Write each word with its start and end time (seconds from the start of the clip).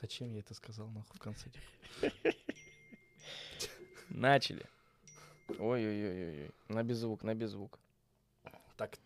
Зачем 0.00 0.32
я 0.32 0.40
это 0.40 0.54
сказал, 0.54 0.88
нахуй, 0.88 1.14
в 1.14 1.18
конце? 1.18 1.50
Начали. 4.08 4.64
Ой-ой-ой-ой. 5.58 6.50
На 6.68 6.82
беззвук, 6.82 7.22
на 7.22 7.34
беззвук. 7.34 7.78
Так, 8.78 8.98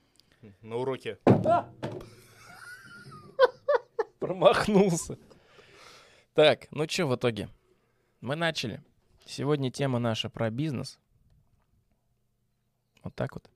на 0.62 0.76
уроке. 0.76 1.18
Промахнулся. 4.20 5.18
Так, 6.32 6.70
ну 6.70 6.88
что 6.88 7.06
в 7.06 7.16
итоге? 7.16 7.48
Мы 8.20 8.36
начали. 8.36 8.80
Сегодня 9.26 9.72
тема 9.72 9.98
наша 9.98 10.30
про 10.30 10.48
бизнес. 10.50 11.00
Вот 13.02 13.14
так 13.16 13.34
вот. 13.34 13.50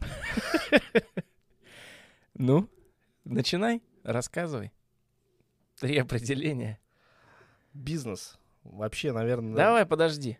Ну, 2.42 2.70
начинай, 3.24 3.82
рассказывай. 4.02 4.72
Три 5.76 5.98
определения. 5.98 6.78
Бизнес. 7.72 8.38
Вообще, 8.62 9.12
наверное... 9.12 9.54
Давай, 9.54 9.86
подожди. 9.86 10.38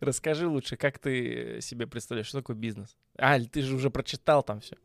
Расскажи 0.00 0.48
лучше, 0.48 0.76
как 0.76 0.98
ты 0.98 1.60
себе 1.60 1.86
представляешь, 1.86 2.26
что 2.26 2.38
такое 2.38 2.56
бизнес? 2.56 2.96
А, 3.16 3.38
ты 3.38 3.62
же 3.62 3.76
уже 3.76 3.90
прочитал 3.90 4.42
там 4.42 4.60
все. 4.60 4.76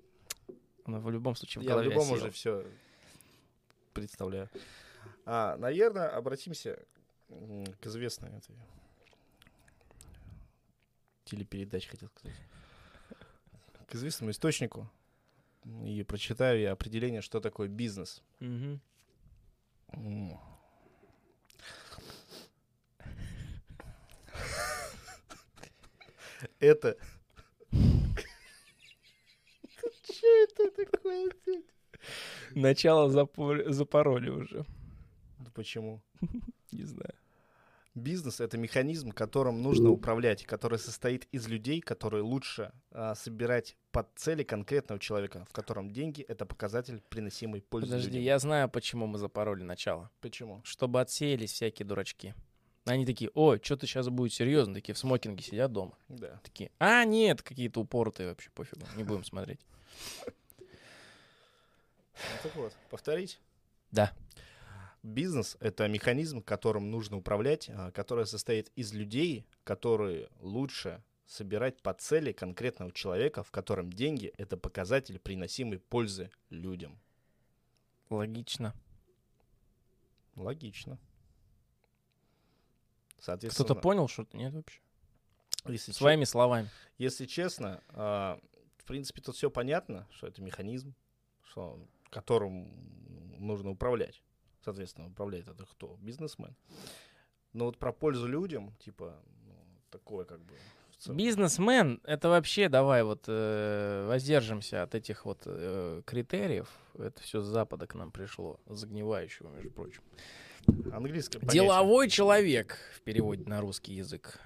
Но 0.85 0.99
в 0.99 1.09
любом 1.09 1.35
случае 1.35 1.63
в 1.63 1.65
Я 1.65 1.77
в 1.77 1.81
любом 1.81 2.03
осело. 2.03 2.17
уже 2.17 2.31
все 2.31 2.65
представляю. 3.93 4.49
А, 5.25 5.57
наверное, 5.57 6.09
обратимся 6.09 6.77
к 7.27 7.85
известной 7.87 8.29
этой 8.37 8.55
телепередаче, 11.23 11.89
хотел 11.89 12.09
сказать. 12.09 12.37
К 13.87 13.95
известному 13.95 14.31
источнику. 14.31 14.89
И 15.83 16.03
прочитаю 16.03 16.59
я 16.59 16.71
определение, 16.71 17.21
что 17.21 17.39
такое 17.39 17.67
бизнес. 17.67 18.23
Это... 26.59 26.97
Что 30.03 30.27
это 30.43 30.85
такое? 30.85 31.31
Начало 32.51 33.09
запор- 33.09 33.69
запороли 33.71 34.29
уже. 34.29 34.65
Ну 35.39 35.51
Почему? 35.53 36.01
Не 36.71 36.83
знаю. 36.83 37.13
Бизнес 37.95 38.41
это 38.41 38.57
механизм, 38.57 39.11
которым 39.11 39.61
нужно 39.61 39.89
управлять, 39.89 40.45
который 40.45 40.77
состоит 40.77 41.29
из 41.31 41.47
людей, 41.47 41.79
которые 41.79 42.23
лучше 42.23 42.73
а, 42.91 43.15
собирать 43.15 43.77
под 43.91 44.09
цели 44.15 44.43
конкретного 44.43 44.99
человека, 44.99 45.45
в 45.49 45.53
котором 45.53 45.89
деньги 45.89 46.21
это 46.21 46.45
показатель 46.45 47.01
приносимой 47.07 47.61
пользы. 47.61 47.87
Подожди, 47.87 48.09
людям. 48.09 48.23
я 48.23 48.39
знаю, 48.39 48.69
почему 48.69 49.07
мы 49.07 49.17
запороли 49.17 49.63
начало. 49.63 50.11
Почему? 50.19 50.61
Чтобы 50.65 50.99
отсеялись 50.99 51.53
всякие 51.53 51.85
дурачки. 51.85 52.35
Они 52.83 53.05
такие, 53.05 53.31
ой, 53.33 53.61
что-то 53.63 53.87
сейчас 53.87 54.09
будет 54.09 54.33
серьезно. 54.33 54.73
Такие 54.73 54.93
в 54.93 54.97
смокинге 54.97 55.41
сидят 55.41 55.71
дома. 55.71 55.97
Да. 56.09 56.41
Такие, 56.43 56.71
а, 56.77 57.05
нет, 57.05 57.41
какие-то 57.41 57.79
упоротые 57.79 58.27
вообще, 58.27 58.49
пофигу, 58.51 58.85
не 58.97 59.05
будем 59.05 59.23
смотреть. 59.23 59.61
Ну, 60.25 60.33
так 62.43 62.55
вот, 62.55 62.73
повторить. 62.89 63.39
Да. 63.91 64.11
Бизнес 65.05 65.55
это 65.59 65.87
механизм, 65.87 66.41
которым 66.41 66.89
нужно 66.89 67.17
управлять, 67.17 67.69
а, 67.69 67.91
который 67.91 68.25
состоит 68.25 68.71
из 68.75 68.91
людей, 68.91 69.45
которые 69.63 70.29
лучше 70.39 71.03
собирать 71.27 71.79
по 71.83 71.93
цели 71.93 72.31
конкретного 72.31 72.91
человека, 72.91 73.43
в 73.43 73.51
котором 73.51 73.93
деньги 73.93 74.33
это 74.37 74.57
показатель 74.57 75.19
приносимой 75.19 75.77
пользы 75.77 76.31
людям. 76.49 76.99
Логично. 78.09 78.73
Логично. 80.35 80.97
Соответственно, 83.19 83.65
Кто-то 83.65 83.81
понял 83.81 84.07
что-то? 84.07 84.35
Нет 84.35 84.55
вообще? 84.55 84.79
если 85.67 85.91
че- 85.91 85.97
Своими 85.99 86.23
словами. 86.23 86.71
Если 86.97 87.27
честно, 87.27 87.83
а, 87.89 88.39
в 88.77 88.85
принципе, 88.85 89.21
тут 89.21 89.35
все 89.35 89.51
понятно, 89.51 90.07
что 90.09 90.25
это 90.25 90.41
механизм, 90.41 90.95
что, 91.43 91.79
которым 92.09 92.71
нужно 93.37 93.69
управлять. 93.69 94.23
Соответственно, 94.65 95.07
управляет 95.07 95.47
это 95.47 95.63
кто? 95.63 95.95
Бизнесмен. 96.01 96.55
Но 97.53 97.65
вот 97.65 97.77
про 97.77 97.93
пользу 97.93 98.27
людям, 98.27 98.73
типа, 98.79 99.15
ну, 99.45 99.53
такое 99.91 100.25
как 100.25 100.39
бы... 100.39 100.55
Бизнесмен, 101.13 102.01
это 102.03 102.29
вообще, 102.29 102.67
давай 102.67 103.03
вот 103.03 103.25
э, 103.27 104.07
воздержимся 104.07 104.81
от 104.81 104.95
этих 104.95 105.25
вот 105.25 105.43
э, 105.45 106.01
критериев. 106.03 106.67
Это 106.97 107.21
все 107.21 107.41
с 107.41 107.45
Запада 107.45 107.85
к 107.85 107.93
нам 107.93 108.11
пришло, 108.11 108.59
загнивающего, 108.65 109.49
между 109.49 109.69
прочим. 109.69 110.01
Английское 110.91 111.37
понятие. 111.37 111.61
Деловой 111.61 112.09
человек 112.09 112.79
в 112.95 113.01
переводе 113.01 113.43
на 113.45 113.61
русский 113.61 113.93
язык. 113.93 114.39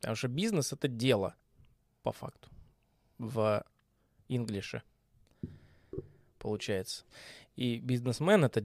Потому 0.00 0.14
что 0.14 0.28
бизнес 0.28 0.74
это 0.74 0.88
дело, 0.88 1.34
по 2.02 2.12
факту. 2.12 2.50
В 3.16 3.64
инглише 4.28 4.82
получается. 6.46 7.04
И 7.56 7.78
бизнесмен 7.78 8.44
это 8.44 8.62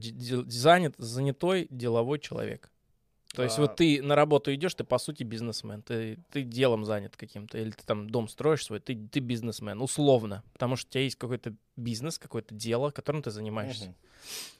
занят, 0.50 0.94
занятой 0.98 1.66
деловой 1.70 2.18
человек. 2.18 2.70
То 3.34 3.42
есть 3.42 3.58
А. 3.58 3.62
вот 3.62 3.76
ты 3.76 4.02
на 4.02 4.14
работу 4.14 4.54
идешь, 4.54 4.74
ты 4.74 4.84
по 4.84 4.98
сути 4.98 5.22
бизнесмен, 5.22 5.80
ты, 5.80 6.18
ты 6.30 6.42
делом 6.42 6.84
занят 6.84 7.16
каким-то, 7.16 7.56
или 7.56 7.70
ты 7.70 7.82
там 7.86 8.10
дом 8.10 8.28
строишь 8.28 8.64
свой, 8.66 8.80
ты, 8.80 8.94
ты 9.10 9.20
бизнесмен, 9.20 9.80
условно, 9.80 10.42
потому 10.52 10.76
что 10.76 10.88
у 10.88 10.92
тебя 10.92 11.04
есть 11.04 11.16
какой-то 11.16 11.54
бизнес, 11.76 12.18
какое-то 12.18 12.54
дело, 12.54 12.90
которым 12.90 13.22
ты 13.22 13.30
занимаешься. 13.30 13.86
Мгм. 13.86 13.94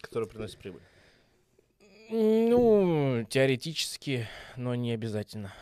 Который 0.01 0.27
приносит 0.27 0.59
прибыль. 0.59 0.81
Ну, 2.09 3.27
теоретически, 3.29 4.27
но 4.57 4.75
не 4.75 4.93
обязательно. 4.93 5.53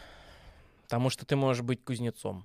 Потому 0.83 1.11
что 1.11 1.27
ты 1.27 1.35
можешь 1.35 1.63
быть 1.63 1.85
кузнецом. 1.85 2.45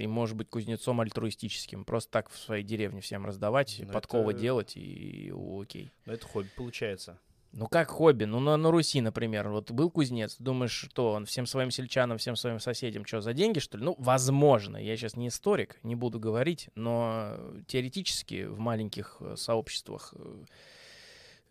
Ты 0.00 0.08
можешь 0.08 0.34
быть 0.34 0.48
кузнецом 0.48 1.00
альтруистическим. 1.00 1.84
Просто 1.84 2.10
так 2.10 2.30
в 2.30 2.38
своей 2.38 2.64
деревне 2.64 3.00
всем 3.02 3.26
раздавать, 3.26 3.80
Ну, 3.84 3.92
подковы 3.92 4.32
это- 4.32 4.40
делать 4.40 4.76
и, 4.76 5.30
окей. 5.60 5.92
Но 6.06 6.14
это 6.14 6.26
хобби 6.26 6.48
получается. 6.56 7.18
Ну, 7.52 7.66
как 7.66 7.90
хобби. 7.90 8.24
Ну, 8.24 8.40
на, 8.40 8.56
на 8.56 8.70
Руси, 8.70 9.00
например, 9.00 9.48
вот 9.48 9.70
был 9.72 9.90
кузнец, 9.90 10.36
думаешь, 10.38 10.70
что 10.72 11.12
он 11.12 11.26
всем 11.26 11.46
своим 11.46 11.70
сельчанам, 11.70 12.16
всем 12.16 12.36
своим 12.36 12.60
соседям, 12.60 13.04
что, 13.04 13.20
за 13.20 13.32
деньги, 13.34 13.58
что 13.58 13.76
ли? 13.76 13.84
Ну, 13.84 13.96
возможно. 13.98 14.76
Я 14.76 14.96
сейчас 14.96 15.16
не 15.16 15.28
историк, 15.28 15.78
не 15.82 15.96
буду 15.96 16.18
говорить, 16.20 16.70
но 16.76 17.36
теоретически 17.66 18.44
в 18.44 18.58
маленьких 18.60 19.16
э, 19.20 19.34
сообществах 19.36 20.14
э, 20.16 20.44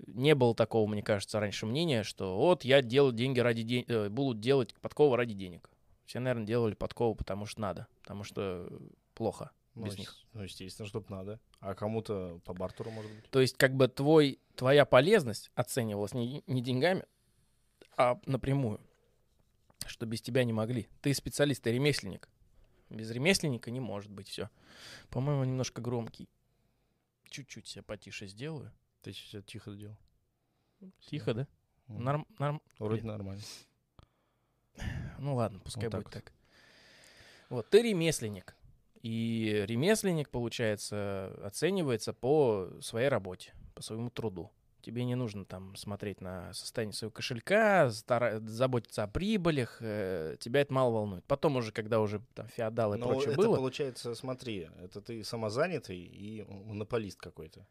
не 0.08 0.36
было 0.36 0.56
такого, 0.56 0.88
мне 0.90 1.04
кажется, 1.04 1.40
раньше 1.40 1.66
мнения, 1.66 2.04
что 2.04 2.38
вот 2.38 2.64
я 2.64 2.82
делаю 2.82 3.12
деньги 3.12 3.40
ради 3.42 3.64
денег, 3.64 4.10
буду 4.12 4.40
делать 4.40 4.74
подкову 4.82 5.16
ради 5.18 5.34
денег. 5.34 5.70
Все, 6.10 6.20
наверное, 6.20 6.48
делали 6.48 6.74
подкову, 6.74 7.14
потому 7.14 7.46
что 7.46 7.62
надо, 7.62 7.86
потому 8.02 8.24
что 8.24 8.68
плохо 9.14 9.52
Ну, 9.76 9.86
без 9.86 9.96
них. 9.96 10.16
Ну, 10.34 10.42
естественно, 10.42 10.88
чтобы 10.88 11.06
надо. 11.12 11.40
А 11.60 11.76
кому-то 11.76 12.42
по 12.46 12.54
бартеру, 12.56 12.90
может 12.90 13.12
быть. 13.12 13.30
То 13.30 13.40
есть, 13.40 13.56
как 13.58 13.76
бы 13.76 13.88
твой, 13.88 14.40
твоя 14.56 14.86
полезность 14.86 15.52
оценивалась 15.54 16.16
не, 16.16 16.44
не 16.48 16.64
деньгами, 16.64 17.06
а 17.96 18.20
напрямую. 18.26 18.82
Что 19.86 20.08
без 20.08 20.20
тебя 20.20 20.44
не 20.46 20.52
могли. 20.52 20.90
Ты 21.04 21.14
специалист, 21.14 21.62
ты 21.62 21.72
ремесленник. 21.72 22.28
Без 22.90 23.12
ремесленника 23.12 23.70
не 23.70 23.80
может 23.80 24.10
быть 24.10 24.30
все. 24.30 24.50
По-моему, 25.12 25.44
немножко 25.44 25.80
громкий. 25.80 26.28
Чуть-чуть 27.30 27.68
себя 27.68 27.84
потише 27.84 28.26
сделаю. 28.26 28.72
Ты 29.04 29.14
сейчас 29.14 29.44
тихо 29.44 29.72
сделал. 29.74 30.00
Тихо, 31.02 31.36
да? 31.36 31.48
Мгм. 31.86 32.04
Норм, 32.04 32.28
норм. 32.40 32.62
Вроде 32.80 33.04
нормально. 33.04 33.44
Ну 35.20 35.36
ладно, 35.36 35.60
пускай 35.60 35.86
Вот 35.86 35.92
так 35.92 36.02
будет 36.04 36.14
вот. 36.16 36.24
так. 36.24 36.34
Вот, 37.50 37.70
ты 37.70 37.82
ремесленник. 37.82 38.56
И 39.02 39.64
ремесленник, 39.68 40.30
получается, 40.30 41.34
оценивается 41.44 42.14
по 42.14 42.70
своей 42.82 43.08
работе, 43.08 43.54
по 43.74 43.82
своему 43.82 44.10
труду. 44.10 44.52
Тебе 44.82 45.04
не 45.04 45.16
нужно 45.16 45.44
там 45.46 45.76
смотреть 45.76 46.22
на 46.22 46.54
состояние 46.54 46.94
своего 46.94 47.12
кошелька, 47.12 47.90
стара- 47.92 48.40
заботиться 48.40 49.04
о 49.04 49.08
прибылях, 49.08 49.78
э, 49.82 50.38
тебя 50.40 50.62
это 50.62 50.74
мало 50.74 50.92
волнует. 50.94 51.26
Потом 51.26 51.58
уже, 51.58 51.74
когда 51.74 52.00
уже 52.00 52.22
там 52.34 52.48
феодалы 52.48 52.96
и 52.96 53.00
Но 53.00 53.08
прочее 53.08 53.34
это 53.34 53.38
было, 53.38 53.56
получается, 53.58 54.16
смотри, 54.16 54.70
это 54.82 55.02
ты 55.02 55.24
самозанятый 55.24 55.98
и 55.98 56.44
монополист 56.48 57.20
какой-то. 57.20 57.66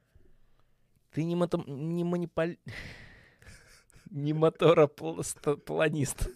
ты 1.13 1.25
не, 1.25 1.35
мото- 1.35 1.65
не 1.67 2.05
манипаль... 2.05 2.59
не 4.11 4.35
моторопланист. 4.35 6.29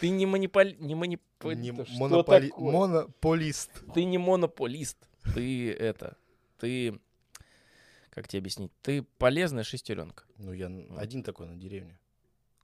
Ты 0.00 0.08
не 0.10 0.26
манипаль... 0.26 0.76
Не 0.78 0.94
манип... 0.94 1.22
Не 1.42 1.72
монополи-? 1.72 2.52
Монополист. 2.56 3.70
Ты 3.94 4.04
не 4.04 4.18
монополист. 4.18 4.98
Ты 5.34 5.72
это. 5.72 6.16
Ты. 6.58 6.98
Как 8.10 8.28
тебе 8.28 8.40
объяснить? 8.40 8.72
Ты 8.82 9.02
полезная 9.02 9.64
шестеренка. 9.64 10.24
Ну, 10.38 10.52
я 10.52 10.66
один 10.96 11.22
такой 11.22 11.46
на 11.46 11.56
деревне. 11.56 11.98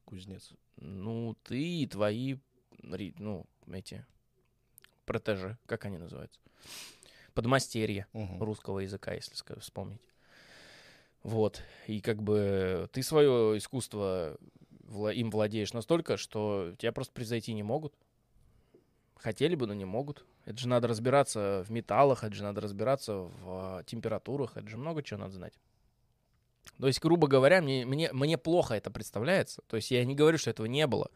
Кузнец. 0.04 0.52
Ну, 0.76 1.36
ты 1.42 1.82
и 1.82 1.86
твои, 1.86 2.36
ну, 2.82 3.46
эти 3.72 4.04
протежи, 5.04 5.58
как 5.66 5.84
они 5.84 5.98
называются? 5.98 6.40
подмастерье 7.34 8.06
Мгм. 8.12 8.42
русского 8.42 8.80
языка, 8.80 9.12
если 9.14 9.34
вспомнить. 9.60 10.00
Вот. 11.22 11.62
И 11.86 12.00
как 12.00 12.22
бы 12.22 12.88
ты 12.92 13.02
свое 13.02 13.56
искусство 13.58 14.36
им 14.90 15.30
владеешь 15.30 15.72
настолько, 15.72 16.16
что 16.16 16.74
тебя 16.78 16.92
просто 16.92 17.12
превзойти 17.12 17.52
не 17.52 17.62
могут. 17.62 17.94
Хотели 19.16 19.54
бы, 19.54 19.66
но 19.66 19.74
не 19.74 19.84
могут. 19.84 20.24
Это 20.46 20.58
же 20.58 20.68
надо 20.68 20.88
разбираться 20.88 21.64
в 21.66 21.70
металлах, 21.70 22.24
это 22.24 22.34
же 22.34 22.42
надо 22.42 22.60
разбираться 22.60 23.14
в 23.14 23.32
а, 23.46 23.82
температурах, 23.84 24.56
это 24.56 24.66
же 24.68 24.78
много 24.78 25.02
чего 25.02 25.20
надо 25.20 25.34
знать. 25.34 25.52
То 26.78 26.86
есть, 26.86 27.00
грубо 27.00 27.28
говоря, 27.28 27.60
мне, 27.60 27.84
мне, 27.84 28.10
мне 28.12 28.38
плохо 28.38 28.74
это 28.74 28.90
представляется. 28.90 29.62
То 29.66 29.76
есть 29.76 29.90
я 29.90 30.04
не 30.04 30.14
говорю, 30.14 30.38
что 30.38 30.50
этого 30.50 30.66
не 30.66 30.86
было. 30.86 31.10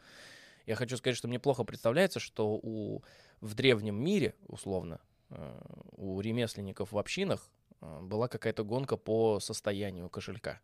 Я 0.66 0.74
хочу 0.74 0.96
сказать, 0.96 1.16
что 1.16 1.28
мне 1.28 1.38
плохо 1.38 1.64
представляется, 1.64 2.20
что 2.20 2.54
у, 2.62 3.02
в 3.40 3.54
древнем 3.54 3.96
мире, 3.96 4.34
условно, 4.46 5.00
э, 5.30 5.60
у 5.96 6.20
ремесленников 6.20 6.92
в 6.92 6.98
общинах 6.98 7.50
э, 7.80 8.00
была 8.02 8.28
какая-то 8.28 8.64
гонка 8.64 8.96
по 8.96 9.40
состоянию 9.40 10.08
кошелька. 10.08 10.60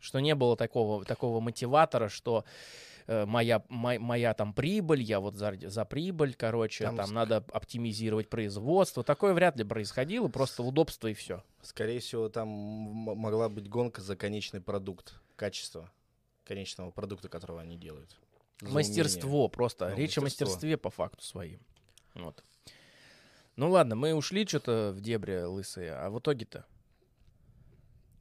Что 0.00 0.20
не 0.20 0.34
было 0.34 0.56
такого, 0.56 1.04
такого 1.04 1.40
мотиватора, 1.40 2.08
что 2.08 2.44
э, 3.06 3.24
моя, 3.26 3.62
мо- 3.68 3.98
моя 3.98 4.34
там 4.34 4.52
прибыль, 4.52 5.02
я 5.02 5.20
вот 5.20 5.36
за, 5.36 5.56
за 5.62 5.84
прибыль, 5.84 6.34
короче, 6.34 6.84
Там 6.84 6.96
там, 6.96 7.10
ск- 7.10 7.12
надо 7.12 7.36
оптимизировать 7.52 8.28
производство. 8.28 9.02
Такое 9.02 9.32
вряд 9.34 9.56
ли 9.56 9.64
происходило, 9.64 10.28
просто 10.28 10.62
удобство 10.62 11.08
и 11.08 11.14
все. 11.14 11.42
Скорее 11.62 12.00
всего, 12.00 12.28
там 12.28 12.48
могла 12.48 13.48
быть 13.48 13.68
гонка 13.68 14.00
за 14.00 14.16
конечный 14.16 14.60
продукт, 14.60 15.14
качество 15.36 15.90
конечного 16.44 16.90
продукта, 16.90 17.28
которого 17.28 17.60
они 17.60 17.76
делают. 17.76 18.16
За 18.60 18.66
умение. 18.68 18.74
Мастерство 18.88 19.48
просто. 19.48 19.88
Ну, 19.90 19.96
Речь 19.96 20.16
о 20.16 20.20
мастерство. 20.20 20.46
мастерстве 20.46 20.76
по 20.76 20.90
факту 20.90 21.24
своим. 21.24 21.60
Вот. 22.14 22.42
Ну 23.56 23.70
ладно, 23.70 23.96
мы 23.96 24.14
ушли 24.14 24.46
что-то 24.46 24.92
в 24.94 25.00
дебри 25.00 25.42
лысые, 25.42 25.92
а 25.92 26.08
в 26.10 26.18
итоге-то 26.18 26.64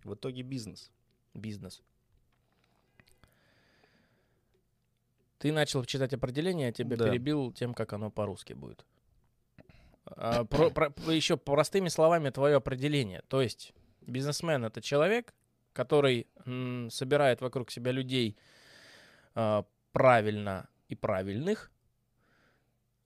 В 0.03 0.13
итоге 0.15 0.41
бизнес. 0.43 0.91
Бизнес. 1.35 1.81
Ты 5.37 5.51
начал 5.51 5.83
читать 5.85 6.13
определение, 6.13 6.67
я 6.67 6.71
тебя 6.73 6.97
Да. 6.97 7.05
перебил 7.09 7.51
тем, 7.51 7.73
как 7.73 7.93
оно 7.93 8.09
по-русски 8.09 8.53
будет. 8.53 8.85
А, 10.05 10.45
про- 10.45 10.69
про- 10.69 10.91
еще 11.11 11.35
простыми 11.37 11.89
словами 11.89 12.29
твое 12.29 12.55
определение. 12.55 13.21
То 13.27 13.41
есть 13.41 13.73
бизнесмен 14.01 14.63
это 14.65 14.81
человек, 14.81 15.33
который 15.73 16.27
м, 16.45 16.89
собирает 16.89 17.41
вокруг 17.41 17.69
себя 17.71 17.91
людей 17.91 18.37
а, 19.37 19.65
правильно 19.91 20.69
и 20.87 20.95
правильных, 20.95 21.69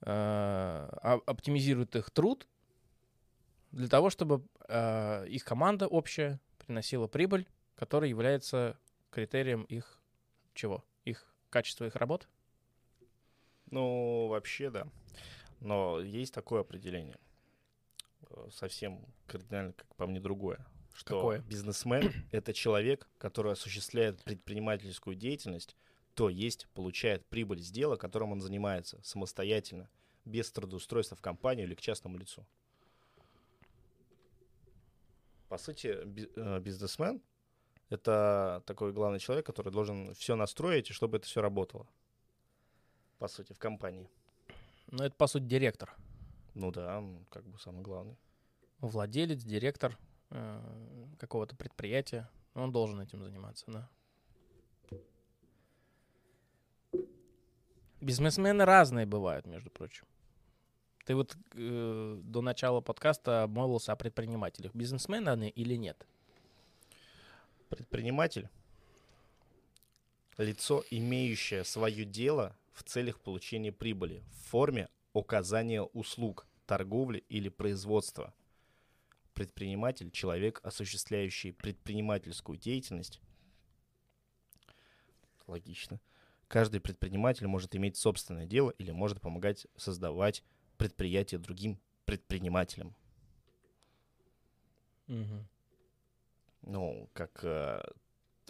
а, 0.02 0.90
а- 1.02 1.22
оптимизирует 1.26 1.96
их 1.96 2.12
труд 2.12 2.48
для 3.72 3.88
того, 3.88 4.10
чтобы 4.12 4.46
а, 4.68 5.24
их 5.26 5.44
команда 5.46 5.88
общая 5.88 6.40
приносила 6.60 7.08
прибыль, 7.08 7.48
который 7.80 8.10
является 8.10 8.78
критерием 9.10 9.64
их 9.64 10.02
чего? 10.54 10.84
Их 11.06 11.26
качества 11.50 11.86
их 11.86 11.96
работ? 11.96 12.28
Ну, 13.72 14.28
вообще, 14.28 14.70
да. 14.70 14.86
Но 15.62 16.02
есть 16.02 16.34
такое 16.34 16.60
определение. 16.62 17.18
э, 18.30 18.50
Совсем 18.52 19.06
кардинально, 19.28 19.72
как 19.72 19.96
по 19.96 20.06
мне, 20.08 20.20
другое. 20.20 20.66
Что 20.94 21.16
Какое? 21.16 21.40
бизнесмен— 21.40 22.12
это 22.34 22.52
человек, 22.54 23.08
который 23.18 23.54
осуществляет 23.54 24.22
предпринимательскую 24.26 25.16
деятельность, 25.16 25.78
то 26.16 26.28
есть 26.28 26.68
получает 26.74 27.26
прибыль 27.28 27.62
с 27.62 27.72
дела, 27.72 27.96
которым 27.96 28.34
он 28.34 28.42
занимается 28.42 29.00
самостоятельно, 29.04 29.90
без 30.26 30.52
трудоустройства 30.52 31.16
в 31.16 31.22
компанию 31.22 31.66
или 31.66 31.76
к 31.76 31.82
частному 31.82 32.18
лицу. 32.18 32.46
По 35.48 35.58
сути, 35.58 35.96
э, 36.36 36.60
бизнесмен— 36.60 37.22
это 37.90 38.64
такой 38.66 38.94
главный 38.94 39.20
человек, 39.20 39.46
который 39.46 39.72
должен 39.72 40.14
все 40.14 40.36
настроить, 40.36 40.90
и 40.90 40.94
чтобы 40.94 41.18
это 41.18 41.26
все 41.26 41.42
работало. 41.42 41.88
По 43.18 43.28
сути, 43.28 43.54
в 43.54 43.60
компании. 43.60 44.10
Ну, 44.88 45.04
это, 45.04 45.16
по 45.16 45.28
сути, 45.28 45.44
директор. 45.44 45.96
Ну 46.54 46.72
да, 46.72 47.04
как 47.30 47.46
бы 47.46 47.58
самый 47.60 47.82
главный. 47.82 48.18
Владелец, 48.80 49.44
директор 49.44 49.98
э, 50.30 51.06
какого-то 51.20 51.56
предприятия. 51.56 52.30
Он 52.54 52.72
должен 52.72 53.00
этим 53.02 53.24
заниматься, 53.24 53.66
да. 53.68 53.90
Бизнесмены 58.02 58.64
разные 58.64 59.06
бывают, 59.06 59.46
между 59.46 59.70
прочим. 59.70 60.06
Ты 61.06 61.16
вот 61.16 61.36
э, 61.54 62.20
до 62.24 62.42
начала 62.42 62.82
подкаста 62.82 63.44
обмолвился 63.44 63.92
о 63.92 63.96
предпринимателях. 63.96 64.74
Бизнесмены 64.74 65.30
они 65.30 65.50
или 65.50 65.76
нет? 65.76 66.08
Предприниматель— 67.70 68.50
лицо, 70.38 70.84
имеющее 70.90 71.64
свое 71.64 72.04
дело 72.04 72.58
в 72.74 72.84
целях 72.84 73.20
получения 73.20 73.72
прибыли 73.72 74.24
в 74.32 74.50
форме 74.50 74.90
оказания 75.14 75.82
услуг, 75.82 76.48
торговли 76.66 77.24
или 77.30 77.50
производства. 77.50 78.34
Предприниматель— 79.34 80.12
человек, 80.12 80.60
осуществляющий 80.64 81.54
предпринимательскую 81.54 82.58
деятельность. 82.58 83.22
Логично. 85.46 86.00
Каждый 86.48 86.82
предприниматель 86.82 87.48
может 87.48 87.76
иметь 87.76 87.98
собственное 87.98 88.46
дело 88.46 88.72
или 88.72 88.92
может 88.92 89.22
помогать 89.22 89.68
создавать 89.78 90.44
предприятие 90.78 91.40
другим 91.40 91.80
предпринимателям. 92.06 92.96
Ну, 96.70 97.10
как 97.14 97.44
э, 97.44 97.82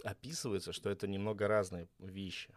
описывается, 0.04 0.72
что 0.72 0.90
это 0.90 1.08
немного 1.08 1.48
разные 1.48 1.88
вещи. 1.98 2.54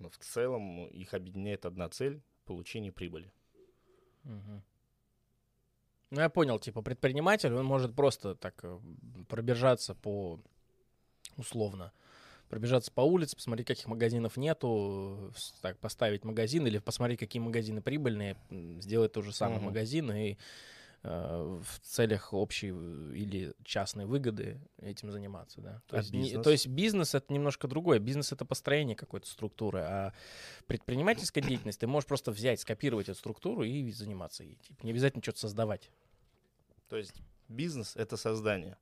Но 0.00 0.10
в 0.10 0.18
целом 0.18 0.86
их 0.88 1.14
объединяет 1.14 1.66
одна 1.66 1.88
цель— 1.88 2.20
получение 2.46 2.90
прибыли. 2.90 3.32
Мгм. 4.24 4.64
Ну, 6.10 6.20
я 6.20 6.28
понял, 6.28 6.58
типа, 6.58 6.82
предприниматель, 6.82 7.54
он 7.54 7.64
может 7.64 7.94
просто 7.94 8.34
так 8.34 8.58
э, 8.64 8.80
пробежаться 9.28 9.94
по, 9.94 10.40
условно, 11.36 11.92
пробежаться 12.48 12.90
по 12.90 13.02
улице, 13.02 13.36
посмотреть, 13.36 13.68
каких 13.68 13.86
магазинов 13.86 14.36
нету, 14.36 15.32
так, 15.62 15.78
поставить 15.78 16.24
магазин 16.24 16.66
или 16.66 16.78
посмотреть, 16.78 17.20
какие 17.20 17.40
магазины 17.40 17.82
прибыльные, 17.82 18.36
сделать 18.80 19.12
тот 19.12 19.24
же 19.24 19.32
самый 19.32 19.58
Мгм. 19.58 19.66
магазин 19.66 20.10
и 20.10 20.38
в 21.02 21.80
целях 21.82 22.32
общей 22.34 22.72
э, 22.74 23.12
или 23.14 23.54
частной 23.64 24.04
выгоды 24.04 24.60
этим 24.82 25.10
заниматься, 25.10 25.60
да. 25.62 25.80
То, 25.86 25.96
А 25.96 25.98
есть, 26.00 26.12
не- 26.12 26.22
бизнес? 26.24 26.44
то 26.44 26.50
есть 26.50 26.66
бизнес 26.66 27.14
это 27.14 27.32
немножко 27.32 27.68
другое. 27.68 27.98
Бизнес 27.98 28.32
это 28.32 28.44
построение 28.44 28.94
какой-то 28.96 29.26
структуры, 29.26 29.80
а 29.80 30.12
предпринимательская 30.66 31.42
деятельность 31.42 31.80
ты 31.80 31.86
можешь 31.86 32.06
просто 32.06 32.32
взять, 32.32 32.60
скопировать 32.60 33.08
эту 33.08 33.18
структуру 33.18 33.62
и 33.62 33.90
заниматься 33.92 34.44
ей. 34.44 34.56
Типа, 34.56 34.84
не 34.84 34.90
обязательно 34.90 35.22
что-то 35.22 35.38
создавать. 35.38 35.90
То 36.88 36.96
есть 36.98 37.22
бизнес— 37.48 37.94
это 37.96 38.16
создание, 38.18 38.76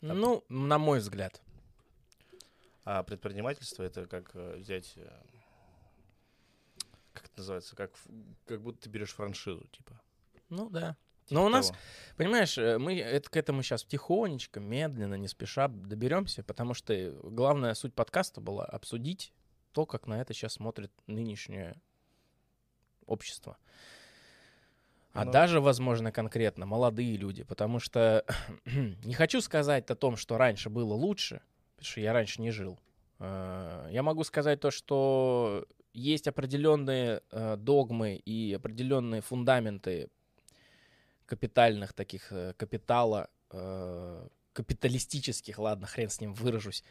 Ну, 0.00 0.44
на 0.48 0.78
мой 0.78 0.98
взгляд. 0.98 1.40
а 2.84 3.04
предпринимательство— 3.04 3.82
это 3.84 4.06
как 4.06 4.30
э, 4.34 4.56
взять... 4.56 4.94
э, 4.96 5.08
Как 7.12 7.26
это 7.26 7.34
называется? 7.38 7.76
Как, 7.76 7.92
как 8.46 8.60
будто 8.62 8.80
ты 8.82 8.90
берешь 8.90 9.12
франшизу, 9.12 9.64
типа. 9.68 10.00
Ну 10.48 10.68
да. 10.70 10.96
Типа 11.32 11.40
Но 11.40 11.46
у 11.46 11.48
нас, 11.48 11.68
того. 11.68 11.78
понимаешь, 12.18 12.58
э, 12.58 12.78
мы 12.78 12.98
это, 12.98 13.30
к 13.30 13.36
этому 13.36 13.62
сейчас 13.62 13.84
тихонечко, 13.84 14.60
медленно, 14.60 15.14
не 15.14 15.28
спеша 15.28 15.68
доберемся, 15.68 16.42
потому 16.44 16.74
что 16.74 16.92
э, 16.92 17.10
главная 17.22 17.72
суть 17.74 17.94
подкаста 17.94 18.40
была 18.42 18.64
обсудить 18.66 19.32
то, 19.72 19.86
как 19.86 20.06
на 20.06 20.20
это 20.20 20.34
сейчас 20.34 20.52
смотрит 20.54 20.92
нынешнее 21.06 21.80
общество. 23.06 23.56
А 25.14 25.24
Ну- 25.24 25.32
даже, 25.32 25.60
возможно, 25.60 26.12
конкретно 26.12 26.66
молодые 26.66 27.16
люди, 27.16 27.44
потому 27.44 27.78
что 27.80 28.24
не 29.04 29.14
хочу 29.14 29.40
сказать 29.40 29.90
о 29.90 29.94
том, 29.94 30.16
что 30.16 30.36
раньше 30.38 30.68
было 30.70 30.94
лучше, 30.94 31.40
потому 31.76 31.90
что 31.90 32.00
я 32.00 32.12
раньше 32.12 32.40
не 32.42 32.50
жил. 32.50 32.78
Э, 33.18 33.88
Я 33.90 34.02
могу 34.02 34.24
сказать 34.24 34.60
то, 34.60 34.70
что 34.70 35.66
есть 35.94 36.26
определенные 36.28 37.20
догмы 37.58 38.16
и 38.16 38.54
определенные 38.54 39.20
фундаменты 39.20 40.08
капитальных 41.26 41.92
таких 41.92 42.32
э, 42.32 42.54
капитала, 42.56 43.30
э, 43.50 44.28
капиталистических, 44.52 45.58
ладно, 45.58 45.86
хрен 45.86 46.10
с 46.10 46.20
ним 46.20 46.34
выражусь, 46.34 46.84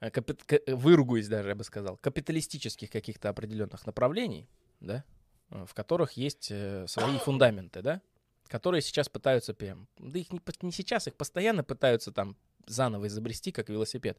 э, 0.00 0.10
капит- 0.10 0.44
выругаюсь 0.66 1.28
даже, 1.28 1.48
я 1.48 1.54
бы 1.54 1.64
сказал, 1.64 1.96
капиталистических 1.96 2.90
каких-то 2.90 3.28
определенных 3.28 3.86
направлений, 3.86 4.48
да, 4.80 5.04
в 5.48 5.74
которых 5.74 6.12
есть 6.12 6.52
свои 6.86 7.18
фундаменты, 7.18 7.82
да, 7.82 8.00
которые 8.46 8.82
сейчас 8.82 9.08
пытаются 9.08 9.56
да 9.98 10.18
их 10.18 10.32
не, 10.32 10.40
не 10.62 10.72
сейчас, 10.72 11.06
их 11.08 11.16
постоянно 11.16 11.64
пытаются 11.64 12.12
там 12.12 12.36
заново 12.66 13.06
изобрести, 13.06 13.50
как 13.52 13.68
велосипед. 13.68 14.18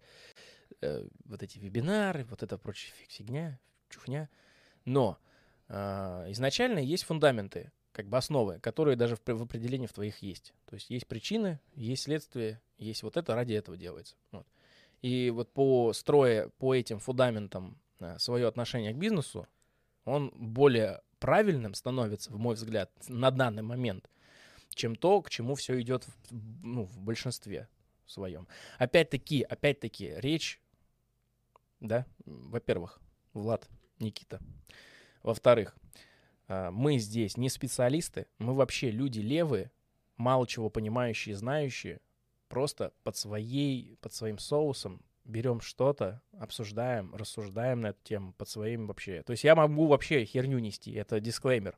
Вот 0.81 1.43
эти 1.43 1.57
вебинары, 1.59 2.25
вот 2.25 2.43
это 2.43 2.57
прочая 2.57 2.91
фиг- 2.93 3.11
фигня, 3.11 3.59
чухня. 3.89 4.29
Но 4.85 5.17
изначально 5.69 6.79
есть 6.79 7.03
фундаменты 7.03 7.71
как 7.91 8.07
бы 8.07 8.17
основы, 8.17 8.59
которые 8.59 8.95
даже 8.95 9.15
в, 9.15 9.21
в 9.25 9.41
определении 9.41 9.87
в 9.87 9.93
твоих 9.93 10.19
есть. 10.19 10.53
То 10.65 10.75
есть 10.75 10.89
есть 10.89 11.07
причины, 11.07 11.59
есть 11.75 12.03
следствие, 12.03 12.61
есть 12.77 13.03
вот 13.03 13.17
это, 13.17 13.35
ради 13.35 13.53
этого 13.53 13.77
делается. 13.77 14.15
Вот. 14.31 14.47
И 15.01 15.29
вот 15.31 15.51
по 15.51 15.93
строя, 15.93 16.49
по 16.57 16.75
этим 16.75 16.99
фундаментам 16.99 17.79
э, 17.99 18.17
свое 18.19 18.47
отношение 18.47 18.93
к 18.93 18.97
бизнесу, 18.97 19.47
он 20.05 20.31
более 20.35 21.01
правильным 21.19 21.73
становится, 21.73 22.31
в 22.31 22.37
мой 22.37 22.55
взгляд, 22.55 22.91
на 23.07 23.31
данный 23.31 23.63
момент, 23.63 24.09
чем 24.69 24.95
то, 24.95 25.21
к 25.21 25.29
чему 25.29 25.55
все 25.55 25.79
идет 25.81 26.05
в, 26.05 26.65
ну, 26.65 26.85
в 26.85 26.99
большинстве 26.99 27.67
своем. 28.05 28.47
Опять-таки, 28.77 29.43
опять-таки, 29.43 30.13
речь, 30.17 30.61
да, 31.79 32.05
во-первых, 32.25 32.99
Влад, 33.33 33.67
Никита. 33.99 34.39
Во-вторых, 35.23 35.75
мы 36.71 36.97
здесь 36.97 37.37
не 37.37 37.49
специалисты, 37.49 38.27
мы 38.39 38.53
вообще 38.53 38.91
люди 38.91 39.19
левые, 39.19 39.71
мало 40.17 40.45
чего 40.47 40.69
понимающие, 40.69 41.35
знающие, 41.35 42.01
просто 42.47 42.93
под, 43.03 43.15
своей, 43.15 43.95
под 44.01 44.13
своим 44.13 44.37
соусом 44.37 45.01
берем 45.23 45.61
что-то, 45.61 46.21
обсуждаем, 46.37 47.15
рассуждаем 47.15 47.81
на 47.81 47.87
эту 47.87 48.03
тему 48.03 48.33
под 48.33 48.49
своим 48.49 48.87
вообще. 48.87 49.23
То 49.23 49.31
есть 49.31 49.43
я 49.43 49.55
могу 49.55 49.87
вообще 49.87 50.25
херню 50.25 50.59
нести, 50.59 50.91
это 50.93 51.19
дисклеймер. 51.19 51.77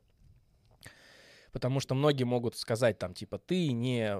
Потому 1.52 1.78
что 1.78 1.94
многие 1.94 2.24
могут 2.24 2.56
сказать 2.56 2.98
там, 2.98 3.14
типа, 3.14 3.38
ты 3.38 3.70
не, 3.70 4.16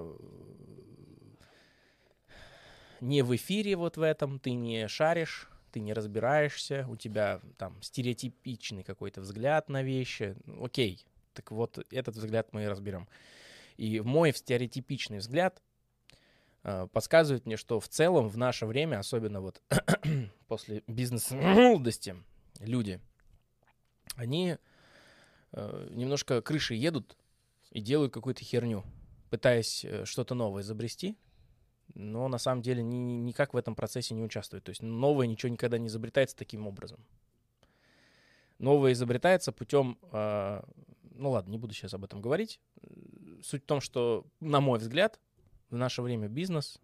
не 3.01 3.23
в 3.23 3.35
эфире 3.35 3.75
вот 3.75 3.97
в 3.97 4.01
этом, 4.01 4.39
ты 4.39 4.53
не 4.53 4.87
шаришь, 4.87 5.49
ты 5.75 5.81
не 5.81 5.91
разбираешься, 5.91 6.85
у 6.87 6.95
тебя 6.95 7.41
там 7.57 7.81
стереотипичный 7.81 8.81
какой-то 8.81 9.19
взгляд 9.19 9.67
на 9.67 9.83
вещи. 9.83 10.37
Окей, 10.61 11.05
так 11.33 11.51
вот 11.51 11.85
этот 11.91 12.15
взгляд 12.15 12.53
мы 12.53 12.63
и 12.63 12.67
разберем. 12.67 13.09
И 13.75 13.99
мой 13.99 14.31
стереотипичный 14.33 15.17
взгляд 15.17 15.61
э, 16.63 16.87
подсказывает 16.93 17.45
мне, 17.45 17.57
что 17.57 17.81
в 17.81 17.89
целом 17.89 18.29
в 18.29 18.37
наше 18.37 18.65
время, 18.65 18.99
особенно 18.99 19.41
вот 19.41 19.61
после 20.47 20.81
бизнес-молодости, 20.87 22.15
люди, 22.61 23.01
они 24.15 24.55
э, 25.51 25.87
немножко 25.91 26.41
крыши 26.41 26.75
едут 26.75 27.17
и 27.71 27.81
делают 27.81 28.13
какую-то 28.13 28.45
херню, 28.45 28.85
пытаясь 29.29 29.83
э, 29.83 30.05
что-то 30.05 30.35
новое 30.35 30.63
изобрести, 30.63 31.17
но 31.95 32.27
на 32.27 32.37
самом 32.37 32.61
деле 32.61 32.83
ни, 32.83 32.97
никак 32.97 33.53
в 33.53 33.57
этом 33.57 33.73
процессе 33.73 34.13
не 34.13 34.21
участвует. 34.21 34.63
То 34.63 34.69
есть 34.69 34.83
новое 34.83 35.27
ничего 35.27 35.51
никогда 35.51 35.77
не 35.77 35.87
изобретается 35.87 36.35
таким 36.35 36.67
образом. 36.67 36.99
Новое 38.59 38.91
изобретается 38.91 39.51
путем... 39.51 39.97
Э, 40.11 40.61
ну 41.17 41.31
ладно, 41.31 41.51
не 41.51 41.57
буду 41.57 41.73
сейчас 41.73 41.93
об 41.93 42.03
этом 42.03 42.21
говорить. 42.21 42.59
Суть 43.41 43.63
в 43.63 43.65
том, 43.65 43.79
что, 43.79 44.25
на 44.41 44.59
мой 44.59 44.79
взгляд, 44.79 45.19
в 45.69 45.77
наше 45.77 46.01
время 46.01 46.27
бизнес 46.27 46.79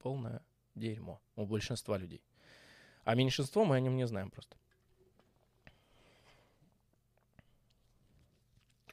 полное 0.00 0.42
дерьмо 0.74 1.20
у 1.36 1.46
большинства 1.46 1.96
людей. 1.96 2.22
А 3.04 3.14
меньшинство 3.14 3.64
мы 3.64 3.76
о 3.76 3.80
нем 3.80 3.96
не 3.96 4.06
знаем 4.06 4.30
просто. 4.30 4.56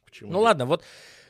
Почему? 0.05 0.31
Ну 0.31 0.41
ладно, 0.41 0.67
вот 0.67 0.83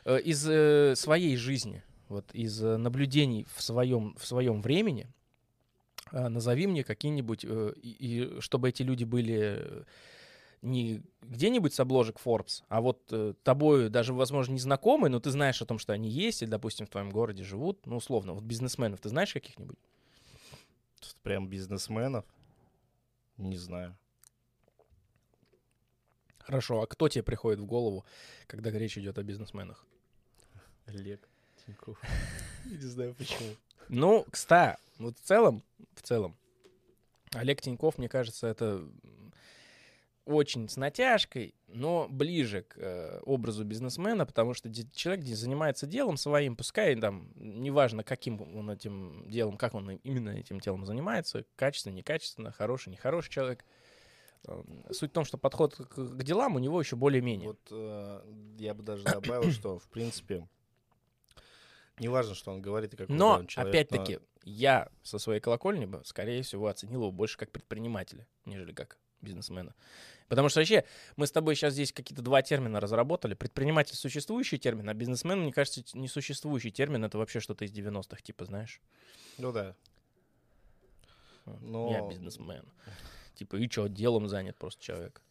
э, 0.04 0.20
из 0.20 0.46
э, 0.46 0.96
своей 0.98 1.38
жизни 1.38 1.84
вот 2.14 2.34
из 2.34 2.64
э, 2.64 2.78
наблюдений 2.78 3.46
в 3.54 3.62
своем, 3.62 4.16
в 4.18 4.26
своем 4.26 4.62
времени, 4.62 5.08
э, 6.12 6.28
назови 6.30 6.68
мне 6.68 6.84
какие-нибудь, 6.84 7.46
э, 7.46 7.74
и, 7.82 7.90
и 7.90 8.40
чтобы 8.42 8.70
эти 8.70 8.84
люди 8.84 9.04
были 9.04 9.86
не 10.64 11.04
где-нибудь 11.22 11.74
с 11.74 11.80
обложек 11.82 12.20
Forbes, 12.24 12.64
а 12.70 12.80
вот 12.80 13.02
э, 13.12 13.34
тобой 13.44 13.90
даже, 13.90 14.14
возможно, 14.14 14.54
не 14.54 14.60
знакомые, 14.60 15.12
но 15.12 15.20
ты 15.20 15.30
знаешь 15.30 15.62
о 15.62 15.66
том, 15.66 15.78
что 15.78 15.92
они 15.92 16.10
есть, 16.10 16.42
и, 16.42 16.46
допустим, 16.46 16.86
в 16.86 16.90
твоем 16.90 17.10
городе 17.10 17.44
живут, 17.44 17.86
ну, 17.86 17.98
условно, 17.98 18.34
вот 18.34 18.44
бизнесменов, 18.44 19.02
ты 19.02 19.10
знаешь 19.10 19.34
каких-нибудь? 19.34 19.78
Прям 21.22 21.50
бизнесменов? 21.50 22.26
Не 23.38 23.58
знаю. 23.58 23.98
Хорошо, 26.40 26.82
а 26.82 26.88
кто 26.88 27.10
тебе 27.10 27.24
приходит 27.24 27.60
в 27.60 27.66
голову, 27.66 28.06
когда 28.48 28.70
речь 28.72 28.98
идет 28.98 29.18
о 29.18 29.24
бизнесменах? 29.24 29.86
Олег. 30.86 31.28
Тиньков. 31.66 31.98
Не 32.66 32.78
знаю 32.78 33.16
почему. 33.16 33.56
Ну, 33.90 34.26
кстати, 34.30 34.78
вот 35.00 35.18
в 35.18 35.22
целом, 35.22 35.64
в 35.96 36.02
целом, 36.02 36.36
Олег 37.34 37.62
Тиньков, 37.62 37.98
мне 37.98 38.10
кажется, 38.10 38.48
это 38.48 38.88
очень 40.26 40.70
с 40.70 40.78
натяжкой, 40.78 41.54
но 41.68 42.08
ближе 42.10 42.62
к 42.62 42.78
э, 42.78 43.20
образу 43.26 43.66
бизнесмена, 43.66 44.26
потому 44.26 44.54
что 44.54 44.72
человек 44.94 45.26
занимается 45.26 45.86
делом 45.86 46.16
своим, 46.16 46.56
пускай 46.56 46.96
там, 46.96 47.30
неважно, 47.36 48.04
каким 48.04 48.42
он 48.42 48.70
этим 48.70 49.30
делом, 49.30 49.58
как 49.58 49.74
он 49.74 49.90
именно 50.04 50.30
этим 50.30 50.60
делом 50.60 50.86
занимается, 50.86 51.46
качественно, 51.56 51.94
некачественно, 51.94 52.52
хороший, 52.52 52.90
нехороший 52.90 53.32
человек. 53.32 53.66
Эм, 54.48 54.86
суть 54.92 55.12
в 55.12 55.14
том, 55.14 55.26
что 55.26 55.38
подход 55.38 55.76
к, 55.76 55.96
к 55.96 56.24
делам 56.24 56.56
у 56.56 56.60
него 56.60 56.80
еще 56.80 56.96
более-менее. 56.96 57.50
Вот 57.50 57.68
э, 57.72 58.22
я 58.60 58.74
бы 58.74 58.84
даже 58.84 59.04
добавил, 59.04 59.52
что, 59.52 59.80
в 59.80 59.88
принципе, 59.90 60.48
не 62.00 62.08
важно, 62.08 62.36
что 62.36 62.52
он 62.52 62.62
говорит 62.62 62.94
и 62.94 62.98
как 62.98 63.10
Но, 63.10 63.44
человек, 63.46 63.74
опять-таки, 63.74 64.16
но... 64.16 64.22
я 64.44 64.90
со 65.04 65.20
своей 65.20 65.40
колокольни 65.40 65.86
бы, 65.86 66.02
скорее 66.06 66.42
всего, 66.42 66.68
оценил 66.68 67.02
его 67.02 67.12
больше 67.12 67.38
как 67.38 67.52
предпринимателя, 67.52 68.28
нежели 68.46 68.74
как 68.74 68.98
бизнесмена. 69.22 69.76
Потому 70.28 70.50
что 70.50 70.60
вообще 70.60 70.86
мы 71.16 71.28
с 71.28 71.32
тобой 71.32 71.56
сейчас 71.56 71.74
здесь 71.74 71.94
какие-то 71.94 72.24
два 72.24 72.42
термина 72.42 72.80
разработали. 72.80 73.36
Предприниматель— 73.36 73.96
существующий 73.96 74.58
термин, 74.58 74.90
а 74.90 74.94
бизнесмен, 74.94 75.42
мне 75.42 75.54
кажется, 75.54 75.84
несуществующий 75.94 76.72
термин— 76.72 77.06
это 77.06 77.18
вообще 77.18 77.40
что-то 77.40 77.66
из 77.66 77.72
90-х, 77.72 78.22
типа, 78.22 78.46
знаешь? 78.46 78.82
Ну 79.38 79.52
да. 79.52 79.76
Но... 81.46 81.92
Я 81.92 82.08
бизнесмен. 82.08 82.66
Типа, 83.36 83.58
и 83.58 83.70
что, 83.70 83.88
делом 83.88 84.28
занят 84.28 84.58
просто 84.58 84.82
человек. 84.82 85.22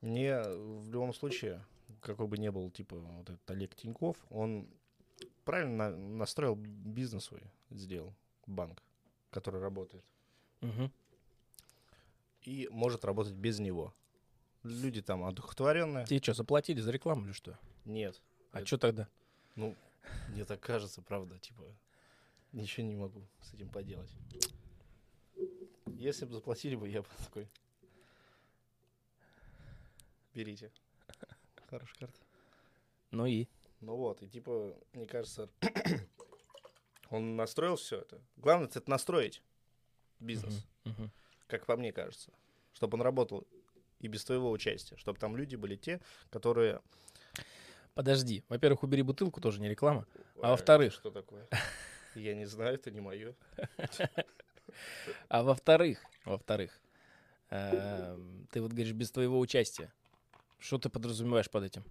Мне 0.00 0.40
в 0.42 0.90
любом 0.90 1.12
случае 1.12 1.64
какой 2.00 2.26
бы 2.26 2.38
ни 2.38 2.48
был, 2.48 2.70
типа, 2.70 2.96
вот 2.96 3.30
этот 3.30 3.50
Олег 3.50 3.74
Тиньков, 3.74 4.16
он 4.30 4.68
правильно 5.44 5.90
настроил 5.96 6.54
бизнес 6.56 7.24
свой, 7.24 7.42
сделал, 7.70 8.14
банк, 8.46 8.82
который 9.30 9.60
работает. 9.60 10.04
Угу. 10.62 10.90
И 12.42 12.68
может 12.70 13.04
работать 13.04 13.34
без 13.34 13.58
него. 13.58 13.94
Люди 14.62 15.02
там 15.02 15.24
одухотворенные. 15.24 16.06
Тебе 16.06 16.22
что, 16.22 16.34
заплатили 16.34 16.80
за 16.80 16.90
рекламу 16.90 17.26
или 17.26 17.32
что? 17.32 17.58
Нет. 17.84 18.20
А 18.52 18.58
это... 18.58 18.66
что 18.66 18.78
тогда? 18.78 19.08
Ну, 19.56 19.74
мне 20.28 20.44
так 20.44 20.60
кажется, 20.60 21.02
правда, 21.02 21.38
типа, 21.38 21.62
ничего 22.52 22.86
не 22.86 22.96
могу 22.96 23.22
с 23.42 23.54
этим 23.54 23.68
поделать. 23.68 24.10
Если 25.86 26.24
бы 26.24 26.32
заплатили 26.32 26.76
бы, 26.76 26.88
я 26.88 27.02
бы 27.02 27.08
такой, 27.24 27.48
берите. 30.34 30.70
Хорошая 31.70 31.96
карта. 32.00 32.18
Ну 33.12 33.26
и? 33.26 33.46
Ну 33.80 33.96
вот, 33.96 34.22
и 34.22 34.28
типа, 34.28 34.76
мне 34.92 35.06
кажется, 35.06 35.48
он 37.10 37.36
настроил 37.36 37.76
все 37.76 38.00
это. 38.00 38.20
Главное 38.36 38.68
это 38.68 38.90
настроить 38.90 39.42
бизнес, 40.18 40.66
uh-huh, 40.84 40.90
uh-huh. 40.90 41.10
как 41.46 41.66
по 41.66 41.76
мне 41.76 41.92
кажется, 41.92 42.32
чтобы 42.72 42.96
он 42.96 43.02
работал 43.02 43.46
и 44.00 44.08
без 44.08 44.24
твоего 44.24 44.50
участия, 44.50 44.96
чтобы 44.96 45.18
там 45.18 45.36
люди 45.36 45.56
были 45.56 45.76
те, 45.76 46.00
которые... 46.30 46.82
Подожди, 47.94 48.44
во-первых, 48.48 48.82
убери 48.82 49.02
бутылку, 49.02 49.40
тоже 49.40 49.60
не 49.60 49.68
реклама, 49.68 50.06
а 50.42 50.50
во-вторых... 50.50 50.92
Что 50.92 51.10
такое? 51.10 51.48
Я 52.14 52.34
не 52.34 52.46
знаю, 52.46 52.74
это 52.74 52.90
не 52.90 53.00
мое. 53.00 53.34
А 55.28 55.42
во-вторых, 55.42 56.00
во-вторых, 56.24 56.70
эм, 57.50 58.46
ты 58.52 58.62
вот 58.62 58.70
говоришь 58.70 58.92
без 58.92 59.10
твоего 59.10 59.40
участия. 59.40 59.92
Что 60.60 60.78
ты 60.78 60.88
подразумеваешь 60.88 61.50
под 61.50 61.64
этим? 61.64 61.84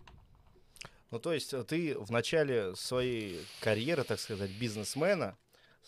Ну, 1.11 1.19
то 1.19 1.33
есть 1.33 1.53
э, 1.53 1.63
ты 1.63 1.97
в 1.97 2.11
начале 2.11 2.75
своей 2.75 3.43
карьеры, 3.61 4.03
так 4.03 4.19
сказать, 4.19 4.51
бизнесмена, 4.59 5.37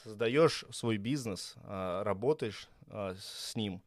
создаешь 0.04 0.66
свой 0.72 0.98
бизнес, 0.98 1.54
а, 1.64 2.04
работаешь 2.04 2.68
а, 2.88 3.16
с 3.20 3.56
ним, 3.56 3.82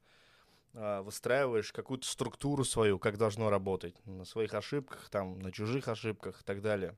а, 0.74 1.02
выстраиваешь 1.02 1.72
какую-то 1.72 2.06
структуру 2.06 2.64
свою, 2.64 2.98
как 2.98 3.18
должно 3.18 3.50
работать, 3.50 3.94
на 4.06 4.24
своих 4.24 4.54
ошибках, 4.54 5.08
там, 5.10 5.40
на 5.40 5.50
чужих 5.50 5.88
ошибках 5.88 6.40
и 6.40 6.44
так 6.44 6.62
далее. 6.62 6.96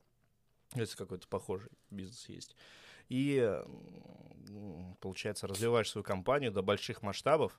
Если 0.75 0.97
какой-то 0.97 1.27
похожий 1.29 1.71
бизнес 1.91 2.29
есть. 2.29 2.57
И, 3.09 3.63
получается, 5.01 5.47
развиваешь 5.47 5.89
свою 5.89 6.03
компанию 6.03 6.51
до 6.51 6.61
больших 6.61 7.03
масштабов, 7.03 7.59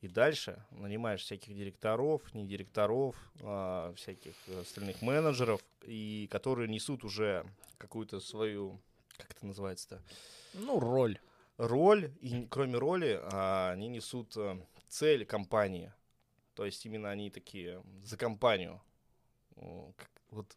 и 0.00 0.08
дальше 0.08 0.64
нанимаешь 0.70 1.22
всяких 1.22 1.54
директоров, 1.56 2.22
не 2.34 2.46
директоров, 2.46 3.16
а, 3.42 3.92
всяких 3.94 4.34
остальных 4.60 5.02
менеджеров, 5.02 5.60
и 5.82 6.28
которые 6.30 6.68
несут 6.68 7.04
уже 7.04 7.44
какую-то 7.78 8.20
свою, 8.20 8.80
как 9.16 9.30
это 9.32 9.46
называется-то? 9.46 10.02
Ну, 10.54 10.78
роль. 10.78 11.18
Роль, 11.56 12.12
и 12.20 12.46
кроме 12.48 12.78
роли, 12.78 13.20
а, 13.32 13.72
они 13.72 13.88
несут 13.88 14.36
а, 14.36 14.60
цель 14.88 15.24
компании. 15.24 15.92
То 16.54 16.64
есть 16.64 16.84
именно 16.86 17.10
они 17.10 17.30
такие 17.30 17.82
за 18.02 18.16
компанию 18.16 18.80
Вот 20.30 20.56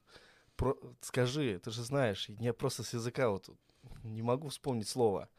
про- 0.55 0.77
скажи, 1.01 1.60
ты 1.60 1.71
же 1.71 1.83
знаешь, 1.83 2.29
я 2.39 2.53
просто 2.53 2.83
с 2.83 2.93
языка 2.93 3.29
вот 3.29 3.50
не 4.03 4.21
могу 4.21 4.50
вспомнить 4.50 4.88
слово. 4.88 5.29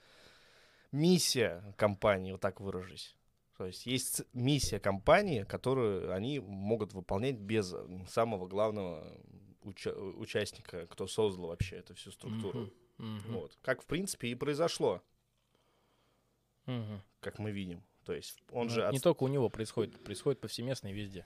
Миссия 0.90 1.62
компании, 1.76 2.32
вот 2.32 2.40
так 2.40 2.60
выражусь. 2.60 3.16
То 3.62 3.66
есть 3.66 3.86
есть 3.86 4.22
миссия 4.32 4.80
компании, 4.80 5.44
которую 5.44 6.12
они 6.12 6.40
могут 6.40 6.94
выполнять 6.94 7.36
без 7.36 7.72
самого 8.08 8.48
главного 8.48 9.06
уча- 9.62 9.94
участника, 9.94 10.88
кто 10.88 11.06
создал 11.06 11.46
вообще 11.46 11.76
эту 11.76 11.94
всю 11.94 12.10
структуру. 12.10 12.72
Мгм. 12.98 13.22
Вот. 13.34 13.56
Как, 13.62 13.80
в 13.82 13.86
принципе, 13.86 14.26
и 14.30 14.34
произошло, 14.34 15.00
Мгм. 16.66 17.02
как 17.20 17.38
мы 17.38 17.52
видим. 17.52 17.84
То 18.04 18.12
есть 18.14 18.42
он 18.50 18.66
Ну, 18.66 18.72
же... 18.72 18.84
от- 18.84 18.92
Не 18.94 18.98
только 18.98 19.22
у 19.22 19.28
него 19.28 19.48
происходит, 19.48 20.02
происходит 20.02 20.40
повсеместно 20.40 20.88
и 20.88 20.92
везде. 20.92 21.24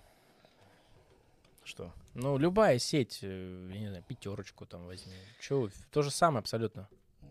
Что? 1.65 1.91
Ну, 2.13 2.37
любая 2.37 2.79
сеть, 2.79 3.21
э, 3.23 3.71
я 3.73 3.81
не 3.81 3.89
знаю, 3.89 4.05
пятерочку 4.07 4.67
там 4.67 4.85
возьми. 4.85 5.15
Че, 5.41 5.71
то 5.91 6.03
же 6.03 6.11
самое 6.11 6.41
абсолютно. 6.41 6.87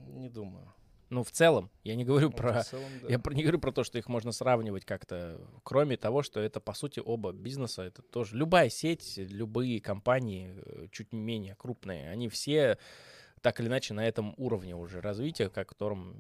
Не 0.08 0.30
думаю. 0.30 0.74
Ну, 1.10 1.24
в 1.24 1.32
целом, 1.32 1.70
я 1.84 1.96
не 1.96 2.04
говорю 2.04 2.30
Ну, 2.30 2.36
про... 2.36 2.64
целом, 2.64 2.86
да. 3.02 3.08
Я 3.10 3.22
не 3.34 3.44
говорю 3.44 3.60
про 3.60 3.72
то, 3.72 3.84
что 3.84 3.98
их 3.98 4.08
можно 4.08 4.32
сравнивать 4.32 4.86
как-то, 4.86 5.40
кроме 5.64 5.98
того, 5.98 6.24
что 6.24 6.40
это, 6.40 6.60
по 6.60 6.74
сути, 6.74 7.02
оба 7.04 7.32
бизнеса, 7.32 7.84
это 7.84 8.02
тоже 8.02 8.36
любая 8.36 8.70
сеть, 8.70 9.14
любые 9.18 9.80
компании, 9.82 10.54
э, 10.56 10.88
чуть 10.92 11.14
менее 11.14 11.56
крупные, 11.56 12.10
они 12.10 12.28
все 12.30 12.78
так 13.42 13.60
или 13.60 13.68
иначе 13.68 13.94
на 13.94 14.08
этом 14.08 14.34
уровне 14.38 14.76
уже 14.76 15.02
развития, 15.02 15.50
как 15.50 15.70
котором 15.70 16.20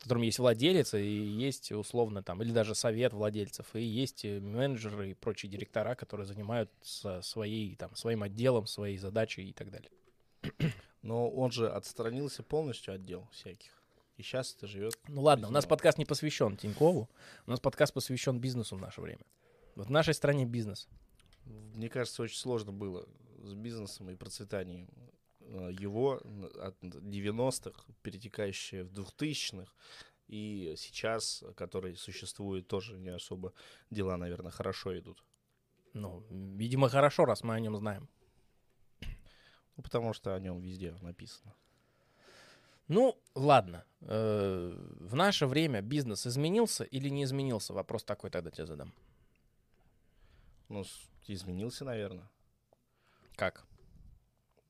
в 0.00 0.04
котором 0.04 0.22
есть 0.22 0.38
владелец 0.38 0.94
и 0.94 1.04
есть 1.04 1.72
условно 1.72 2.22
там, 2.22 2.40
или 2.40 2.52
даже 2.52 2.74
совет 2.74 3.12
владельцев, 3.12 3.66
и 3.74 3.82
есть 3.82 4.24
э, 4.24 4.40
менеджеры 4.40 5.10
и 5.10 5.14
прочие 5.14 5.50
директора, 5.50 5.94
которые 5.94 6.26
занимаются 6.26 7.20
своей, 7.20 7.76
там, 7.76 7.94
своим 7.94 8.22
отделом, 8.22 8.66
своей 8.66 8.96
задачей 8.96 9.50
и 9.50 9.52
так 9.52 9.70
далее. 9.70 9.90
Но 11.02 11.30
он 11.30 11.50
же 11.50 11.70
отстранился 11.70 12.42
полностью 12.42 12.94
от 12.94 13.04
дел 13.04 13.28
всяких. 13.32 13.72
И 14.16 14.22
сейчас 14.22 14.54
это 14.54 14.66
живет. 14.66 14.98
Ну 15.08 15.22
ладно, 15.22 15.48
у 15.48 15.50
нас 15.50 15.64
подкаст 15.64 15.96
не 15.96 16.04
посвящен 16.04 16.56
Тинькову, 16.56 17.08
у 17.46 17.50
нас 17.50 17.58
подкаст 17.58 17.94
посвящен 17.94 18.38
бизнесу 18.38 18.76
в 18.76 18.80
наше 18.80 19.00
время. 19.00 19.24
Вот 19.76 19.86
в 19.86 19.90
нашей 19.90 20.12
стране 20.12 20.44
бизнес. 20.44 20.88
Мне 21.46 21.88
кажется, 21.88 22.22
очень 22.22 22.36
сложно 22.36 22.72
было 22.72 23.08
с 23.38 23.54
бизнесом 23.54 24.10
и 24.10 24.16
процветанием 24.16 24.88
э, 25.40 25.70
его 25.78 26.20
от 26.60 26.76
90-х, 26.82 27.82
перетекающее 28.02 28.84
в 28.84 28.92
2000-х, 28.92 29.72
и 30.28 30.74
сейчас, 30.76 31.42
который 31.56 31.96
существует, 31.96 32.68
тоже 32.68 32.98
не 32.98 33.08
особо 33.08 33.52
дела, 33.90 34.16
наверное, 34.16 34.52
хорошо 34.52 34.96
идут. 34.98 35.24
Ну, 35.92 36.24
видимо, 36.30 36.88
хорошо, 36.88 37.24
раз 37.24 37.42
мы 37.42 37.54
о 37.54 37.60
нем 37.60 37.76
знаем. 37.76 38.08
Потому 39.82 40.12
что 40.12 40.34
о 40.34 40.40
нем 40.40 40.60
везде 40.60 40.94
написано. 41.02 41.54
Ну, 42.88 43.16
ладно. 43.34 43.84
Э, 44.00 44.74
В 45.00 45.14
наше 45.14 45.46
время 45.46 45.80
бизнес 45.80 46.26
изменился 46.26 46.84
или 46.84 47.08
не 47.08 47.22
изменился? 47.24 47.72
Вопрос 47.72 48.02
такой 48.04 48.30
тогда 48.30 48.50
тебе 48.50 48.66
задам. 48.66 48.92
Ну, 50.68 50.84
изменился, 51.26 51.84
наверное. 51.84 52.28
Как? 53.36 53.64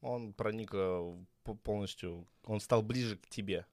Он 0.03 0.33
проник 0.33 0.71
э, 0.75 1.17
полностью, 1.65 2.27
он 2.45 2.61
стал 2.61 2.83
ближе 2.83 3.17
к 3.17 3.27
тебе. 3.29 3.67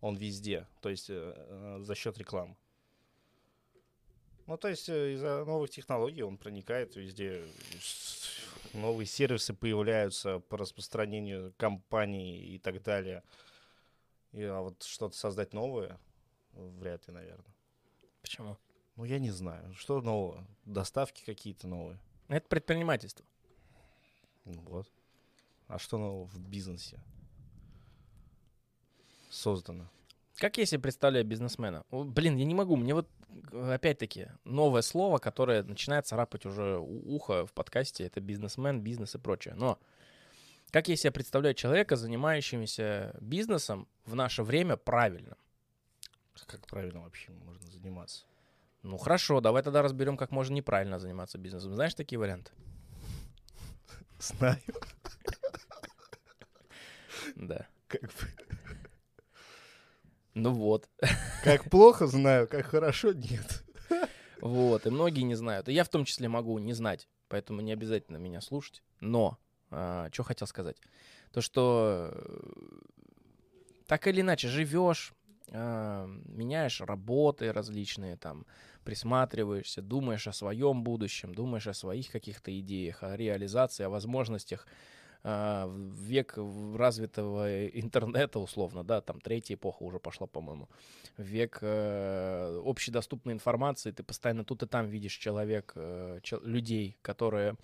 Он 0.00 0.16
везде, 0.16 0.66
то 0.80 0.88
есть 0.88 1.10
э, 1.10 1.78
за 1.80 1.94
счет 1.94 2.18
рекламы. 2.18 2.56
Ну, 4.46 4.56
то 4.56 4.68
есть 4.68 4.88
из-за 4.88 5.44
новых 5.44 5.70
технологий 5.70 6.22
он 6.22 6.36
проникает 6.36 6.96
везде. 6.96 7.44
Новые 8.72 9.06
сервисы 9.06 9.52
появляются 9.52 10.40
по 10.40 10.56
распространению 10.56 11.52
компаний 11.58 12.38
и 12.54 12.58
так 12.58 12.82
далее. 12.82 13.22
И, 14.32 14.42
а 14.42 14.60
вот 14.60 14.82
что-то 14.82 15.16
создать 15.16 15.52
новое, 15.52 16.00
вряд 16.52 17.06
ли, 17.06 17.12
наверное. 17.12 17.54
Почему? 18.22 18.56
Ну, 18.96 19.04
я 19.04 19.18
не 19.18 19.30
знаю. 19.30 19.74
Что 19.74 20.00
нового? 20.00 20.46
Доставки 20.64 21.24
какие-то 21.24 21.68
новые. 21.68 21.98
Это 22.28 22.48
предпринимательство. 22.48 23.24
Ну 24.44 24.60
Вот. 24.62 24.90
А 25.68 25.78
что 25.78 25.98
нового 25.98 26.26
в 26.26 26.38
бизнесе 26.38 26.98
создано? 29.30 29.88
Как 30.36 30.56
я 30.58 30.66
себе 30.66 30.80
представляю 30.80 31.24
бизнесмена? 31.24 31.84
О, 31.90 32.04
Блин, 32.04 32.36
я 32.36 32.44
не 32.44 32.54
могу. 32.54 32.76
Мне 32.76 32.94
вот, 32.94 33.08
опять-таки, 33.52 34.28
новое 34.44 34.82
слово, 34.82 35.18
которое 35.18 35.62
начинает 35.62 36.06
царапать 36.06 36.46
уже 36.46 36.78
ухо 36.78 37.46
в 37.46 37.52
подкасте, 37.52 38.04
это 38.04 38.20
бизнесмен, 38.20 38.80
бизнес 38.80 39.14
и 39.14 39.18
прочее. 39.18 39.54
Но 39.54 39.78
как 40.70 40.88
я 40.88 40.96
себе 40.96 41.10
представляю 41.10 41.54
человека, 41.54 41.96
занимающимся 41.96 43.14
бизнесом 43.20 43.86
в 44.06 44.14
наше 44.14 44.42
время 44.42 44.76
правильно? 44.76 45.36
Как 46.46 46.66
правильно 46.66 47.02
вообще 47.02 47.30
можно 47.32 47.70
заниматься? 47.70 48.24
Ну 48.82 48.96
хорошо, 48.96 49.40
давай 49.40 49.62
тогда 49.62 49.82
разберем, 49.82 50.16
как 50.16 50.30
можно 50.30 50.54
неправильно 50.54 50.98
заниматься 50.98 51.38
бизнесом. 51.38 51.74
Знаешь 51.74 51.94
такие 51.94 52.18
варианты? 52.18 52.50
Знаю. 54.18 54.58
Да. 57.36 57.66
Как, 57.86 58.02
бы- 58.02 58.51
Ну 60.34 60.52
вот. 60.52 60.88
как 61.44 61.68
плохо 61.70 62.06
знаю, 62.06 62.48
как 62.48 62.66
хорошо 62.66 63.12
нет. 63.12 63.64
Вот, 64.40 64.86
и 64.86 64.90
многие 64.90 65.22
не 65.22 65.36
знают. 65.36 65.68
И 65.68 65.72
я 65.72 65.84
в 65.84 65.88
том 65.88 66.04
числе 66.04 66.28
могу 66.28 66.58
не 66.58 66.72
знать, 66.72 67.08
поэтому 67.28 67.60
не 67.60 67.72
обязательно 67.72 68.16
меня 68.16 68.40
слушать. 68.40 68.82
Но, 69.00 69.38
что 69.70 70.22
хотел 70.24 70.48
сказать? 70.48 70.76
То, 71.32 71.40
что 71.40 72.10
э, 72.12 72.52
так 73.86 74.06
или 74.06 74.20
иначе 74.20 74.48
живешь, 74.48 75.14
а, 75.54 76.06
меняешь 76.26 76.80
работы 76.80 77.52
различные, 77.52 78.16
там, 78.16 78.46
присматриваешься, 78.84 79.82
думаешь 79.82 80.26
о 80.26 80.32
своем 80.32 80.82
будущем, 80.82 81.34
думаешь 81.34 81.66
о 81.66 81.74
своих 81.74 82.10
каких-то 82.10 82.58
идеях, 82.58 83.02
о 83.02 83.16
реализации, 83.16 83.84
о 83.84 83.90
возможностях 83.90 84.66
в 85.24 85.94
век 85.94 86.34
развитого 86.74 87.68
интернета, 87.68 88.40
условно, 88.40 88.82
да, 88.82 89.00
там 89.00 89.20
третья 89.20 89.54
эпоха 89.54 89.84
уже 89.84 90.00
пошла, 90.00 90.26
по-моему, 90.26 90.68
век 91.16 91.58
э, 91.62 92.60
общедоступной 92.64 93.34
информации, 93.34 93.92
ты 93.92 94.02
постоянно 94.02 94.44
тут 94.44 94.64
и 94.64 94.66
там 94.66 94.86
видишь 94.86 95.16
человек, 95.16 95.72
э, 95.76 96.20
людей, 96.42 96.96
которые 97.02 97.56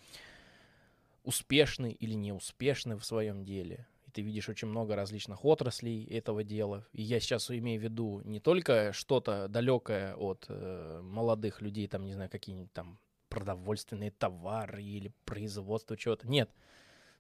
успешны 1.25 1.91
или 1.91 2.15
неуспешны 2.15 2.97
в 2.97 3.05
своем 3.05 3.45
деле. 3.45 3.87
И 4.07 4.11
ты 4.11 4.23
видишь 4.23 4.49
очень 4.49 4.69
много 4.69 4.97
различных 4.97 5.45
отраслей 5.45 6.05
этого 6.07 6.43
дела. 6.43 6.87
И 6.93 7.03
я 7.03 7.21
сейчас 7.21 7.51
имею 7.51 7.79
в 7.81 7.85
виду 7.85 8.23
не 8.25 8.41
только 8.41 8.93
что-то 8.95 9.49
далекое 9.49 10.15
от 10.15 10.47
э, 10.49 11.01
молодых 11.03 11.61
людей, 11.61 11.87
там, 11.89 12.07
не 12.07 12.15
знаю, 12.15 12.31
какие-нибудь 12.31 12.73
там 12.73 12.99
продовольственные 13.29 14.11
товары 14.11 14.83
или 14.83 15.13
производство 15.25 15.97
чего-то. 15.97 16.27
Нет. 16.29 16.51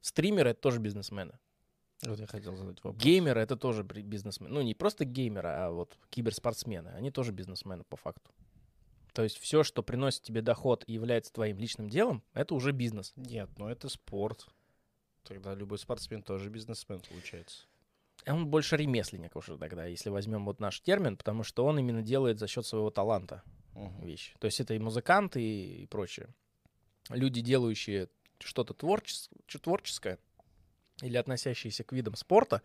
Стримеры— 0.01 0.51
это 0.51 0.61
тоже 0.61 0.79
бизнесмены. 0.81 1.39
Вот 2.03 2.19
я 2.21 2.27
хотел 2.27 2.55
задать 2.55 2.83
вопрос. 2.85 3.03
Геймеры— 3.03 3.41
это 3.43 3.57
тоже 3.57 3.83
бизнесмены. 3.83 4.55
Ну, 4.55 4.63
не 4.63 4.75
просто 4.75 5.05
геймеры, 5.05 5.49
а 5.49 5.71
вот 5.71 5.99
киберспортсмены. 6.11 6.89
Они 6.91 7.11
тоже 7.11 7.33
бизнесмены 7.33 7.85
по 7.85 7.97
факту. 7.97 8.31
То 9.13 9.25
есть 9.25 9.39
все, 9.39 9.65
что 9.65 9.83
приносит 9.83 10.23
тебе 10.23 10.43
доход 10.43 10.85
и 10.87 10.93
является 10.93 11.33
твоим 11.33 11.59
личным 11.59 11.89
делом, 11.89 12.23
это 12.35 12.55
уже 12.55 12.71
бизнес. 12.71 13.13
Нет, 13.17 13.51
ну 13.59 13.69
это 13.69 13.89
спорт. 13.89 14.47
Тогда 15.25 15.55
любой 15.55 15.79
спортсмен 15.79 16.23
тоже 16.23 16.51
бизнесмен 16.51 17.01
получается. 17.01 17.67
Он 18.27 18.47
больше 18.47 18.77
ремесленник 18.77 19.35
уже 19.35 19.59
тогда, 19.59 19.87
если 19.87 20.11
возьмем 20.11 20.45
вот 20.45 20.61
наш 20.61 20.81
термин, 20.81 21.17
потому 21.17 21.43
что 21.43 21.65
он 21.65 21.79
именно 21.79 22.03
делает 22.03 22.39
за 22.39 22.47
счет 22.47 22.65
своего 22.67 22.91
таланта 22.91 23.43
Мгм. 23.75 24.05
вещи. 24.07 24.35
То 24.39 24.47
есть 24.47 24.61
это 24.61 24.75
и 24.75 24.79
музыканты, 24.79 25.43
и, 25.43 25.83
и 25.83 25.87
прочее. 25.87 26.29
Люди, 27.11 27.41
делающие 27.41 28.09
что-то 28.41 28.75
творчес- 28.75 29.31
чё- 29.47 29.59
творческое 29.59 30.19
или 31.03 31.17
относящиеся 31.17 31.85
к 31.85 31.93
видам 31.93 32.17
спорта, 32.17 32.63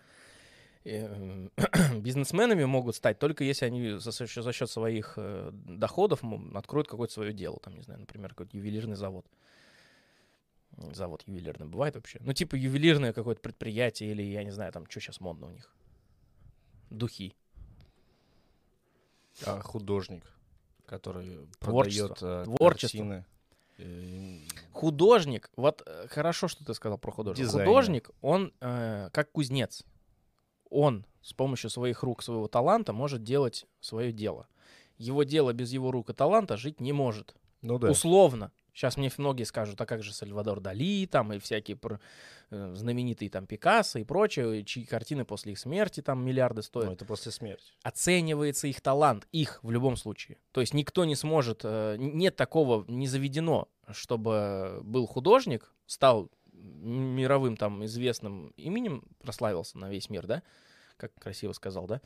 э, 0.86 1.48
бизнесменами 2.00 2.66
могут 2.66 2.96
стать 2.96 3.20
только 3.20 3.44
если 3.44 3.66
они 3.66 3.98
за, 4.00 4.12
за 4.12 4.54
счет 4.54 4.70
своих 4.70 5.14
э, 5.18 5.52
доходов 5.54 6.22
откроют 6.56 6.88
какое-то 6.88 7.14
свое 7.14 7.34
дело. 7.34 7.60
Там, 7.60 7.76
не 7.76 7.84
знаю, 7.84 8.00
например, 8.02 8.30
какой-то 8.30 8.58
ювелирный 8.58 8.96
завод. 8.96 9.26
Завод 10.94 11.24
ювелирный 11.28 11.68
бывает 11.68 11.96
вообще. 11.96 12.18
Ну, 12.22 12.34
типа 12.34 12.56
ювелирное 12.56 13.14
какое-то 13.14 13.42
предприятие 13.42 14.12
или, 14.12 14.24
я 14.24 14.44
не 14.44 14.52
знаю, 14.52 14.72
там, 14.72 14.90
что 14.90 15.00
сейчас 15.00 15.20
модно 15.20 15.48
у 15.48 15.52
них. 15.52 15.72
Духи. 16.90 17.36
А 19.46 19.60
художник, 19.62 20.24
который 20.86 21.48
Творчество. 21.60 22.08
продает 22.08 22.18
э, 22.22 22.44
Творчество. 22.58 22.98
картины. 22.98 23.26
Э, 23.78 24.40
Художник, 24.72 25.52
вот 25.56 25.84
э, 25.86 26.08
хорошо, 26.10 26.48
что 26.48 26.66
ты 26.66 26.74
сказал 26.74 26.98
про 26.98 27.12
художника. 27.12 27.48
Дизайнер. 27.48 27.68
Художник, 27.68 28.10
он 28.22 28.54
э, 28.60 29.10
как 29.12 29.32
кузнец. 29.32 29.84
Он 30.70 31.06
с 31.22 31.34
помощью 31.34 31.70
своих 31.70 32.04
рук, 32.04 32.24
своего 32.24 32.48
таланта 32.48 32.94
может 32.94 33.24
делать 33.24 33.66
свое 33.80 34.12
дело. 34.12 34.48
Его 34.98 35.24
дело 35.24 35.54
без 35.54 35.72
его 35.72 35.92
рук 35.92 36.10
и 36.10 36.14
таланта 36.14 36.58
жить 36.58 36.80
не 36.80 36.94
может. 36.94 37.36
Ну 37.62 37.80
да. 37.80 37.92
Условно. 37.92 38.52
Сейчас 38.74 38.98
мне 38.98 39.12
многие 39.18 39.44
скажут, 39.44 39.80
а 39.80 39.86
как 39.86 40.02
же 40.02 40.14
Сальвадор 40.14 40.60
Дали, 40.60 41.06
там, 41.06 41.32
и 41.32 41.40
всякие 41.40 41.78
про, 41.78 42.00
э, 42.50 42.74
знаменитые 42.76 43.30
там 43.30 43.46
Пикассо 43.46 44.00
и 44.00 44.04
прочее, 44.04 44.64
чьи 44.64 44.84
картины 44.84 45.26
после 45.26 45.54
их 45.54 45.60
смерти 45.60 46.02
там 46.02 46.26
миллиарды 46.26 46.64
стоят. 46.64 46.88
Ну, 46.88 46.94
это 46.94 47.06
после 47.06 47.32
смерти. 47.32 47.72
Оценивается 47.84 48.68
их 48.68 48.82
талант, 48.82 49.28
их 49.32 49.60
в 49.64 49.70
любом 49.70 49.96
случае. 49.96 50.38
То 50.52 50.62
есть 50.62 50.74
никто 50.74 51.06
не 51.06 51.16
сможет, 51.16 51.62
э, 51.64 51.98
нет 52.00 52.36
такого, 52.36 52.84
не 52.88 53.08
заведено, 53.08 53.70
чтобы 53.92 54.80
был 54.84 55.06
художник, 55.06 55.72
стал 55.86 56.32
мировым 56.54 57.58
там 57.58 57.86
известным 57.86 58.48
именем, 58.58 59.04
прославился 59.22 59.78
на 59.78 59.90
весь 59.90 60.10
мир, 60.10 60.26
да, 60.26 60.44
как 60.98 61.14
красиво 61.16 61.54
сказал, 61.54 61.86
да, 61.86 62.02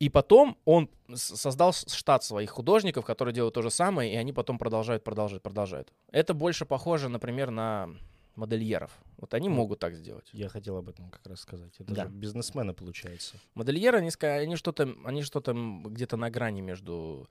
и 0.00 0.08
потом 0.08 0.58
он 0.64 0.90
создал 1.14 1.72
штат 1.72 2.24
своих 2.24 2.50
художников, 2.50 3.04
которые 3.04 3.34
делают 3.34 3.54
то 3.54 3.62
же 3.62 3.70
самое, 3.70 4.12
и 4.12 4.16
они 4.16 4.32
потом 4.32 4.58
продолжают, 4.58 5.04
продолжают, 5.04 5.42
продолжают. 5.42 5.92
Это 6.10 6.34
больше 6.34 6.66
похоже, 6.66 7.08
например, 7.08 7.50
на 7.50 7.88
модельеров. 8.36 8.90
Вот 9.18 9.32
они 9.34 9.48
могут 9.48 9.78
так 9.78 9.94
сделать. 9.94 10.28
Я 10.32 10.48
хотел 10.48 10.76
об 10.76 10.88
этом 10.88 11.10
как 11.10 11.26
раз 11.26 11.40
сказать. 11.40 11.72
Это 11.78 11.94
да. 11.94 12.02
же 12.04 12.08
бизнесмены, 12.08 12.74
получается. 12.74 13.36
Модельеры, 13.54 13.98
они, 13.98 14.10
они 14.20 14.56
что-то, 14.56 14.94
они 15.04 15.22
что-то 15.22 15.54
где-то 15.54 16.16
на 16.16 16.30
грани 16.30 16.60
между 16.60 17.28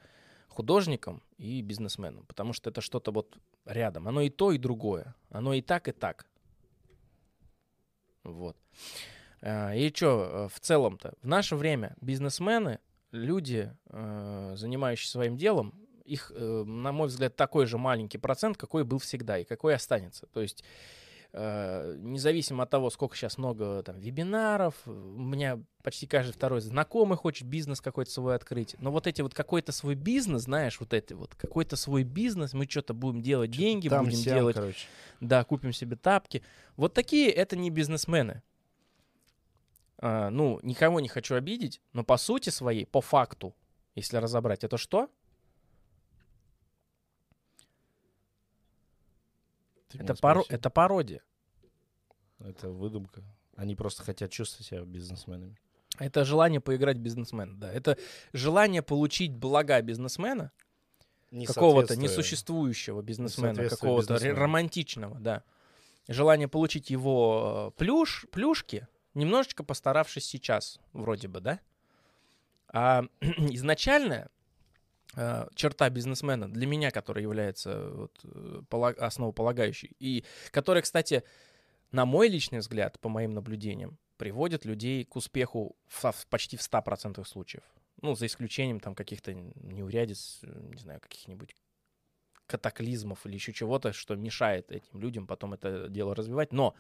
художником 0.48 1.22
и 1.38 1.62
бизнесменом, 1.62 2.26
потому 2.26 2.54
что 2.54 2.70
это 2.70 2.80
что-то 2.80 3.12
вот 3.12 3.38
рядом. 3.66 4.08
Оно 4.08 4.22
и 4.22 4.30
то, 4.30 4.52
и 4.52 4.58
другое. 4.58 5.16
Оно 5.30 5.54
и 5.54 5.62
так, 5.62 5.88
и 5.88 5.92
так. 5.92 6.26
Вот. 8.24 8.56
А, 9.46 9.74
и 9.76 9.94
что, 9.94 10.48
э, 10.48 10.48
в 10.54 10.60
целом-то, 10.62 11.16
в 11.22 11.28
наше 11.28 11.58
время 11.58 11.96
бизнесмены, 12.00 12.80
люди, 13.12 13.72
э, 13.90 14.54
занимающиеся 14.56 15.12
своим 15.12 15.36
делом, 15.36 15.74
их, 16.06 16.32
э, 16.34 16.64
на 16.66 16.94
мой 16.94 17.10
взгляд, 17.10 17.36
такой 17.36 17.66
же 17.66 17.78
маленький 17.78 18.18
процент, 18.18 18.58
какой 18.58 18.86
был 18.86 19.00
всегда 19.00 19.38
и 19.38 19.44
какой 19.44 19.76
останется. 19.76 20.28
То 20.28 20.42
есть 20.42 20.64
независимо 21.36 22.62
от 22.62 22.70
того, 22.70 22.92
сколько 22.92 23.18
сейчас 23.18 23.40
много 23.40 23.82
там 23.82 23.98
вебинаров, 23.98 24.76
у 24.86 24.92
меня 24.92 25.60
почти 25.82 26.06
каждый 26.06 26.32
второй 26.32 26.62
знакомый 26.62 27.18
хочет 27.18 27.48
бизнес 27.48 27.82
какой-то 27.82 28.12
свой 28.12 28.36
открыть, 28.36 28.76
но 28.78 28.92
вот 28.92 29.08
эти 29.08 29.24
вот 29.24 29.34
какой-то 29.34 29.72
свой 29.72 29.96
бизнес, 29.96 30.44
знаешь, 30.44 30.80
вот 30.80 30.94
эти 30.94 31.14
вот 31.14 31.34
какой-то 31.34 31.76
свой 31.76 32.04
бизнес, 32.04 32.54
мы 32.54 32.68
что-то 32.70 32.94
будем 32.94 33.24
делать 33.24 33.50
деньги, 33.50 33.90
Там 33.90 34.06
будем 34.06 34.20
сям, 34.20 34.36
делать, 34.36 34.56
короче. 34.56 34.86
да, 35.22 35.44
купим 35.44 35.74
себе 35.74 35.96
тапки. 35.96 36.44
Вот 36.78 36.94
такие 36.94 37.32
это 37.32 37.56
не 37.56 37.72
бизнесмены. 37.72 38.44
А, 40.06 40.30
ну, 40.30 40.60
никого 40.64 41.00
не 41.00 41.08
хочу 41.08 41.34
обидеть, 41.34 41.80
но 41.94 42.04
по 42.04 42.18
сути 42.18 42.50
своей, 42.50 42.86
по 42.86 43.00
факту, 43.00 43.56
если 43.96 44.18
разобрать, 44.18 44.66
это 44.66 44.76
что? 44.78 45.10
это, 49.94 50.14
паро- 50.16 50.44
это 50.50 50.70
пародия. 50.70 51.24
Это 52.40 52.68
выдумка. 52.70 53.24
Они 53.56 53.78
просто 53.78 54.04
хотят 54.04 54.30
чувствовать 54.30 54.68
себя 54.68 54.82
бизнесменами. 54.82 55.58
Это 56.00 56.26
желание 56.26 56.60
поиграть 56.60 56.98
бизнесмена, 56.98 57.58
да. 57.58 57.72
Это 57.72 57.98
желание 58.34 58.82
получить 58.82 59.34
блага 59.34 59.82
бизнесмена, 59.82 60.52
не 61.32 61.46
какого-то 61.46 61.96
несуществующего 61.96 63.02
бизнесмена, 63.02 63.70
какого-то 63.70 64.18
романтичного, 64.18 65.18
да. 65.18 65.44
Желание 66.10 66.50
получить 66.50 66.90
его 66.90 67.72
э, 67.74 67.80
плюш, 67.80 68.26
плюшки, 68.30 68.86
немножечко 69.14 69.64
постаравшись 69.64 70.26
сейчас, 70.26 70.80
вроде 70.94 71.28
бы, 71.28 71.40
да? 71.40 71.60
А 72.68 73.04
изначальная 73.22 74.30
э, 75.16 75.48
черта 75.56 75.90
бизнесмена 75.90 76.52
для 76.52 76.68
меня, 76.68 76.92
которая 76.92 77.24
является 77.24 77.90
вот, 77.90 78.20
э, 78.24 78.94
основополагающей, 79.00 79.96
и 80.00 80.26
которая, 80.52 80.82
кстати, 80.82 81.24
на 81.92 82.06
мой 82.06 82.28
личный 82.28 82.60
взгляд, 82.60 83.00
по 83.00 83.10
моим 83.10 83.32
наблюдениям, 83.32 83.98
приводит 84.18 84.66
людей 84.66 85.04
к 85.06 85.16
успеху 85.16 85.76
в, 85.88 86.28
почти 86.30 86.58
в 86.58 86.62
100% 86.62 87.24
случаев. 87.26 87.64
Ну, 88.02 88.16
за 88.16 88.26
исключением 88.26 88.80
там 88.80 88.96
каких-то 88.96 89.34
неурядиц, 89.34 90.40
не 90.44 90.80
знаю, 90.80 91.00
каких-нибудь 91.00 91.56
катаклизмов 92.48 93.26
или 93.26 93.36
еще 93.36 93.54
чего-то, 93.54 93.94
что 93.94 94.16
мешает 94.16 94.72
этим 94.72 95.00
людям 95.00 95.28
потом 95.28 95.54
это 95.54 95.88
дело 95.88 96.14
развивать. 96.14 96.52
Но 96.52 96.76
Э, 96.76 96.78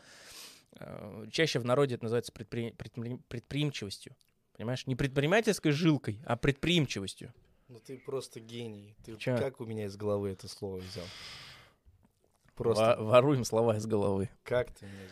чаще 1.31 1.59
в 1.59 1.65
народе 1.65 1.95
это 1.95 2.05
называется 2.05 2.31
предпри... 2.31 2.71
Предпри... 2.71 3.17
предприимчивостью. 3.27 4.15
Понимаешь? 4.53 4.85
Не 4.87 4.95
предпринимательской 4.95 5.71
жилкой, 5.71 6.21
а 6.25 6.35
предприимчивостью. 6.35 7.33
Ну 7.67 7.79
ты 7.79 7.97
просто 7.97 8.39
гений. 8.39 8.95
Ты 9.03 9.15
Чё? 9.17 9.37
как 9.37 9.59
у 9.61 9.65
меня 9.65 9.85
из 9.85 9.95
головы 9.95 10.29
это 10.29 10.47
слово 10.47 10.77
взял? 10.77 11.05
Просто... 12.55 12.95
Во 12.99 13.03
воруем 13.03 13.45
слова 13.45 13.77
из 13.77 13.85
головы. 13.85 14.29
Как 14.43 14.71
ты 14.71 14.85
меня 14.85 15.07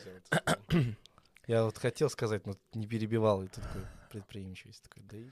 взял 0.69 0.93
Я 1.47 1.63
вот 1.65 1.77
хотел 1.77 2.09
сказать, 2.09 2.45
но 2.45 2.55
не 2.73 2.87
перебивал. 2.87 3.43
И 3.43 3.47
ты 3.47 3.61
такой 3.61 3.81
предприимчивость. 4.11 4.83
Такой, 4.83 5.03
да 5.03 5.17
и... 5.17 5.25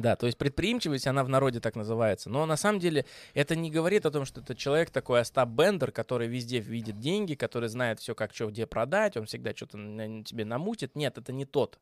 Да, 0.00 0.16
то 0.16 0.26
есть 0.26 0.38
предприимчивость, 0.38 1.06
она 1.06 1.24
в 1.24 1.28
народе 1.28 1.60
так 1.60 1.76
называется. 1.76 2.30
Но 2.30 2.46
на 2.46 2.56
самом 2.56 2.78
деле 2.78 3.04
это 3.34 3.56
не 3.56 3.70
говорит 3.70 4.06
о 4.06 4.10
том, 4.10 4.24
что 4.24 4.40
это 4.40 4.54
человек 4.54 4.90
такой 4.90 5.20
Остап 5.20 5.48
Бендер, 5.48 5.92
который 5.92 6.28
везде 6.28 6.60
видит 6.60 6.98
деньги, 7.00 7.34
который 7.34 7.68
знает 7.68 8.00
все, 8.00 8.14
как 8.14 8.34
что 8.34 8.48
где 8.50 8.66
продать, 8.66 9.16
он 9.16 9.26
всегда 9.26 9.54
что-то 9.54 9.78
тебе 10.24 10.44
намутит. 10.44 10.94
Нет, 10.94 11.18
это 11.18 11.32
не 11.32 11.44
тот. 11.44 11.78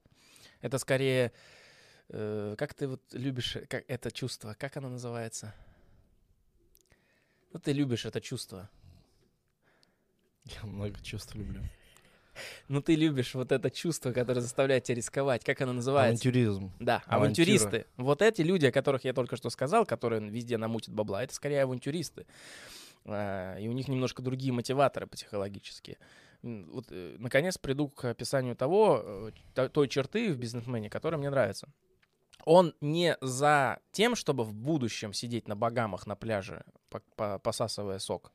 Это 0.61 0.79
скорее... 0.79 1.33
Э, 2.09 2.55
как 2.57 2.75
ты 2.75 2.87
вот 2.87 3.03
любишь 3.13 3.59
как, 3.69 3.85
это 3.89 4.11
чувство? 4.11 4.55
Как 4.59 4.77
оно 4.77 4.89
называется? 4.89 5.55
Ну, 7.53 7.59
ты 7.59 7.73
любишь 7.73 8.07
это 8.07 8.21
чувство. 8.21 8.69
Я 10.45 10.63
много 10.63 11.01
чувств 11.03 11.35
люблю. 11.35 11.63
Ну, 12.69 12.81
ты 12.81 12.95
любишь 12.95 13.35
вот 13.35 13.53
это 13.53 13.71
чувство, 13.71 14.13
которое 14.13 14.41
заставляет 14.41 14.85
тебя 14.85 14.97
рисковать. 14.97 15.45
Как 15.45 15.61
оно 15.61 15.73
называется? 15.73 16.23
Авантюризм. 16.29 16.73
Да, 16.79 17.03
Авантюра. 17.07 17.17
авантюристы. 17.17 17.87
Вот 17.97 18.23
эти 18.23 18.43
люди, 18.43 18.67
о 18.67 18.73
которых 18.73 19.05
я 19.05 19.13
только 19.13 19.37
что 19.37 19.51
сказал, 19.51 19.87
которые 19.87 20.29
везде 20.29 20.59
намутят 20.59 20.95
бабла, 20.95 21.23
это 21.23 21.35
скорее 21.35 21.63
авантюристы. 21.63 22.27
А, 23.05 23.57
и 23.57 23.69
у 23.69 23.73
них 23.73 23.89
немножко 23.89 24.23
другие 24.23 24.53
мотиваторы 24.53 25.07
психологические. 25.07 25.99
Вот, 26.43 26.87
э, 26.91 27.17
наконец, 27.19 27.59
приду 27.59 27.89
к 27.89 28.05
описанию 28.05 28.55
того, 28.57 29.33
э, 29.57 29.69
той 29.69 29.89
черты 29.89 30.33
в 30.33 30.39
бизнесмене, 30.39 30.91
которая 30.91 31.19
мне 31.19 31.31
нравится. 31.31 31.69
Он 32.45 32.75
не 32.81 33.17
за 33.21 33.81
тем, 33.93 34.15
чтобы 34.15 34.45
в 34.45 34.55
будущем 34.55 35.13
сидеть 35.13 35.49
на 35.49 35.57
богамах 35.57 36.07
на 36.07 36.15
пляже, 36.15 36.65
посасывая 37.17 37.99
сок, 37.99 38.33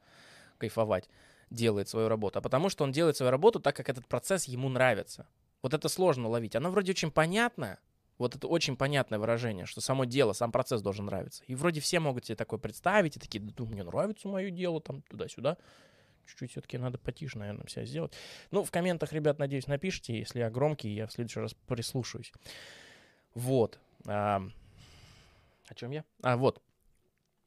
кайфовать 0.58 1.10
делает 1.52 1.88
свою 1.90 2.08
работу, 2.08 2.40
а 2.40 2.42
потому 2.42 2.70
что 2.70 2.84
он 2.84 2.92
делает 2.92 3.18
свою 3.18 3.30
работу 3.30 3.60
так, 3.60 3.76
как 3.76 3.90
этот 3.90 4.08
процесс 4.08 4.46
ему 4.46 4.70
нравится. 4.70 5.28
Вот 5.62 5.74
это 5.76 5.90
сложно 5.90 6.28
ловить. 6.28 6.56
Оно 6.56 6.72
вроде 6.72 6.92
очень 6.92 7.12
понятное, 7.12 7.80
вот 8.18 8.36
это 8.36 8.48
очень 8.48 8.78
понятное 8.78 9.20
выражение, 9.20 9.66
что 9.66 9.82
само 9.82 10.06
дело, 10.06 10.34
сам 10.34 10.52
процесс 10.52 10.82
должен 10.82 11.06
нравиться. 11.06 11.44
И 11.46 11.56
вроде 11.56 11.82
все 11.82 12.00
могут 12.00 12.26
себе 12.26 12.36
такое 12.36 12.60
представить, 12.60 13.18
и 13.18 13.20
такие, 13.20 13.42
да, 13.42 13.64
мне 13.66 13.84
нравится 13.84 14.28
мое 14.28 14.50
дело, 14.50 14.82
там, 14.82 15.02
туда-сюда. 15.04 15.58
Чуть-чуть 16.26 16.52
все-таки 16.52 16.78
надо 16.78 16.98
потише, 16.98 17.38
наверное, 17.38 17.68
себя 17.68 17.86
сделать. 17.86 18.14
Ну, 18.52 18.64
в 18.64 18.72
комментах, 18.72 19.12
ребят, 19.12 19.40
надеюсь, 19.40 19.68
напишите, 19.68 20.18
если 20.18 20.40
я 20.40 20.50
громкий, 20.50 20.90
я 20.90 21.08
в 21.08 21.12
следующий 21.12 21.40
раз 21.40 21.54
прислушаюсь. 21.68 22.32
Вот. 23.34 23.80
А, 24.06 24.42
о 25.68 25.76
чем 25.76 25.92
я? 25.92 26.06
А, 26.22 26.38
вот. 26.38 26.62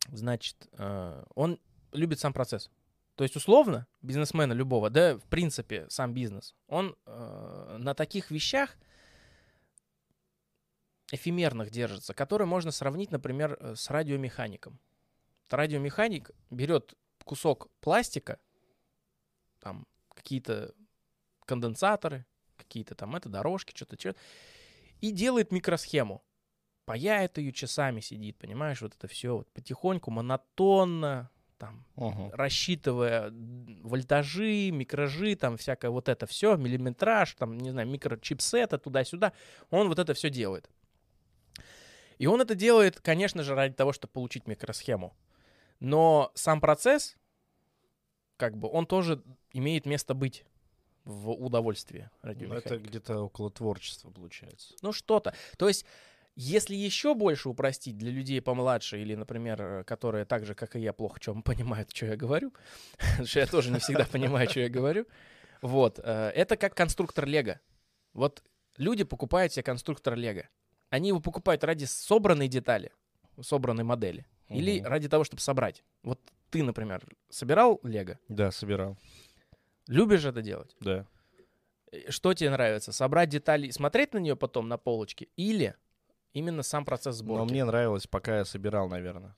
Значит, 0.08 0.68
а, 0.72 1.24
он 1.34 1.58
любит 1.92 2.18
сам 2.20 2.32
процесс. 2.32 2.70
То 3.16 3.22
есть, 3.22 3.36
условно, 3.36 3.86
бизнесмена 4.02 4.52
любого, 4.52 4.90
да, 4.90 5.16
в 5.16 5.26
принципе, 5.28 5.86
сам 5.88 6.14
бизнес, 6.14 6.54
он 6.66 6.96
э, 7.06 7.76
на 7.78 7.94
таких 7.94 8.30
вещах 8.30 8.76
эфемерных 11.12 11.70
держится, 11.70 12.12
которые 12.12 12.48
можно 12.48 12.72
сравнить, 12.72 13.12
например, 13.12 13.56
э, 13.60 13.74
с 13.76 13.88
радиомехаником. 13.90 14.80
Радиомеханик 15.48 16.30
берет 16.50 16.94
кусок 17.24 17.70
пластика, 17.80 18.40
там 19.60 19.86
какие-то 20.12 20.74
конденсаторы, 21.46 22.26
какие-то 22.56 22.96
там 22.96 23.14
это, 23.14 23.28
дорожки, 23.28 23.76
что-то, 23.76 23.96
что 23.98 24.16
и 25.00 25.12
делает 25.12 25.52
микросхему. 25.52 26.24
Паяет 26.84 27.38
ее 27.38 27.52
часами, 27.52 28.00
сидит, 28.00 28.36
понимаешь, 28.38 28.82
вот 28.82 28.94
это 28.94 29.06
все 29.06 29.36
вот 29.36 29.50
потихоньку, 29.52 30.10
монотонно, 30.10 31.30
там, 31.64 31.84
угу. 31.96 32.30
рассчитывая 32.34 33.32
вольтажи, 33.82 34.70
микражи, 34.70 35.34
там 35.34 35.56
всякое 35.56 35.90
вот 35.90 36.08
это 36.08 36.26
все, 36.26 36.56
миллиметраж, 36.56 37.34
там, 37.34 37.56
не 37.56 37.70
знаю, 37.70 37.88
микрочипсеты 37.88 38.78
туда-сюда, 38.78 39.32
он 39.70 39.88
вот 39.88 39.98
это 39.98 40.12
все 40.12 40.30
делает. 40.30 40.68
И 42.18 42.26
он 42.26 42.40
это 42.40 42.54
делает, 42.54 43.00
конечно 43.00 43.42
же, 43.42 43.54
ради 43.54 43.74
того, 43.74 43.92
чтобы 43.92 44.12
получить 44.12 44.46
микросхему. 44.46 45.16
Но 45.80 46.30
сам 46.34 46.60
процесс, 46.60 47.16
как 48.36 48.56
бы, 48.56 48.68
он 48.68 48.86
тоже 48.86 49.22
имеет 49.52 49.86
место 49.86 50.14
быть 50.14 50.44
в 51.04 51.30
удовольствии 51.30 52.10
Ну, 52.22 52.54
это 52.54 52.78
где-то 52.78 53.20
около 53.20 53.50
творчества 53.50 54.10
получается. 54.10 54.74
Ну, 54.82 54.92
что-то. 54.92 55.34
То 55.58 55.68
есть 55.68 55.84
Если 56.36 56.74
еще 56.74 57.14
больше 57.14 57.48
упростить 57.48 57.96
для 57.96 58.10
людей 58.10 58.40
помладше 58.40 59.00
или, 59.00 59.14
например, 59.14 59.62
э, 59.62 59.84
которые 59.84 60.24
так 60.24 60.44
же, 60.44 60.54
как 60.54 60.74
и 60.74 60.80
я, 60.80 60.92
плохо 60.92 61.20
чем 61.20 61.42
понимают, 61.42 61.94
что 61.94 62.06
я 62.06 62.16
говорю, 62.16 62.52
потому 62.98 63.26
что 63.26 63.38
я 63.40 63.46
тоже 63.46 63.70
не 63.70 63.78
всегда 63.78 64.04
понимаю, 64.04 64.48
что 64.48 64.60
я 64.60 64.68
говорю, 64.68 65.06
вот, 65.62 66.00
э, 66.02 66.32
это 66.34 66.56
как 66.56 66.74
конструктор 66.74 67.26
Лего. 67.26 67.60
Вот 68.12 68.42
люди 68.76 69.04
покупают 69.04 69.52
себе 69.52 69.62
конструктор 69.62 70.16
Лего. 70.16 70.48
Они 70.90 71.08
его 71.08 71.20
покупают 71.20 71.62
ради 71.64 71.84
собранной 71.84 72.48
детали, 72.48 72.92
собранной 73.40 73.84
модели, 73.84 74.26
или 74.48 74.80
ради 74.82 75.08
того, 75.08 75.24
чтобы 75.24 75.40
собрать. 75.40 75.84
Вот 76.02 76.20
ты, 76.50 76.62
например, 76.62 77.04
собирал 77.30 77.80
Лего? 77.84 78.18
Да, 78.28 78.50
собирал. 78.50 78.96
Любишь 79.86 80.24
это 80.24 80.42
делать? 80.42 80.76
Да. 80.80 81.06
Э, 81.92 82.10
Что 82.10 82.34
тебе 82.34 82.50
нравится? 82.50 82.92
Собрать 82.92 83.28
детали, 83.28 83.68
и 83.68 83.72
смотреть 83.72 84.14
на 84.14 84.18
нее 84.18 84.34
потом 84.34 84.68
на 84.68 84.78
полочке, 84.78 85.28
или 85.36 85.76
именно 86.34 86.62
сам 86.62 86.84
процесс 86.84 87.16
сборки? 87.16 87.38
Но 87.38 87.44
мне 87.46 87.64
нравилось, 87.64 88.06
пока 88.06 88.38
я 88.38 88.44
собирал, 88.44 88.88
наверное. 88.88 89.34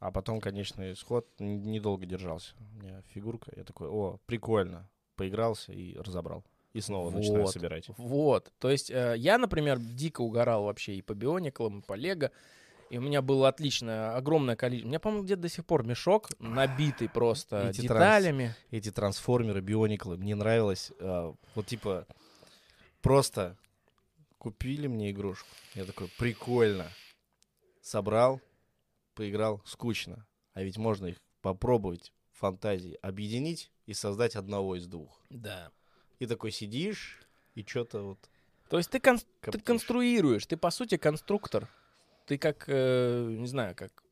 А 0.00 0.10
потом, 0.12 0.40
конечно, 0.40 0.92
исход 0.92 1.26
недолго 1.38 2.04
держался. 2.04 2.54
У 2.78 2.82
меня 2.84 3.00
фигурка. 3.14 3.50
Я 3.56 3.64
такой, 3.64 3.88
о, 3.88 4.18
прикольно. 4.26 4.90
Поигрался 5.16 5.72
и 5.72 5.96
разобрал. 5.96 6.44
И 6.74 6.80
снова 6.80 7.10
начинаю 7.10 7.44
Вот. 7.44 7.52
собирать. 7.52 7.86
Вот. 7.96 8.52
То 8.58 8.68
есть 8.68 8.90
э, 8.90 9.14
я, 9.16 9.38
например, 9.38 9.78
дико 9.78 10.20
угорал 10.22 10.64
вообще 10.64 10.96
и 10.96 11.02
по 11.02 11.14
биониклам, 11.14 11.78
и 11.78 11.82
по 11.82 11.94
лего. 11.94 12.30
И 12.90 12.98
у 12.98 13.00
меня 13.00 13.22
было 13.22 13.48
отличное, 13.48 14.14
огромное 14.14 14.56
количество. 14.56 14.88
У 14.88 14.90
меня, 14.90 15.00
по-моему, 15.00 15.24
где-то 15.24 15.42
до 15.42 15.48
сих 15.48 15.64
пор 15.64 15.86
мешок, 15.86 16.28
набитый 16.38 17.08
просто 17.08 17.68
Эти 17.70 17.86
транс- 17.86 18.22
деталями. 18.22 18.54
Эти 18.70 18.90
трансформеры, 18.90 19.60
биониклы, 19.62 20.16
мне 20.18 20.34
нравилось. 20.34 20.92
э, 20.98 21.32
вот 21.54 21.66
типа, 21.66 22.06
просто 23.00 23.56
купили 24.44 24.88
мне 24.88 25.10
игрушку. 25.10 25.48
Я 25.74 25.86
такой, 25.86 26.06
прикольно. 26.18 26.90
Собрал, 27.80 28.42
поиграл, 29.14 29.62
скучно. 29.64 30.26
А 30.52 30.62
ведь 30.62 30.76
можно 30.76 31.06
их 31.06 31.16
попробовать 31.40 32.12
фантазии 32.32 32.98
объединить 33.00 33.70
и 33.86 33.94
создать 33.94 34.36
одного 34.36 34.76
из 34.76 34.86
двух. 34.86 35.18
Да. 35.30 35.72
И 36.18 36.26
такой 36.26 36.50
сидишь, 36.50 37.22
и 37.54 37.62
что-то 37.62 38.02
вот... 38.02 38.30
То 38.68 38.76
есть 38.76 38.90
ты, 38.90 39.00
кон- 39.00 39.18
ты 39.18 39.24
коптишь. 39.40 39.62
конструируешь, 39.62 40.44
ты, 40.44 40.58
по 40.58 40.70
сути, 40.70 40.98
конструктор. 40.98 41.66
Ты 42.26 42.36
как, 42.36 42.64
э, 42.66 43.26
не 43.38 43.46
знаю, 43.46 43.74
как, 43.74 44.02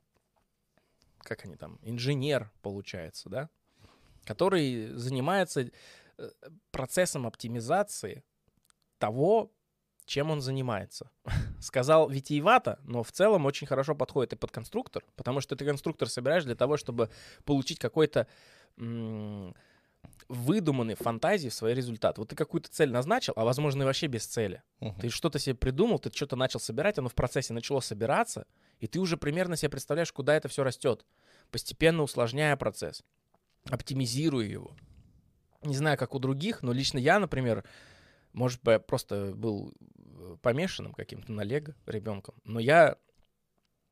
как 1.19 1.45
они 1.45 1.57
там, 1.57 1.79
инженер, 1.83 2.51
получается, 2.63 3.29
да? 3.29 3.51
Который 4.25 4.95
занимается 4.95 5.71
э, 6.17 6.31
процессом 6.71 7.27
оптимизации 7.27 8.25
того, 8.97 9.53
чем 10.07 10.31
он 10.31 10.41
занимается. 10.41 11.11
Сказал 11.61 12.09
витиевато, 12.09 12.79
но 12.85 13.03
в 13.03 13.13
целом 13.13 13.47
очень 13.47 13.67
хорошо 13.67 13.95
подходит 13.95 14.33
и 14.33 14.37
под 14.37 14.51
конструктор, 14.51 15.05
потому 15.17 15.41
что 15.41 15.57
ты 15.57 15.65
конструктор 15.65 16.09
собираешь 16.09 16.45
для 16.45 16.55
того, 16.55 16.77
чтобы 16.77 17.11
получить 17.45 17.79
какой-то 17.79 18.27
м, 18.79 19.55
выдуманный 20.29 20.95
фантазии 20.95 21.49
в 21.49 21.55
свой 21.55 21.75
результат. 21.75 22.19
Вот 22.19 22.29
ты 22.29 22.37
какую-то 22.37 22.71
цель 22.71 22.91
назначил, 22.91 23.33
а 23.37 23.45
возможно 23.45 23.83
и 23.83 23.87
вообще 23.87 24.07
без 24.07 24.27
цели. 24.27 24.63
Мгм. 24.81 25.01
Ты 25.01 25.09
что-то 25.11 25.39
себе 25.39 25.55
придумал, 25.55 25.99
ты 25.99 26.11
что-то 26.15 26.37
начал 26.37 26.61
собирать, 26.61 26.99
оно 26.99 27.09
в 27.09 27.15
процессе 27.15 27.53
начало 27.53 27.81
собираться, 27.81 28.47
и 28.81 28.87
ты 28.87 28.99
уже 28.99 29.17
примерно 29.17 29.57
себе 29.57 29.71
представляешь, 29.71 30.13
куда 30.13 30.35
это 30.35 30.49
все 30.49 30.65
растет, 30.65 31.05
постепенно 31.51 32.03
усложняя 32.03 32.57
процесс, 32.57 33.03
оптимизируя 33.71 34.47
его. 34.47 34.75
Не 35.63 35.77
знаю, 35.77 35.97
как 35.97 36.15
у 36.15 36.19
других, 36.19 36.63
но 36.63 36.73
лично 36.73 36.99
я, 36.99 37.21
например, 37.21 37.65
может 38.33 38.63
быть, 38.63 38.73
я 38.73 38.79
просто 38.79 39.33
был 39.35 39.73
э, 39.97 40.37
помешанным 40.43 40.93
каким-то 40.93 41.33
на 41.33 41.43
лего 41.43 41.75
ребенком, 41.87 42.35
но 42.45 42.61
я... 42.61 42.97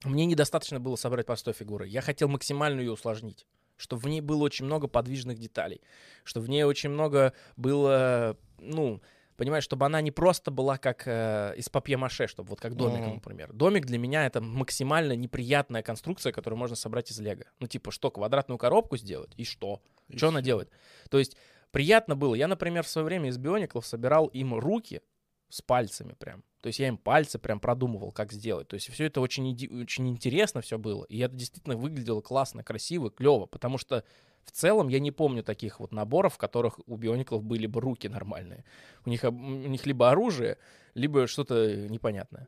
Мне 0.04 0.24
недостаточно 0.24 0.80
было 0.80 0.96
собрать 0.96 1.26
простой 1.26 1.52
фигуры. 1.52 1.86
Я 1.86 2.00
хотел 2.00 2.28
максимально 2.28 2.80
ее 2.80 2.92
усложнить 2.92 3.46
чтобы 3.80 4.02
в 4.02 4.08
ней 4.08 4.20
было 4.20 4.42
очень 4.44 4.66
много 4.66 4.88
подвижных 4.88 5.38
деталей, 5.38 5.80
чтобы 6.24 6.46
в 6.46 6.48
ней 6.50 6.64
очень 6.64 6.90
много 6.90 7.32
было, 7.56 8.36
ну, 8.58 9.00
понимаешь, 9.36 9.64
чтобы 9.64 9.86
она 9.86 10.02
не 10.02 10.10
просто 10.10 10.50
была 10.50 10.76
как 10.76 11.04
э, 11.06 11.54
из 11.56 11.70
папье-маше, 11.70 12.26
чтобы 12.26 12.50
вот 12.50 12.60
как 12.60 12.74
домик, 12.74 13.00
Мгм. 13.00 13.14
например. 13.14 13.52
Домик 13.54 13.86
для 13.86 13.96
меня 13.98 14.26
это 14.26 14.42
максимально 14.42 15.16
неприятная 15.16 15.82
конструкция, 15.82 16.30
которую 16.30 16.58
можно 16.58 16.76
собрать 16.76 17.10
из 17.10 17.18
лего. 17.20 17.44
Ну, 17.58 17.66
типа, 17.66 17.90
что, 17.90 18.10
квадратную 18.10 18.58
коробку 18.58 18.98
сделать, 18.98 19.32
и 19.38 19.44
что? 19.44 19.80
И 20.08 20.18
Что 20.18 20.28
она 20.28 20.42
делает? 20.42 20.70
То 21.08 21.18
есть 21.18 21.38
приятно 21.70 22.16
было. 22.16 22.34
Я, 22.34 22.48
например, 22.48 22.84
в 22.84 22.88
свое 22.88 23.04
время 23.04 23.28
из 23.28 23.38
биониклов 23.38 23.86
собирал 23.86 24.26
им 24.26 24.54
руки 24.54 25.02
с 25.48 25.62
пальцами 25.62 26.14
прям. 26.18 26.42
То 26.60 26.66
есть 26.66 26.78
я 26.78 26.88
им 26.88 26.98
пальцы 26.98 27.38
прям 27.38 27.58
продумывал, 27.58 28.12
как 28.12 28.32
сделать. 28.32 28.68
То 28.68 28.74
есть 28.74 28.90
все 28.90 29.06
это 29.06 29.20
очень, 29.20 29.50
очень 29.80 30.08
интересно 30.08 30.60
все 30.60 30.78
было. 30.78 31.04
И 31.04 31.18
это 31.18 31.34
действительно 31.34 31.76
выглядело 31.76 32.20
классно, 32.20 32.62
красиво, 32.62 33.10
клево. 33.10 33.46
Потому 33.46 33.78
что 33.78 34.04
в 34.44 34.52
целом 34.52 34.88
я 34.88 35.00
не 35.00 35.10
помню 35.10 35.42
таких 35.42 35.80
вот 35.80 35.92
наборов, 35.92 36.34
в 36.34 36.38
которых 36.38 36.78
у 36.86 36.96
биониклов 36.96 37.42
были 37.42 37.66
бы 37.66 37.80
руки 37.80 38.08
нормальные. 38.08 38.64
У 39.04 39.10
них, 39.10 39.24
у 39.24 39.30
них 39.30 39.86
либо 39.86 40.10
оружие, 40.10 40.58
либо 40.94 41.26
что-то 41.26 41.88
непонятное. 41.88 42.46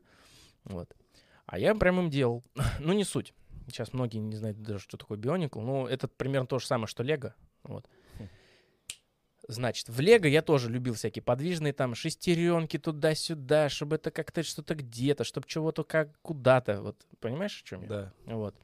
Вот. 0.63 0.95
А 1.45 1.57
я 1.57 1.73
прям 1.75 1.99
им 1.99 2.09
делал. 2.09 2.43
ну, 2.79 2.93
не 2.93 3.03
суть. 3.03 3.33
Сейчас 3.67 3.93
многие 3.93 4.17
не 4.17 4.35
знают 4.35 4.61
даже, 4.61 4.79
что 4.79 4.97
такое 4.97 5.17
бионикл. 5.17 5.59
Но 5.59 5.87
это 5.87 6.07
примерно 6.07 6.47
то 6.47 6.59
же 6.59 6.67
самое, 6.67 6.87
что 6.87 7.01
лего. 7.01 7.33
Вот. 7.63 7.85
Хм. 7.85 8.02
Значит, 9.47 9.89
в 9.89 9.99
Лего 9.99 10.27
я 10.27 10.41
тоже 10.41 10.69
любил 10.69 10.93
всякие 10.93 11.21
подвижные 11.21 11.73
там 11.73 11.95
шестеренки 11.95 12.77
туда-сюда, 12.77 13.69
чтобы 13.69 13.97
это 13.97 14.11
как-то 14.11 14.43
что-то 14.43 14.75
где-то, 14.75 15.23
чтобы 15.23 15.47
чего-то 15.47 15.83
как 15.83 16.17
куда-то. 16.21 16.81
Вот 16.81 16.97
понимаешь, 17.19 17.61
о 17.61 17.67
чем 17.67 17.81
я? 17.81 17.87
Да. 17.87 18.13
Вот. 18.25 18.55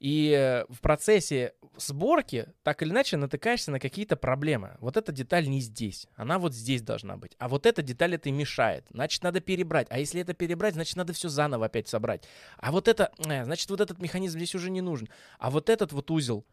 И 0.00 0.30
э, 0.36 0.64
в 0.68 0.80
процессе 0.80 1.54
сборки 1.76 2.48
так 2.62 2.82
или 2.82 2.90
иначе 2.90 3.16
натыкаешься 3.16 3.70
на 3.70 3.80
какие-то 3.80 4.16
проблемы. 4.16 4.76
Вот 4.80 4.96
эта 4.96 5.12
деталь 5.12 5.48
не 5.48 5.60
здесь, 5.60 6.08
она 6.14 6.38
вот 6.38 6.52
здесь 6.52 6.82
должна 6.82 7.16
быть. 7.16 7.32
А 7.38 7.48
вот 7.48 7.64
эта 7.64 7.80
деталь 7.80 8.14
это 8.14 8.28
и 8.28 8.32
мешает. 8.32 8.86
Значит, 8.90 9.22
надо 9.22 9.40
перебрать. 9.40 9.86
А 9.90 9.98
если 9.98 10.20
это 10.20 10.34
перебрать, 10.34 10.74
значит, 10.74 10.96
надо 10.96 11.12
все 11.12 11.28
заново 11.28 11.66
опять 11.66 11.88
собрать. 11.88 12.24
А 12.58 12.72
вот 12.72 12.88
это, 12.88 13.12
э, 13.18 13.44
значит, 13.44 13.70
вот 13.70 13.80
этот 13.80 13.98
механизм 14.00 14.38
здесь 14.38 14.54
уже 14.54 14.70
не 14.70 14.80
нужен. 14.80 15.08
А 15.38 15.50
вот 15.50 15.70
этот 15.70 15.92
вот 15.92 16.10
узел, 16.10 16.44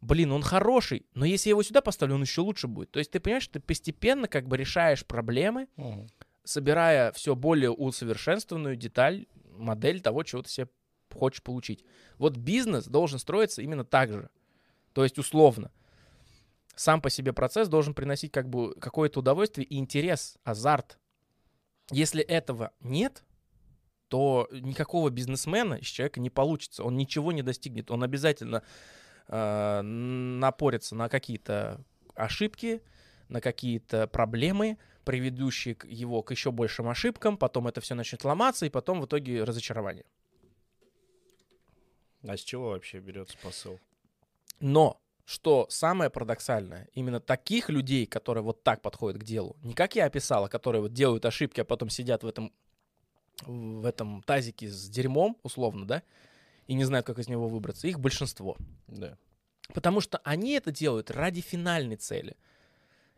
блин, 0.00 0.32
он 0.32 0.42
хороший, 0.42 1.06
но 1.14 1.24
если 1.24 1.48
я 1.48 1.52
его 1.52 1.62
сюда 1.62 1.80
поставлю, 1.80 2.16
он 2.16 2.22
еще 2.22 2.40
лучше 2.42 2.68
будет. 2.68 2.90
То 2.90 2.98
есть 2.98 3.10
ты 3.10 3.20
понимаешь, 3.20 3.48
ты 3.48 3.60
постепенно 3.60 4.28
как 4.28 4.46
бы 4.48 4.56
решаешь 4.56 5.04
проблемы, 5.06 5.68
Мгм. 5.76 6.08
собирая 6.44 7.10
все 7.12 7.34
более 7.34 7.70
усовершенствованную 7.70 8.76
деталь, 8.76 9.26
модель 9.50 10.00
того, 10.00 10.22
чего 10.24 10.42
ты 10.42 10.50
себе 10.50 10.68
хочешь 11.12 11.42
получить. 11.42 11.84
Вот 12.18 12.36
бизнес 12.36 12.86
должен 12.86 13.18
строиться 13.18 13.62
именно 13.62 13.84
так 13.84 14.12
же. 14.12 14.30
То 14.92 15.04
есть 15.04 15.18
условно. 15.18 15.70
Сам 16.76 17.00
по 17.00 17.08
себе 17.08 17.32
процесс 17.32 17.68
должен 17.68 17.94
приносить 17.94 18.32
как 18.32 18.48
бы 18.50 18.74
какое-то 18.80 19.20
удовольствие 19.20 19.64
и 19.64 19.78
интерес, 19.78 20.38
азарт. 20.42 20.98
Если 21.92 22.20
этого 22.22 22.72
нет, 22.80 23.22
то 24.08 24.48
никакого 24.50 25.10
бизнесмена 25.10 25.74
из 25.74 25.86
человека 25.86 26.18
не 26.20 26.30
получится. 26.30 26.82
Он 26.82 26.96
ничего 26.96 27.30
не 27.30 27.42
достигнет. 27.42 27.90
Он 27.92 28.02
обязательно 28.02 28.62
э, 29.28 29.80
напорится 29.82 30.94
на 30.94 31.08
какие-то 31.08 31.80
ошибки, 32.14 32.82
на 33.28 33.40
какие-то 33.40 34.06
проблемы, 34.06 34.78
приведущие 35.04 35.76
его 35.84 36.22
к 36.22 36.30
еще 36.30 36.50
большим 36.50 36.88
ошибкам, 36.88 37.36
потом 37.36 37.68
это 37.68 37.80
все 37.80 37.94
начнет 37.94 38.24
ломаться, 38.24 38.66
и 38.66 38.70
потом 38.70 39.00
в 39.00 39.06
итоге 39.06 39.44
разочарование. 39.44 40.04
А 42.26 42.36
с 42.36 42.40
чего 42.40 42.70
вообще 42.70 43.00
берется 43.00 43.36
посыл? 43.42 43.78
Но, 44.60 45.00
что 45.26 45.66
самое 45.68 46.10
парадоксальное, 46.10 46.88
именно 46.94 47.20
таких 47.20 47.68
людей, 47.68 48.06
которые 48.06 48.42
вот 48.42 48.62
так 48.62 48.80
подходят 48.80 49.20
к 49.20 49.24
делу, 49.24 49.56
не 49.62 49.74
как 49.74 49.94
я 49.94 50.06
описал, 50.06 50.44
а 50.44 50.48
которые 50.48 50.80
вот 50.80 50.92
делают 50.92 51.26
ошибки, 51.26 51.60
а 51.60 51.64
потом 51.64 51.90
сидят 51.90 52.22
в 52.22 52.26
этом, 52.26 52.52
в 53.42 53.84
этом 53.84 54.22
тазике 54.22 54.68
с 54.68 54.88
дерьмом, 54.88 55.36
условно, 55.42 55.86
да, 55.86 56.02
и 56.66 56.74
не 56.74 56.84
знают, 56.84 57.06
как 57.06 57.18
из 57.18 57.28
него 57.28 57.48
выбраться, 57.48 57.86
их 57.86 58.00
большинство. 58.00 58.56
Да. 58.86 59.18
Потому 59.72 60.00
что 60.00 60.18
они 60.24 60.52
это 60.52 60.70
делают 60.70 61.10
ради 61.10 61.40
финальной 61.40 61.96
цели. 61.96 62.36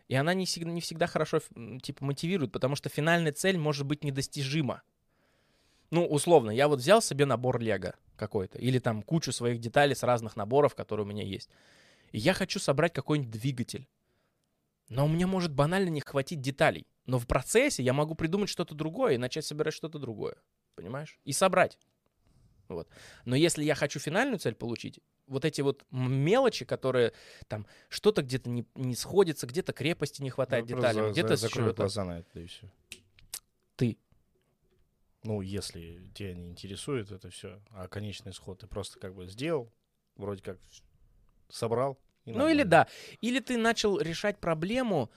И 0.08 0.14
она 0.14 0.34
не 0.34 0.46
всегда, 0.46 0.70
не 0.70 0.80
всегда 0.80 1.06
хорошо 1.06 1.40
типа 1.82 2.04
мотивирует, 2.04 2.52
потому 2.52 2.76
что 2.76 2.88
финальная 2.88 3.32
цель 3.32 3.58
может 3.58 3.86
быть 3.86 4.04
недостижима. 4.04 4.82
Ну, 5.90 6.04
условно, 6.06 6.50
я 6.50 6.68
вот 6.68 6.80
взял 6.80 7.02
себе 7.02 7.26
набор 7.26 7.60
Лего 7.60 7.94
какой-то, 8.16 8.58
или 8.58 8.78
там 8.78 9.02
кучу 9.02 9.32
своих 9.32 9.60
деталей 9.60 9.94
с 9.94 10.02
разных 10.02 10.36
наборов, 10.36 10.74
которые 10.74 11.06
у 11.06 11.08
меня 11.08 11.24
есть. 11.24 11.50
И 12.12 12.18
я 12.18 12.34
хочу 12.34 12.58
собрать 12.58 12.92
какой-нибудь 12.92 13.30
двигатель. 13.30 13.88
Но 14.88 15.04
у 15.04 15.08
меня 15.08 15.26
может 15.26 15.52
банально 15.52 15.88
не 15.88 16.00
хватить 16.00 16.40
деталей. 16.40 16.86
Но 17.06 17.18
в 17.18 17.26
процессе 17.26 17.82
я 17.82 17.92
могу 17.92 18.14
придумать 18.14 18.48
что-то 18.48 18.74
другое 18.74 19.14
и 19.14 19.18
начать 19.18 19.44
собирать 19.44 19.74
что-то 19.74 19.98
другое. 19.98 20.36
Понимаешь? 20.76 21.18
И 21.24 21.32
собрать. 21.32 21.78
Вот. 22.68 22.88
Но 23.24 23.36
если 23.36 23.64
я 23.64 23.74
хочу 23.74 23.98
финальную 23.98 24.38
цель 24.38 24.54
получить, 24.54 25.00
вот 25.26 25.44
эти 25.44 25.60
вот 25.60 25.84
мелочи, 25.90 26.64
которые 26.64 27.12
там 27.48 27.66
что-то 27.88 28.22
где-то 28.22 28.48
не, 28.48 28.64
не 28.74 28.94
сходится, 28.94 29.46
где-то 29.46 29.72
крепости 29.72 30.22
не 30.22 30.30
хватает 30.30 30.68
Ну, 30.68 30.76
деталям, 30.76 31.12
где-то 31.12 31.36
за- 31.36 31.48
чего-то. 31.48 31.74
глаза 31.82 32.04
на 32.04 32.18
это, 32.20 32.40
и 32.40 32.46
все. 32.46 32.70
Ты. 33.76 33.98
Ну, 35.24 35.40
если 35.40 36.08
тебя 36.14 36.34
не 36.34 36.48
интересует 36.50 37.10
это 37.10 37.30
все, 37.30 37.60
а 37.70 37.88
конечный 37.88 38.30
исход 38.30 38.60
ты 38.60 38.66
просто 38.68 39.00
как 39.00 39.14
бы 39.14 39.26
сделал, 39.26 39.72
вроде 40.16 40.42
как 40.42 40.58
собрал. 41.48 41.98
Ну 42.24 42.48
или 42.48 42.62
да. 42.64 42.88
Или 43.20 43.40
ты 43.40 43.56
начал 43.56 43.98
решать 44.00 44.38
проблему 44.38 45.10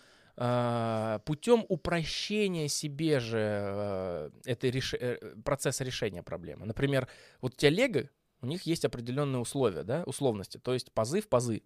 путем 1.26 1.66
упрощения 1.68 2.70
себе 2.70 3.20
же 3.20 3.40
э, 3.40 4.30
этой 4.46 4.72
реш- 4.72 4.98
э, 4.98 5.36
процесса 5.44 5.84
решения 5.84 6.24
проблемы. 6.24 6.66
Например, 6.66 7.10
вот 7.42 7.56
у 7.56 7.58
тебя 7.58 7.72
Лего, 7.72 8.10
у 8.42 8.46
них 8.46 8.64
есть 8.64 8.86
определенные 8.86 9.42
условия, 9.42 9.84
да, 9.84 10.04
условности, 10.06 10.58
то 10.58 10.74
есть 10.74 10.94
пазы 10.94 11.20
в 11.20 11.28
пазы. 11.28 11.64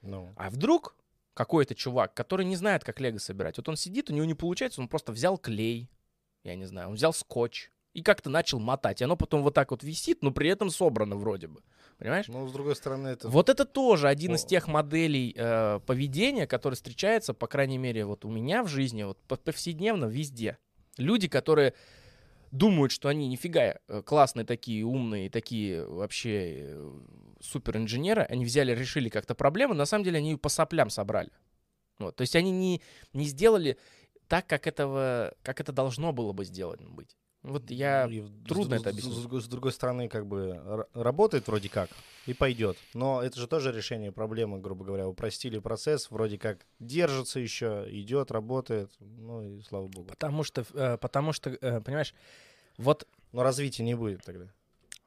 Ну, 0.00 0.32
А 0.36 0.48
вдруг 0.48 0.96
какой-то 1.34 1.74
чувак, 1.74 2.14
который 2.14 2.46
не 2.46 2.56
знает, 2.56 2.82
как 2.82 3.00
лего 3.00 3.18
собирать, 3.18 3.58
вот 3.58 3.68
он 3.68 3.76
сидит, 3.76 4.08
у 4.08 4.14
него 4.14 4.24
не 4.24 4.34
получается, 4.34 4.80
он 4.80 4.88
просто 4.88 5.12
взял 5.12 5.36
клей, 5.36 5.90
я 6.44 6.54
не 6.54 6.64
знаю, 6.64 6.88
он 6.88 6.94
взял 6.94 7.12
скотч 7.12 7.70
и 7.94 8.02
как-то 8.02 8.28
начал 8.28 8.58
мотать. 8.58 9.00
И 9.00 9.04
оно 9.04 9.16
потом 9.16 9.42
вот 9.42 9.54
так 9.54 9.70
вот 9.70 9.82
висит, 9.82 10.22
но 10.22 10.32
при 10.32 10.50
этом 10.50 10.68
собрано 10.68 11.16
вроде 11.16 11.46
бы. 11.46 11.62
Понимаешь? 11.98 12.26
ну, 12.26 12.46
с 12.48 12.52
другой 12.52 12.74
стороны, 12.74 13.08
это... 13.08 13.28
Вот 13.28 13.48
это 13.48 13.64
тоже 13.64 14.08
один 14.08 14.34
из 14.34 14.44
О. 14.44 14.48
тех 14.48 14.66
моделей 14.66 15.32
э, 15.36 15.80
поведения, 15.86 16.46
который 16.48 16.74
встречается, 16.74 17.34
по 17.34 17.46
крайней 17.46 17.78
мере, 17.78 18.04
вот 18.04 18.24
у 18.24 18.30
меня 18.30 18.64
в 18.64 18.68
жизни, 18.68 19.04
вот 19.04 19.18
по- 19.28 19.36
повседневно 19.36 20.06
везде. 20.06 20.58
Люди, 20.98 21.28
которые 21.28 21.72
думают, 22.50 22.90
что 22.90 23.08
они 23.08 23.28
нифига 23.28 23.78
э, 23.86 24.02
классные 24.02 24.44
такие, 24.44 24.84
умные, 24.84 25.30
такие 25.30 25.86
вообще 25.86 26.58
э, 26.62 27.00
суперинженеры, 27.40 28.22
они 28.22 28.44
взяли, 28.44 28.74
решили 28.74 29.08
как-то 29.08 29.36
проблему, 29.36 29.74
на 29.74 29.86
самом 29.86 30.04
деле 30.04 30.18
они 30.18 30.32
ее 30.32 30.38
по 30.38 30.48
соплям 30.48 30.90
собрали. 30.90 31.30
Вот, 32.00 32.16
то 32.16 32.22
есть 32.22 32.34
они 32.34 32.50
не, 32.50 32.82
не 33.12 33.24
сделали 33.24 33.78
так, 34.26 34.48
как, 34.48 34.66
этого, 34.66 35.32
как 35.42 35.60
это 35.60 35.70
должно 35.70 36.12
было 36.12 36.32
бы 36.32 36.44
сделано 36.44 36.90
быть. 36.90 37.16
Вот 37.44 37.70
я... 37.70 38.06
И 38.06 38.22
трудно 38.48 38.78
с- 38.78 38.80
это 38.80 38.88
с- 38.90 38.92
объяснить. 38.92 39.14
С, 39.14 39.20
другой- 39.20 39.42
с 39.42 39.46
другой 39.46 39.72
стороны, 39.72 40.08
как 40.08 40.26
бы 40.26 40.86
работает 40.94 41.46
вроде 41.46 41.68
как 41.68 41.90
и 42.26 42.34
пойдет. 42.34 42.76
Но 42.94 43.22
это 43.22 43.38
же 43.38 43.46
тоже 43.46 43.70
решение 43.70 44.10
проблемы, 44.12 44.58
грубо 44.58 44.84
говоря. 44.84 45.06
Упростили 45.06 45.58
процесс, 45.58 46.10
вроде 46.10 46.38
как 46.38 46.66
держится 46.80 47.38
еще, 47.38 47.84
идет, 47.90 48.30
работает. 48.30 48.90
Ну 48.98 49.42
и 49.42 49.60
слава 49.60 49.86
богу. 49.88 50.08
Потому 50.08 50.42
что, 50.42 50.64
э, 50.72 50.96
потому 50.96 51.32
что, 51.32 51.50
э, 51.50 51.80
понимаешь, 51.80 52.14
вот 52.78 53.06
Но 53.32 53.42
развития 53.42 53.82
не 53.84 53.94
будет 53.94 54.22
тогда. 54.24 54.46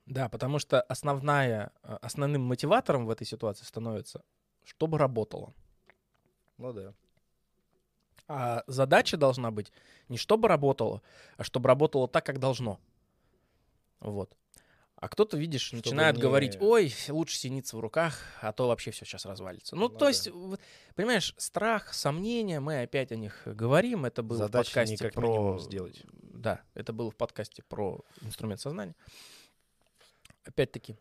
Да, 0.06 0.30
потому 0.30 0.60
что 0.60 0.80
основная, 0.82 1.72
э, 1.84 1.98
основным 2.02 2.42
мотиватором 2.44 3.06
в 3.06 3.10
этой 3.10 3.26
ситуации 3.26 3.66
становится, 3.66 4.22
чтобы 4.64 4.98
работало. 4.98 5.54
Ну 6.58 6.72
да. 6.74 6.94
А 8.28 8.64
задача 8.68 9.16
должна 9.18 9.52
быть 9.52 9.72
не 10.10 10.18
чтобы 10.18 10.48
работало, 10.48 11.02
а 11.38 11.44
чтобы 11.44 11.68
работало 11.68 12.08
так, 12.08 12.26
как 12.26 12.40
должно. 12.40 12.80
Вот. 14.00 14.36
А 15.00 15.10
кто-то, 15.10 15.38
видишь, 15.38 15.62
Чтобы 15.62 15.84
начинает 15.84 16.16
не- 16.16 16.22
говорить, 16.24 16.58
ой, 16.60 16.92
лучше 17.10 17.38
синица 17.38 17.78
в 17.78 17.80
руках, 17.80 18.20
а 18.42 18.52
то 18.52 18.68
вообще 18.68 18.90
все 18.92 19.06
сейчас 19.06 19.26
развалится. 19.26 19.76
Ну, 19.76 19.84
Ну 19.84 19.90
то 19.90 20.00
да. 20.00 20.08
есть, 20.08 20.28
вот, 20.30 20.60
понимаешь, 20.96 21.36
страх, 21.38 21.94
сомнения, 21.94 22.60
мы 22.60 22.82
опять 22.82 23.12
о 23.12 23.16
них 23.16 23.44
говорим. 23.46 24.06
Это 24.06 24.24
было 24.24 24.40
Задача 24.40 24.72
в 24.72 24.74
подкасте 24.74 24.94
не 24.94 24.98
как 24.98 25.14
про... 25.14 25.60
сделать. 25.60 26.04
Да, 26.14 26.62
это 26.74 26.94
было 26.94 27.12
в 27.12 27.16
подкасте 27.16 27.62
про 27.64 28.04
инструмент 28.22 28.60
сознания. 28.60 28.96
Опять-таки, 30.46 30.96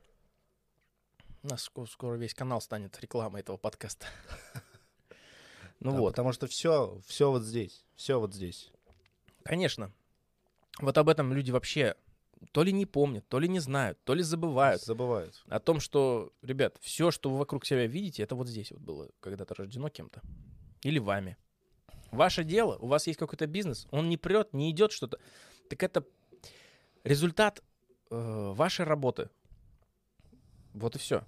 у 1.42 1.48
нас 1.48 1.62
ско- 1.62 1.86
скоро 1.86 2.16
весь 2.16 2.34
канал 2.34 2.60
станет 2.60 3.00
рекламой 3.00 3.40
этого 3.40 3.56
подкаста. 3.56 4.06
Ну 5.80 5.92
Да, 5.92 5.98
вот, 5.98 6.10
Потому 6.12 6.32
что 6.32 6.46
все, 6.46 7.00
все 7.06 7.30
вот 7.30 7.42
здесь. 7.42 7.84
Все 7.94 8.18
вот 8.18 8.34
здесь. 8.34 8.70
конечно. 9.42 9.92
Вот 10.78 10.98
об 10.98 11.08
этом 11.08 11.32
люди 11.32 11.50
вообще 11.50 11.94
то 12.52 12.62
ли 12.62 12.72
не 12.72 12.84
помнят, 12.86 13.26
то 13.28 13.38
ли 13.38 13.48
не 13.48 13.60
знают, 13.60 13.98
то 14.04 14.14
ли 14.14 14.22
забывают. 14.22 14.82
Забывают. 14.82 15.42
О 15.48 15.58
том, 15.58 15.80
что, 15.80 16.32
ребят, 16.42 16.76
все, 16.80 17.10
что 17.10 17.30
вы 17.30 17.38
вокруг 17.38 17.64
себя 17.64 17.86
видите, 17.86 18.22
это 18.22 18.34
вот 18.34 18.48
здесь 18.48 18.72
вот 18.72 18.80
было 18.80 19.10
когда-то 19.20 19.54
рождено 19.54 19.88
кем-то. 19.88 20.20
Или 20.82 20.98
вами. 20.98 21.36
Ваше 22.10 22.44
дело, 22.44 22.76
у 22.76 22.86
вас 22.86 23.06
есть 23.06 23.18
какой-то 23.18 23.46
бизнес, 23.46 23.86
он 23.90 24.08
не 24.08 24.16
прет, 24.16 24.52
не 24.52 24.70
идет 24.70 24.92
что-то. 24.92 25.18
Так 25.68 25.82
это 25.82 26.04
результат 27.04 27.62
э, 28.10 28.52
вашей 28.54 28.84
работы. 28.84 29.30
Вот 30.74 30.94
и 30.94 30.98
все. 30.98 31.24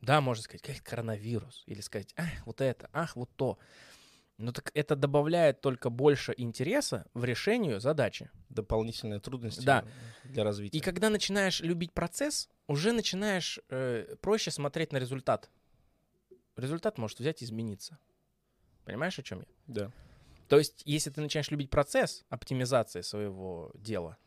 Да, 0.00 0.20
можно 0.20 0.42
сказать, 0.42 0.62
как 0.62 0.82
коронавирус. 0.82 1.64
Или 1.66 1.80
сказать, 1.80 2.12
ах, 2.16 2.46
вот 2.46 2.60
это, 2.60 2.88
ах, 2.92 3.16
вот 3.16 3.30
то. 3.36 3.58
Но 4.38 4.52
так 4.52 4.70
это 4.74 4.96
добавляет 4.96 5.60
только 5.60 5.90
больше 5.90 6.34
интереса 6.36 7.06
в 7.14 7.24
решению 7.24 7.80
задачи. 7.80 8.30
Дополнительные 8.48 9.20
трудности 9.20 9.64
Да. 9.64 9.84
для 10.24 10.42
развития. 10.42 10.78
И 10.78 10.80
когда 10.80 11.10
начинаешь 11.10 11.60
любить 11.60 11.92
процесс, 11.92 12.48
уже 12.66 12.92
начинаешь 12.92 13.60
э, 13.68 14.16
проще 14.20 14.50
смотреть 14.50 14.92
на 14.92 14.96
результат. 14.98 15.50
Результат 16.56 16.98
может 16.98 17.20
взять 17.20 17.42
и 17.42 17.44
измениться. 17.44 17.98
Понимаешь, 18.84 19.18
о 19.18 19.22
чем 19.22 19.40
я? 19.40 19.46
Да. 19.66 19.92
То 20.48 20.58
есть, 20.58 20.82
если 20.84 21.10
ты 21.10 21.20
начинаешь 21.20 21.50
любить 21.50 21.70
процесс 21.70 22.24
оптимизации 22.28 23.00
своего 23.02 23.70
дела, 23.74 24.18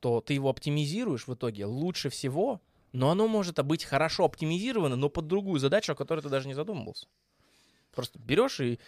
то 0.00 0.20
ты 0.20 0.34
его 0.34 0.50
оптимизируешь 0.50 1.26
в 1.26 1.34
итоге 1.34 1.64
лучше 1.64 2.10
всего, 2.10 2.60
но 2.92 3.10
оно 3.10 3.26
может 3.26 3.64
быть 3.64 3.84
хорошо 3.84 4.24
оптимизировано, 4.24 4.96
но 4.96 5.08
под 5.08 5.26
другую 5.26 5.58
задачу, 5.58 5.92
о 5.92 5.96
которой 5.96 6.20
ты 6.20 6.28
даже 6.28 6.46
не 6.46 6.54
задумывался. 6.54 7.08
Просто 7.90 8.18
берешь 8.18 8.60
и, 8.60 8.78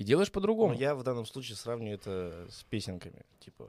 и 0.00 0.04
делаешь 0.04 0.32
по-другому. 0.32 0.72
Ну, 0.72 0.80
я 0.80 0.94
в 0.94 1.02
данном 1.02 1.26
случае 1.26 1.56
сравниваю 1.56 1.94
это 1.96 2.46
с 2.50 2.62
песенками. 2.64 3.22
Типа, 3.38 3.68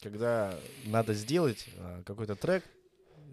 когда 0.00 0.58
надо 0.86 1.12
сделать 1.12 1.68
а, 1.76 2.02
какой-то 2.02 2.34
трек, 2.34 2.64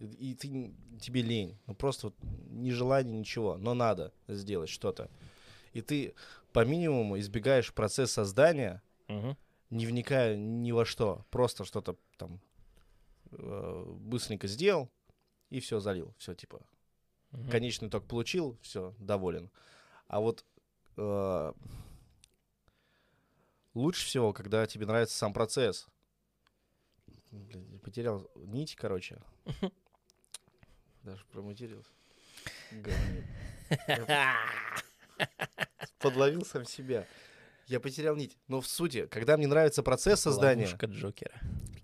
и 0.01 0.36
ты, 0.36 0.73
тебе 0.99 1.21
лень. 1.21 1.58
Ну, 1.67 1.73
просто 1.73 2.08
вот 2.08 2.15
ни 2.49 2.71
желания, 2.71 3.17
ничего, 3.17 3.56
но 3.56 3.73
надо 3.73 4.12
сделать 4.27 4.69
что-то. 4.69 5.10
И 5.71 5.82
ты 5.82 6.15
по 6.51 6.65
минимуму 6.65 7.17
избегаешь 7.17 7.73
процесс 7.73 8.12
создания, 8.12 8.82
Мгм. 9.08 9.38
не 9.69 9.86
вникая 9.86 10.36
ни 10.36 10.73
во 10.73 10.84
что. 10.84 11.25
Просто 11.29 11.63
что-то 11.63 11.95
там 12.17 12.41
э, 13.32 13.86
быстренько 13.99 14.47
сделал 14.47 14.89
и 15.49 15.62
все 15.62 15.79
залил. 15.79 16.13
Все, 16.17 16.36
типа, 16.36 16.60
Мгм. 17.32 17.49
конечный 17.49 17.88
итог 17.88 18.03
получил, 18.06 18.58
все, 18.62 18.93
доволен. 18.99 19.49
А 20.08 20.19
вот 20.19 20.43
э, 20.97 21.53
лучше 23.73 24.05
всего, 24.05 24.33
когда 24.33 24.65
тебе 24.65 24.86
нравится 24.86 25.17
сам 25.17 25.33
процесс. 25.33 25.88
Блин, 27.31 27.79
потерял 27.79 28.29
нить, 28.36 28.75
короче. 28.75 29.19
Даже 31.03 31.25
проматерился. 31.25 31.89
Подловил 35.99 36.45
сам 36.45 36.65
себя. 36.65 37.07
Я 37.67 37.80
потерял 37.80 38.15
нить. 38.15 38.38
Но 38.47 38.60
в 38.62 38.67
сути, 38.67 39.06
когда 39.08 39.38
мне 39.38 39.47
нравится 39.47 39.84
процесс 39.84 40.19
создания, 40.21 40.65
Ловушка 40.65 40.86
Джокера. 40.88 41.34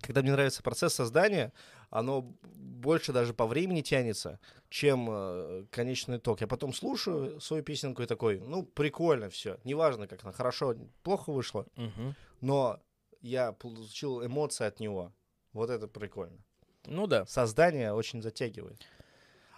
когда 0.02 0.22
мне 0.22 0.32
нравится 0.32 0.62
процесс 0.62 0.94
создания, 0.94 1.54
оно 1.90 2.22
больше 2.56 3.14
даже 3.14 3.34
по 3.34 3.48
времени 3.48 3.82
тянется, 3.82 4.40
чем 4.70 5.08
э, 5.10 5.66
конечный 5.72 6.18
итог. 6.18 6.42
Я 6.42 6.48
потом 6.48 6.74
слушаю 6.74 7.40
свою 7.42 7.64
песенку 7.64 8.02
и 8.04 8.06
такой, 8.06 8.40
ну, 8.40 8.64
прикольно 8.64 9.30
все. 9.30 9.58
Неважно, 9.64 10.08
как 10.08 10.24
она 10.24 10.32
хорошо, 10.34 10.76
плохо 11.04 11.32
вышло, 11.32 11.66
Мгм. 11.76 12.16
но 12.42 12.80
я 13.22 13.52
получил 13.54 14.26
эмоции 14.26 14.66
от 14.66 14.80
него. 14.80 15.14
Вот 15.54 15.70
это 15.70 15.88
прикольно. 15.88 16.38
Ну 16.86 17.08
да. 17.08 17.26
Создание 17.26 17.92
очень 17.94 18.22
затягивает. 18.22 18.82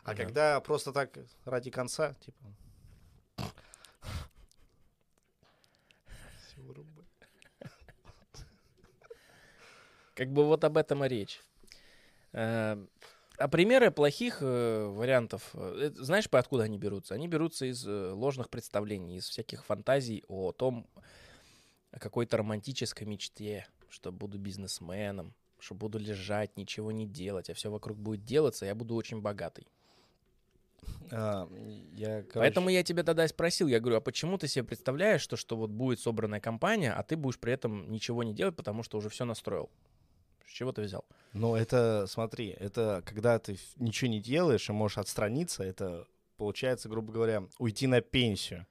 А 0.04 0.14
Да. 0.16 0.24
когда 0.24 0.60
просто 0.62 0.92
так 0.92 1.18
ради 1.46 1.70
конца, 1.70 2.14
типа... 2.26 2.44
Как 10.22 10.32
бы 10.32 10.46
вот 10.46 10.64
об 10.64 10.78
этом 10.78 11.04
и 11.04 11.08
речь. 11.08 11.42
Э, 12.34 12.78
А 13.40 13.48
примеры 13.48 13.90
плохих 13.90 14.38
э, 14.42 14.86
вариантов, 14.86 15.50
э, 15.56 15.90
знаешь, 15.96 16.30
по 16.30 16.38
откуда 16.38 16.66
они 16.66 16.78
берутся? 16.78 17.16
Они 17.16 17.28
берутся 17.28 17.66
из 17.66 17.88
э, 17.88 18.12
ложных 18.12 18.52
представлений, 18.52 19.18
из 19.18 19.28
всяких 19.28 19.66
фантазий 19.66 20.24
о 20.28 20.52
том, 20.52 20.86
о 21.90 21.98
какой-то 21.98 22.38
романтической 22.38 23.08
мечте, 23.08 23.66
что 23.90 24.12
буду 24.12 24.38
бизнесменом, 24.38 25.34
что 25.58 25.74
буду 25.74 25.98
лежать, 25.98 26.56
ничего 26.56 26.92
не 26.92 27.08
делать, 27.08 27.50
а 27.50 27.56
все 27.56 27.72
вокруг 27.72 27.98
будет 27.98 28.24
делаться, 28.24 28.68
я 28.68 28.76
буду 28.76 28.94
очень 28.94 29.22
богатый. 29.22 29.66
А, 31.10 31.50
я, 31.96 32.22
короче, 32.22 32.32
Поэтому 32.36 32.70
я 32.70 32.84
тебя 32.84 33.02
тогда 33.02 33.26
и 33.26 33.28
спросил, 33.28 33.68
я 33.68 33.80
говорю, 33.80 33.98
а 33.98 34.02
почему 34.02 34.38
ты 34.38 34.48
себе 34.48 34.66
представляешь, 34.66 35.22
что, 35.22 35.36
что 35.36 35.58
вот 35.58 35.72
будет 35.72 36.00
собранная 36.00 36.40
компания, 36.40 36.94
а 36.94 37.02
ты 37.02 37.16
будешь 37.16 37.40
при 37.40 37.54
этом 37.54 37.92
ничего 37.92 38.22
не 38.22 38.36
делать, 38.36 38.56
потому 38.56 38.84
что 38.84 39.00
уже 39.00 39.10
все 39.10 39.26
настроил? 39.26 39.72
С 40.48 40.52
чего 40.52 40.72
ты 40.72 40.82
взял? 40.82 41.06
Ну, 41.34 41.56
это, 41.56 42.06
смотри, 42.08 42.50
это 42.50 43.02
когда 43.06 43.40
ты 43.40 43.58
ничего 43.78 44.10
не 44.12 44.20
делаешь 44.20 44.70
и 44.70 44.74
можешь 44.74 44.98
отстраниться, 44.98 45.64
это 45.64 46.06
получается, 46.38 46.90
грубо 46.90 47.14
говоря, 47.14 47.44
уйти 47.60 47.88
на 47.88 48.02
пенсию 48.02 48.66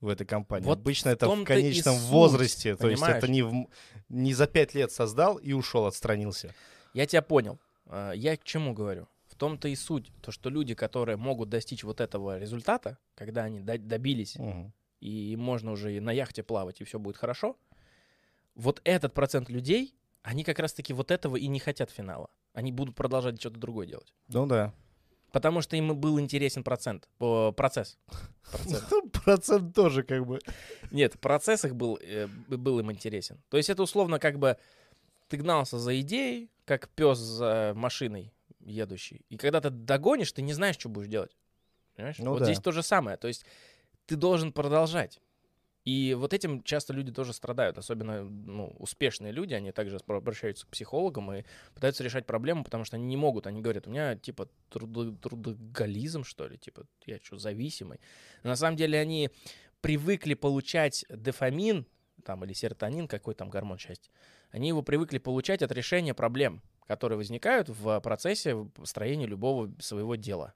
в 0.00 0.08
этой 0.08 0.26
компании. 0.26 0.64
Вот 0.66 0.78
Обычно 0.78 1.10
это 1.10 1.28
в 1.28 1.44
конечном 1.44 1.96
суть, 1.96 2.04
возрасте, 2.08 2.76
то 2.76 2.88
есть 2.88 3.02
понимаешь? 3.02 3.22
это 3.24 3.28
не, 3.30 3.42
в 3.42 3.66
не 4.08 4.32
за 4.32 4.46
пять 4.46 4.74
лет 4.74 4.92
создал 4.92 5.36
и 5.36 5.52
ушел, 5.52 5.86
отстранился. 5.86 6.54
Я 6.94 7.06
тебя 7.06 7.20
понял. 7.22 7.58
А, 7.86 8.12
Я 8.12 8.36
к 8.36 8.44
чему 8.44 8.72
говорю? 8.72 9.08
В 9.26 9.34
том-то 9.34 9.68
и 9.68 9.76
суть, 9.76 10.10
то, 10.22 10.32
что 10.32 10.50
люди, 10.50 10.74
которые 10.74 11.16
могут 11.16 11.48
достичь 11.48 11.84
вот 11.84 12.00
этого 12.00 12.38
результата, 12.38 12.96
когда 13.14 13.44
они 13.44 13.60
до- 13.60 13.78
добились, 13.78 14.36
Мгм. 14.36 14.72
и 15.00 15.36
можно 15.36 15.72
уже 15.72 15.96
и 15.96 16.00
на 16.00 16.10
яхте 16.12 16.42
плавать, 16.42 16.80
и 16.80 16.84
все 16.84 16.98
будет 16.98 17.16
хорошо, 17.16 17.56
вот 18.54 18.80
этот 18.84 19.14
процент 19.14 19.48
людей, 19.48 19.94
они 20.22 20.44
как 20.44 20.58
раз-таки 20.58 20.92
вот 20.92 21.10
этого 21.10 21.36
и 21.36 21.46
не 21.46 21.58
хотят 21.58 21.90
финала. 21.90 22.30
Они 22.52 22.72
будут 22.72 22.94
продолжать 22.94 23.40
что-то 23.40 23.58
другое 23.58 23.86
делать. 23.86 24.12
Ну 24.28 24.46
да. 24.46 24.74
Потому 25.32 25.60
что 25.60 25.76
им 25.76 25.94
был 25.98 26.18
интересен 26.18 26.64
процент, 26.64 27.08
о, 27.18 27.52
процесс. 27.52 27.98
Процесс. 28.50 28.84
Процент 29.24 29.74
тоже 29.74 30.02
как 30.02 30.26
бы. 30.26 30.40
Нет, 30.90 31.20
процесс 31.20 31.64
их 31.66 31.76
был, 31.76 31.98
э, 32.00 32.26
был 32.26 32.78
им 32.80 32.90
интересен. 32.90 33.42
То 33.50 33.58
есть 33.58 33.68
это 33.68 33.82
условно 33.82 34.18
как 34.18 34.38
бы 34.38 34.56
ты 35.28 35.36
гнался 35.36 35.78
за 35.78 36.00
идеей, 36.00 36.50
как 36.64 36.88
пес 36.88 37.18
за 37.18 37.72
машиной 37.76 38.32
едущий. 38.60 39.24
И 39.28 39.36
когда 39.36 39.60
ты 39.60 39.70
догонишь, 39.70 40.32
ты 40.32 40.40
не 40.40 40.54
знаешь, 40.54 40.76
что 40.76 40.88
будешь 40.88 41.08
делать. 41.08 41.36
Понимаешь? 41.94 42.16
Ну 42.18 42.30
вот 42.30 42.40
да. 42.40 42.44
здесь 42.46 42.60
то 42.60 42.72
же 42.72 42.82
самое. 42.82 43.16
То 43.16 43.28
есть 43.28 43.44
ты 44.06 44.16
должен 44.16 44.52
продолжать. 44.52 45.20
И 45.84 46.14
вот 46.14 46.34
этим 46.34 46.62
часто 46.62 46.92
люди 46.92 47.12
тоже 47.12 47.32
страдают, 47.32 47.78
особенно 47.78 48.24
ну, 48.24 48.74
успешные 48.78 49.32
люди, 49.32 49.54
они 49.54 49.72
также 49.72 49.98
обращаются 50.06 50.66
к 50.66 50.70
психологам 50.70 51.32
и 51.32 51.44
пытаются 51.74 52.04
решать 52.04 52.26
проблему, 52.26 52.64
потому 52.64 52.84
что 52.84 52.96
они 52.96 53.06
не 53.06 53.16
могут. 53.16 53.46
Они 53.46 53.62
говорят, 53.62 53.86
у 53.86 53.90
меня 53.90 54.16
типа 54.16 54.48
трудо- 54.70 55.16
трудоголизм, 55.18 56.24
что 56.24 56.46
ли, 56.46 56.58
типа 56.58 56.86
я 57.06 57.18
что, 57.22 57.38
зависимый. 57.38 58.00
На 58.42 58.56
самом 58.56 58.76
деле 58.76 58.98
они 58.98 59.30
привыкли 59.80 60.34
получать 60.34 61.06
дофамин, 61.08 61.86
там, 62.24 62.44
или 62.44 62.52
серотонин, 62.52 63.08
какой 63.08 63.34
там 63.34 63.48
гормон 63.48 63.78
счастья, 63.78 64.12
они 64.50 64.68
его 64.68 64.82
привыкли 64.82 65.18
получать 65.18 65.62
от 65.62 65.72
решения 65.72 66.14
проблем, 66.14 66.62
которые 66.86 67.16
возникают 67.16 67.68
в 67.68 68.00
процессе 68.00 68.56
построения 68.74 69.26
любого 69.26 69.72
своего 69.80 70.16
дела. 70.16 70.54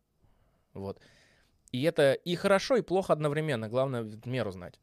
Вот. 0.73 1.01
И 1.71 1.83
это 1.83 2.13
и 2.13 2.35
хорошо, 2.35 2.77
и 2.77 2.83
плохо 2.83 3.13
одновременно. 3.13 3.69
Главное 3.69 4.11
меру 4.25 4.51
знать. 4.51 4.79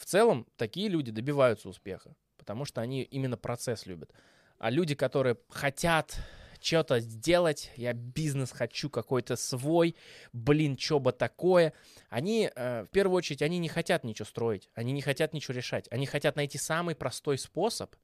В 0.00 0.06
целом, 0.06 0.46
такие 0.56 0.88
люди 0.88 1.12
добиваются 1.12 1.68
успеха, 1.68 2.14
потому 2.38 2.64
что 2.64 2.80
они 2.80 3.02
именно 3.02 3.36
процесс 3.36 3.84
любят. 3.84 4.10
А 4.58 4.70
люди, 4.70 4.94
которые 4.94 5.36
хотят 5.50 6.16
что-то 6.58 7.00
сделать, 7.00 7.70
я 7.76 7.92
бизнес 7.92 8.50
хочу 8.50 8.88
какой-то 8.88 9.36
свой, 9.36 9.94
блин, 10.32 10.78
что 10.78 11.00
бы 11.00 11.12
такое, 11.12 11.74
они, 12.08 12.50
э, 12.54 12.84
в 12.84 12.88
первую 12.88 13.18
очередь, 13.18 13.42
они 13.42 13.58
не 13.58 13.68
хотят 13.68 14.02
ничего 14.02 14.24
строить, 14.24 14.70
они 14.72 14.92
не 14.92 15.02
хотят 15.02 15.34
ничего 15.34 15.54
решать, 15.54 15.86
они 15.90 16.06
хотят 16.06 16.34
найти 16.34 16.56
самый 16.56 16.94
простой 16.94 17.36
способ, 17.36 17.94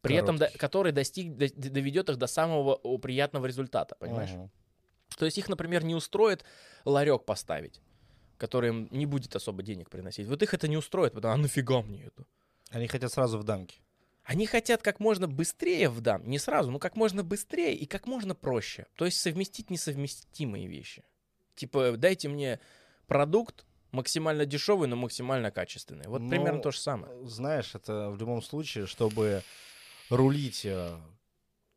при 0.00 0.16
этом, 0.16 0.36
до- 0.36 0.46
Короткий. 0.46 0.58
который 0.58 0.92
достиг, 0.92 1.36
до- 1.36 1.52
доведет 1.70 2.08
их 2.08 2.16
до 2.16 2.26
самого 2.26 2.76
приятного 2.96 3.44
результата, 3.44 3.94
понимаешь? 3.96 4.30
Мгм. 4.30 4.50
То 5.18 5.26
есть 5.26 5.36
их, 5.36 5.50
например, 5.50 5.84
не 5.84 5.94
устроит 5.94 6.42
ларек 6.86 7.24
поставить, 7.26 7.80
который 8.36 8.70
им 8.70 8.88
не 8.90 9.06
будет 9.06 9.34
особо 9.36 9.62
денег 9.62 9.90
приносить. 9.90 10.26
Вот 10.26 10.42
их 10.42 10.54
это 10.54 10.68
не 10.68 10.76
устроит, 10.76 11.12
потому 11.12 11.34
а 11.34 11.36
нафига 11.36 11.82
мне 11.82 12.04
это? 12.04 12.24
Они 12.70 12.86
хотят 12.86 13.12
сразу 13.12 13.38
в 13.38 13.44
дамки. 13.44 13.80
Они 14.24 14.46
хотят 14.46 14.82
как 14.82 15.00
можно 15.00 15.28
быстрее 15.28 15.90
в 15.90 16.00
дам, 16.00 16.26
не 16.26 16.38
сразу, 16.38 16.70
но 16.70 16.78
как 16.78 16.96
можно 16.96 17.22
быстрее 17.22 17.74
и 17.74 17.84
как 17.84 18.06
можно 18.06 18.34
проще. 18.34 18.86
То 18.94 19.04
есть 19.04 19.20
совместить 19.20 19.70
несовместимые 19.70 20.66
вещи. 20.66 21.04
Типа, 21.54 21.94
дайте 21.98 22.28
мне 22.28 22.58
продукт 23.06 23.66
максимально 23.92 24.46
дешевый, 24.46 24.88
но 24.88 24.96
максимально 24.96 25.50
качественный. 25.50 26.06
Вот 26.08 26.28
примерно 26.28 26.56
Ну, 26.56 26.62
то 26.62 26.70
же 26.70 26.80
самое. 26.80 27.26
Знаешь, 27.26 27.74
это 27.74 28.10
в 28.10 28.18
любом 28.18 28.42
случае, 28.42 28.86
чтобы 28.86 29.42
рулить 30.08 30.64
э, 30.64 30.98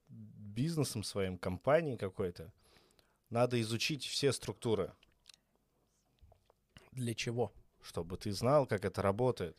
бизнесом 0.07 1.03
своим, 1.03 1.37
компанией 1.37 1.97
какой-то, 1.97 2.51
надо 3.29 3.59
изучить 3.61 4.05
все 4.05 4.31
структуры, 4.31 4.93
Для 6.97 7.13
чего? 7.13 7.53
чтобы 7.81 8.17
ты 8.17 8.31
знал, 8.33 8.65
как 8.65 8.83
это 8.83 9.01
работает, 9.01 9.55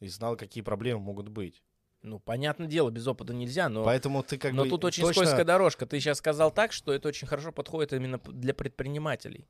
и 0.00 0.08
знал, 0.08 0.36
какие 0.36 0.62
проблемы 0.62 1.00
могут 1.00 1.28
быть. 1.28 1.62
Ну, 2.02 2.18
понятное 2.18 2.66
дело, 2.66 2.90
без 2.90 3.06
опыта 3.06 3.32
нельзя, 3.32 3.68
но, 3.70 3.82
Поэтому 3.82 4.22
ты 4.22 4.36
как 4.36 4.52
но 4.52 4.64
бы 4.64 4.68
тут 4.70 4.84
очень 4.84 5.02
точно- 5.02 5.22
скользкая 5.22 5.44
дорожка. 5.44 5.86
Ты 5.86 5.98
сейчас 5.98 6.18
сказал 6.18 6.50
так, 6.50 6.72
что 6.72 6.92
это 6.92 7.08
очень 7.08 7.26
хорошо 7.26 7.52
подходит 7.52 7.94
именно 7.94 8.18
для 8.18 8.52
предпринимателей. 8.52 9.48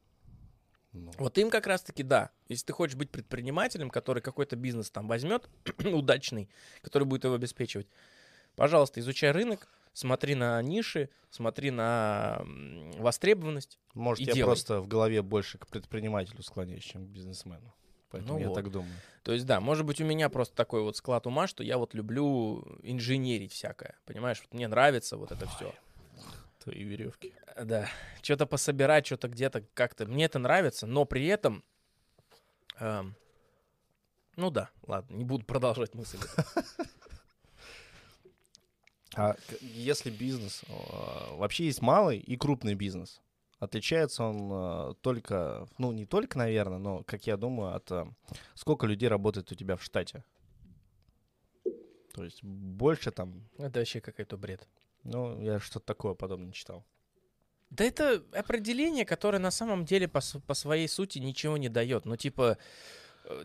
Ну, 0.92 1.10
Вот 1.18 1.36
им 1.38 1.50
как 1.50 1.66
раз-таки 1.66 2.02
да. 2.02 2.30
Если 2.48 2.66
ты 2.66 2.72
хочешь 2.72 2.96
быть 2.96 3.10
предпринимателем, 3.10 3.90
который 3.90 4.22
какой-то 4.22 4.54
бизнес 4.56 4.90
там 4.90 5.08
возьмет, 5.08 5.50
удачный, 5.84 6.48
который 6.82 7.04
будет 7.04 7.24
его 7.24 7.34
обеспечивать, 7.34 7.88
пожалуйста, 8.54 9.00
изучай 9.00 9.32
рынок, 9.32 9.68
смотри 9.96 10.34
на 10.34 10.60
ниши, 10.60 11.08
смотри 11.30 11.70
на 11.70 12.42
востребованность. 12.98 13.78
Может, 13.94 14.20
и 14.20 14.24
я 14.24 14.34
делай. 14.34 14.48
просто 14.48 14.80
в 14.80 14.88
голове 14.88 15.22
больше 15.22 15.58
к 15.58 15.66
предпринимателю 15.66 16.42
склоняюсь, 16.42 16.84
чем 16.84 17.06
к 17.06 17.08
бизнесмену. 17.08 17.74
Поэтому 18.10 18.34
Ну 18.34 18.38
я 18.40 18.48
вот. 18.48 18.54
так 18.54 18.70
думаю. 18.70 18.92
То 19.22 19.32
есть, 19.32 19.46
да, 19.46 19.58
может 19.60 19.86
быть, 19.86 20.00
у 20.00 20.04
меня 20.04 20.28
просто 20.28 20.54
такой 20.54 20.82
вот 20.82 20.96
склад 20.96 21.26
ума, 21.26 21.46
что 21.46 21.64
я 21.64 21.78
вот 21.78 21.94
люблю 21.94 22.62
инженерить 22.82 23.52
всякое. 23.52 23.96
Понимаешь, 24.04 24.40
вот 24.42 24.52
мне 24.52 24.68
нравится 24.68 25.16
вот 25.16 25.32
это 25.32 25.46
все. 25.48 25.74
Твои 26.62 26.82
веревки. 26.84 27.32
Да, 27.60 27.88
что-то 28.22 28.46
пособирать, 28.46 29.06
что-то 29.06 29.28
где-то 29.28 29.64
как-то. 29.72 30.06
Мне 30.06 30.26
это 30.26 30.38
нравится, 30.38 30.86
но 30.86 31.04
при 31.06 31.26
этом... 31.26 31.64
эм, 32.78 33.16
ну 34.36 34.50
да, 34.50 34.68
ладно, 34.86 35.14
не 35.14 35.24
буду 35.24 35.44
продолжать 35.46 35.94
мысль. 35.94 36.18
А 39.14 39.36
если 39.60 40.10
бизнес, 40.10 40.62
э, 40.68 41.36
вообще 41.36 41.66
есть 41.66 41.80
малый 41.80 42.18
и 42.18 42.36
крупный 42.36 42.74
бизнес. 42.74 43.20
Отличается 43.58 44.24
он 44.24 44.50
э, 44.52 44.94
только, 45.00 45.66
ну 45.78 45.92
не 45.92 46.04
только, 46.04 46.38
наверное, 46.38 46.78
но, 46.78 47.02
как 47.04 47.26
я 47.26 47.36
думаю, 47.36 47.74
от 47.74 47.90
э, 47.90 48.04
сколько 48.54 48.86
людей 48.86 49.08
работает 49.08 49.50
у 49.52 49.54
тебя 49.54 49.76
в 49.76 49.82
штате. 49.82 50.24
То 52.12 52.24
есть 52.24 52.42
больше 52.42 53.10
там, 53.10 53.48
Это 53.58 53.78
вообще 53.78 54.00
какой-то 54.00 54.36
бред. 54.36 54.66
ну, 55.04 55.40
я 55.40 55.60
что-то 55.60 55.86
такое 55.86 56.14
подобное 56.14 56.52
читал. 56.52 56.84
Да 57.70 57.84
это 57.84 58.22
определение, 58.32 59.04
которое 59.04 59.38
на 59.38 59.50
самом 59.50 59.84
деле 59.84 60.08
по, 60.08 60.20
по 60.46 60.54
своей 60.54 60.88
сути 60.88 61.18
ничего 61.18 61.56
не 61.56 61.68
дает. 61.68 62.04
Ну, 62.04 62.16
типа, 62.16 62.58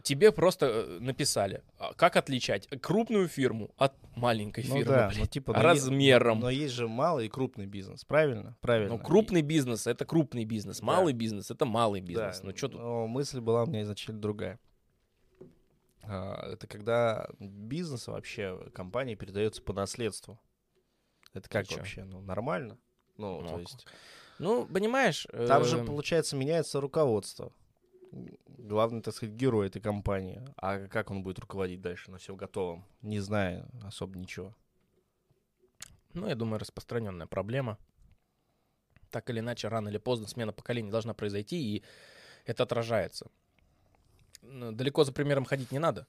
тебе 0.04 0.32
просто 0.32 0.66
э, 0.68 0.98
написали, 1.00 1.64
а 1.78 1.94
как 1.94 2.16
отличать 2.16 2.68
крупную 2.82 3.28
фирму 3.28 3.72
от 3.78 3.94
маленькой 4.16 4.64
Ну 4.68 4.76
фирмы, 4.78 4.92
да, 4.94 5.08
блин. 5.10 5.20
ну, 5.22 5.26
типа, 5.28 5.54
но 5.54 5.62
размером. 5.62 6.40
Но, 6.40 6.50
есть 6.50 6.74
же 6.74 6.88
малый 6.88 7.26
и 7.26 7.30
крупный 7.30 7.66
бизнес, 7.66 8.04
правильно? 8.06 8.56
Правильно. 8.62 8.96
Ну, 8.96 9.00
крупный 9.00 9.42
бизнес 9.42 9.88
это 9.88 10.06
крупный 10.06 10.46
бизнес, 10.46 10.80
Да. 10.80 10.86
малый 10.86 11.14
бизнес 11.14 11.50
это 11.52 11.66
малый 11.66 12.02
Да, 12.02 12.08
бизнес. 12.08 12.42
Ну, 12.44 12.56
что 12.56 12.68
тут? 12.70 12.82
но 12.82 13.08
мысль 13.08 13.40
была 13.40 13.64
у 13.64 13.66
меня 13.66 13.82
изначально 13.84 14.22
другая. 14.22 14.60
А, 16.04 16.52
Это 16.54 16.68
когда 16.68 17.28
бизнес 17.40 18.08
вообще 18.08 18.60
компании 18.74 19.16
передается 19.16 19.62
по 19.62 19.74
наследству. 19.74 20.40
Это 21.34 21.48
как 21.50 21.68
чё? 21.68 21.78
вообще? 21.78 22.04
Ну, 22.04 22.22
нормально? 22.22 22.78
Ну, 23.18 23.42
Ну, 23.42 23.48
то 23.48 23.56
а 23.56 23.60
есть... 23.60 23.86
Ну, 24.40 24.66
понимаешь, 24.66 25.28
Там 25.48 25.64
же, 25.66 25.78
эм, 25.78 25.86
получается, 25.86 26.36
меняется 26.36 26.82
руководство. 26.82 27.54
Главный, 28.12 29.02
так 29.02 29.16
сказать, 29.16 29.36
герой 29.36 29.68
этой 29.68 29.82
компании. 29.82 30.42
А 30.58 30.88
как 30.88 31.12
он 31.12 31.24
будет 31.24 31.40
руководить 31.40 31.82
дальше 31.82 32.12
на 32.12 32.18
всем 32.18 32.36
готовом, 32.36 32.86
не 33.02 33.20
зная 33.20 33.66
особо 33.84 34.18
ничего? 34.18 34.54
ну, 36.14 36.28
я 36.28 36.36
думаю, 36.36 36.60
распространенная 36.60 37.28
проблема. 37.28 37.78
Так 39.10 39.30
или 39.30 39.40
иначе, 39.40 39.68
рано 39.68 39.90
или 39.90 39.98
поздно 39.98 40.28
смена 40.28 40.54
поколений 40.54 40.90
должна 40.90 41.14
произойти, 41.14 41.58
и 41.78 41.84
это 42.46 42.64
отражается. 42.64 43.30
Далеко 44.42 45.04
за 45.04 45.12
примером 45.12 45.46
ходить 45.46 45.72
не 45.72 45.80
надо. 45.80 46.08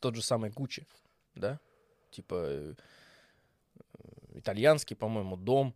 Тот 0.00 0.14
же 0.14 0.22
самый 0.22 0.50
Гуччи, 0.50 0.86
да? 1.34 1.60
Типа 2.10 2.34
э, 2.34 2.74
э, 3.74 4.38
итальянский, 4.38 4.96
по-моему, 4.96 5.36
дом 5.36 5.74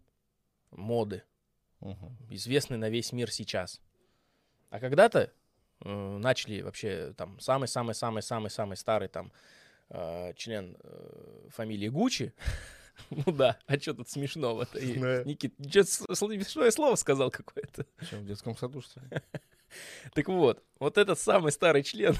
моды, 0.71 1.23
Мгм. 1.81 2.17
известный 2.31 2.77
на 2.77 2.89
весь 2.91 3.13
мир 3.13 3.31
сейчас. 3.31 3.81
А 4.71 4.81
когда-то 4.81 5.33
начали 5.81 6.63
вообще 6.63 7.13
там 7.17 7.39
самый-самый-самый-самый-самый 7.41 8.77
старый 8.77 9.09
там 9.09 9.33
э, 9.91 10.33
член 10.35 10.77
э, 10.83 11.49
фамилии 11.51 11.89
Гуччи. 11.89 12.33
Ну 13.11 13.31
да, 13.31 13.59
а 13.67 13.79
что 13.79 13.93
тут 13.93 14.09
смешного-то? 14.09 14.81
Да. 14.81 15.23
Никит, 15.25 15.55
что 15.69 16.15
смешное 16.15 16.71
слово 16.71 16.95
сказал 16.95 17.31
какое-то. 17.31 17.85
Чё, 18.09 18.17
в 18.17 18.25
детском 18.25 18.57
саду, 18.57 18.81
что 18.81 19.01
ли? 19.01 19.09
Так 20.15 20.29
вот, 20.29 20.65
вот 20.79 20.97
этот 20.97 21.19
самый 21.19 21.53
старый 21.53 21.83
член, 21.83 22.15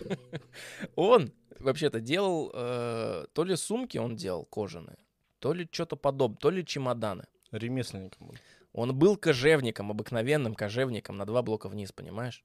он 0.96 1.32
вообще-то 1.60 2.00
делал, 2.00 2.50
э, 2.52 3.26
то 3.32 3.44
ли 3.44 3.54
сумки 3.54 3.98
он 3.98 4.16
делал 4.16 4.44
кожаные, 4.46 4.98
то 5.38 5.52
ли 5.52 5.68
что-то 5.70 5.94
подобное, 5.94 6.38
то 6.38 6.50
ли 6.50 6.66
чемоданы. 6.66 7.26
Ремесленником 7.52 8.26
был. 8.28 8.36
Он 8.72 8.98
был 8.98 9.16
кожевником, 9.16 9.92
обыкновенным 9.92 10.56
кожевником 10.56 11.16
на 11.16 11.26
два 11.26 11.42
блока 11.42 11.68
вниз, 11.68 11.92
понимаешь? 11.92 12.42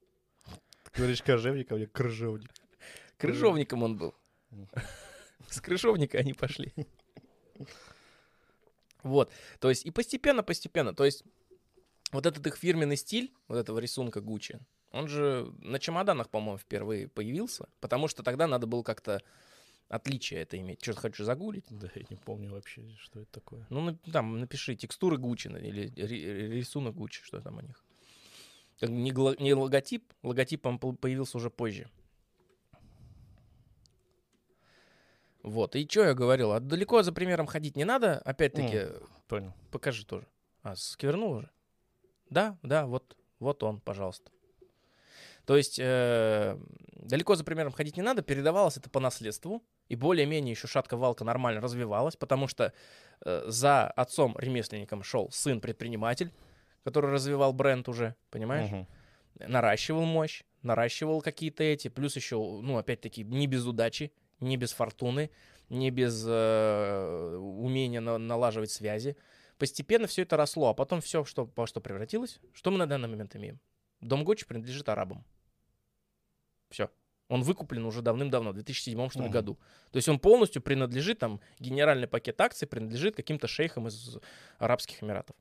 Ты 0.94 0.98
говоришь 1.02 1.22
кожевник, 1.22 1.72
а 1.72 1.76
мне 1.76 1.88
крыжовник. 1.88 2.52
Крыжовником 3.18 3.84
он 3.84 3.98
был. 3.98 4.16
С 5.48 5.62
крыжовника 5.62 6.18
они 6.18 6.34
пошли. 6.34 6.74
Вот, 9.04 9.32
то 9.60 9.70
есть 9.70 9.86
и 9.86 9.92
постепенно-постепенно, 9.92 10.94
то 10.94 11.06
есть 11.06 11.24
вот 12.12 12.26
этот 12.26 12.46
их 12.48 12.58
фирменный 12.58 12.98
стиль, 12.98 13.34
вот 13.48 13.58
этого 13.58 13.80
рисунка 13.80 14.20
Гуччи, 14.20 14.60
он 14.92 15.08
же 15.08 15.54
на 15.60 15.80
чемоданах, 15.80 16.30
по-моему, 16.30 16.58
впервые 16.58 17.08
появился, 17.08 17.70
потому 17.80 18.08
что 18.08 18.24
тогда 18.24 18.46
надо 18.48 18.68
было 18.68 18.84
как-то 18.84 19.22
отличие 19.88 20.42
это 20.42 20.58
иметь. 20.60 20.82
Что 20.84 20.94
ты 20.94 21.00
хочешь 21.00 21.26
загуглить? 21.26 21.66
Да, 21.70 21.90
я 21.96 22.04
не 22.10 22.16
помню 22.18 22.52
вообще, 22.52 22.94
что 23.00 23.22
это 23.22 23.32
такое. 23.32 23.66
Ну, 23.70 23.96
там 24.12 24.40
напиши 24.40 24.76
текстуры 24.76 25.18
Гуччи 25.18 25.48
или 25.48 25.94
ри- 25.96 26.48
рисунок 26.58 26.96
Гуччи, 26.96 27.24
что 27.24 27.40
там 27.42 27.58
у 27.58 27.62
них. 27.62 27.84
Не, 28.82 29.12
не 29.42 29.54
логотип, 29.54 30.14
логотип 30.24 30.62
появился 31.00 31.38
уже 31.38 31.50
позже. 31.50 31.90
Вот, 35.44 35.76
и 35.76 35.88
что 35.90 36.04
я 36.04 36.14
говорил, 36.14 36.52
а 36.52 36.60
далеко 36.60 37.02
за 37.02 37.14
примером 37.14 37.48
ходить 37.48 37.76
не 37.76 37.86
надо, 37.86 38.20
опять-таки, 38.20 38.88
Понял. 39.28 39.54
покажи 39.72 40.06
тоже. 40.06 40.28
А, 40.64 40.76
сквернул 40.76 41.32
уже? 41.32 41.50
Да, 42.30 42.58
да, 42.62 42.86
вот, 42.86 43.18
вот 43.40 43.64
он, 43.64 43.80
пожалуйста. 43.80 44.32
То 45.46 45.58
есть 45.58 45.80
э, 45.80 46.60
далеко 46.94 47.36
за 47.36 47.44
примером 47.44 47.72
ходить 47.72 47.98
не 47.98 48.04
надо, 48.04 48.22
передавалось 48.22 48.78
это 48.78 48.90
по 48.90 49.00
наследству, 49.00 49.64
и 49.88 49.96
более-менее 49.96 50.52
еще 50.52 50.68
шатка-валка 50.68 51.24
нормально 51.24 51.62
развивалась, 51.62 52.16
потому 52.16 52.48
что 52.48 52.74
э, 53.26 53.44
за 53.48 53.88
отцом-ремесленником 53.88 55.02
шел 55.02 55.32
сын-предприниматель, 55.32 56.32
который 56.90 57.12
развивал 57.12 57.54
бренд 57.54 57.88
уже, 57.88 58.16
понимаешь? 58.32 58.72
Мгм. 58.72 58.88
наращивал 59.48 60.04
мощь, 60.06 60.44
наращивал 60.64 61.22
какие-то 61.22 61.64
эти, 61.64 61.88
плюс 61.88 62.16
еще, 62.16 62.36
ну, 62.36 62.78
опять-таки, 62.78 63.24
не 63.24 63.48
без 63.48 63.66
удачи, 63.66 64.12
не 64.40 64.58
без 64.58 64.74
фортуны, 64.74 65.30
не 65.70 65.92
без 65.92 66.26
э, 66.28 67.36
умения 67.38 68.02
на- 68.02 68.18
налаживать 68.18 68.72
связи. 68.72 69.16
Постепенно 69.58 70.08
все 70.08 70.24
это 70.24 70.36
росло, 70.36 70.70
а 70.70 70.74
потом 70.74 71.00
все, 71.00 71.24
что, 71.24 71.50
во 71.56 71.68
что 71.68 71.80
превратилось, 71.80 72.40
что 72.54 72.72
мы 72.72 72.78
на 72.80 72.88
данный 72.88 73.08
момент 73.08 73.36
имеем? 73.36 73.60
Дом 74.02 74.24
Гочи 74.24 74.46
принадлежит 74.48 74.90
арабам. 74.90 75.24
Все. 76.70 76.90
Он 77.30 77.44
выкуплен 77.44 77.86
уже 77.86 78.02
давным-давно, 78.02 78.52
в 78.52 78.54
2007 78.56 79.10
что 79.10 79.20
ли, 79.20 79.26
Мгм. 79.26 79.34
году. 79.34 79.60
То 79.92 79.98
есть 79.98 80.10
он 80.10 80.20
полностью 80.20 80.62
принадлежит, 80.62 81.20
там, 81.20 81.40
генеральный 81.60 82.08
пакет 82.08 82.42
акций 82.42 82.68
принадлежит 82.68 83.16
каким-то 83.16 83.48
шейхам 83.48 83.88
из 83.88 84.18
Арабских 84.58 85.04
Эмиратов. 85.04 85.36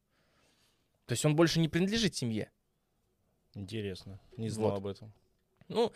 То 1.09 1.13
есть 1.13 1.25
он 1.25 1.35
больше 1.35 1.59
не 1.59 1.69
принадлежит 1.69 2.15
семье. 2.15 2.51
Интересно. 3.55 4.21
Не 4.37 4.51
знал 4.51 4.71
Вот. 4.73 4.77
об 4.77 4.87
этом. 4.87 5.13
Ну, 5.69 5.91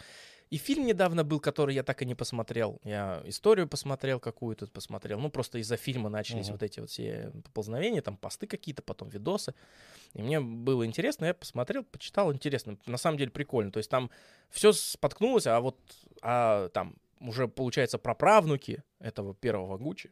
и 0.48 0.56
фильм 0.56 0.86
недавно 0.86 1.22
был, 1.22 1.38
который 1.38 1.74
я 1.74 1.82
так 1.82 2.00
и 2.00 2.06
не 2.06 2.14
посмотрел. 2.14 2.78
Я 2.82 3.22
историю 3.26 3.68
посмотрел 3.68 4.20
какую-то, 4.20 4.66
посмотрел. 4.66 5.18
Ну, 5.20 5.30
просто 5.30 5.58
из-за 5.58 5.76
фильма 5.76 6.08
начались 6.08 6.46
Мгм. 6.46 6.52
вот 6.54 6.62
эти 6.62 6.80
вот 6.80 6.88
все 6.90 7.30
поползновения, 7.44 8.00
там 8.00 8.16
посты 8.16 8.46
какие-то, 8.46 8.82
потом 8.82 9.10
видосы. 9.10 9.54
И 10.14 10.22
мне 10.22 10.40
было 10.40 10.84
интересно, 10.86 11.26
я 11.26 11.34
посмотрел, 11.34 11.84
почитал, 11.84 12.32
интересно. 12.32 12.78
На 12.86 12.96
самом 12.98 13.18
деле 13.18 13.30
прикольно. 13.30 13.70
То 13.70 13.78
есть 13.78 13.90
там 13.90 14.10
все 14.48 14.72
споткнулось, 14.72 15.46
а 15.46 15.60
вот 15.60 15.78
а, 16.22 16.70
там 16.70 16.96
уже, 17.20 17.48
получается, 17.48 17.98
праправнуки 17.98 18.82
этого 18.98 19.34
первого 19.34 19.76
Гуччи, 19.76 20.10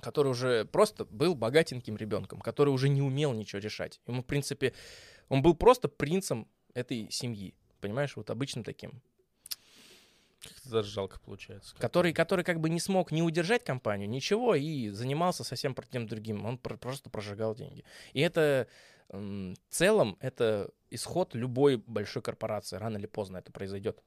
который 0.00 0.28
уже 0.28 0.64
просто 0.66 1.04
был 1.06 1.34
богатеньким 1.34 1.96
ребенком, 1.96 2.40
который 2.40 2.70
уже 2.70 2.88
не 2.88 3.02
умел 3.02 3.32
ничего 3.32 3.60
решать. 3.60 4.00
Ему, 4.06 4.22
в 4.22 4.26
принципе, 4.26 4.74
он 5.28 5.42
был 5.42 5.54
просто 5.54 5.88
принцем 5.88 6.48
этой 6.74 7.10
семьи. 7.10 7.54
Понимаешь, 7.80 8.16
вот 8.16 8.30
обычным 8.30 8.64
таким. 8.64 9.02
Как-то 10.40 10.70
даже 10.70 10.90
жалко 10.90 11.18
получается. 11.20 11.74
Который, 11.76 12.12
который 12.12 12.44
как 12.44 12.60
бы 12.60 12.70
не 12.70 12.78
смог 12.78 13.10
не 13.10 13.22
удержать 13.22 13.64
компанию, 13.64 14.08
ничего, 14.08 14.54
и 14.54 14.88
занимался 14.90 15.42
совсем 15.42 15.74
тем 15.90 16.06
другим. 16.06 16.46
Он 16.46 16.58
про- 16.58 16.76
просто 16.76 17.10
прожигал 17.10 17.56
деньги. 17.56 17.84
И 18.12 18.20
это 18.20 18.68
в 19.08 19.54
целом 19.68 20.16
это 20.20 20.70
исход 20.90 21.34
любой 21.34 21.76
большой 21.76 22.22
корпорации. 22.22 22.76
Рано 22.76 22.98
или 22.98 23.06
поздно 23.06 23.38
это 23.38 23.50
произойдет. 23.50 24.02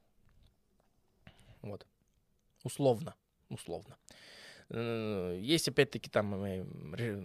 Вот. 1.60 1.86
Условно. 2.62 3.14
Условно. 3.50 3.98
Э, 4.72 5.38
Есть 5.40 5.68
опять-таки 5.68 6.10
там 6.10 6.26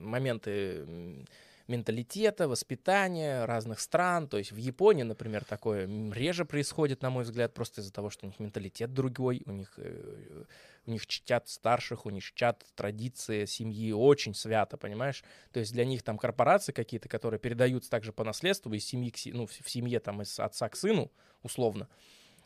моменты 0.01 1.25
менталитета, 1.67 2.47
воспитания 2.47 3.45
разных 3.45 3.79
стран. 3.79 4.27
То 4.27 4.37
есть 4.37 4.51
в 4.51 4.57
Японии, 4.57 5.03
например, 5.03 5.43
такое 5.43 5.87
реже 6.13 6.45
происходит, 6.45 7.01
на 7.01 7.09
мой 7.09 7.23
взгляд, 7.23 7.53
просто 7.53 7.81
из-за 7.81 7.91
того, 7.91 8.09
что 8.09 8.25
у 8.25 8.29
них 8.29 8.39
менталитет 8.39 8.93
другой, 8.93 9.43
у 9.45 9.51
них, 9.51 9.73
э, 9.77 10.43
у 10.85 10.91
них 10.91 11.05
чтят 11.07 11.49
старших, 11.49 12.05
у 12.05 12.09
них 12.09 12.23
чтят 12.23 12.65
традиции 12.75 13.45
семьи 13.45 13.91
очень 13.91 14.33
свято, 14.33 14.77
понимаешь? 14.77 15.23
То 15.51 15.59
есть 15.59 15.73
для 15.73 15.85
них 15.85 16.03
там 16.03 16.17
корпорации 16.17 16.71
какие-то, 16.71 17.09
которые 17.09 17.39
передаются 17.39 17.89
также 17.89 18.13
по 18.13 18.23
наследству 18.23 18.71
из 18.73 18.85
семьи, 18.85 19.09
к 19.09 19.17
ну, 19.33 19.45
в 19.45 19.69
семье 19.69 19.99
там 19.99 20.21
из 20.21 20.39
отца 20.39 20.69
к 20.69 20.75
сыну, 20.75 21.11
условно. 21.43 21.89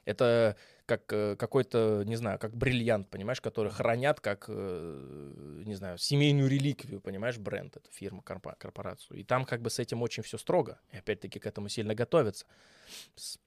Это 0.05 0.57
как 0.91 1.13
э, 1.13 1.35
какой-то, 1.37 2.03
не 2.05 2.17
знаю, 2.17 2.37
как 2.37 2.53
бриллиант, 2.53 3.09
понимаешь, 3.09 3.39
который 3.39 3.71
хранят 3.71 4.19
как, 4.19 4.45
э, 4.49 5.63
не 5.65 5.73
знаю, 5.73 5.97
семейную 5.97 6.49
реликвию, 6.49 6.99
понимаешь, 6.99 7.37
бренд, 7.37 7.77
это 7.77 7.89
фирма, 7.91 8.21
корпо- 8.25 8.57
корпорацию. 8.57 9.17
И 9.17 9.23
там 9.23 9.45
как 9.45 9.61
бы 9.61 9.69
с 9.69 9.79
этим 9.79 10.01
очень 10.01 10.21
все 10.21 10.37
строго. 10.37 10.81
И 10.91 10.97
опять-таки 10.97 11.39
к 11.39 11.45
этому 11.45 11.69
сильно 11.69 11.95
готовятся. 11.95 12.45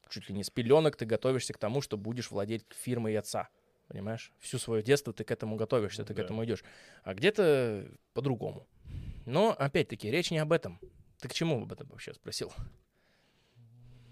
Чуть 0.09 0.30
ли 0.30 0.34
не 0.34 0.42
с 0.42 0.49
пеленок 0.49 0.97
ты 0.97 1.05
готовишься 1.05 1.53
к 1.53 1.59
тому, 1.59 1.82
что 1.82 1.99
будешь 1.99 2.30
владеть 2.30 2.64
фирмой 2.70 3.18
отца. 3.18 3.51
Понимаешь? 3.88 4.32
Всю 4.38 4.59
свое 4.59 4.82
детство 4.82 5.12
ты 5.12 5.24
к 5.24 5.30
этому 5.30 5.57
готовишься, 5.57 6.03
ты 6.03 6.14
к 6.14 6.16
да. 6.16 6.22
этому 6.22 6.47
идешь. 6.47 6.64
А 7.03 7.12
где-то 7.12 7.86
по-другому. 8.14 8.66
Но, 9.26 9.51
опять-таки, 9.51 10.11
речь 10.11 10.30
не 10.30 10.38
об 10.38 10.51
этом. 10.51 10.80
Ты 11.20 11.28
к 11.28 11.34
чему 11.34 11.62
об 11.62 11.72
этом 11.72 11.88
вообще 11.88 12.14
спросил? 12.14 12.55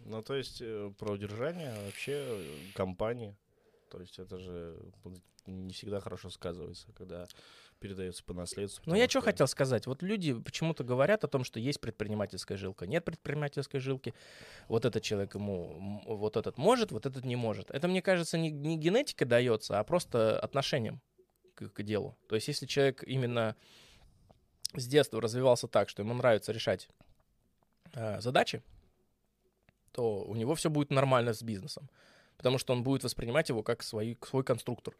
Ну, 0.05 0.23
то 0.23 0.35
есть 0.35 0.61
э, 0.61 0.93
про 0.99 1.13
удержание 1.13 1.75
вообще 1.85 2.25
э, 2.27 2.57
компании. 2.75 3.37
То 3.91 4.01
есть 4.01 4.19
это 4.19 4.39
же 4.39 4.77
не 5.47 5.73
всегда 5.73 6.01
хорошо 6.01 6.31
сказывается, 6.31 6.87
когда 6.93 7.27
передается 7.79 8.23
по 8.25 8.33
наследству. 8.33 8.83
Ну, 8.87 8.95
я 8.95 9.09
что 9.09 9.21
хотел 9.21 9.47
сказать. 9.49 9.87
Вот 9.87 10.03
люди 10.03 10.33
почему-то 10.33 10.85
говорят 10.85 11.25
о 11.25 11.29
том, 11.29 11.43
что 11.45 11.59
есть 11.59 11.81
предпринимательская 11.81 12.57
жилка. 12.57 12.87
Нет 12.87 13.05
предпринимательской 13.05 13.81
жилки. 13.81 14.15
Вот 14.69 14.85
этот 14.85 15.03
человек 15.03 15.35
ему, 15.35 16.01
вот 16.07 16.37
этот 16.37 16.59
может, 16.59 16.93
вот 16.93 17.07
этот 17.07 17.25
не 17.25 17.37
может. 17.37 17.71
Это, 17.71 17.89
мне 17.89 18.01
кажется, 18.01 18.39
не, 18.39 18.51
не 18.51 18.79
генетика 18.79 19.27
дается, 19.27 19.81
а 19.81 19.85
просто 19.85 20.39
отношением 20.39 21.01
к, 21.55 21.69
к 21.69 21.83
делу. 21.83 22.17
То 22.29 22.37
есть, 22.37 22.49
если 22.49 22.67
человек 22.67 23.03
именно 23.03 23.57
с 24.75 24.87
детства 24.87 25.21
развивался 25.21 25.67
так, 25.67 25.89
что 25.89 26.03
ему 26.03 26.15
нравится 26.15 26.53
решать 26.53 26.89
э, 27.95 28.21
задачи, 28.21 28.63
то 29.93 30.24
у 30.24 30.34
него 30.34 30.55
все 30.55 30.70
будет 30.70 30.90
нормально 30.90 31.32
с 31.32 31.43
бизнесом. 31.43 31.88
Потому 32.36 32.59
что 32.59 32.72
он 32.72 32.82
будет 32.82 33.05
воспринимать 33.05 33.49
его 33.49 33.62
как 33.62 33.82
свой, 33.82 34.18
свой 34.26 34.43
конструктор 34.43 34.95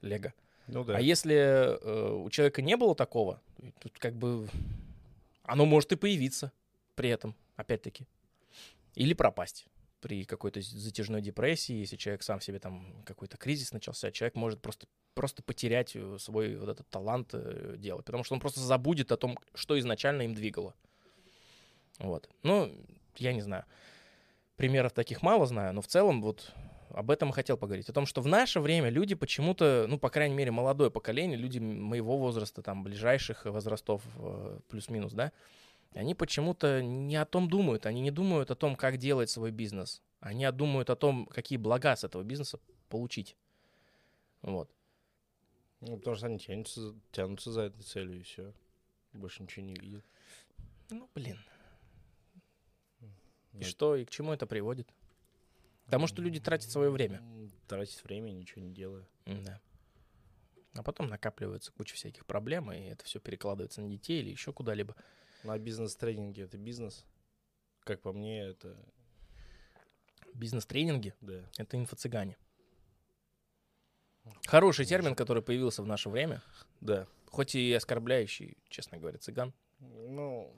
Лего. 0.00 0.32
Ну 0.68 0.84
да. 0.84 0.96
А 0.96 1.00
если 1.00 1.34
э, 1.34 2.12
у 2.12 2.28
человека 2.30 2.62
не 2.62 2.76
было 2.76 2.94
такого, 2.94 3.40
тут 3.80 3.98
как 3.98 4.14
бы 4.14 4.48
оно 5.44 5.64
может 5.64 5.92
и 5.92 5.96
появиться 5.96 6.52
при 6.94 7.10
этом, 7.10 7.34
опять-таки. 7.56 8.06
Или 8.94 9.14
пропасть 9.14 9.66
при 10.00 10.24
какой-то 10.24 10.60
затяжной 10.60 11.20
депрессии, 11.22 11.74
если 11.74 11.96
человек 11.96 12.22
сам 12.22 12.40
себе 12.40 12.58
там 12.58 13.02
какой-то 13.04 13.36
кризис 13.36 13.72
начался, 13.72 14.10
человек 14.10 14.34
может 14.34 14.60
просто, 14.60 14.86
просто 15.14 15.42
потерять 15.42 15.94
э, 15.94 16.16
свой 16.18 16.56
вот 16.56 16.68
этот 16.68 16.88
талант 16.88 17.30
э, 17.32 17.76
делать, 17.78 18.04
потому 18.04 18.24
что 18.24 18.34
он 18.34 18.40
просто 18.40 18.60
забудет 18.60 19.12
о 19.12 19.16
том, 19.16 19.38
что 19.54 19.78
изначально 19.78 20.22
им 20.22 20.34
двигало. 20.34 20.74
Вот. 21.98 22.28
Ну, 22.42 22.72
я 23.16 23.32
не 23.32 23.40
знаю. 23.40 23.64
Примеров 24.56 24.92
таких 24.92 25.22
мало 25.22 25.46
знаю, 25.46 25.74
но 25.74 25.82
в 25.82 25.86
целом 25.86 26.22
вот 26.22 26.52
об 26.90 27.10
этом 27.10 27.30
и 27.30 27.32
хотел 27.32 27.58
поговорить. 27.58 27.88
О 27.90 27.92
том, 27.92 28.06
что 28.06 28.22
в 28.22 28.26
наше 28.26 28.60
время 28.60 28.88
люди 28.88 29.14
почему-то, 29.14 29.86
ну, 29.88 29.98
по 29.98 30.08
крайней 30.08 30.34
мере, 30.34 30.50
молодое 30.50 30.90
поколение, 30.90 31.36
люди 31.36 31.58
моего 31.58 32.16
возраста, 32.16 32.62
там, 32.62 32.82
ближайших 32.82 33.44
возрастов, 33.44 34.02
э, 34.16 34.60
плюс-минус, 34.68 35.12
да, 35.12 35.32
они 35.92 36.14
почему-то 36.14 36.82
не 36.82 37.16
о 37.16 37.24
том 37.24 37.48
думают. 37.48 37.86
Они 37.86 38.00
не 38.00 38.10
думают 38.10 38.50
о 38.50 38.54
том, 38.54 38.76
как 38.76 38.98
делать 38.98 39.30
свой 39.30 39.50
бизнес. 39.50 40.02
Они 40.20 40.50
думают 40.50 40.90
о 40.90 40.96
том, 40.96 41.26
какие 41.26 41.58
блага 41.58 41.94
с 41.96 42.04
этого 42.04 42.22
бизнеса 42.22 42.58
получить. 42.88 43.36
Вот. 44.42 44.70
Ну, 45.80 45.98
потому 45.98 46.16
что 46.16 46.26
они 46.26 46.38
тянутся, 46.38 46.94
тянутся 47.12 47.52
за 47.52 47.62
этой 47.62 47.82
целью, 47.82 48.20
и 48.20 48.22
все. 48.22 48.52
Больше 49.12 49.42
ничего 49.42 49.64
не 49.64 49.74
видят. 49.74 50.04
Ну, 50.90 51.08
блин. 51.14 51.38
И 53.56 53.60
Ну, 53.60 53.64
что, 53.64 53.96
и 53.96 54.04
к 54.04 54.10
чему 54.10 54.32
это 54.32 54.46
приводит? 54.46 54.88
К 55.86 55.90
тому, 55.90 56.06
что 56.06 56.20
люди 56.22 56.40
тратят 56.40 56.70
свое 56.70 56.90
время. 56.90 57.18
м, 57.18 57.50
Тратить 57.68 58.02
время, 58.04 58.30
ничего 58.32 58.60
не 58.62 58.72
делая. 58.72 59.06
Да. 59.24 59.60
А 60.74 60.82
потом 60.82 61.08
накапливается 61.08 61.72
куча 61.72 61.94
всяких 61.94 62.26
проблем, 62.26 62.70
и 62.70 62.78
это 62.80 63.04
все 63.04 63.18
перекладывается 63.18 63.80
на 63.80 63.88
детей 63.88 64.20
или 64.20 64.30
еще 64.30 64.52
куда-либо. 64.52 64.94
На 65.42 65.58
бизнес-тренинге 65.58 66.42
это 66.42 66.58
бизнес. 66.58 67.04
Как 67.80 68.00
по 68.02 68.12
мне, 68.12 68.40
это, 68.48 68.76
Бизнес-тренинги 70.34 71.14
да.— 71.22 71.48
это 71.56 71.78
инфо-цыгане. 71.78 72.36
Хороший 74.46 74.84
термин, 74.84 75.14
который 75.14 75.42
появился 75.42 75.82
в 75.82 75.86
наше 75.86 76.10
время, 76.10 76.42
Да. 76.82 77.06
хоть 77.30 77.54
и 77.54 77.72
оскорбляющий, 77.72 78.58
честно 78.68 78.98
говоря, 78.98 79.18
цыган. 79.18 79.54
Ну, 79.78 80.52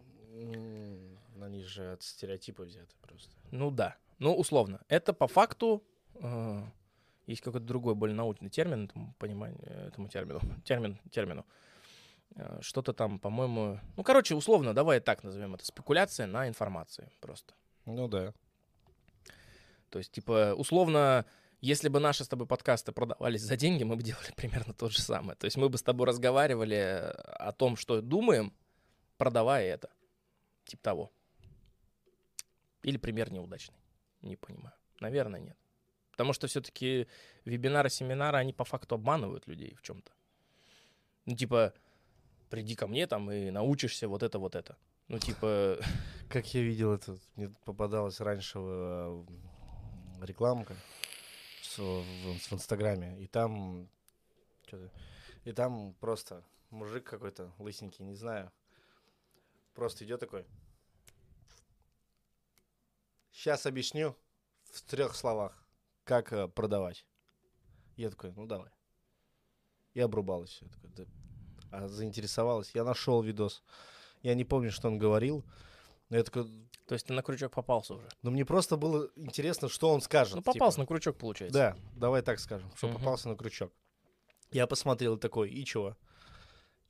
они 1.48 1.62
же 1.62 1.92
от 1.92 2.02
стереотипа 2.02 2.62
взяты 2.62 2.94
просто. 3.00 3.30
Ну 3.50 3.70
да. 3.70 3.96
Ну, 4.18 4.34
условно. 4.34 4.80
Это 4.88 5.12
по 5.12 5.26
факту... 5.26 5.82
э, 6.14 6.62
есть 7.26 7.42
какой-то 7.42 7.66
другой, 7.66 7.94
более 7.94 8.14
научный 8.14 8.50
термин 8.50 8.84
этому 8.84 9.14
пониманию, 9.18 9.62
этому 9.86 10.08
термину. 10.08 10.40
Термин, 10.64 10.98
термину. 11.10 11.46
Э, 12.36 12.58
Что-то 12.60 12.92
там, 12.92 13.18
по-моему... 13.18 13.80
Ну, 13.96 14.02
короче, 14.02 14.34
условно, 14.34 14.74
давай 14.74 15.00
так 15.00 15.24
назовем 15.24 15.54
это. 15.54 15.64
Спекуляция 15.64 16.26
на 16.26 16.48
информации 16.48 17.10
просто. 17.20 17.54
Ну 17.86 18.08
да. 18.08 18.34
То 19.90 19.98
есть, 19.98 20.12
типа, 20.12 20.54
условно, 20.54 21.24
если 21.60 21.88
бы 21.88 21.98
наши 21.98 22.24
с 22.24 22.28
тобой 22.28 22.46
подкасты 22.46 22.92
продавались 22.92 23.42
за 23.42 23.56
деньги, 23.56 23.84
мы 23.84 23.96
бы 23.96 24.02
делали 24.02 24.32
примерно 24.36 24.74
то 24.74 24.88
же 24.88 25.00
самое. 25.00 25.36
То 25.36 25.46
есть 25.46 25.56
мы 25.56 25.68
бы 25.68 25.78
с 25.78 25.82
тобой 25.82 26.06
разговаривали 26.06 27.12
о 27.38 27.52
том, 27.52 27.76
что 27.76 28.02
думаем, 28.02 28.52
продавая 29.16 29.64
это. 29.74 29.90
Типа 30.64 30.82
того. 30.82 31.12
Или 32.82 32.96
пример 32.96 33.32
неудачный. 33.32 33.78
Не 34.22 34.36
понимаю. 34.36 34.74
Наверное, 35.00 35.40
нет. 35.40 35.56
Потому 36.12 36.32
что 36.32 36.46
все-таки 36.46 37.06
вебинары, 37.44 37.90
семинары, 37.90 38.38
они 38.38 38.52
по 38.52 38.64
факту 38.64 38.96
обманывают 38.96 39.46
людей 39.46 39.74
в 39.76 39.82
чем-то. 39.82 40.12
Ну, 41.26 41.36
типа, 41.36 41.72
приди 42.50 42.74
ко 42.74 42.86
мне 42.86 43.06
там 43.06 43.30
и 43.30 43.50
научишься 43.50 44.08
вот 44.08 44.22
это, 44.22 44.38
вот 44.38 44.56
это. 44.56 44.76
Ну, 45.08 45.18
типа, 45.18 45.78
Как 46.28 46.52
я 46.52 46.62
видел 46.62 46.92
это, 46.92 47.16
мне 47.36 47.48
попадалась 47.64 48.20
раньше 48.20 48.58
э, 48.58 49.24
рекламка 50.20 50.76
в, 51.78 51.78
в 51.78 52.52
Инстаграме, 52.52 53.18
и 53.18 53.26
там 53.26 53.88
и 55.44 55.52
там 55.52 55.94
просто 55.94 56.44
мужик 56.68 57.04
какой-то 57.04 57.50
лысенький, 57.58 58.04
не 58.04 58.14
знаю, 58.14 58.52
просто 59.74 60.04
идет 60.04 60.20
такой. 60.20 60.44
Сейчас 63.38 63.66
объясню 63.66 64.16
в 64.72 64.82
трех 64.82 65.14
словах, 65.14 65.64
как 66.02 66.32
э, 66.32 66.48
продавать. 66.48 67.06
Я 67.94 68.10
такой, 68.10 68.32
ну 68.32 68.46
давай. 68.46 68.68
И 69.94 70.00
обрубалось 70.00 70.50
все. 70.50 70.66
Такой, 70.66 70.90
«Да». 70.90 71.04
А 71.70 71.86
заинтересовалась. 71.86 72.72
Я 72.74 72.82
нашел 72.82 73.22
видос. 73.22 73.62
Я 74.22 74.34
не 74.34 74.44
помню, 74.44 74.72
что 74.72 74.88
он 74.88 74.98
говорил. 74.98 75.44
Но 76.08 76.16
я 76.16 76.24
такой, 76.24 76.46
то 76.88 76.94
есть 76.94 77.06
ты 77.06 77.12
на 77.12 77.22
крючок 77.22 77.52
попался 77.52 77.94
уже. 77.94 78.08
но 78.22 78.32
мне 78.32 78.44
просто 78.44 78.76
было 78.76 79.08
интересно, 79.14 79.68
что 79.68 79.94
он 79.94 80.00
скажет. 80.00 80.34
Ну, 80.34 80.40
типа. 80.40 80.54
попался 80.54 80.80
на 80.80 80.86
крючок, 80.86 81.16
получается. 81.16 81.56
Да, 81.56 81.76
давай 81.94 82.22
так 82.22 82.40
скажем, 82.40 82.68
что 82.74 82.88
Мгм. 82.88 82.96
попался 82.96 83.28
на 83.28 83.36
крючок. 83.36 83.72
Я 84.50 84.66
посмотрел 84.66 85.14
и 85.14 85.20
такой, 85.20 85.48
и 85.48 85.64
чего? 85.64 85.96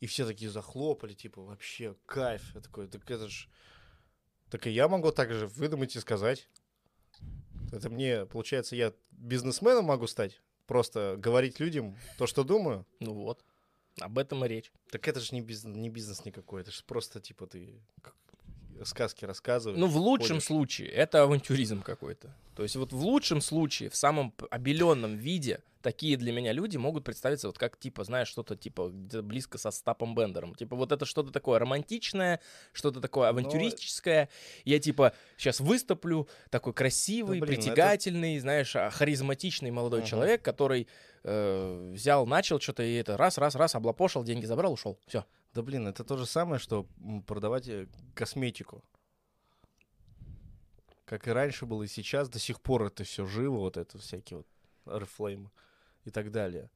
И 0.01 0.07
все 0.07 0.25
такие 0.25 0.51
захлопали, 0.51 1.13
типа, 1.13 1.43
вообще 1.43 1.95
кайф. 2.07 2.55
Я 2.55 2.63
такой, 2.63 2.89
так 2.89 3.03
это 3.11 3.29
ж... 3.29 3.51
Так 4.51 4.67
и 4.67 4.71
я 4.71 4.89
могу 4.89 5.13
так 5.13 5.33
же 5.33 5.47
выдумать 5.47 5.95
и 5.97 6.01
сказать. 6.01 6.49
Это 7.73 7.91
мне, 7.91 8.25
получается, 8.27 8.77
я 8.77 8.93
бизнесменом 9.11 9.87
могу 9.87 10.07
стать? 10.07 10.41
Просто 10.67 11.17
говорить 11.19 11.61
людям 11.61 11.97
то, 12.17 12.27
что 12.27 12.45
думаю? 12.45 12.87
Ну 13.01 13.13
вот. 13.13 13.45
Об 14.01 14.19
этом 14.19 14.45
и 14.45 14.49
речь. 14.49 14.71
Так 14.91 15.09
это 15.09 15.21
же 15.21 15.35
не, 15.35 15.41
бизнес, 15.41 15.77
не 15.77 15.91
бизнес 15.91 16.25
никакой, 16.25 16.63
это 16.63 16.71
же 16.71 16.83
просто, 16.85 17.21
типа, 17.21 17.47
ты 17.47 17.81
сказки 18.85 19.25
рассказываешь. 19.25 19.79
Ну, 19.79 19.87
в 19.87 19.97
лучшем 19.97 20.37
ходишь. 20.37 20.45
случае 20.45 20.89
это 20.91 21.23
авантюризм 21.23 21.83
какой-то. 21.83 22.35
То 22.55 22.63
есть 22.63 22.77
вот 22.77 22.93
в 22.93 23.01
лучшем 23.01 23.41
случае, 23.41 23.91
в 23.91 23.97
самом 23.97 24.33
обеленном 24.51 25.17
виде, 25.17 25.63
такие 25.89 26.19
для 26.19 26.33
меня 26.33 26.53
люди 26.53 26.77
могут 26.77 27.03
представиться 27.03 27.47
вот 27.47 27.57
как, 27.57 27.79
типа, 27.79 28.05
знаешь, 28.05 28.29
что-то 28.29 28.57
типа 28.57 28.91
близко 28.91 29.57
со 29.57 29.71
Стапом 29.71 30.15
Бендером. 30.15 30.55
Типа 30.55 30.77
вот 30.77 30.93
это 30.93 31.07
что-то 31.07 31.31
такое 31.33 31.59
романтичное, 31.59 32.41
что-то 32.73 33.01
такое 33.01 33.25
Но- 33.33 33.39
авантюристическое. 33.39 34.29
Я 34.67 34.79
типа 34.81 35.15
сейчас 35.39 35.61
выступлю, 35.61 36.29
такой 36.51 36.75
красивый, 36.75 37.41
Да, 37.41 37.47
блин, 37.47 37.55
ну 37.55 37.61
это- 37.63 37.71
притягательный, 37.71 38.39
знаешь, 38.39 38.77
а, 38.77 38.91
харизматичный 38.91 39.71
молодой 39.71 40.01
Мгм. 40.01 40.09
человек, 40.09 40.43
который 40.43 40.89
э, 41.25 41.93
взял, 41.95 42.27
начал 42.27 42.61
что-то 42.61 42.83
и 42.83 42.95
это 42.95 43.17
раз, 43.17 43.39
раз, 43.39 43.55
раз, 43.55 43.75
облапошил, 43.75 44.25
деньги 44.25 44.45
забрал, 44.47 44.73
ушел. 44.75 44.99
Все. 45.07 45.25
Да 45.55 45.63
блин, 45.63 45.87
это 45.89 46.05
то 46.05 46.17
же 46.19 46.27
самое, 46.27 46.59
что 46.61 46.87
продавать 47.27 47.67
э, 47.69 47.87
косметику. 48.15 48.85
Как 51.07 51.27
и 51.27 51.31
раньше 51.31 51.65
было, 51.67 51.83
и 51.85 51.87
сейчас 51.89 52.29
до 52.29 52.39
сих 52.39 52.61
пор 52.61 52.85
это 52.85 53.05
все 53.05 53.25
живо, 53.27 53.57
вот 53.57 53.77
это 53.79 53.97
всякие 53.99 54.39
вот 54.39 54.47
Oriflame 54.87 55.49
и 56.09 56.11
так 56.11 56.31
далее. 56.31 56.71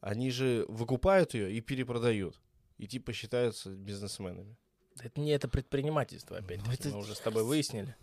Они 0.00 0.30
же 0.30 0.64
выкупают 0.68 1.34
ее 1.34 1.52
и 1.52 1.60
перепродают. 1.60 2.40
И 2.78 2.86
типа 2.86 3.12
считаются 3.12 3.70
бизнесменами. 3.70 4.56
Это 5.02 5.20
не 5.20 5.30
это 5.32 5.48
предпринимательство, 5.48 6.38
опять-таки, 6.38 6.68
Ну, 6.68 6.74
это- 6.74 6.88
мы 6.90 6.98
уже 6.98 7.14
с 7.14 7.20
тобой 7.20 7.44
выяснили. 7.44 7.94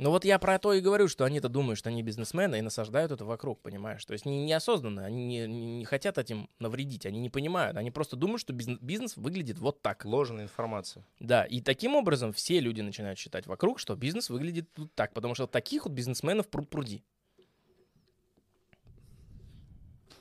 Ну 0.00 0.10
вот 0.10 0.24
я 0.24 0.38
про 0.38 0.60
то 0.60 0.72
и 0.74 0.80
говорю, 0.80 1.08
что 1.08 1.24
они-то 1.24 1.48
думают, 1.48 1.76
что 1.76 1.88
они 1.88 2.04
бизнесмены 2.04 2.60
и 2.60 2.62
насаждают 2.62 3.10
это 3.10 3.24
вокруг, 3.24 3.60
понимаешь? 3.62 4.04
То 4.04 4.12
есть 4.12 4.26
не, 4.26 4.44
неосознанно, 4.44 5.04
они 5.04 5.26
не, 5.26 5.46
не- 5.48 5.78
не 5.78 5.84
хотят 5.84 6.18
этим 6.18 6.48
навредить, 6.60 7.04
они 7.04 7.18
не 7.18 7.30
понимают, 7.30 7.76
они 7.76 7.90
просто 7.90 8.14
думают, 8.14 8.40
что 8.40 8.52
бизнес, 8.52 8.78
бизнес 8.80 9.16
выглядит 9.16 9.58
вот 9.58 9.82
так. 9.82 10.04
Ложная 10.04 10.44
информация. 10.44 11.04
Да, 11.18 11.44
и 11.44 11.60
таким 11.60 11.96
образом 11.96 12.32
все 12.32 12.60
люди 12.60 12.80
начинают 12.80 13.18
считать 13.18 13.48
вокруг, 13.48 13.80
что 13.80 13.96
бизнес 13.96 14.30
выглядит 14.30 14.68
вот 14.76 14.94
так, 14.94 15.12
потому 15.14 15.34
что 15.34 15.48
таких 15.48 15.84
вот 15.84 15.92
бизнесменов 15.94 16.46
пруд-пруди. 16.48 17.02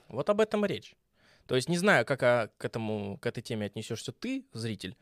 Вот 0.10 0.30
об 0.30 0.42
этом 0.42 0.66
и 0.66 0.68
речь. 0.68 0.96
То 1.48 1.56
есть 1.56 1.70
не 1.70 1.78
знаю, 1.78 2.06
как 2.06 2.24
а, 2.24 2.52
к, 2.58 2.66
этому, 2.66 3.18
к 3.18 3.26
этой 3.26 3.42
теме 3.42 3.66
отнесешься 3.68 4.12
ты, 4.12 4.46
зритель, 4.54 4.98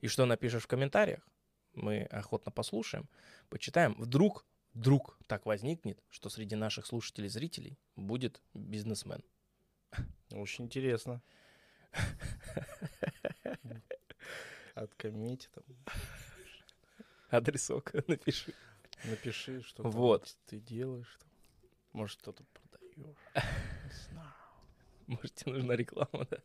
и 0.00 0.06
что 0.08 0.26
напишешь 0.26 0.62
в 0.64 0.68
комментариях. 0.68 1.26
Мы 1.74 2.02
охотно 2.04 2.52
послушаем, 2.52 3.08
почитаем. 3.48 3.94
Вдруг, 3.98 4.44
вдруг 4.74 5.18
так 5.26 5.44
возникнет, 5.46 6.02
что 6.08 6.28
среди 6.28 6.56
наших 6.56 6.86
слушателей, 6.86 7.28
зрителей 7.28 7.78
будет 7.96 8.40
бизнесмен. 8.54 9.22
Очень 10.30 10.66
интересно. 10.66 11.22
Откомменти 14.74 15.48
там. 15.52 15.64
Адресок 17.30 17.92
напиши. 18.06 18.54
Напиши, 19.04 19.62
что 19.62 19.82
Вот. 19.82 20.36
ты 20.46 20.58
делаешь. 20.58 21.18
Может, 21.92 22.20
что-то 22.20 22.44
продаешь. 22.44 23.16
Может, 25.08 25.34
тебе 25.34 25.52
нужна 25.52 25.74
реклама, 25.74 26.26
да? 26.30 26.38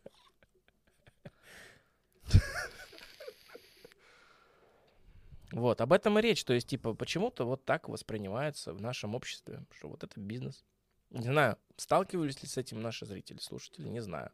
Вот, 5.52 5.80
об 5.80 5.92
этом 5.92 6.18
и 6.18 6.22
речь. 6.22 6.44
То 6.44 6.52
есть, 6.52 6.66
типа, 6.66 6.94
почему-то 6.94 7.44
вот 7.44 7.64
так 7.64 7.88
воспринимается 7.88 8.72
в 8.72 8.80
нашем 8.80 9.14
обществе, 9.14 9.64
что 9.70 9.88
вот 9.88 10.02
это 10.02 10.18
бизнес. 10.18 10.64
Не 11.10 11.26
знаю, 11.26 11.58
сталкивались 11.76 12.42
ли 12.42 12.48
с 12.48 12.56
этим 12.56 12.82
наши 12.82 13.06
зрители, 13.06 13.38
слушатели, 13.38 13.86
не 13.86 14.00
знаю. 14.00 14.32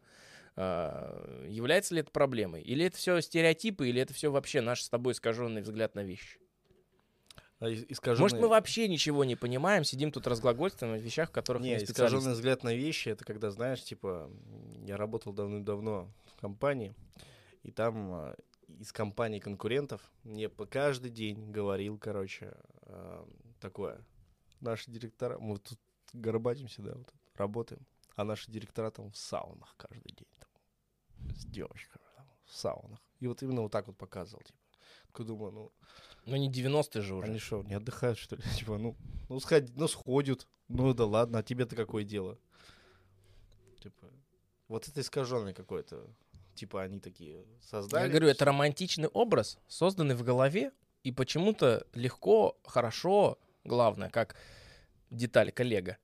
А, 0.56 1.44
является 1.46 1.94
ли 1.94 2.00
это 2.00 2.10
проблемой? 2.10 2.62
Или 2.62 2.86
это 2.86 2.96
все 2.96 3.20
стереотипы, 3.20 3.86
или 3.88 4.00
это 4.00 4.14
все 4.14 4.30
вообще 4.30 4.62
наш 4.62 4.82
с 4.82 4.88
тобой 4.88 5.12
искаженный 5.12 5.60
взгляд 5.60 5.94
на 5.94 6.02
вещи? 6.02 6.39
А 7.60 7.70
искаженный- 7.70 8.22
Может, 8.22 8.40
мы 8.40 8.48
вообще 8.48 8.88
ничего 8.88 9.22
не 9.24 9.36
понимаем, 9.36 9.84
сидим 9.84 10.12
тут 10.12 10.26
разглагольствуем 10.26 10.94
о 10.94 10.98
вещах, 10.98 11.28
в 11.28 11.32
которых 11.32 11.62
Не, 11.62 11.76
не 11.76 11.84
искаженный 11.84 12.32
взгляд 12.32 12.64
на 12.64 12.74
вещи, 12.74 13.10
это 13.10 13.24
когда, 13.24 13.50
знаешь, 13.50 13.82
типа, 13.84 14.30
я 14.86 14.96
работал 14.96 15.34
давным-давно 15.34 16.10
в 16.36 16.40
компании, 16.40 16.94
и 17.62 17.70
там 17.70 18.12
а, 18.12 18.36
из 18.78 18.92
компаний 18.92 19.40
конкурентов 19.40 20.00
мне 20.24 20.48
по 20.48 20.64
каждый 20.64 21.10
день 21.10 21.50
говорил, 21.52 21.98
короче, 21.98 22.54
а, 22.82 23.28
такое. 23.60 24.00
Наши 24.60 24.90
директора, 24.90 25.38
мы 25.38 25.58
тут 25.58 25.78
горбатимся, 26.14 26.80
да, 26.80 26.94
вот 26.94 27.12
работаем, 27.34 27.86
а 28.16 28.24
наши 28.24 28.50
директора 28.50 28.90
там 28.90 29.10
в 29.10 29.16
саунах 29.18 29.74
каждый 29.76 30.12
день, 30.12 30.28
там, 30.38 31.30
с 31.36 31.44
девочками 31.44 32.04
там, 32.16 32.26
в 32.46 32.56
саунах. 32.56 33.00
И 33.18 33.26
вот 33.26 33.42
именно 33.42 33.60
вот 33.60 33.70
так 33.72 33.86
вот 33.86 33.98
показывал, 33.98 34.42
типа. 34.44 34.58
Такой 35.08 35.26
думаю, 35.26 35.52
ну, 35.52 35.72
Ну, 36.26 36.36
не 36.36 36.50
90-е 36.50 37.02
же 37.02 37.14
уже. 37.14 37.26
они 37.26 37.38
что, 37.38 37.62
не 37.62 37.74
отдыхают, 37.74 38.18
что 38.18 38.36
ли? 38.36 38.42
Типа, 38.58 38.78
ну, 38.78 38.96
ну, 39.28 39.40
сходи, 39.40 39.72
ну, 39.76 39.88
сходят. 39.88 40.46
Ну, 40.68 40.94
да 40.94 41.04
ладно, 41.06 41.38
а 41.38 41.42
тебе-то 41.42 41.76
какое 41.76 42.04
дело? 42.04 42.38
Типа, 43.82 44.06
вот 44.68 44.88
это 44.88 45.00
искаженное 45.00 45.54
какое-то. 45.54 46.06
Типа, 46.54 46.82
они 46.82 47.00
такие 47.00 47.44
создали. 47.62 48.02
Я 48.02 48.08
говорю, 48.08 48.28
это 48.28 48.44
романтичный 48.44 49.08
образ, 49.08 49.58
созданный 49.66 50.14
в 50.14 50.22
голове, 50.22 50.72
и 51.02 51.12
почему-то 51.12 51.86
легко, 51.94 52.58
хорошо, 52.64 53.38
главное, 53.64 54.10
как 54.10 54.36
деталь 55.10 55.50
коллега. 55.52 55.96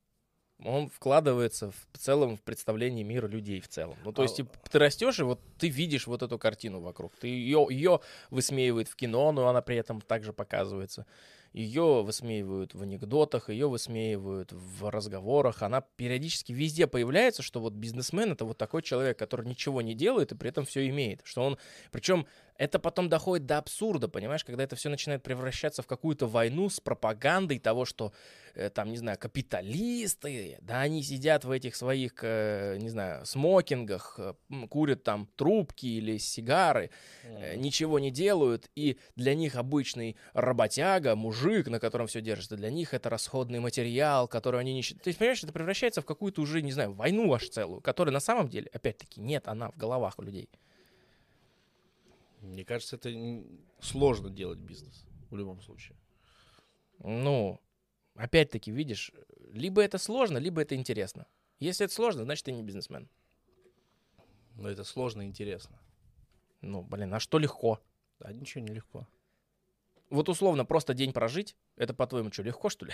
Он 0.64 0.88
вкладывается 0.88 1.70
в 1.70 1.98
целом 1.98 2.36
в 2.36 2.42
представление 2.42 3.04
мира 3.04 3.26
людей 3.28 3.60
в 3.60 3.68
целом. 3.68 3.96
Ну, 4.04 4.12
то 4.12 4.22
А- 4.22 4.24
есть, 4.24 4.36
типа, 4.36 4.50
ты 4.70 4.78
растешь, 4.78 5.18
и 5.18 5.22
вот 5.22 5.38
ты 5.58 5.68
видишь 5.68 6.06
вот 6.06 6.22
эту 6.22 6.38
картину 6.38 6.80
вокруг. 6.80 7.12
Ты 7.20 7.28
ее, 7.28 7.66
ее 7.68 8.00
высмеивает 8.30 8.88
в 8.88 8.96
кино, 8.96 9.32
но 9.32 9.48
она 9.48 9.60
при 9.60 9.76
этом 9.76 10.00
также 10.00 10.32
показывается. 10.32 11.04
Ее 11.52 12.02
высмеивают 12.02 12.74
в 12.74 12.82
анекдотах, 12.82 13.48
ее 13.50 13.68
высмеивают 13.68 14.52
в 14.52 14.90
разговорах. 14.90 15.62
Она 15.62 15.82
периодически 15.82 16.52
везде 16.52 16.86
появляется, 16.86 17.42
что 17.42 17.60
вот 17.60 17.74
бизнесмен 17.74 18.32
это 18.32 18.44
вот 18.44 18.58
такой 18.58 18.82
человек, 18.82 19.18
который 19.18 19.46
ничего 19.46 19.82
не 19.82 19.94
делает 19.94 20.32
и 20.32 20.34
при 20.36 20.48
этом 20.50 20.64
все 20.64 20.86
имеет. 20.88 21.20
Что 21.24 21.42
он, 21.42 21.58
причем 21.92 22.26
это 22.58 22.78
потом 22.78 23.08
доходит 23.08 23.46
до 23.46 23.58
абсурда, 23.58 24.08
понимаешь, 24.08 24.44
когда 24.44 24.64
это 24.64 24.76
все 24.76 24.88
начинает 24.88 25.22
превращаться 25.22 25.82
в 25.82 25.86
какую-то 25.86 26.26
войну 26.26 26.68
с 26.68 26.80
пропагандой 26.80 27.58
того, 27.58 27.84
что 27.84 28.12
э, 28.54 28.70
там, 28.70 28.90
не 28.90 28.96
знаю, 28.96 29.18
капиталисты, 29.18 30.58
да, 30.60 30.80
они 30.80 31.02
сидят 31.02 31.44
в 31.44 31.50
этих 31.50 31.76
своих, 31.76 32.12
э, 32.22 32.76
не 32.78 32.88
знаю, 32.88 33.24
смокингах, 33.26 34.18
э, 34.18 34.34
курят 34.68 35.02
там 35.02 35.28
трубки 35.36 35.86
или 35.86 36.18
сигары, 36.18 36.90
mm. 37.24 37.56
ничего 37.56 37.98
не 37.98 38.10
делают, 38.10 38.70
и 38.74 38.98
для 39.16 39.34
них 39.34 39.56
обычный 39.56 40.16
работяга, 40.32 41.16
мужик, 41.16 41.68
на 41.68 41.80
котором 41.80 42.06
все 42.06 42.20
держится, 42.20 42.56
для 42.56 42.70
них 42.70 42.94
это 42.94 43.10
расходный 43.10 43.60
материал, 43.60 44.28
который 44.28 44.60
они 44.60 44.74
не 44.74 44.82
считают. 44.82 45.04
То 45.04 45.08
есть, 45.08 45.18
понимаешь, 45.18 45.42
это 45.42 45.52
превращается 45.52 46.00
в 46.00 46.06
какую-то 46.06 46.40
уже, 46.40 46.62
не 46.62 46.72
знаю, 46.72 46.92
войну 46.92 47.32
аж 47.32 47.48
целую, 47.48 47.80
которая 47.80 48.12
на 48.12 48.20
самом 48.20 48.48
деле, 48.48 48.70
опять-таки, 48.72 49.20
нет, 49.20 49.48
она 49.48 49.70
в 49.70 49.76
головах 49.76 50.14
у 50.18 50.22
людей. 50.22 50.48
Мне 52.46 52.64
кажется, 52.64 52.96
это 52.96 53.10
сложно 53.80 54.30
делать 54.30 54.58
бизнес 54.58 55.04
в 55.30 55.36
любом 55.36 55.60
случае. 55.60 55.96
Ну, 57.00 57.60
опять-таки, 58.14 58.70
видишь, 58.70 59.12
либо 59.52 59.82
это 59.82 59.98
сложно, 59.98 60.38
либо 60.38 60.62
это 60.62 60.74
интересно. 60.74 61.26
Если 61.58 61.84
это 61.84 61.94
сложно, 61.94 62.24
значит, 62.24 62.44
ты 62.44 62.52
не 62.52 62.62
бизнесмен. 62.62 63.08
Но 64.54 64.68
это 64.70 64.84
сложно 64.84 65.22
и 65.22 65.26
интересно. 65.26 65.78
Ну, 66.60 66.82
блин, 66.82 67.12
а 67.14 67.20
что 67.20 67.38
легко? 67.38 67.80
Да, 68.20 68.32
ничего 68.32 68.64
не 68.64 68.72
легко. 68.72 69.06
Вот 70.08 70.28
условно 70.28 70.64
просто 70.64 70.94
день 70.94 71.12
прожить, 71.12 71.56
это, 71.76 71.94
по-твоему, 71.94 72.32
что, 72.32 72.42
легко, 72.42 72.68
что 72.68 72.86
ли? 72.86 72.92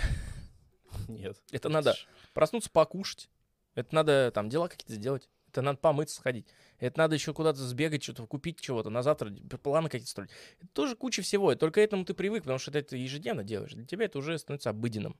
Нет. 1.08 1.40
Это 1.50 1.68
надо 1.68 1.94
проснуться, 2.32 2.70
покушать. 2.70 3.28
Это 3.74 3.94
надо 3.94 4.30
там 4.32 4.48
дела 4.48 4.68
какие-то 4.68 4.94
сделать. 4.94 5.28
Это 5.52 5.60
надо 5.60 5.78
помыться, 5.78 6.16
сходить. 6.16 6.46
Это 6.78 6.98
надо 6.98 7.14
еще 7.14 7.34
куда-то 7.34 7.58
сбегать, 7.58 8.02
что-то 8.02 8.26
купить 8.26 8.58
чего-то 8.58 8.88
на 8.88 9.02
завтра, 9.02 9.30
планы 9.62 9.90
какие-то 9.90 10.10
строить. 10.10 10.30
Это 10.60 10.68
тоже 10.72 10.96
куча 10.96 11.20
всего. 11.20 11.52
И 11.52 11.56
только 11.56 11.82
этому 11.82 12.06
ты 12.06 12.14
привык, 12.14 12.44
потому 12.44 12.58
что 12.58 12.70
ты 12.70 12.78
это 12.78 12.96
ежедневно 12.96 13.44
делаешь. 13.44 13.74
Для 13.74 13.84
тебя 13.84 14.06
это 14.06 14.18
уже 14.18 14.38
становится 14.38 14.70
обыденным. 14.70 15.14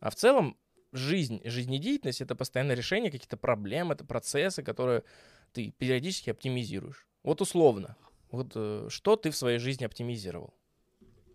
А 0.00 0.10
в 0.10 0.16
целом 0.16 0.56
жизнь, 0.90 1.40
жизнедеятельность— 1.44 2.20
это 2.20 2.34
постоянное 2.34 2.74
решение 2.74 3.12
каких-то 3.12 3.36
проблем, 3.36 3.92
это 3.92 4.04
процессы, 4.04 4.64
которые 4.64 5.04
ты 5.52 5.70
периодически 5.70 6.30
оптимизируешь. 6.30 7.06
Вот 7.22 7.40
условно. 7.40 7.96
Вот 8.32 8.52
э, 8.56 8.88
что 8.88 9.14
ты 9.14 9.30
в 9.30 9.36
своей 9.36 9.58
жизни 9.58 9.84
оптимизировал? 9.84 10.52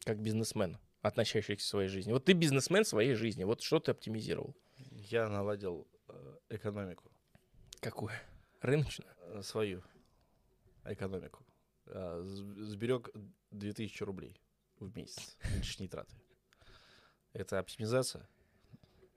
Как 0.03 0.19
бизнесмен, 0.19 0.77
относящийся 1.01 1.55
к 1.55 1.61
своей 1.61 1.87
жизни. 1.87 2.11
Вот 2.11 2.25
ты 2.25 2.33
бизнесмен 2.33 2.83
своей 2.83 3.13
жизни. 3.13 3.45
Вот 3.45 3.61
что 3.61 3.79
ты 3.79 3.91
оптимизировал? 3.91 4.53
Я 4.91 5.29
наладил 5.29 5.87
э, 6.09 6.37
экономику. 6.49 7.09
Какую? 7.79 8.11
Рыночную? 8.61 9.11
Э, 9.33 9.41
свою 9.43 9.83
экономику. 10.85 11.45
А, 11.87 12.21
сберег 12.23 13.09
2000 13.51 14.03
рублей 14.03 14.41
в 14.79 14.95
месяц 14.95 15.37
лишние 15.55 15.89
траты. 15.89 16.15
Это 17.33 17.59
оптимизация? 17.59 18.27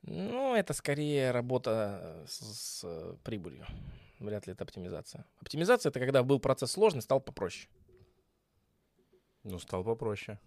Ну, 0.03 0.55
это 0.55 0.73
скорее 0.73 1.31
работа 1.31 2.25
с, 2.27 2.83
с 2.83 3.17
прибылью. 3.23 3.67
Вряд 4.19 4.47
ли 4.47 4.53
это 4.53 4.65
оптимизация. 4.65 5.25
Оптимизация— 5.39 5.91
это 5.91 6.01
когда 6.01 6.23
был 6.23 6.41
процесс 6.41 6.73
сложный, 6.73 7.03
стал 7.03 7.21
попроще. 7.21 7.69
Ну, 9.43 9.59
стал 9.59 9.85
попроще. 9.85 10.39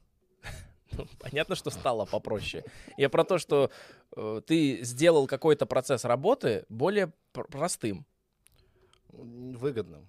Ну, 0.97 1.07
понятно, 1.19 1.55
что 1.55 1.69
стало 1.69 2.05
попроще. 2.05 2.63
Я 2.97 3.09
про 3.09 3.23
то, 3.23 3.37
что 3.37 3.71
э, 4.15 4.41
ты 4.45 4.83
сделал 4.83 5.27
какой-то 5.27 5.65
процесс 5.65 6.05
работы 6.05 6.65
более 6.69 7.11
пр- 7.31 7.47
простым. 7.47 8.05
Выгодным. 9.09 10.07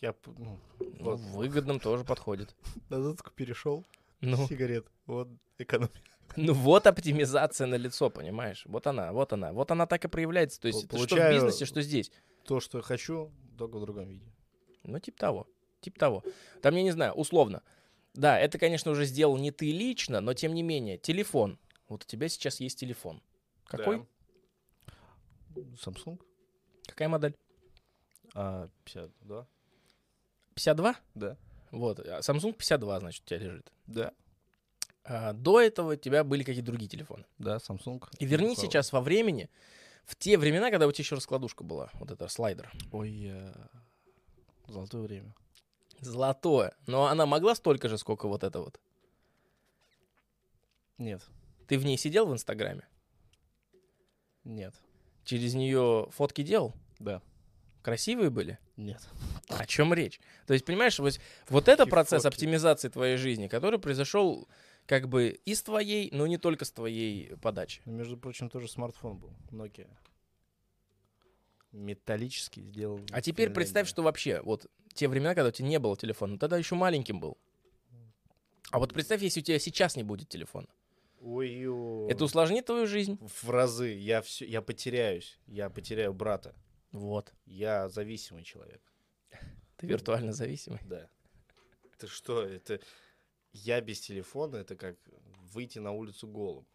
Я, 0.00 0.14
ну, 0.26 0.58
ну, 0.78 0.88
вот. 1.00 1.20
Выгодным 1.20 1.80
тоже 1.80 2.04
подходит. 2.04 2.54
На 2.88 3.00
затку 3.02 3.30
перешел. 3.30 3.84
Ну. 4.20 4.46
Сигарет. 4.48 4.86
Вот 5.06 5.28
экономия. 5.58 5.90
Ну 6.36 6.54
вот 6.54 6.86
оптимизация 6.86 7.66
на 7.66 7.74
лицо, 7.74 8.08
понимаешь? 8.08 8.62
Вот 8.66 8.86
она, 8.86 9.12
вот 9.12 9.34
она. 9.34 9.52
Вот 9.52 9.70
она 9.70 9.84
так 9.86 10.02
и 10.06 10.08
проявляется. 10.08 10.58
То 10.60 10.68
есть 10.68 10.88
Получаю 10.88 11.20
что 11.20 11.28
в 11.28 11.32
бизнесе, 11.34 11.64
что 11.66 11.82
здесь. 11.82 12.10
То, 12.46 12.58
что 12.58 12.78
я 12.78 12.82
хочу, 12.82 13.30
только 13.58 13.76
в 13.76 13.82
другом 13.82 14.08
виде. 14.08 14.24
Ну, 14.82 14.98
типа 14.98 15.18
того. 15.18 15.46
Типа 15.82 16.00
того. 16.00 16.24
Там, 16.62 16.74
я 16.74 16.82
не 16.82 16.90
знаю, 16.90 17.12
условно. 17.12 17.62
Да, 18.14 18.38
это, 18.38 18.58
конечно, 18.58 18.90
уже 18.90 19.04
сделал 19.06 19.36
не 19.38 19.50
ты 19.50 19.70
лично, 19.72 20.20
но 20.20 20.34
тем 20.34 20.54
не 20.54 20.62
менее, 20.62 20.98
телефон. 20.98 21.58
Вот 21.88 22.04
у 22.04 22.06
тебя 22.06 22.28
сейчас 22.28 22.60
есть 22.60 22.78
телефон. 22.78 23.22
Какой? 23.64 24.06
Да. 25.50 25.62
Samsung. 25.84 26.20
Какая 26.86 27.08
модель? 27.08 27.36
А, 28.34 28.68
52. 28.84 29.46
52? 30.54 30.96
Да. 31.14 31.36
Вот, 31.70 32.00
а 32.00 32.20
Samsung 32.20 32.52
52, 32.52 33.00
значит, 33.00 33.22
у 33.24 33.26
тебя 33.26 33.38
лежит. 33.38 33.72
Да. 33.86 34.12
А, 35.04 35.32
до 35.32 35.60
этого 35.60 35.94
у 35.94 35.96
тебя 35.96 36.22
были 36.22 36.42
какие-то 36.42 36.66
другие 36.66 36.88
телефоны. 36.88 37.24
Да, 37.38 37.56
Samsung. 37.56 38.02
И 38.18 38.26
верни 38.26 38.56
сейчас 38.56 38.92
во 38.92 39.00
времени, 39.00 39.48
в 40.04 40.16
те 40.16 40.36
времена, 40.36 40.70
когда 40.70 40.86
у 40.86 40.92
тебя 40.92 41.02
еще 41.02 41.14
раскладушка 41.14 41.64
была, 41.64 41.90
вот 41.94 42.10
это 42.10 42.28
слайдер. 42.28 42.70
Ой, 42.92 43.32
золотое 44.66 45.02
время. 45.02 45.34
Золотое. 46.02 46.74
Но 46.86 47.06
она 47.06 47.26
могла 47.26 47.54
столько 47.54 47.88
же, 47.88 47.96
сколько 47.96 48.28
вот 48.28 48.42
это 48.42 48.60
вот? 48.60 48.80
Нет. 50.98 51.22
Ты 51.68 51.78
в 51.78 51.84
ней 51.84 51.96
сидел 51.96 52.26
в 52.26 52.32
Инстаграме? 52.32 52.86
Нет. 54.44 54.74
Через 55.24 55.54
нее 55.54 56.08
фотки 56.10 56.42
делал? 56.42 56.74
Да. 56.98 57.22
Красивые 57.82 58.30
были? 58.30 58.58
Нет. 58.76 59.00
О 59.48 59.64
чем 59.64 59.94
речь? 59.94 60.20
То 60.46 60.54
есть, 60.54 60.64
понимаешь, 60.64 60.98
вот, 60.98 61.20
вот 61.48 61.68
это 61.68 61.86
процесс 61.86 62.24
фотки. 62.24 62.34
оптимизации 62.34 62.88
твоей 62.88 63.16
жизни, 63.16 63.46
который 63.46 63.78
произошел 63.78 64.48
как 64.86 65.08
бы 65.08 65.40
и 65.44 65.54
с 65.54 65.62
твоей, 65.62 66.10
но 66.12 66.26
не 66.26 66.36
только 66.36 66.64
с 66.64 66.72
твоей 66.72 67.36
подачи. 67.36 67.80
Между 67.84 68.16
прочим, 68.16 68.50
тоже 68.50 68.68
смартфон 68.68 69.18
был, 69.18 69.32
Nokia. 69.50 69.88
Металлический 71.72 72.62
сделал. 72.62 73.00
А 73.10 73.20
теперь 73.22 73.50
представь, 73.50 73.88
что 73.88 74.02
вообще, 74.02 74.40
вот 74.42 74.66
те 74.94 75.08
времена, 75.08 75.34
когда 75.34 75.48
у 75.48 75.52
тебя 75.52 75.68
не 75.68 75.78
было 75.78 75.96
телефона, 75.96 76.38
тогда 76.38 76.58
еще 76.58 76.74
маленьким 76.74 77.18
был. 77.18 77.38
А 78.70 78.78
вот 78.78 78.92
представь, 78.92 79.22
если 79.22 79.40
у 79.40 79.42
тебя 79.42 79.58
сейчас 79.58 79.96
не 79.96 80.02
будет 80.02 80.28
телефона. 80.28 80.68
ой 81.20 81.50
Это 82.10 82.24
усложнит 82.24 82.66
твою 82.66 82.86
жизнь? 82.86 83.18
В 83.20 83.50
разы. 83.50 83.92
Я, 83.94 84.22
все, 84.22 84.46
я 84.46 84.62
потеряюсь. 84.62 85.38
Я 85.46 85.68
потеряю 85.70 86.14
брата. 86.14 86.54
Вот. 86.90 87.32
Я 87.46 87.88
зависимый 87.88 88.44
человек. 88.44 88.82
Ты 89.76 89.86
виртуально 89.86 90.32
зависимый? 90.32 90.80
Да. 90.84 91.08
Это 91.94 92.06
что? 92.06 92.42
Это 92.42 92.80
я 93.52 93.80
без 93.80 94.00
телефона, 94.00 94.56
это 94.56 94.76
как 94.76 94.96
выйти 95.52 95.78
на 95.78 95.92
улицу 95.92 96.26
голым. 96.26 96.66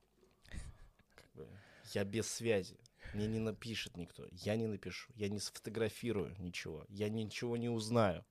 Как 1.16 1.32
бы, 1.34 1.48
я 1.94 2.04
без 2.04 2.30
связи. 2.30 2.78
Мне 3.18 3.26
не 3.26 3.40
напишет 3.40 3.98
никто. 3.98 4.28
Я 4.32 4.56
не 4.56 4.68
напишу. 4.68 5.12
Я 5.16 5.28
не 5.28 5.40
сфотографирую 5.40 6.36
ничего. 6.38 6.86
Я 6.88 7.10
ничего 7.10 7.58
не 7.58 7.68
узнаю. 7.68 8.24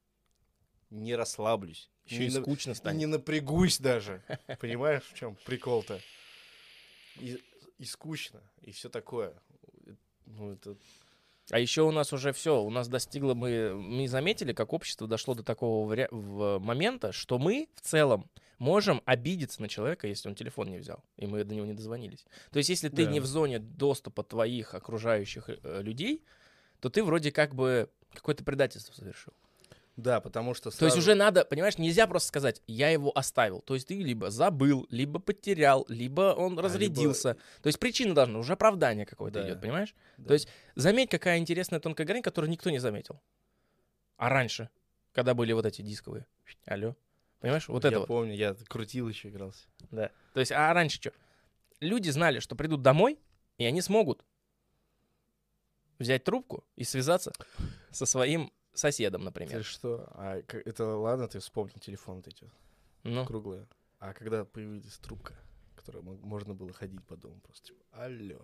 Не 0.91 1.17
расслаблюсь. 1.17 1.91
Еще 2.05 2.23
и, 2.23 2.27
и 2.29 2.31
скучно 2.31 2.73
станет. 2.73 3.01
Не 3.01 3.07
напрягусь 3.07 3.81
даже. 3.81 4.23
Понимаешь, 4.61 5.03
в 5.03 5.15
чем 5.15 5.37
прикол-то? 5.45 6.01
И, 7.17 7.43
и 7.79 7.85
скучно, 7.85 8.41
и 8.63 8.71
все 8.71 8.89
такое. 8.89 9.35
Ну, 10.27 10.53
это 10.53 10.77
а 11.51 11.59
еще 11.59 11.83
у 11.83 11.91
нас 11.91 12.13
уже 12.13 12.33
все, 12.33 12.61
у 12.61 12.71
нас 12.71 12.89
достигло, 12.89 13.35
мы, 13.35 13.75
мы 13.75 14.09
заметили, 14.09 14.53
как 14.53 14.73
общество 14.73 15.07
дошло 15.07 15.35
до 15.35 15.43
такого 15.43 15.93
вари- 15.93 16.09
в 16.11 16.59
момента, 16.59 17.13
что 17.13 17.39
мы 17.39 17.69
в 17.75 17.81
целом 17.83 18.29
можем 18.59 19.03
обидеться 19.05 19.63
на 19.63 19.69
человека, 19.69 20.09
если 20.09 20.29
он 20.29 20.35
телефон 20.35 20.71
не 20.71 20.79
взял, 20.79 21.05
и 21.17 21.27
мы 21.27 21.45
до 21.45 21.55
него 21.55 21.67
не 21.67 21.75
дозвонились. 21.75 22.25
То 22.51 22.59
есть, 22.59 22.71
если 22.71 22.89
ты 22.89 23.05
да. 23.05 23.11
не 23.11 23.21
в 23.21 23.27
зоне 23.27 23.59
доступа 23.59 24.23
твоих 24.23 24.75
окружающих 24.75 25.49
э, 25.49 25.83
людей, 25.83 26.25
то 26.81 26.91
ты 26.91 27.05
вроде 27.05 27.31
как 27.31 27.55
бы 27.55 27.91
какое-то 28.13 28.45
предательство 28.45 28.95
совершил. 28.95 29.33
Да, 29.97 30.21
потому 30.21 30.53
что... 30.53 30.71
Сразу... 30.71 30.79
То 30.81 30.85
есть 30.87 30.99
уже 30.99 31.15
надо, 31.15 31.45
понимаешь, 31.45 31.79
нельзя 31.79 32.07
просто 32.07 32.29
сказать, 32.29 32.63
я 32.67 32.91
его 32.91 33.17
оставил. 33.17 33.63
То 33.63 33.75
есть 33.75 33.89
ты 33.89 33.95
либо 33.95 34.31
забыл, 34.31 34.87
либо 34.91 35.19
потерял, 35.19 35.87
либо 35.89 36.35
он 36.35 36.59
а, 36.59 36.63
разрядился. 36.63 37.31
Либо... 37.31 37.41
То 37.63 37.67
есть 37.69 37.79
причина 37.79 38.15
должна, 38.15 38.39
уже 38.39 38.53
оправдание 38.53 39.07
какое-то 39.07 39.41
да. 39.41 39.49
идет, 39.49 39.61
понимаешь? 39.63 39.95
Да. 40.19 40.29
То 40.29 40.35
есть 40.35 40.49
заметь, 40.75 41.09
какая 41.09 41.39
интересная 41.39 41.81
тонкая 41.81 42.07
грань, 42.07 42.21
которую 42.21 42.51
никто 42.51 42.69
не 42.69 42.79
заметил. 42.79 43.21
А 44.19 44.29
раньше, 44.29 44.69
когда 45.13 45.33
были 45.33 45.53
вот 45.55 45.65
эти 45.65 45.81
дисковые, 45.81 46.27
алло, 46.67 46.95
понимаешь, 47.41 47.67
вот 47.69 47.85
я 47.85 47.91
это 47.91 48.01
Я 48.01 48.07
помню, 48.07 48.33
вот. 48.33 48.39
я 48.39 48.55
крутил 48.69 49.09
еще, 49.09 49.31
игрался. 49.31 49.67
Да. 49.91 50.11
То 50.35 50.41
есть, 50.41 50.53
а 50.53 50.73
раньше 50.75 50.97
что? 50.97 51.13
Люди 51.81 52.11
знали, 52.11 52.41
что 52.41 52.55
придут 52.55 52.83
домой, 52.83 53.19
и 53.57 53.65
они 53.65 53.81
смогут 53.81 54.25
взять 55.99 56.25
трубку 56.25 56.65
и 56.77 56.85
связаться 56.85 57.33
со 57.91 58.05
своим 58.05 58.53
соседом, 58.79 59.25
например. 59.25 59.59
Ты 59.59 59.63
что? 59.63 60.09
А 60.15 60.37
это 60.37 60.85
ладно, 60.85 61.29
ты 61.29 61.39
вспомнил 61.39 61.79
телефон 61.79 62.17
вот 62.17 62.29
эти 62.29 62.51
ну. 63.03 63.25
круглые. 63.25 63.67
А 63.99 64.13
когда 64.13 64.45
появилась 64.45 64.99
трубка, 64.99 65.35
которой 65.75 66.03
мо- 66.03 66.19
можно 66.23 66.55
было 66.55 66.73
ходить 66.73 67.03
по 67.05 67.17
дому 67.17 67.41
просто, 67.41 67.69
типа, 67.69 67.85
алло. 67.93 68.41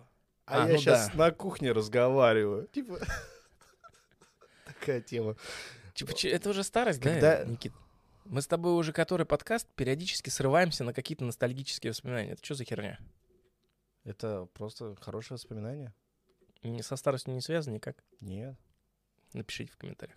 А, 0.47 0.65
А, 0.65 0.67
я 0.67 0.73
ну 0.73 0.79
сейчас 0.79 1.11
да. 1.11 1.17
на 1.17 1.31
кухне 1.31 1.73
разговариваю. 1.73 2.67
Типа, 2.69 2.99
такая 4.67 5.01
тема. 5.01 5.37
Типа, 5.95 6.13
это 6.25 6.51
уже 6.51 6.63
старость, 6.65 7.01
да, 7.01 7.45
Никит? 7.45 7.73
Мы 8.25 8.41
с 8.41 8.47
тобой 8.47 8.75
уже 8.75 8.93
который 8.93 9.27
подкаст 9.27 9.67
периодически 9.75 10.31
срываемся 10.31 10.85
на 10.85 10.95
какие-то 10.95 11.25
ностальгические 11.25 11.91
воспоминания. 11.91 12.33
Это 12.33 12.45
что 12.45 12.55
за 12.55 12.65
херня? 12.65 12.99
Это 14.05 14.47
просто 14.55 14.97
хорошее 15.01 15.37
воспоминание? 15.37 15.93
Не 16.63 16.83
со 16.83 16.97
старостью 16.97 17.35
не 17.35 17.41
связано 17.41 17.75
никак? 17.75 18.05
Нет. 18.21 18.57
Напишите 19.33 19.73
в 19.73 19.77
комментариях. 19.77 20.17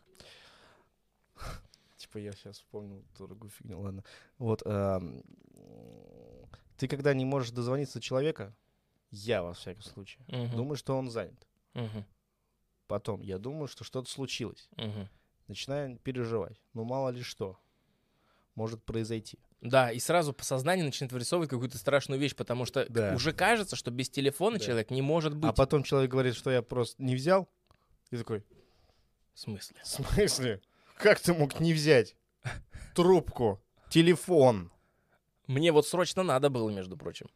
Типа 1.97 2.17
я 2.17 2.31
сейчас 2.33 2.57
вспомнил 2.57 3.03
другую 3.17 3.49
фигню, 3.49 3.79
ладно. 3.79 4.03
Вот, 4.37 4.61
ам, 4.65 5.23
ты 6.77 6.87
когда 6.87 7.13
не 7.13 7.25
можешь 7.25 7.51
дозвониться 7.51 7.95
до 7.99 8.01
человека, 8.01 8.53
я 9.11 9.43
во 9.43 9.53
всяком 9.53 9.81
случае, 9.83 10.23
думаю, 10.55 10.75
что 10.75 10.97
он 10.97 11.09
занят. 11.09 11.47
Потом 12.87 13.21
я 13.21 13.37
думаю, 13.39 13.67
что 13.67 13.83
что-то 13.83 14.09
случилось. 14.09 14.69
Начинаю 15.47 15.97
переживать. 15.99 16.59
Ну, 16.73 16.83
мало 16.85 17.09
ли 17.09 17.21
что 17.21 17.57
может 18.55 18.83
произойти. 18.83 19.37
Да, 19.61 19.91
и 19.91 19.99
сразу 19.99 20.33
по 20.33 20.43
сознанию 20.43 20.85
начинает 20.85 21.11
вырисовывать 21.11 21.49
какую-то 21.49 21.77
страшную 21.77 22.19
вещь, 22.19 22.35
потому 22.35 22.65
что 22.65 22.85
Да. 22.89 23.13
уже 23.15 23.31
кажется, 23.33 23.75
что 23.75 23.89
без 23.91 24.09
телефона 24.09 24.57
Да. 24.59 24.63
человек 24.65 24.91
не 24.91 25.01
может 25.01 25.35
быть. 25.35 25.49
А 25.49 25.53
потом 25.53 25.83
человек 25.83 26.11
говорит, 26.11 26.35
что 26.35 26.51
я 26.51 26.61
просто 26.61 27.01
не 27.01 27.15
взял. 27.15 27.47
И 28.11 28.17
такой, 28.17 28.43
В 29.33 29.39
смысле? 29.39 29.77
в 29.83 29.87
смысле? 29.87 30.61
Как 30.95 31.19
ты 31.19 31.33
мог 31.33 31.59
не 31.59 31.73
взять 31.73 32.15
трубку, 32.95 33.61
телефон? 33.89 34.71
Мне 35.47 35.71
вот 35.71 35.87
срочно 35.87 36.23
надо 36.23 36.49
было, 36.49 36.69
между 36.69 36.97
прочим. 36.97 37.27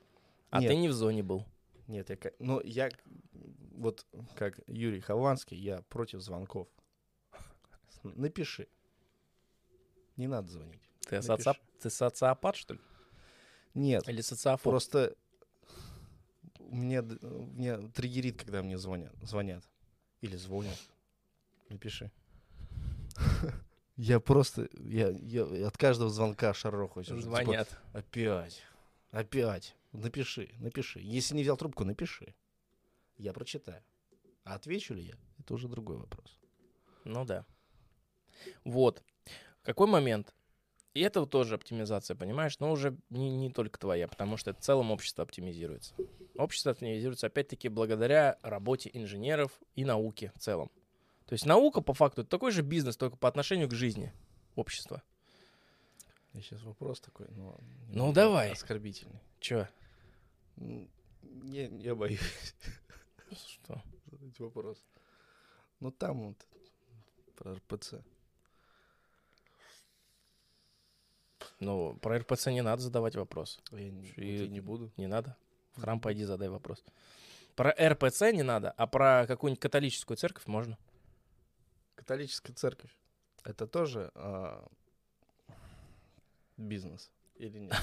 А 0.50 0.62
Нет. 0.62 0.72
ты 0.72 0.76
не 0.78 0.88
в 0.88 0.94
зоне 0.94 1.22
был. 1.22 1.46
Нет, 1.88 2.10
я, 2.10 2.18
ну, 2.40 2.62
я 2.62 2.90
вот 3.76 4.06
как 4.36 4.60
Юрий 4.68 5.02
Хованский, 5.02 5.58
я 5.58 5.82
против 5.90 6.22
звонков. 6.22 6.68
Напиши. 8.04 8.68
Не 10.16 10.28
надо 10.28 10.52
звонить. 10.52 10.82
Ты, 11.02 11.22
социоп... 11.22 11.58
ты 11.82 11.90
социопат, 11.90 12.56
что 12.56 12.74
ли? 12.76 12.80
Нет, 13.74 14.08
Или 14.10 14.22
социофоб? 14.22 14.72
просто 14.72 15.16
мне, 16.60 17.02
мне 17.02 17.78
триггерит, 17.90 18.38
когда 18.38 18.62
мне 18.62 18.78
звонят. 18.78 19.14
звонят. 19.22 19.64
Или 20.22 20.36
звонят. 20.36 20.78
Напиши. 21.70 22.12
Я 24.02 24.22
просто, 24.22 24.70
я, 24.80 25.10
я 25.10 25.68
от 25.68 25.78
каждого 25.78 26.10
звонка 26.10 26.54
шарохаюсь 26.54 27.12
уже. 27.12 27.22
Типа, 27.22 27.44
Звонят. 27.44 27.82
опять, 27.92 28.64
опять. 29.12 29.76
Напиши, 29.92 30.52
напиши. 30.60 31.02
Если 31.02 31.36
не 31.36 31.42
взял 31.42 31.58
трубку, 31.58 31.84
напиши. 31.84 32.34
Я 33.18 33.34
прочитаю. 33.34 33.84
А 34.46 34.56
отвечу 34.56 34.94
ли 34.94 35.04
я, 35.04 35.16
это 35.38 35.54
уже 35.54 35.68
другой 35.68 35.98
вопрос. 35.98 36.40
Ну 37.04 37.26
да. 37.26 37.46
Вот. 38.64 39.04
Какой 39.64 39.88
момент? 39.88 40.34
И 40.94 41.02
это 41.02 41.26
тоже 41.26 41.56
оптимизация, 41.56 42.16
понимаешь? 42.16 42.58
Но 42.60 42.72
уже 42.72 42.98
не, 43.10 43.30
не 43.30 43.52
только 43.52 43.78
твоя, 43.78 44.08
потому 44.08 44.38
что 44.38 44.54
в 44.54 44.62
целом 44.62 44.92
общество 44.92 45.26
оптимизируется. 45.26 45.94
Общество 46.38 46.72
оптимизируется 46.72 47.28
опять-таки 47.28 47.68
благодаря 47.68 48.38
работе 48.44 48.90
инженеров 48.94 49.60
и 49.76 49.84
науке 49.84 50.32
в 50.38 50.40
целом. 50.40 50.72
То 51.30 51.34
есть 51.34 51.46
наука, 51.46 51.82
по 51.82 51.94
факту, 51.94 52.22
это 52.22 52.30
такой 52.32 52.52
же 52.52 52.64
бизнес, 52.64 52.98
только 52.98 53.16
по 53.16 53.28
отношению 53.28 53.70
к 53.70 53.74
жизни 53.76 54.12
общества. 54.56 55.04
И 56.34 56.42
сейчас 56.42 56.64
вопрос 56.64 57.00
такой, 57.02 57.28
ну, 57.30 57.56
Ну, 57.90 58.12
давай. 58.12 58.52
Оскорбительный. 58.52 59.22
Чё? 59.40 59.68
М, 60.58 60.90
Я, 61.44 61.94
боюсь 61.94 62.20
Что? 63.48 63.80
задать 64.10 64.40
вопрос. 64.40 64.84
Ну, 65.80 65.92
там 65.92 66.30
вот 66.30 66.48
про 67.36 67.54
РПЦ. 67.54 68.02
Ну, 71.60 71.96
про 72.02 72.18
РПЦ 72.18 72.48
не 72.48 72.64
надо 72.64 72.82
задавать 72.82 73.16
вопрос. 73.16 73.60
Я 73.70 73.92
не, 73.92 74.08
и 74.18 74.48
не 74.48 74.62
буду. 74.62 74.92
Не 74.98 75.06
надо. 75.06 75.38
В 75.74 75.82
храм 75.82 76.00
пойди 76.02 76.24
задай 76.24 76.50
вопрос. 76.50 76.84
Про 77.56 77.70
РПЦ 77.78 78.32
не 78.34 78.42
надо, 78.42 78.72
а 78.72 78.88
про 78.88 79.28
какую-нибудь 79.28 79.62
католическую 79.62 80.18
церковь 80.18 80.48
можно. 80.48 80.76
Католическая 82.00 82.56
церковь. 82.56 82.98
Это 83.44 83.68
тоже 83.68 84.10
а, 84.16 84.66
бизнес 86.56 87.12
или 87.36 87.60
нет? 87.60 87.76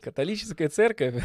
Католическая 0.00 0.70
церковь. 0.70 1.22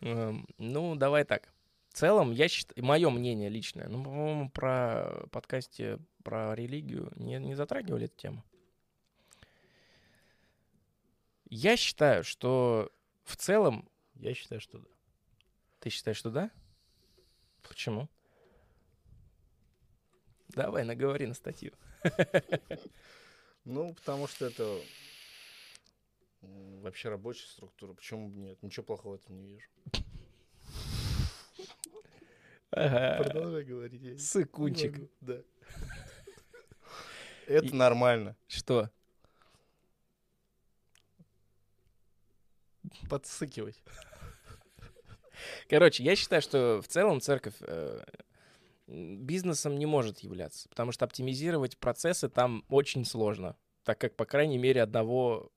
Эм, 0.00 0.46
Ну, 0.58 0.94
давай 0.94 1.24
так. 1.24 1.52
В 1.88 1.94
целом, 1.94 2.30
я 2.30 2.46
считаю, 2.46 2.86
мое 2.86 3.10
мнение 3.10 3.48
личное, 3.48 3.88
ну, 3.88 4.04
по-моему, 4.04 4.48
про 4.48 5.26
подкасте 5.32 5.98
про 6.22 6.54
религию 6.54 7.10
не, 7.16 7.40
не 7.40 7.56
затрагивали 7.56 8.04
эту 8.04 8.16
тему. 8.16 8.44
Я 11.50 11.76
считаю, 11.76 12.22
что 12.22 12.92
в 13.24 13.36
целом... 13.36 13.88
Я 14.14 14.34
считаю, 14.34 14.60
что 14.60 14.78
да. 14.78 14.88
Ты 15.80 15.90
считаешь, 15.90 16.16
что 16.16 16.30
да? 16.30 16.50
Почему? 17.62 18.08
Давай, 20.48 20.84
наговори 20.84 21.26
на 21.26 21.34
статью. 21.34 21.72
Ну, 23.64 23.94
потому 23.94 24.26
что 24.26 24.46
это 24.46 24.80
вообще 26.40 27.08
рабочая 27.08 27.46
структура. 27.46 27.94
Почему 27.94 28.28
бы 28.28 28.38
нет? 28.38 28.62
Ничего 28.62 28.84
плохого 28.84 29.16
в 29.16 29.20
этом 29.20 29.36
не 29.36 29.46
вижу. 29.46 29.68
Ага. 32.70 33.22
Продолжай 33.24 33.64
говорить. 33.64 34.22
Сыкунчик. 34.22 35.10
Да. 35.20 35.40
Это 37.46 37.74
нормально. 37.74 38.36
Что? 38.48 38.90
Подсыкивать. 43.08 43.82
Короче, 45.68 46.02
я 46.02 46.16
считаю, 46.16 46.42
что 46.42 46.80
в 46.82 46.88
целом 46.88 47.20
церковь 47.20 47.54
э, 47.60 48.02
бизнесом 48.86 49.78
не 49.78 49.86
может 49.86 50.20
являться, 50.20 50.68
потому 50.68 50.92
что 50.92 51.04
оптимизировать 51.04 51.76
процессы 51.78 52.28
там 52.28 52.64
очень 52.68 53.04
сложно, 53.04 53.56
так 53.82 53.98
как, 53.98 54.16
по 54.16 54.24
крайней 54.24 54.58
мере, 54.58 54.82
одного 54.82 55.50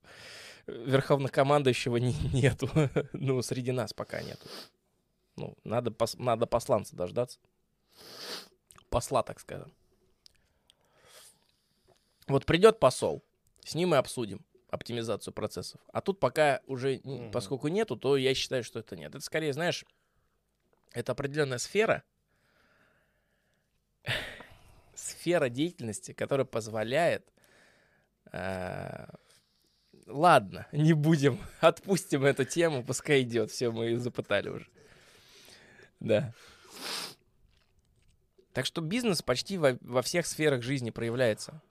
э, 0.66 0.72
верховнокомандующего 0.88 1.98
не- 1.98 2.14
нету. 2.34 2.70
ну, 3.14 3.42
среди 3.42 3.72
нас 3.72 3.94
пока 3.94 4.22
нету. 4.22 4.48
Ну, 5.36 5.56
надо, 5.64 5.92
пос- 5.92 6.22
надо 6.22 6.48
посланца 6.48 6.96
дождаться. 6.96 7.40
Посла, 8.90 9.24
так 9.24 9.40
скажем. 9.40 9.72
Вот 12.28 12.46
придет 12.46 12.80
посол, 12.80 13.24
с 13.64 13.76
ним 13.76 13.90
мы 13.90 13.98
обсудим 13.98 14.44
оптимизацию 14.70 15.34
процессов. 15.34 15.80
А 15.94 16.02
тут 16.02 16.20
пока 16.20 16.62
уже, 16.68 17.00
Мгм. 17.04 17.32
поскольку 17.32 17.68
нету, 17.70 17.96
то 17.96 18.18
я 18.18 18.34
считаю, 18.34 18.64
что 18.64 18.80
это 18.80 18.96
нет. 18.96 19.16
Это 19.16 19.22
скорее, 19.24 19.54
знаешь, 19.54 19.86
это 20.92 21.14
определенная 21.14 21.58
сфера, 21.58 22.04
сфера 24.96 25.50
деятельности, 25.50 26.12
которая 26.14 26.46
позволяет... 26.46 27.32
э, 28.32 29.08
ладно, 30.06 30.68
не 30.72 30.94
будем, 30.94 31.40
отпустим 31.62 32.26
эту 32.26 32.46
тему, 32.46 32.84
пускай 32.84 33.22
идет. 33.22 33.52
Все, 33.52 33.72
мы 33.72 33.86
ее 33.86 34.00
запытали 34.00 34.50
уже. 34.50 34.68
Да. 36.00 36.34
Так 38.54 38.66
что 38.66 38.82
бизнес 38.82 39.22
почти 39.22 39.58
во, 39.58 39.78
во 39.82 40.02
всех 40.02 40.26
сферах 40.26 40.64
жизни 40.64 40.90
проявляется. 40.90 41.62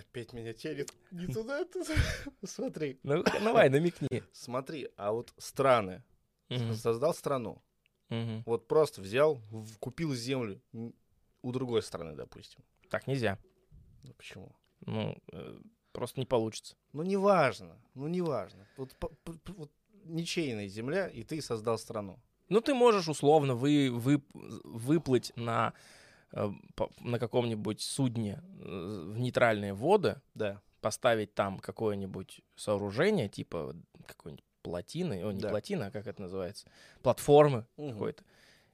Опять 0.00 0.32
меня 0.32 0.52
телит 0.52 0.92
не 1.10 1.26
туда, 1.26 1.64
туда. 1.64 1.94
Смотри. 2.44 2.98
Ну, 3.02 3.22
давай, 3.44 3.68
намекни. 3.68 4.22
Смотри, 4.32 4.88
а 4.96 5.12
вот 5.12 5.32
страны. 5.38 6.02
Создал 6.74 7.14
страну. 7.14 7.62
Вот 8.46 8.66
просто 8.66 9.00
взял, 9.02 9.40
купил 9.78 10.14
землю 10.14 10.60
у 11.42 11.52
другой 11.52 11.82
страны, 11.82 12.14
допустим. 12.16 12.60
Так 12.88 13.06
нельзя. 13.06 13.38
Ну 14.02 14.12
почему? 14.14 14.52
Ну, 14.86 15.16
э, 15.32 15.60
просто 15.92 16.18
не 16.20 16.26
получится. 16.26 16.74
Ну 16.92 17.02
неважно, 17.02 17.76
ну 17.94 18.08
неважно. 18.08 18.66
Вот, 18.76 18.96
по- 18.96 19.08
по- 19.08 19.32
по- 19.34 19.52
вот 19.52 19.70
ничейная 20.04 20.66
земля, 20.68 21.06
и 21.08 21.22
ты 21.22 21.40
создал 21.42 21.78
страну. 21.78 22.18
Ну, 22.48 22.60
ты 22.60 22.74
можешь 22.74 23.08
условно 23.08 23.54
вы, 23.54 23.90
вы, 23.92 24.22
выплыть 24.64 25.32
на, 25.36 25.72
на 26.32 27.18
каком-нибудь 27.18 27.80
судне 27.80 28.42
э, 28.60 29.10
в 29.12 29.18
нейтральные 29.18 29.74
воды, 29.74 30.20
Да. 30.34 30.60
поставить 30.80 31.34
там 31.34 31.58
какое-нибудь 31.58 32.40
сооружение, 32.56 33.28
типа 33.28 33.74
какой-нибудь 34.06 34.44
плотины, 34.62 35.24
о, 35.24 35.32
не 35.32 35.40
Да. 35.40 35.48
плотина, 35.50 35.86
а 35.86 35.90
как 35.90 36.06
это 36.06 36.22
называется, 36.22 36.66
платформы 37.02 37.66
Мгм. 37.76 37.92
какой-то, 37.92 38.24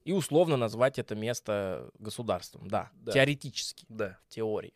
И 0.04 0.12
условно 0.12 0.56
назвать 0.56 1.00
это 1.00 1.16
место 1.16 1.90
государством. 1.98 2.68
Да, 2.68 2.90
Да. 2.94 3.10
теоретически, 3.12 3.86
Да. 3.88 4.16
в 4.26 4.28
теории. 4.28 4.72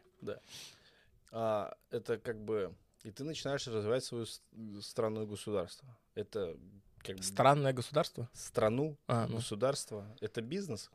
А, 1.33 1.72
это 1.91 2.18
как 2.18 2.43
бы... 2.45 2.74
И 3.05 3.11
ты 3.12 3.24
начинаешь 3.24 3.66
развивать 3.68 4.05
свою 4.05 4.26
страну 4.83 5.22
и 5.22 5.26
государство. 5.26 5.89
Это 6.14 6.57
как 6.99 7.16
бы 7.16 7.22
Странное 7.22 7.72
государство? 7.72 8.28
страну, 8.35 8.99
А, 9.07 9.26
ну. 9.28 9.37
государство. 9.37 10.05
Это 10.20 10.43
бизнес? 10.43 10.91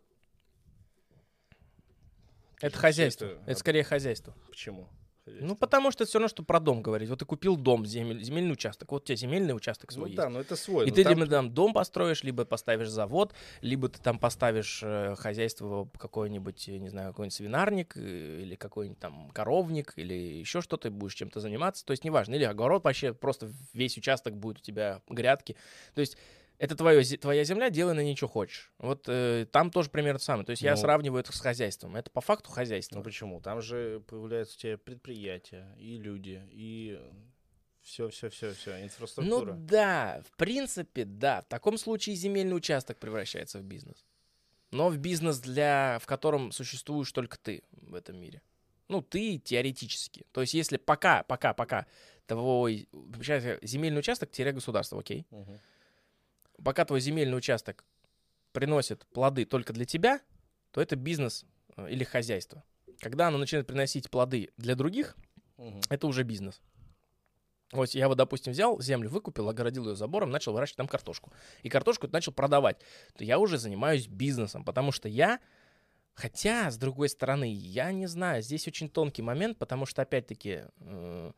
Это 2.68 2.78
хозяйство. 2.78 3.26
это 3.26 3.42
Это, 3.52 3.60
скорее 3.60 3.84
хозяйство. 3.84 4.36
Почему? 4.50 4.90
Ну, 5.28 5.56
потому 5.56 5.90
что 5.90 6.04
это 6.04 6.10
все 6.10 6.20
равно, 6.20 6.28
что 6.28 6.44
про 6.44 6.60
дом 6.60 6.84
говорить. 6.84 7.10
Вот 7.10 7.18
ты 7.18 7.26
купил 7.26 7.58
дом, 7.58 7.84
земель- 7.84 8.22
земельный 8.22 8.54
участок. 8.54 8.92
Вот 8.92 9.02
у 9.02 9.06
тебя 9.08 9.16
земельный 9.16 9.56
участок 9.56 9.90
Ну 9.92 9.96
свой 9.96 10.10
есть. 10.12 10.18
да, 10.18 10.30
но 10.30 10.40
это 10.40 10.56
свой. 10.56 10.88
И 10.88 10.92
ты 10.92 11.04
там- 11.04 11.14
либо 11.16 11.26
там 11.26 11.52
дом 11.52 11.74
построишь, 11.74 12.24
либо 12.24 12.46
поставишь 12.46 12.90
завод, 12.90 13.34
либо 13.62 13.90
ты 13.90 14.00
там 14.00 14.20
поставишь 14.20 14.82
э, 14.84 15.16
хозяйство 15.18 15.90
какое-нибудь, 15.98 16.68
не 16.68 16.90
знаю, 16.90 17.10
какой-нибудь 17.10 17.34
свинарник, 17.34 17.98
э, 17.98 18.42
или 18.44 18.54
какой-нибудь 18.54 19.00
там 19.00 19.32
коровник, 19.32 19.94
или 19.96 20.14
еще 20.14 20.62
что-то, 20.62 20.92
будешь 20.92 21.16
чем-то 21.16 21.40
заниматься. 21.40 21.84
То 21.86 21.92
есть 21.92 22.04
неважно. 22.04 22.36
Или 22.36 22.44
огород 22.44 22.84
вообще, 22.84 23.12
просто 23.16 23.52
весь 23.74 23.98
участок 23.98 24.38
будет 24.38 24.60
у 24.60 24.62
тебя 24.62 25.02
грядки. 25.10 25.56
То 25.96 26.02
есть 26.02 26.18
это 26.58 26.76
твое, 26.76 27.04
твоя 27.18 27.44
земля, 27.44 27.70
делай 27.70 27.94
на 27.94 28.02
ней 28.04 28.16
что 28.16 28.28
хочешь. 28.28 28.72
Вот 28.78 29.06
э, 29.08 29.46
там 29.52 29.72
тоже 29.72 29.90
примерно 29.90 30.20
то 30.20 30.26
самое. 30.26 30.46
То 30.46 30.52
есть 30.52 30.62
я 30.62 30.72
Ну. 30.72 30.78
сравниваю 30.78 31.20
это 31.20 31.32
с 31.36 31.40
хозяйством. 31.40 31.96
Это 31.96 32.10
по 32.12 32.22
факту 32.22 32.50
хозяйство. 32.52 32.98
Ну 32.98 33.04
почему? 33.04 33.42
Там 33.42 33.62
же 33.62 34.02
появляются 34.08 34.56
у 34.56 34.60
тебя 34.60 34.78
предприятия 34.78 35.76
и 35.78 35.98
люди, 35.98 36.42
и 36.52 37.00
все, 37.82 38.10
все, 38.10 38.30
все, 38.30 38.54
все, 38.54 38.78
Ну 38.78 38.84
инфраструктура. 38.86 39.54
да, 39.54 40.24
в 40.28 40.36
принципе, 40.38 41.06
да. 41.06 41.42
В 41.42 41.46
таком 41.46 41.78
случае 41.78 42.16
земельный 42.16 42.56
участок 42.56 42.98
превращается 42.98 43.60
в 43.60 43.64
бизнес. 43.64 44.06
Но 44.72 44.90
в 44.90 44.98
бизнес, 44.98 45.40
для, 45.40 46.00
в 46.02 46.06
котором 46.08 46.52
существуешь 46.52 47.12
только 47.12 47.38
ты 47.38 47.64
в 47.72 47.94
этом 47.94 48.18
мире. 48.18 48.42
Ну, 48.88 49.02
ты 49.02 49.38
теоретически. 49.38 50.26
То 50.32 50.42
есть, 50.42 50.54
если 50.54 50.78
пока, 50.78 51.24
пока, 51.24 51.54
пока 51.54 51.86
твой 52.28 52.88
земельный 53.62 54.00
участок 54.00 54.32
теря 54.32 54.52
государство, 54.52 55.00
окей. 55.00 55.26
Мгм. 55.30 55.60
Пока 56.64 56.86
твой 56.86 57.00
земельный 57.02 57.38
участок 57.38 57.84
приносит 58.52 59.06
плоды 59.08 59.46
только 59.46 59.74
для 59.74 59.86
тебя, 59.86 60.22
то 60.72 60.82
это 60.82 60.96
бизнес 60.96 61.46
э, 61.76 61.90
или 61.90 62.04
хозяйство. 62.04 62.64
Когда 63.02 63.28
оно 63.28 63.38
начинает 63.38 63.68
приносить 63.68 64.10
плоды 64.10 64.52
для 64.58 64.76
других, 64.76 65.16
Мгм. 65.58 65.82
это 65.90 66.08
уже 66.08 66.24
бизнес. 66.24 66.62
Вот 67.72 67.90
я 67.90 68.08
вот, 68.08 68.16
допустим, 68.18 68.54
взял 68.54 68.80
землю, 68.80 69.10
выкупил, 69.10 69.50
огородил 69.50 69.90
ее 69.90 69.96
забором, 69.96 70.30
начал 70.30 70.54
выращивать 70.54 70.78
там 70.78 70.88
картошку. 70.88 71.34
И 71.64 71.70
картошку 71.70 72.08
начал 72.08 72.32
продавать. 72.32 72.78
То 73.18 73.24
я 73.24 73.40
уже 73.40 73.58
занимаюсь 73.58 74.08
бизнесом, 74.08 74.64
потому 74.64 74.92
что 74.92 75.10
я... 75.10 75.40
Хотя, 76.14 76.72
с 76.72 76.78
другой 76.78 77.10
стороны, 77.10 77.52
я 77.54 77.92
не 77.92 78.08
знаю, 78.08 78.42
здесь 78.42 78.68
очень 78.68 78.88
тонкий 78.88 79.22
момент, 79.22 79.58
потому 79.58 79.86
что, 79.86 80.02
опять-таки, 80.02 80.62
э, 80.78 81.32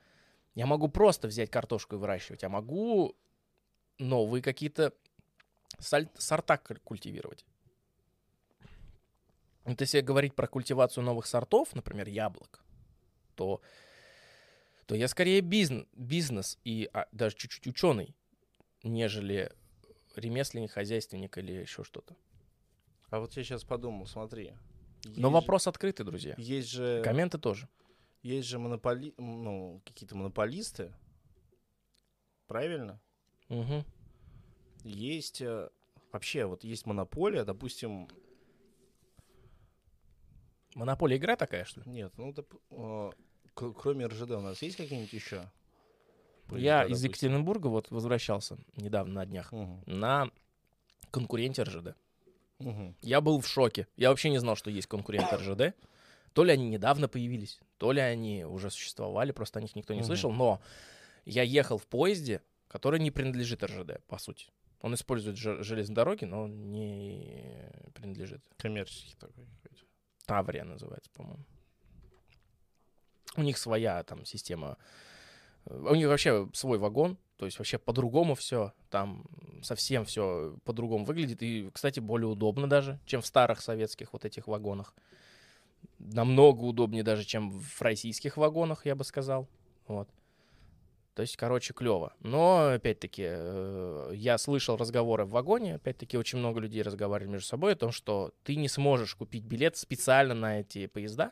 я 0.53 0.65
могу 0.67 0.87
просто 0.87 1.27
взять 1.27 1.49
картошку 1.49 1.95
и 1.95 1.97
выращивать, 1.97 2.43
а 2.43 2.49
могу 2.49 3.15
новые 3.97 4.43
какие-то 4.43 4.93
саль- 5.79 6.09
сорта 6.17 6.57
куль- 6.57 6.79
культивировать. 6.83 7.45
Вот 9.63 9.81
если 9.81 9.99
говорить 10.01 10.33
про 10.33 10.47
культивацию 10.47 11.03
новых 11.03 11.25
сортов, 11.25 11.75
например, 11.75 12.07
яблок, 12.07 12.63
то, 13.35 13.61
то 14.85 14.95
я 14.95 15.07
скорее 15.09 15.41
бизнес, 15.41 15.85
бизнес 15.93 16.57
и 16.63 16.89
а, 16.93 17.07
даже 17.11 17.35
чуть-чуть 17.35 17.67
ученый, 17.67 18.15
нежели 18.83 19.51
ремесленник, 20.15 20.71
хозяйственник 20.71 21.37
или 21.37 21.51
еще 21.51 21.83
что-то. 21.83 22.15
А 23.09 23.19
вот 23.19 23.33
я 23.33 23.43
сейчас 23.43 23.63
подумал, 23.65 24.07
смотри. 24.07 24.53
Но 25.05 25.29
вопрос 25.29 25.67
открытый, 25.67 26.05
друзья. 26.05 26.33
же- 26.37 26.41
Есть 26.41 26.69
же, 26.69 27.01
Комменты 27.03 27.37
тоже. 27.37 27.67
есть 28.23 28.47
же 28.47 28.59
монополи, 28.59 29.13
ну, 29.17 29.81
какие-то 29.85 30.15
монополисты, 30.15 30.93
правильно? 32.47 32.99
Мгм. 33.49 33.83
Есть 34.87 35.41
э, 35.41 35.69
вообще 36.11 36.45
вот 36.45 36.63
есть 36.63 36.85
монополия, 36.85 37.43
допустим, 37.43 38.07
Монополия 40.75 41.17
игра 41.17 41.35
такая, 41.35 41.65
что 41.65 41.81
ли? 41.81 41.89
нет, 41.89 42.13
ну 42.17 42.31
доп- 42.31 43.11
э, 43.55 43.71
кроме 43.73 44.05
РЖД 44.05 44.31
у 44.31 44.41
нас 44.41 44.61
есть 44.61 44.77
какие-нибудь 44.77 45.11
еще? 45.13 45.49
Я 46.51 46.85
из 46.85 47.03
Екатеринбурга 47.03 47.67
вот 47.67 47.89
возвращался 47.89 48.57
недавно 48.75 49.13
на 49.15 49.25
днях 49.25 49.51
Мгм. 49.51 49.81
на 49.87 50.29
конкуренте 51.11 51.63
РЖД. 51.63 51.95
Мгм. 52.59 52.95
Я 53.01 53.21
был 53.21 53.41
в 53.41 53.47
шоке. 53.47 53.87
Я 53.97 54.09
вообще 54.09 54.29
не 54.29 54.37
знал, 54.37 54.55
что 54.55 54.69
есть 54.69 54.87
конкуренты 54.87 55.35
РЖД. 55.35 55.75
То 56.33 56.43
ли 56.43 56.51
они 56.51 56.69
недавно 56.69 57.07
появились, 57.07 57.59
то 57.79 57.91
ли 57.91 57.99
они 57.99 58.45
уже 58.45 58.69
существовали, 58.69 59.31
просто 59.31 59.57
о 59.59 59.61
них 59.63 59.75
никто 59.75 59.93
не 59.93 60.01
Мгм. 60.01 60.07
слышал. 60.07 60.31
Но 60.31 60.61
я 61.25 61.41
ехал 61.41 61.77
в 61.79 61.87
поезде, 61.87 62.41
который 62.67 62.99
не 62.99 63.09
принадлежит 63.11 63.63
РЖД, 63.63 63.99
по 64.07 64.19
сути. 64.19 64.47
Он 64.81 64.93
использует 64.93 65.37
же- 65.37 65.63
железные 65.63 65.95
дороги, 65.95 66.25
но 66.25 66.43
он 66.43 66.71
не 66.71 67.69
принадлежит. 67.93 68.41
Коммерческий 68.57 69.15
такой 69.19 69.45
какой-то. 69.45 69.83
Таврия 70.25 70.63
называется, 70.63 71.09
по-моему. 71.13 71.43
У 73.35 73.41
них 73.41 73.57
своя 73.57 74.03
там 74.03 74.25
система. 74.25 74.77
э, 75.65 75.75
У 75.75 75.95
них 75.95 76.07
вообще 76.07 76.47
свой 76.53 76.77
вагон, 76.77 77.17
то 77.37 77.45
есть 77.45 77.57
вообще 77.59 77.77
по-другому 77.77 78.35
все. 78.35 78.73
Там 78.89 79.25
совсем 79.63 80.05
все 80.05 80.55
по-другому 80.63 81.05
выглядит. 81.05 81.41
И, 81.43 81.69
кстати, 81.73 81.99
более 81.99 82.27
удобно 82.27 82.69
даже, 82.69 82.99
чем 83.05 83.21
в 83.21 83.25
старых 83.25 83.61
советских 83.61 84.13
вот 84.13 84.25
этих 84.25 84.47
вагонах. 84.47 84.93
Намного 85.99 86.61
удобнее 86.63 87.03
даже, 87.03 87.23
чем 87.23 87.51
в 87.59 87.81
российских 87.81 88.37
вагонах, 88.37 88.85
я 88.85 88.95
бы 88.95 89.03
сказал. 89.03 89.47
Вот. 89.87 90.09
То 91.17 91.21
есть, 91.21 91.35
короче, 91.35 91.73
клево. 91.73 92.13
Но, 92.19 92.73
опять-таки, 92.73 93.23
э, 93.27 94.11
я 94.13 94.37
слышал 94.37 94.77
разговоры 94.77 95.25
в 95.25 95.31
вагоне, 95.31 95.73
опять-таки, 95.73 96.15
очень 96.15 96.37
много 96.37 96.59
людей 96.59 96.83
разговаривали 96.83 97.31
между 97.31 97.47
собой 97.47 97.73
о 97.73 97.75
том, 97.75 97.91
что 97.91 98.35
ты 98.43 98.55
не 98.55 98.67
сможешь 98.69 99.15
купить 99.15 99.43
билет 99.43 99.77
специально 99.77 100.35
на 100.35 100.59
эти 100.59 100.85
поезда. 100.85 101.31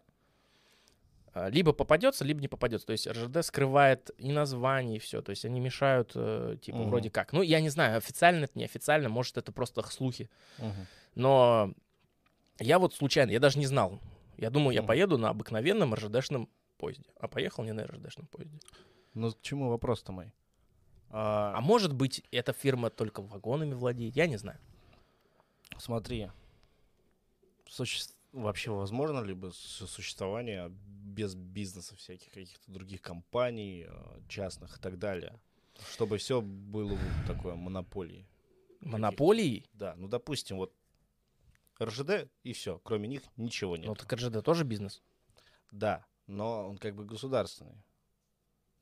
А, 1.33 1.49
Либо 1.49 1.71
попадется, 1.71 2.25
либо 2.25 2.41
не 2.41 2.47
попадется. 2.47 2.87
То 2.87 2.93
есть 2.93 3.05
РЖД 3.05 3.45
скрывает 3.45 4.09
и 4.17 4.31
название, 4.31 4.95
и 4.95 4.99
все. 4.99 5.21
То 5.21 5.29
есть 5.29 5.45
они 5.45 5.59
мешают, 5.59 6.13
э, 6.15 6.57
типа, 6.59 6.77
Мгм. 6.79 6.89
вроде 6.89 7.11
как. 7.11 7.31
Ну, 7.31 7.43
я 7.43 7.61
не 7.61 7.69
знаю, 7.69 7.97
официально 7.97 8.45
это, 8.45 8.57
неофициально, 8.57 9.07
может, 9.07 9.37
это 9.37 9.51
просто 9.51 9.83
слухи. 9.83 10.31
Мгм. 10.57 10.87
Но 11.13 11.75
я 12.59 12.79
вот 12.79 12.95
случайно, 12.95 13.29
я 13.29 13.39
даже 13.39 13.59
не 13.59 13.67
знал. 13.67 13.99
Я 14.37 14.49
думал, 14.49 14.71
я 14.71 14.81
Мгм. 14.81 14.87
поеду 14.87 15.19
на 15.19 15.29
обыкновенном 15.29 15.93
РЖДшном 15.93 16.49
поезде. 16.79 17.05
А 17.19 17.27
поехал 17.27 17.63
не 17.63 17.71
на 17.73 17.85
РЖДшном 17.85 18.25
поезде. 18.25 18.57
Ну 19.15 19.31
к 19.31 19.41
чему 19.41 19.69
вопрос-то 19.69 20.11
мой? 20.11 20.31
А, 21.09 21.53
А 21.55 21.61
может 21.61 21.93
быть, 21.93 22.23
эта 22.31 22.53
фирма 22.53 22.89
только 22.89 23.21
вагонами 23.21 23.73
владеет? 23.73 24.15
Я 24.15 24.27
не 24.27 24.37
знаю. 24.37 24.59
Смотри, 25.77 26.29
суще- 27.67 28.09
вообще 28.33 28.71
возможно 28.71 29.21
ли 29.21 29.33
бы 29.33 29.51
су- 29.51 29.87
существование 29.87 30.69
без 30.69 31.35
бизнеса 31.35 31.95
всяких 31.95 32.31
каких-то 32.31 32.71
других 32.71 33.01
компаний, 33.01 33.85
э, 33.87 34.19
частных 34.27 34.77
и 34.77 34.81
так 34.81 34.99
далее, 34.99 35.39
чтобы 35.91 36.17
все 36.17 36.41
было 36.41 36.89
вот 36.95 37.25
такое 37.27 37.55
монополией? 37.55 38.27
Монополии? 38.81 39.65
Да, 39.73 39.95
ну 39.97 40.07
допустим, 40.07 40.57
вот 40.57 40.73
РЖД 41.81 42.29
и 42.43 42.53
все, 42.53 42.79
кроме 42.83 43.07
них 43.07 43.21
ничего 43.37 43.77
нет. 43.77 43.87
Ну, 43.87 43.95
так 43.95 44.11
РЖД 44.13 44.43
тоже 44.43 44.63
бизнес. 44.63 45.01
Да, 45.71 46.05
но 46.27 46.69
он 46.69 46.77
как 46.77 46.95
бы 46.95 47.05
государственный 47.05 47.81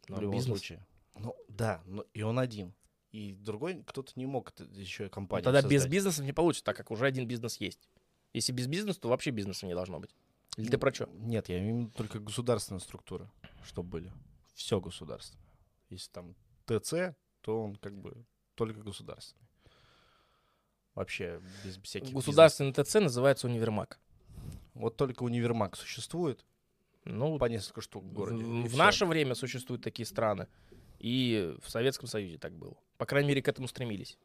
Но 0.07 0.17
в 0.17 0.21
любом 0.21 0.35
бизнес. 0.37 0.57
случае. 0.59 0.85
Ну 1.15 1.35
да, 1.47 1.81
но 1.85 2.05
и 2.13 2.21
он 2.21 2.39
один. 2.39 2.73
И 3.11 3.33
другой 3.33 3.83
кто-то 3.83 4.11
не 4.15 4.25
мог 4.25 4.51
еще 4.71 5.03
Ну, 5.03 5.09
компанию 5.09 5.43
тогда 5.43 5.61
без 5.61 5.81
создать. 5.81 5.91
бизнеса 5.91 6.23
не 6.23 6.33
получится, 6.33 6.63
так 6.65 6.75
как 6.75 6.89
уже 6.91 7.05
один 7.05 7.27
бизнес 7.27 7.57
есть. 7.57 7.87
Если 8.33 8.51
без 8.51 8.65
бизнеса, 8.67 8.99
то 8.99 9.09
вообще 9.09 9.29
бизнеса 9.29 9.67
не 9.67 9.75
должно 9.75 9.99
быть. 9.99 10.15
Или 10.57 10.69
ты 10.69 10.77
про 10.79 10.93
что? 10.93 11.07
Нет, 11.13 11.49
я 11.49 11.59
имею 11.59 11.75
в 11.75 11.79
виду 11.81 11.91
только 11.91 12.19
государственные 12.19 12.79
структуры, 12.81 13.29
чтобы 13.65 13.89
были. 13.89 14.11
Все 14.55 14.79
государственное. 14.79 15.43
Если 15.89 16.09
там 16.11 16.35
ТЦ, 16.65 17.15
то 17.41 17.63
он 17.63 17.75
как 17.75 17.95
бы 17.95 18.25
только 18.55 18.81
государственный. 18.81 19.47
Вообще 20.95 21.41
без 21.63 21.77
всяких 21.77 22.13
Государственный 22.13 22.71
ТЦ 22.71 22.95
называется 22.95 23.47
универмаг. 23.47 23.99
бизнес. 24.35 24.59
Вот 24.75 24.95
только 24.97 25.23
универмаг 25.23 25.75
существует 25.75 26.45
Ну, 27.05 27.37
по 27.37 27.45
несколько 27.45 27.81
штук 27.81 28.05
в 28.05 28.13
городе. 28.13 28.43
в, 28.43 28.67
в 28.67 28.77
наше 28.77 29.05
время 29.05 29.35
существуют 29.35 29.83
такие 29.83 30.05
страны. 30.05 30.47
И 30.99 31.53
в 31.61 31.69
Советском 31.69 32.07
Союзе 32.07 32.37
так 32.37 32.53
было. 32.53 32.77
По 32.97 33.05
крайней 33.05 33.27
мере, 33.29 33.41
к 33.41 33.47
этому 33.49 33.67
стремились. 33.67 34.17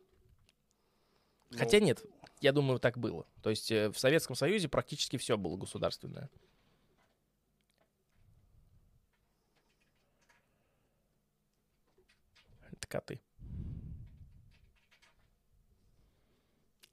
Ну, 1.50 1.58
Хотя 1.58 1.80
нет, 1.80 2.04
я 2.40 2.52
думаю, 2.52 2.78
так 2.78 2.98
было. 2.98 3.26
То 3.42 3.50
есть 3.50 3.72
э, 3.72 3.90
в 3.90 3.98
Советском 3.98 4.36
Союзе 4.36 4.68
практически 4.68 5.16
все 5.16 5.36
было 5.36 5.56
государственное. 5.56 6.30
Это 12.70 12.86
коты. 12.86 13.20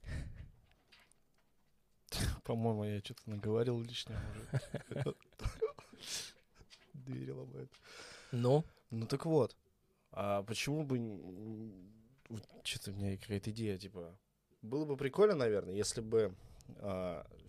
По-моему, 2.43 2.85
я 2.85 2.99
что-то 3.01 3.29
наговорил 3.29 3.79
лишнего 3.81 4.19
уже. 7.07 7.17
Дверь 7.17 7.31
ломает. 7.31 7.71
Ну? 8.31 8.63
Ну 8.89 9.05
так 9.05 9.25
вот. 9.25 9.55
А 10.11 10.43
почему 10.43 10.83
бы... 10.83 10.97
Что-то 12.63 12.91
у 12.91 12.93
меня 12.95 13.17
какая-то 13.17 13.51
идея, 13.51 13.77
типа... 13.77 14.17
Было 14.61 14.85
бы 14.85 14.97
прикольно, 14.97 15.35
наверное, 15.35 15.75
если 15.75 16.01
бы 16.01 16.35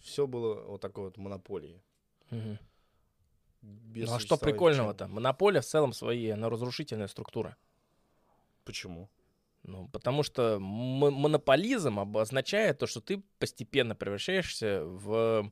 все 0.02 0.26
было 0.26 0.62
вот 0.62 0.80
такой 0.80 1.04
вот 1.04 1.16
монополией. 1.16 1.82
Мгм. 2.30 2.58
Ну 3.62 4.14
а 4.14 4.20
что 4.20 4.36
прикольного-то? 4.36 5.08
Монополия 5.08 5.60
в 5.60 5.66
целом 5.66 5.92
своей, 5.92 6.32
она 6.32 6.50
разрушительная 6.50 7.08
структура. 7.08 7.56
Почему? 8.64 9.08
Ну, 9.62 9.88
потому 9.88 10.22
что 10.22 10.56
м- 10.56 10.62
монополизм 10.62 11.98
обозначает 11.98 12.78
то, 12.78 12.86
что 12.86 13.00
ты 13.00 13.22
постепенно 13.38 13.96
превращаешься 13.96 14.84
в... 14.84 15.50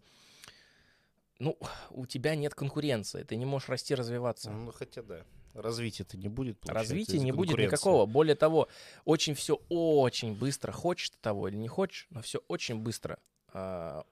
Ну, 1.45 1.59
у 1.91 2.07
тебя 2.07 2.37
нет 2.37 2.55
конкуренции, 2.55 3.23
ты 3.23 3.37
не 3.37 3.45
можешь 3.45 3.69
расти, 3.69 3.95
развиваться. 3.95 4.51
Ну, 4.51 4.73
хотя 4.73 5.03
да. 5.03 5.27
Развития-то 5.53 6.17
не 6.17 6.29
будет. 6.29 6.67
Развития 6.67 7.19
не 7.19 7.33
будет 7.33 7.59
никакого. 7.59 8.07
Более 8.07 8.35
того, 8.35 8.67
очень 9.05 9.35
все 9.35 9.61
очень 9.69 10.35
быстро. 10.35 10.73
Хочешь 10.73 11.11
ты 11.11 11.19
того 11.21 11.49
или 11.49 11.57
не 11.57 11.69
хочешь, 11.69 12.07
но 12.09 12.23
все 12.23 12.43
очень 12.49 12.79
быстро. 12.79 13.19
А... 13.49 14.07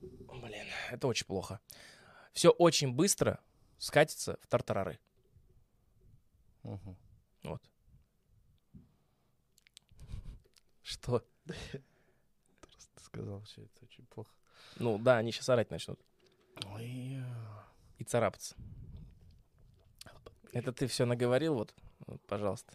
Блин, 0.00 0.66
это 0.90 1.06
очень 1.06 1.26
плохо. 1.26 1.60
Все 2.32 2.50
очень 2.50 2.92
быстро 2.92 3.38
скатится 3.78 4.36
в 4.42 4.48
тартарары. 4.48 4.98
Угу. 6.64 6.96
Вот. 7.44 7.62
Что? 10.82 11.24
Ты 11.44 11.82
сказал, 12.96 13.42
все 13.42 13.62
это 13.62 13.84
очень 13.84 14.04
плохо. 14.06 14.32
Ну 14.76 14.98
да, 14.98 15.18
они 15.18 15.32
сейчас 15.32 15.48
орать 15.48 15.70
начнут. 15.70 16.00
Ой. 16.66 17.22
И 17.98 18.04
царапаться. 18.04 18.54
Это 20.52 20.72
ты 20.72 20.86
все 20.86 21.04
наговорил, 21.04 21.54
вот, 21.54 21.74
вот, 22.06 22.20
пожалуйста. 22.26 22.72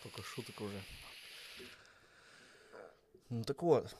Столько 0.00 0.22
шуток 0.22 0.60
уже. 0.60 0.80
Ну 3.28 3.44
так 3.44 3.62
вот. 3.62 3.94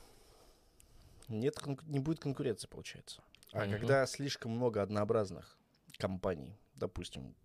Нет, 1.27 1.55
не 1.83 1.99
будет 1.99 2.19
конкуренции, 2.19 2.67
получается. 2.67 3.21
А 3.51 3.63
угу. 3.63 3.71
когда 3.71 4.05
слишком 4.07 4.51
много 4.51 4.81
однообразных 4.81 5.57
компаний, 5.97 6.57
допустим, 6.75 7.35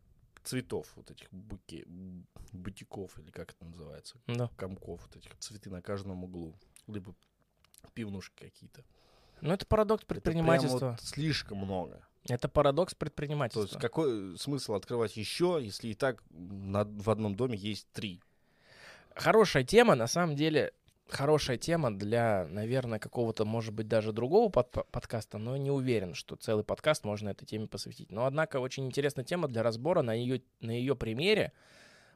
цветов, 0.44 0.92
вот 0.96 1.10
этих 1.10 1.28
буки, 1.32 1.84
бутиков, 2.52 3.18
или 3.18 3.30
как 3.30 3.52
это 3.52 3.64
называется, 3.64 4.16
да. 4.26 4.50
комков, 4.56 5.00
вот 5.06 5.16
этих 5.16 5.36
цветы 5.38 5.70
на 5.70 5.82
каждом 5.82 6.24
углу, 6.24 6.54
либо 6.86 7.14
пивнушки 7.94 8.44
какие-то. 8.44 8.84
Ну, 9.40 9.52
это 9.52 9.66
парадокс 9.66 10.04
предпринимательства. 10.04 10.76
Это 10.76 10.86
вот 10.86 11.00
слишком 11.00 11.58
много. 11.58 12.06
Это 12.28 12.48
парадокс 12.48 12.94
предпринимательства. 12.94 13.66
То 13.66 13.72
есть 13.72 13.80
какой 13.80 14.38
смысл 14.38 14.74
открывать 14.74 15.16
еще, 15.16 15.58
если 15.60 15.88
и 15.88 15.94
так 15.94 16.22
на, 16.30 16.84
в 16.84 17.10
одном 17.10 17.34
доме 17.34 17.58
есть 17.58 17.86
три? 17.92 18.22
Хорошая 19.14 19.64
тема, 19.64 19.94
на 19.94 20.06
самом 20.06 20.34
деле, 20.34 20.72
хорошая 21.08 21.58
тема 21.58 21.94
для, 21.94 22.46
наверное, 22.48 22.98
какого-то, 22.98 23.44
может 23.44 23.74
быть, 23.74 23.88
даже 23.88 24.12
другого 24.12 24.48
под 24.50 24.70
подкаста, 24.70 25.38
но 25.38 25.56
не 25.56 25.70
уверен, 25.70 26.14
что 26.14 26.36
целый 26.36 26.64
подкаст 26.64 27.04
можно 27.04 27.30
этой 27.30 27.46
теме 27.46 27.66
посвятить. 27.66 28.10
Но, 28.10 28.26
однако, 28.26 28.58
очень 28.58 28.86
интересная 28.86 29.24
тема 29.24 29.48
для 29.48 29.62
разбора 29.62 30.02
на 30.02 30.12
ее, 30.12 30.42
на 30.60 30.70
ее 30.70 30.96
примере 30.96 31.52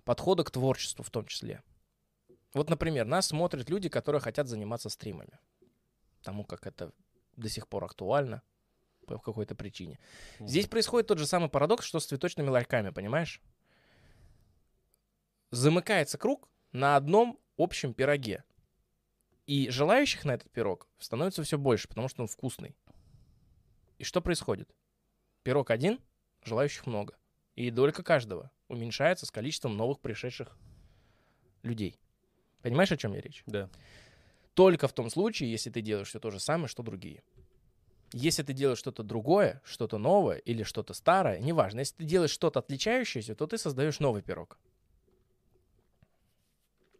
подхода 0.04 0.44
к 0.44 0.50
творчеству 0.50 1.02
в 1.02 1.10
том 1.10 1.26
числе. 1.26 1.62
Вот, 2.54 2.70
например, 2.70 3.04
нас 3.04 3.26
смотрят 3.26 3.68
люди, 3.68 3.88
которые 3.88 4.20
хотят 4.20 4.48
заниматься 4.48 4.88
стримами. 4.88 5.38
Тому, 6.22 6.44
как 6.44 6.66
это 6.66 6.92
до 7.36 7.48
сих 7.48 7.68
пор 7.68 7.84
актуально 7.84 8.42
по 9.06 9.18
какой-то 9.18 9.54
причине. 9.54 9.98
Здесь 10.40 10.66
происходит 10.66 11.08
тот 11.08 11.18
же 11.18 11.26
самый 11.26 11.48
парадокс, 11.48 11.84
что 11.84 12.00
с 12.00 12.06
цветочными 12.06 12.48
ларьками, 12.48 12.90
понимаешь? 12.90 13.42
Замыкается 15.50 16.18
круг 16.18 16.48
на 16.72 16.96
одном 16.96 17.38
общем 17.56 17.94
пироге. 17.94 18.44
И 19.48 19.70
желающих 19.70 20.26
на 20.26 20.32
этот 20.32 20.50
пирог 20.50 20.86
становится 20.98 21.42
все 21.42 21.56
больше, 21.56 21.88
потому 21.88 22.08
что 22.08 22.20
он 22.20 22.28
вкусный. 22.28 22.76
И 23.96 24.04
что 24.04 24.20
происходит? 24.20 24.68
Пирог 25.42 25.70
один, 25.70 26.00
желающих 26.44 26.84
много. 26.84 27.16
И 27.54 27.70
долька 27.70 28.02
каждого 28.02 28.50
уменьшается 28.68 29.24
с 29.24 29.30
количеством 29.30 29.74
новых 29.74 30.00
пришедших 30.00 30.54
людей. 31.62 31.98
Понимаешь, 32.60 32.92
о 32.92 32.98
чем 32.98 33.14
я 33.14 33.22
речь? 33.22 33.42
Да. 33.46 33.70
Только 34.52 34.86
в 34.86 34.92
том 34.92 35.08
случае, 35.08 35.50
если 35.50 35.70
ты 35.70 35.80
делаешь 35.80 36.08
все 36.08 36.20
то 36.20 36.30
же 36.30 36.40
самое, 36.40 36.68
что 36.68 36.82
другие. 36.82 37.22
Если 38.12 38.42
ты 38.42 38.52
делаешь 38.52 38.78
что-то 38.78 39.02
другое, 39.02 39.62
что-то 39.64 39.96
новое 39.96 40.36
или 40.36 40.62
что-то 40.62 40.92
старое, 40.92 41.38
неважно. 41.38 41.78
Если 41.78 41.94
ты 41.94 42.04
делаешь 42.04 42.32
что-то 42.32 42.58
отличающееся, 42.58 43.34
то 43.34 43.46
ты 43.46 43.56
создаешь 43.56 43.98
новый 43.98 44.20
пирог. 44.20 44.58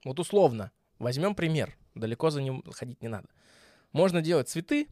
Вот 0.03 0.18
условно, 0.18 0.72
возьмем 0.99 1.34
пример. 1.34 1.76
Далеко 1.99 2.30
за 2.30 2.40
ним 2.40 2.62
ходить 2.72 3.03
не 3.03 3.09
надо. 3.09 3.28
Можно 3.92 4.22
делать 4.22 4.49
цветы, 4.49 4.88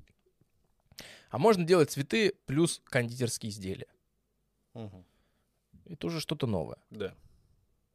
а 1.30 1.38
можно 1.38 1.64
делать 1.64 1.90
цветы 1.90 2.34
плюс 2.46 2.82
кондитерские 2.84 3.50
изделия. 3.50 3.86
Угу. 4.74 5.04
И 5.86 5.96
тоже 5.96 6.20
что-то 6.20 6.46
новое. 6.46 6.78
Да. 6.90 7.14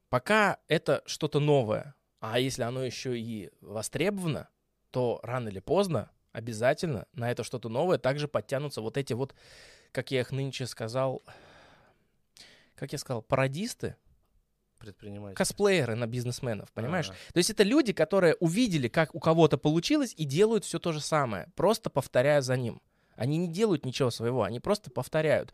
Пока 0.09 0.59
это 0.67 1.03
что-то 1.05 1.39
новое, 1.39 1.95
а 2.19 2.39
если 2.39 2.63
оно 2.63 2.83
еще 2.83 3.19
и 3.19 3.51
востребовано, 3.61 4.49
то 4.91 5.19
рано 5.23 5.49
или 5.49 5.59
поздно 5.59 6.11
обязательно 6.31 7.07
на 7.13 7.31
это 7.31 7.43
что-то 7.43 7.69
новое 7.69 7.97
также 7.97 8.27
подтянутся 8.27 8.81
вот 8.81 8.97
эти 8.97 9.13
вот, 9.13 9.35
как 9.91 10.11
я 10.11 10.21
их 10.21 10.31
нынче 10.31 10.67
сказал, 10.67 11.21
как 12.75 12.91
я 12.93 12.97
сказал, 12.97 13.21
пародисты, 13.21 13.95
предприниматели. 14.81 15.35
Косплееры 15.35 15.95
на 15.95 16.07
бизнесменов, 16.07 16.71
понимаешь? 16.73 17.09
А-а-а. 17.09 17.33
То 17.33 17.37
есть 17.37 17.49
это 17.49 17.63
люди, 17.63 17.93
которые 17.93 18.35
увидели, 18.35 18.87
как 18.87 19.15
у 19.15 19.19
кого-то 19.19 19.57
получилось, 19.57 20.13
и 20.17 20.25
делают 20.25 20.65
все 20.65 20.79
то 20.79 20.91
же 20.91 20.99
самое, 20.99 21.47
просто 21.55 21.89
повторяя 21.89 22.41
за 22.41 22.57
ним. 22.57 22.81
Они 23.15 23.37
не 23.37 23.47
делают 23.47 23.85
ничего 23.85 24.09
своего, 24.09 24.43
они 24.43 24.59
просто 24.59 24.89
повторяют. 24.89 25.53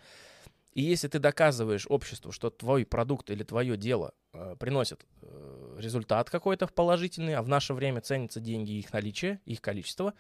И 0.74 0.82
если 0.84 1.08
ты 1.08 1.20
доказываешь 1.20 1.88
обществу, 1.90 2.32
что 2.32 2.50
твой 2.50 2.86
продукт 2.86 3.32
или 3.32 3.44
твое 3.44 3.78
дело 3.78 4.14
э, 4.34 4.56
приносит 4.60 5.06
э, 5.24 5.78
результат 5.80 6.30
какой-то 6.30 6.68
положительный, 6.68 7.36
а 7.36 7.42
в 7.42 7.50
наше 7.50 7.74
время 7.74 8.00
ценятся 8.02 8.40
деньги 8.40 8.74
их 8.74 8.94
наличие, 8.94 9.42
их 9.46 9.60
количество, 9.60 10.14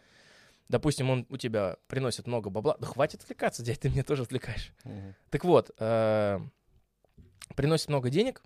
допустим, 0.68 1.10
он 1.12 1.28
у 1.30 1.38
тебя 1.38 1.78
приносит 1.88 2.26
много 2.26 2.49
бабла, 2.49 2.76
да 2.80 2.88
хватит 2.88 3.22
отвлекаться, 3.22 3.64
дядь, 3.64 3.80
ты 3.80 3.89
меня 3.89 4.03
тоже 4.03 4.24
отвлекаешь. 4.24 4.74
Угу. 4.84 5.16
Так 5.30 5.45
вот, 5.45 5.72
э, 5.78 6.39
приносит 7.55 7.90
много 7.90 8.10
денег, 8.10 8.41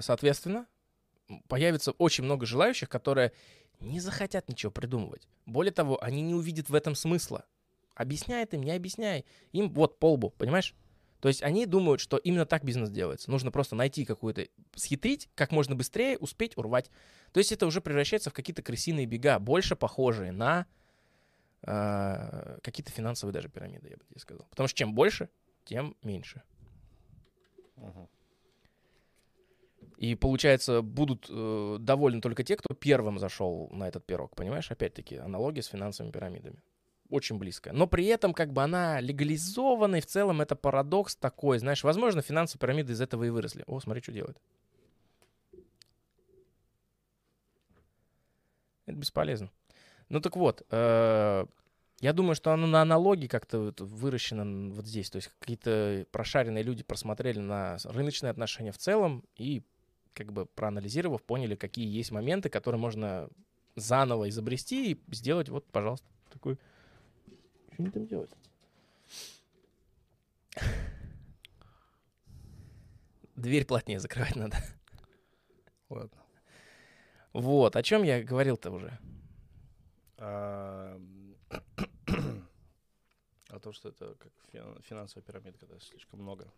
соответственно, 0.00 0.66
появится 1.48 1.92
очень 1.92 2.24
много 2.24 2.46
желающих, 2.46 2.88
которые 2.88 3.32
не 3.80 4.00
захотят 4.00 4.48
ничего 4.48 4.72
придумывать. 4.72 5.28
Более 5.44 5.72
того, 5.72 6.02
они 6.02 6.22
не 6.22 6.34
увидят 6.34 6.70
в 6.70 6.74
этом 6.74 6.94
смысла. 6.94 7.44
Объясняй 7.94 8.44
им, 8.44 8.62
не 8.62 8.72
объясняй. 8.72 9.24
Им 9.52 9.72
вот 9.72 9.98
полбу, 9.98 10.30
понимаешь? 10.30 10.74
То 11.20 11.28
есть 11.28 11.42
они 11.42 11.66
думают, 11.66 12.00
что 12.00 12.18
именно 12.18 12.46
так 12.46 12.62
бизнес 12.62 12.90
делается. 12.90 13.30
Нужно 13.30 13.50
просто 13.50 13.74
найти 13.74 14.04
какую-то, 14.04 14.48
схитрить, 14.74 15.28
как 15.34 15.50
можно 15.50 15.74
быстрее 15.74 16.18
успеть 16.18 16.56
урвать. 16.56 16.90
То 17.32 17.38
есть 17.38 17.52
это 17.52 17.66
уже 17.66 17.80
превращается 17.80 18.30
в 18.30 18.34
какие-то 18.34 18.62
крысиные 18.62 19.06
бега, 19.06 19.38
больше 19.38 19.76
похожие 19.76 20.30
на 20.30 20.66
э, 21.62 22.58
какие-то 22.62 22.92
финансовые 22.92 23.32
даже 23.32 23.48
пирамиды, 23.48 23.88
я 23.88 23.96
бы 23.96 24.04
тебе 24.04 24.20
сказал. 24.20 24.46
Потому 24.50 24.68
что 24.68 24.78
чем 24.78 24.94
больше, 24.94 25.30
тем 25.64 25.96
меньше. 26.02 26.42
Uh-huh. 27.76 28.08
И 29.96 30.14
получается, 30.14 30.82
будут 30.82 31.26
э, 31.30 31.76
довольны 31.80 32.20
только 32.20 32.44
те, 32.44 32.56
кто 32.56 32.74
первым 32.74 33.18
зашел 33.18 33.70
на 33.72 33.88
этот 33.88 34.04
пирог, 34.04 34.34
понимаешь? 34.36 34.70
Опять-таки, 34.70 35.16
аналогия 35.16 35.62
с 35.62 35.68
финансовыми 35.68 36.12
пирамидами. 36.12 36.56
Очень 37.08 37.38
близкая. 37.38 37.72
Но 37.72 37.86
при 37.86 38.06
этом, 38.06 38.34
как 38.34 38.52
бы 38.52 38.62
она 38.62 39.00
легализована, 39.00 39.96
и 39.96 40.00
в 40.00 40.06
целом 40.06 40.40
это 40.40 40.54
парадокс 40.54 41.16
такой. 41.16 41.58
Знаешь, 41.58 41.82
возможно, 41.82 42.20
финансовые 42.20 42.60
пирамиды 42.60 42.92
из 42.92 43.00
этого 43.00 43.24
и 43.24 43.30
выросли. 43.30 43.64
О, 43.66 43.80
смотри, 43.80 44.02
что 44.02 44.12
делает. 44.12 44.36
Это 48.86 48.96
бесполезно. 48.96 49.50
Ну 50.08 50.20
так 50.20 50.36
вот, 50.36 50.64
э, 50.70 51.46
я 52.00 52.12
думаю, 52.12 52.34
что 52.34 52.52
оно 52.52 52.66
на 52.66 52.82
аналогии 52.82 53.26
как-то 53.26 53.58
вот 53.60 53.80
выращено 53.80 54.72
вот 54.72 54.86
здесь. 54.86 55.10
То 55.10 55.16
есть 55.16 55.30
какие-то 55.38 56.06
прошаренные 56.12 56.62
люди 56.62 56.82
просмотрели 56.82 57.38
на 57.38 57.78
рыночные 57.84 58.30
отношения 58.30 58.72
в 58.72 58.78
целом 58.78 59.24
и 59.36 59.62
как 60.16 60.32
бы 60.32 60.46
проанализировав, 60.46 61.22
поняли, 61.22 61.54
какие 61.54 61.86
есть 61.86 62.10
моменты, 62.10 62.48
которые 62.48 62.80
можно 62.80 63.28
заново 63.76 64.30
изобрести 64.30 64.92
и 64.92 65.00
сделать, 65.14 65.50
вот, 65.50 65.66
пожалуйста, 65.66 66.06
такой... 66.30 66.58
Что 67.72 67.82
они 67.82 67.90
там 67.90 68.06
делают? 68.06 68.34
Дверь 73.36 73.66
плотнее 73.66 74.00
закрывать 74.00 74.34
надо. 74.36 74.56
Ладно. 75.90 76.22
Вот, 77.34 77.76
о 77.76 77.82
чем 77.82 78.02
я 78.02 78.24
говорил-то 78.24 78.70
уже? 78.70 78.98
А 80.16 80.98
а 83.50 83.60
то, 83.60 83.72
что 83.72 83.90
это 83.90 84.14
как 84.14 84.32
фин- 84.50 84.80
финансовая 84.82 85.22
пирамида, 85.22 85.58
когда 85.58 85.78
слишком 85.80 86.22
много. 86.22 86.50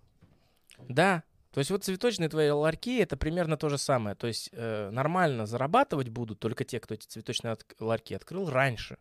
Да. 0.88 1.24
То 1.52 1.60
есть 1.60 1.70
вот 1.70 1.82
цветочные 1.84 2.28
твои 2.28 2.50
ларьки 2.50 2.98
это 2.98 3.16
примерно 3.16 3.56
то 3.56 3.68
же 3.68 3.78
самое. 3.78 4.14
То 4.14 4.26
есть 4.26 4.50
э, 4.52 4.90
нормально 4.90 5.46
зарабатывать 5.46 6.08
будут 6.08 6.38
только 6.38 6.64
те, 6.64 6.78
кто 6.78 6.94
эти 6.94 7.06
цветочные 7.06 7.52
от- 7.52 7.64
ларьки 7.80 8.14
открыл 8.14 8.50
раньше. 8.50 8.98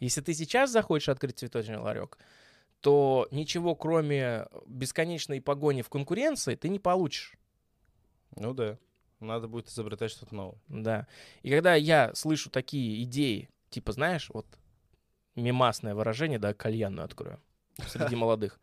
Если 0.00 0.20
ты 0.20 0.34
сейчас 0.34 0.70
захочешь 0.70 1.08
открыть 1.08 1.38
цветочный 1.38 1.78
ларек, 1.78 2.18
то 2.80 3.28
ничего 3.30 3.74
кроме 3.76 4.46
бесконечной 4.66 5.40
погони 5.40 5.82
в 5.82 5.88
конкуренции 5.88 6.56
ты 6.56 6.68
не 6.68 6.78
получишь. 6.80 7.34
Ну 8.36 8.52
да. 8.54 8.76
Надо 9.20 9.46
будет 9.48 9.68
изобретать 9.68 10.10
что-то 10.10 10.34
новое. 10.34 10.58
Да. 10.68 11.06
И 11.42 11.50
когда 11.50 11.74
я 11.76 12.12
слышу 12.14 12.50
такие 12.50 13.02
идеи, 13.04 13.48
типа, 13.70 13.92
знаешь, 13.92 14.28
вот 14.34 14.46
мимасное 15.36 15.94
выражение, 15.94 16.38
да, 16.38 16.52
кальянную 16.52 17.04
открою 17.04 17.40
среди 17.86 18.16
молодых. 18.16 18.60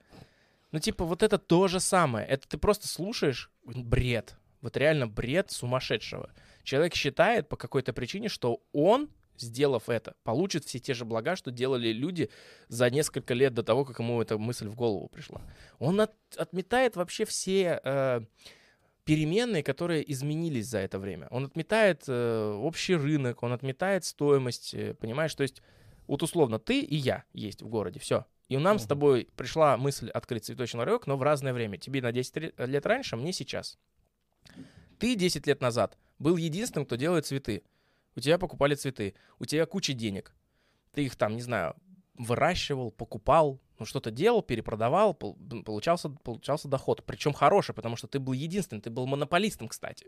Ну, 0.72 0.80
типа, 0.80 1.06
вот 1.06 1.23
это 1.23 1.38
то 1.38 1.68
же 1.68 1.80
самое. 1.80 2.26
Это 2.27 2.48
ты 2.48 2.57
просто 2.57 2.88
слушаешь 2.88 3.52
бред. 3.64 4.35
Вот 4.61 4.77
реально 4.77 5.07
бред 5.07 5.52
сумасшедшего. 5.52 6.31
Человек 6.64 6.95
считает 6.95 7.49
по 7.49 7.57
какой-то 7.57 7.93
причине, 7.93 8.30
что 8.30 8.61
он, 8.72 9.10
сделав 9.38 9.89
это, 9.89 10.15
получит 10.23 10.65
все 10.65 10.80
те 10.80 10.93
же 10.93 11.03
блага, 11.03 11.35
что 11.35 11.52
делали 11.52 11.91
люди 11.91 12.30
за 12.68 12.89
несколько 12.89 13.34
лет 13.34 13.53
до 13.53 13.64
того, 13.64 13.85
как 13.85 13.99
ему 13.99 14.22
эта 14.22 14.38
мысль 14.38 14.68
в 14.68 14.76
голову 14.76 15.10
пришла. 15.10 15.41
Он 15.80 15.99
от- 15.99 16.15
отметает 16.38 16.95
вообще 16.95 17.26
все 17.26 17.81
э, 17.84 18.22
переменные, 19.03 19.64
которые 19.64 20.10
изменились 20.11 20.68
за 20.68 20.77
это 20.80 20.99
время. 20.99 21.27
Он 21.31 21.45
отметает 21.45 22.03
э, 22.07 22.60
общий 22.61 22.95
рынок, 22.95 23.41
он 23.43 23.52
отметает 23.52 24.06
стоимость, 24.06 24.73
э, 24.76 24.93
понимаешь? 24.93 25.34
То 25.34 25.43
есть 25.43 25.64
вот 26.07 26.22
условно 26.23 26.60
ты 26.60 26.81
и 26.81 26.95
я 26.95 27.23
есть 27.34 27.61
в 27.61 27.68
городе, 27.68 27.99
все. 27.99 28.26
И 28.52 28.57
нам 28.57 28.80
с 28.80 28.86
тобой 28.86 29.30
пришла 29.38 29.78
мысль 29.78 30.10
открыть 30.10 30.44
цветочный 30.45 30.80
ларек, 30.80 31.07
но 31.07 31.15
в 31.15 31.23
разное 31.23 31.53
время. 31.53 31.78
Тебе 31.78 32.02
на 32.02 32.11
10 32.11 32.38
ре- 32.38 32.53
лет 32.57 32.86
раньше, 32.86 33.15
мне 33.15 33.32
сейчас. 33.32 33.78
Ты 34.99 35.15
10 35.15 35.48
лет 35.48 35.61
назад 35.61 35.98
был 36.19 36.36
единственным, 36.36 36.86
кто 36.86 36.98
делает 36.98 37.26
цветы. 37.26 37.64
У 38.15 38.19
тебя 38.19 38.38
покупали 38.38 38.76
цветы. 38.76 39.14
У 39.40 39.45
тебя 39.45 39.65
куча 39.65 39.94
денег. 39.94 40.36
Ты 40.94 41.06
их 41.06 41.15
там, 41.15 41.36
не 41.36 41.41
знаю, 41.41 41.76
выращивал, 42.15 42.91
покупал, 42.91 43.61
ну 43.80 43.86
что-то 43.86 44.11
делал, 44.11 44.41
перепродавал, 44.44 45.14
пол- 45.14 45.38
получался, 45.64 46.10
получался 46.10 46.68
доход. 46.68 47.03
Причем 47.06 47.32
хороший, 47.34 47.73
потому 47.73 47.95
что 47.95 48.07
ты 48.07 48.19
был 48.19 48.34
единственным, 48.34 48.82
ты 48.82 48.90
был 48.90 49.07
монополистом, 49.07 49.69
кстати. 49.69 50.07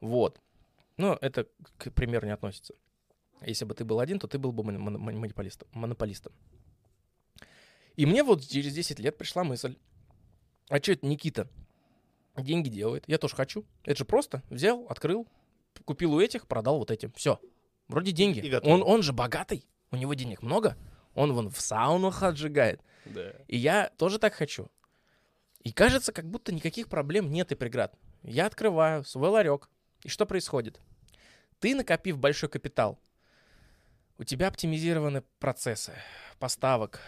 Вот. 0.00 0.40
Но 0.96 1.18
это 1.20 1.48
к 1.78 1.90
примеру 1.90 2.26
не 2.26 2.32
относится. 2.32 2.74
Если 3.42 3.64
бы 3.64 3.74
ты 3.74 3.84
был 3.84 3.98
один, 3.98 4.18
то 4.20 4.28
ты 4.28 4.38
был 4.38 4.52
бы 4.52 4.62
моно- 4.62 4.78
моно- 4.78 4.98
монополистом. 5.00 5.68
монополистом. 5.72 6.32
И 7.98 8.06
мне 8.06 8.22
вот 8.22 8.46
через 8.46 8.72
10 8.74 9.00
лет 9.00 9.18
пришла 9.18 9.42
мысль. 9.42 9.74
А 10.68 10.78
что 10.78 10.92
это 10.92 11.04
Никита 11.04 11.48
деньги 12.36 12.68
делает? 12.68 13.02
Я 13.08 13.18
тоже 13.18 13.34
хочу. 13.34 13.64
Это 13.82 13.98
же 13.98 14.04
просто. 14.04 14.44
Взял, 14.50 14.86
открыл, 14.88 15.26
купил 15.84 16.14
у 16.14 16.20
этих, 16.20 16.46
продал 16.46 16.78
вот 16.78 16.92
этим. 16.92 17.10
Все. 17.14 17.40
Вроде 17.88 18.12
деньги. 18.12 18.38
И. 18.38 18.54
Он, 18.54 18.84
он 18.84 19.02
же 19.02 19.12
богатый. 19.12 19.66
У 19.90 19.96
него 19.96 20.14
денег 20.14 20.42
много. 20.42 20.76
Он 21.14 21.32
вон 21.32 21.50
в 21.50 21.60
саунах 21.60 22.22
отжигает. 22.22 22.80
Да. 23.04 23.32
И 23.48 23.56
я 23.56 23.90
тоже 23.96 24.20
так 24.20 24.32
хочу. 24.32 24.70
И 25.64 25.72
кажется, 25.72 26.12
как 26.12 26.30
будто 26.30 26.54
никаких 26.54 26.86
проблем 26.86 27.32
нет 27.32 27.50
и 27.50 27.56
преград. 27.56 27.96
Я 28.22 28.46
открываю 28.46 29.02
свой 29.02 29.28
ларек. 29.28 29.68
И 30.04 30.08
что 30.08 30.24
происходит? 30.24 30.80
Ты, 31.58 31.74
накопив 31.74 32.16
большой 32.16 32.48
капитал, 32.48 33.00
у 34.18 34.22
тебя 34.22 34.46
оптимизированы 34.46 35.24
процессы 35.40 35.94
поставок, 36.38 37.00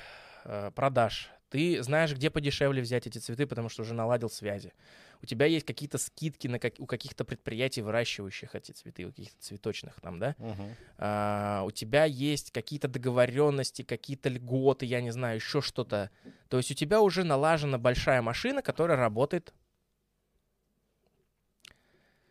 продаж. 0.75 1.31
Ты 1.51 1.83
знаешь, 1.83 2.15
где 2.15 2.31
подешевле 2.31 2.81
взять 2.81 3.09
эти 3.09 3.19
цветы, 3.19 3.45
потому 3.47 3.69
что 3.69 3.83
уже 3.83 3.93
наладил 3.93 4.31
связи. 4.31 4.73
У 5.21 5.27
тебя 5.27 5.47
есть 5.47 5.67
какие-то 5.67 5.99
скидки 5.99 6.47
на 6.47 6.61
как- 6.61 6.79
у 6.79 6.87
каких-то 6.87 7.25
предприятий, 7.25 7.83
выращивающих 7.83 8.55
эти 8.55 8.71
цветы, 8.71 9.05
у 9.05 9.09
каких-то 9.09 9.37
цветочных 9.43 10.01
там, 10.01 10.19
да? 10.21 10.37
Мгм. 10.39 10.77
а, 10.97 11.65
у 11.67 11.73
тебя 11.73 12.05
есть 12.05 12.53
какие-то 12.53 12.87
договоренности, 12.87 13.83
какие-то 13.83 14.29
льготы, 14.29 14.87
я 14.87 15.01
не 15.01 15.11
знаю, 15.11 15.37
еще 15.37 15.61
что-то. 15.61 16.11
То 16.49 16.57
есть 16.57 16.71
у 16.71 16.75
тебя 16.75 17.01
уже 17.01 17.25
налажена 17.25 17.79
большая 17.79 18.23
машина, 18.23 18.63
которая 18.63 18.97
работает. 18.97 19.53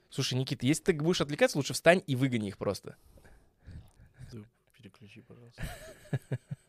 Слушай, 0.10 0.36
Никита, 0.36 0.66
если 0.66 0.84
ты 0.86 0.94
будешь 0.94 1.22
отвлекаться, 1.22 1.58
лучше 1.58 1.74
встань 1.74 2.02
и 2.08 2.16
выгони 2.16 2.48
их 2.48 2.58
просто. 2.58 2.96
Переключи, 4.78 5.22
пожалуйста. 5.22 5.62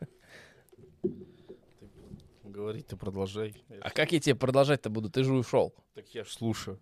Ты 2.61 2.65
Говорить 2.65 2.85
ты 2.85 2.95
продолжай. 2.95 3.55
А 3.81 3.89
как 3.89 4.11
я 4.11 4.19
тебе 4.19 4.35
продолжать-то 4.35 4.91
буду? 4.91 5.09
Ты 5.09 5.23
же 5.23 5.33
ушел. 5.33 5.73
Так 5.95 6.07
я 6.13 6.23
ж 6.23 6.29
слушаю. 6.29 6.79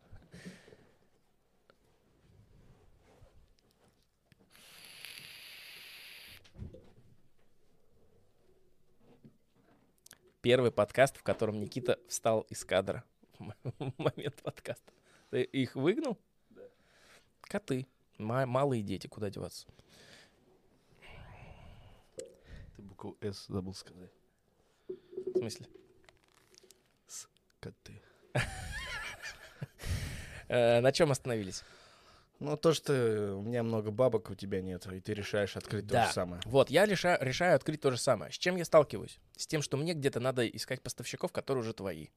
Первый 10.42 10.70
подкаст, 10.70 11.16
в 11.16 11.24
котором 11.24 11.62
Никита 11.62 11.98
встал 12.10 12.42
из 12.50 12.66
кадра 12.66 13.06
в 13.38 13.54
момент 13.98 14.36
подкаста. 14.44 14.92
Ты 15.30 15.44
их 15.44 15.78
выгнал? 15.78 16.20
Да. 16.50 16.64
Коты. 17.40 17.88
Ма- 18.18 18.46
малые 18.46 18.84
дети, 18.84 19.08
куда 19.08 19.30
деваться? 19.30 19.66
Ты 22.76 22.82
букву 22.82 23.16
«С» 23.22 23.48
забыл 23.48 23.74
сказать. 23.74 24.19
В 25.26 25.38
смысле? 25.40 25.68
Коты. 27.60 28.02
Э, 30.48 30.80
на 30.82 30.92
чем 30.92 31.12
остановились? 31.12 31.64
Ну, 32.40 32.58
то, 32.58 32.74
что 32.74 33.36
у 33.38 33.42
меня 33.44 33.62
много 33.62 33.92
бабок, 33.92 34.32
у 34.32 34.36
тебя 34.36 34.62
нет, 34.62 34.88
и 34.88 35.00
ты 35.00 35.14
решаешь 35.14 35.56
открыть 35.56 35.86
то 35.88 35.94
Да. 35.94 36.08
же 36.08 36.14
самое. 36.14 36.42
Вот, 36.46 36.72
я 36.72 36.86
реша- 36.86 37.18
решаю 37.22 37.56
открыть 37.56 37.82
то 37.82 37.92
же 37.92 37.98
самое. 37.98 38.32
С 38.32 38.36
чем 38.36 38.56
я 38.56 38.66
сталкиваюсь? 38.66 39.20
С 39.38 39.46
тем, 39.46 39.62
что 39.62 39.78
мне 39.78 39.94
где-то 39.94 40.20
надо 40.20 40.48
искать 40.48 40.82
поставщиков, 40.82 41.32
которые 41.32 41.62
уже 41.64 41.74
твои. 41.74 42.08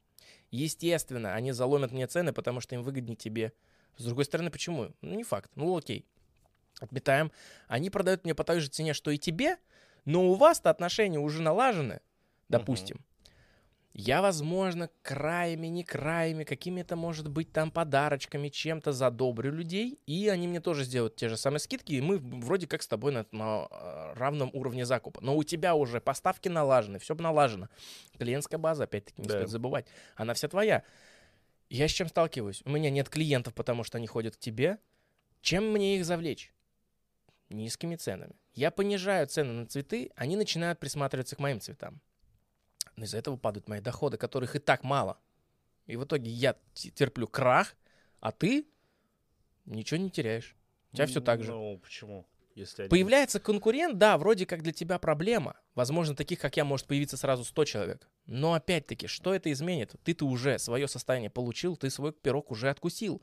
Естественно, 0.51 1.35
они 1.35 1.53
заломят 1.53 1.93
мне 1.93 2.07
цены, 2.07 2.33
потому 2.33 2.61
что 2.61 2.75
им 2.75 2.83
выгоднее 2.83 3.17
тебе. 3.17 3.53
С 3.99 4.05
другой 4.05 4.25
стороны, 4.25 4.51
почему? 4.51 4.95
Ну, 5.03 5.15
не 5.15 5.25
факт. 5.25 5.51
Ну, 5.55 5.77
окей. 5.77 6.07
Отметаем. 6.81 7.33
Они 7.69 7.91
продают 7.91 8.25
мне 8.25 8.35
по 8.35 8.45
той 8.45 8.61
же 8.61 8.69
цене, 8.69 8.95
что 8.95 9.11
и 9.11 9.19
тебе, 9.19 9.59
но 10.07 10.25
у 10.31 10.35
вас-то 10.37 10.71
отношения 10.71 11.19
уже 11.19 11.43
налажены, 11.43 12.01
допустим. 12.59 13.05
Я, 13.95 14.23
возможно, 14.23 14.89
краями, 15.03 15.67
не 15.67 15.85
краями, 15.85 16.45
какими-то, 16.45 16.97
может 16.97 17.29
быть, 17.29 17.53
там 17.53 17.71
подарочками, 17.71 18.49
чем-то 18.49 18.93
задобрю 18.93 19.53
людей, 19.53 20.01
и 20.07 20.29
они 20.29 20.49
мне 20.49 20.61
тоже 20.61 20.85
сделают 20.85 21.17
те 21.17 21.29
же 21.29 21.37
самые 21.37 21.61
скидки, 21.61 21.93
и 21.93 22.01
мы 22.01 22.17
вроде 22.17 22.67
как 22.67 22.83
с 22.83 22.89
тобой 22.89 23.13
на, 23.13 23.27
на, 23.33 23.69
э, 23.71 24.13
равном 24.15 24.49
уровне 24.55 24.87
закупа. 24.87 25.21
Но 25.21 25.37
у 25.37 25.43
тебя 25.43 25.75
уже 25.75 26.01
поставки 26.01 26.49
налажены, 26.49 26.99
все 26.99 27.15
налажено. 27.15 27.69
Клиентская 28.19 28.59
база, 28.59 28.85
опять-таки, 28.85 29.21
не 29.21 29.29
Да. 29.29 29.35
стоит 29.35 29.51
забывать, 29.51 29.87
она 30.17 30.33
вся 30.33 30.49
твоя. 30.49 30.85
Я 31.69 31.87
с 31.87 31.91
чем 31.91 32.09
сталкиваюсь? 32.09 32.63
У 32.65 32.71
меня 32.71 32.89
нет 32.89 33.11
клиентов, 33.11 33.53
потому 33.55 33.85
что 33.85 33.99
они 33.99 34.07
ходят 34.07 34.37
к 34.37 34.39
тебе. 34.39 34.79
Чем 35.43 35.71
мне 35.71 35.97
их 35.99 36.07
завлечь? 36.07 36.55
Низкими 37.51 37.97
ценами. 37.97 38.37
Я 38.55 38.71
понижаю 38.71 39.27
цены 39.27 39.53
на 39.53 39.67
цветы, 39.67 40.11
они 40.17 40.37
начинают 40.37 40.79
присматриваться 40.79 41.37
к 41.37 41.41
моим 41.41 41.61
цветам. 41.61 42.01
Но 42.97 43.05
из-за 43.05 43.19
этого 43.19 43.37
падают 43.37 43.69
мои 43.69 43.81
доходы, 43.81 44.17
которых 44.17 44.57
и 44.57 44.59
так 44.59 44.85
мало. 44.85 45.19
И 45.87 45.97
в 45.97 46.05
итоге 46.05 46.31
я 46.31 46.57
терплю 46.75 47.27
крах, 47.27 47.75
а 48.21 48.33
ты 48.33 48.67
ничего 49.65 49.99
не 49.99 50.11
теряешь. 50.11 50.55
У 50.93 50.97
тебя 50.97 51.07
все 51.07 51.21
так 51.21 51.43
же. 51.43 51.53
Ну, 51.53 51.79
почему? 51.79 52.27
Если 52.55 52.83
один- 52.83 52.91
Появляется 52.91 53.41
конкурент, 53.41 53.97
да, 53.97 54.19
вроде 54.19 54.45
как 54.45 54.63
для 54.63 54.73
тебя 54.73 54.99
проблема. 54.99 55.57
Возможно, 55.75 56.15
таких, 56.15 56.39
как 56.39 56.57
я, 56.59 56.65
может 56.65 56.87
появиться 56.87 57.17
сразу 57.17 57.45
100 57.45 57.65
человек. 57.65 58.09
Но 58.27 58.53
опять-таки, 58.53 59.07
что 59.07 59.35
это 59.35 59.51
изменит? 59.51 59.95
Ты-то 60.05 60.27
уже 60.27 60.59
свое 60.59 60.87
состояние 60.87 61.31
получил, 61.31 61.77
ты 61.77 61.89
свой 61.89 62.13
пирог 62.13 62.51
уже 62.51 62.69
откусил. 62.69 63.23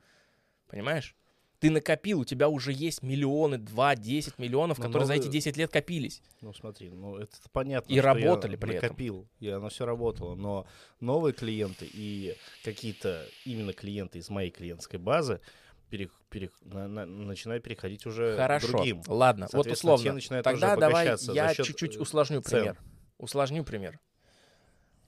Понимаешь? 0.67 1.15
Ты 1.59 1.69
накопил, 1.69 2.21
у 2.21 2.25
тебя 2.25 2.47
уже 2.47 2.71
есть 2.71 3.03
миллионы, 3.03 3.57
2, 3.57 3.95
10 3.97 4.37
миллионов, 4.39 4.77
Но 4.79 4.85
которые 4.85 5.05
за 5.07 5.13
эти 5.13 5.19
новые- 5.25 5.33
10 5.33 5.57
лет 5.57 5.69
копились. 5.71 6.21
Ну, 6.41 6.53
смотри, 6.53 6.89
ну, 6.89 7.17
это 7.17 7.35
понятно, 7.51 7.91
И 7.91 7.97
что 7.99 8.07
я 8.07 8.13
работали 8.13 8.55
при 8.55 8.75
этом. 8.75 8.83
накопил, 8.89 9.27
и 9.41 9.49
оно 9.49 9.67
все 9.69 9.85
работало, 9.85 10.35
но 10.35 10.65
новые 11.01 11.33
клиенты 11.33 11.85
и 11.91 12.35
какие-то 12.63 13.25
именно 13.45 13.73
клиенты 13.73 14.19
из 14.19 14.29
моей 14.29 14.51
клиентской 14.51 14.99
базы 14.99 15.41
пере- 15.89 16.09
пере- 16.29 16.49
на- 16.61 16.87
на- 16.87 17.05
начинают 17.05 17.63
переходить 17.63 18.05
уже 18.05 18.35
к 18.35 18.37
Хорошо, 18.37 18.67
другим. 18.69 19.01
ладно, 19.07 19.49
вот 19.51 19.65
те 19.65 19.73
условно. 19.73 20.13
начинают 20.13 20.45
Тогда 20.45 20.77
давай 20.77 21.07
я 21.33 21.53
чуть-чуть 21.53 21.97
э, 21.97 21.99
усложню 21.99 22.41
цен. 22.41 22.59
пример. 22.59 22.77
Усложню 23.17 23.65
пример. 23.65 23.99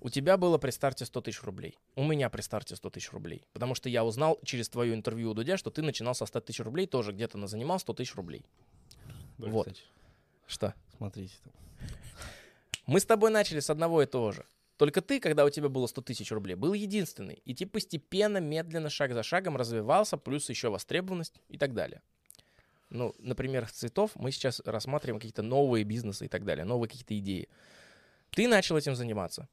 У 0.04 0.10
тебя 0.10 0.36
было 0.36 0.58
при 0.58 0.72
старте 0.72 1.06
100 1.06 1.22
тысяч 1.22 1.44
рублей. 1.44 1.78
У 1.96 2.04
меня 2.04 2.30
при 2.32 2.42
старте 2.42 2.76
100 2.76 2.90
тысяч 2.90 3.12
рублей. 3.12 3.46
Потому 3.54 3.76
что 3.76 3.88
я 3.88 4.04
узнал 4.04 4.40
через 4.44 4.68
твое 4.68 4.96
интервью 4.96 5.30
у 5.30 5.34
Дудя, 5.36 5.58
что 5.58 5.70
ты 5.70 5.84
начинал 5.84 6.16
со 6.16 6.26
100 6.26 6.42
тысяч 6.42 6.60
рублей, 6.60 6.88
тоже 6.88 7.12
где-то 7.12 7.38
на 7.38 7.46
занимал 7.48 7.80
100 7.80 7.94
тысяч 7.94 8.16
рублей. 8.16 8.44
Да, 9.38 9.48
Вот. 9.48 9.68
кстати, 9.68 9.84
Что? 10.48 10.74
смотрите 10.98 11.36
там. 11.44 11.54
Мы 12.88 13.00
с 13.00 13.06
тобой 13.06 13.30
начали 13.30 13.60
с 13.60 13.70
одного 13.70 14.02
и 14.02 14.08
того 14.08 14.32
же. 14.32 14.46
Только 14.78 15.02
ты, 15.02 15.20
когда 15.20 15.46
у 15.46 15.50
тебя 15.52 15.70
было 15.70 15.86
100 15.86 16.02
тысяч 16.02 16.32
рублей, 16.32 16.56
был 16.56 16.74
единственный. 16.74 17.36
И 17.46 17.54
ты 17.54 17.68
постепенно, 17.68 18.40
медленно, 18.40 18.90
шаг 18.90 19.14
за 19.14 19.22
шагом 19.22 19.56
развивался, 19.56 20.18
плюс 20.18 20.50
еще 20.50 20.70
востребованность 20.70 21.36
и 21.48 21.60
так 21.60 21.76
далее. 21.76 22.02
Ну, 22.90 23.14
например, 23.20 23.70
цветов 23.70 24.12
мы 24.16 24.32
сейчас 24.32 24.60
рассматриваем 24.66 25.20
какие-то 25.20 25.44
новые 25.44 25.84
бизнесы 25.84 26.26
и 26.26 26.28
так 26.28 26.44
далее, 26.44 26.66
новые 26.66 26.90
какие-то 26.90 27.18
идеи. 27.20 27.48
Ты 28.32 28.48
начал 28.48 28.76
этим 28.76 28.96
заниматься. 28.96 29.48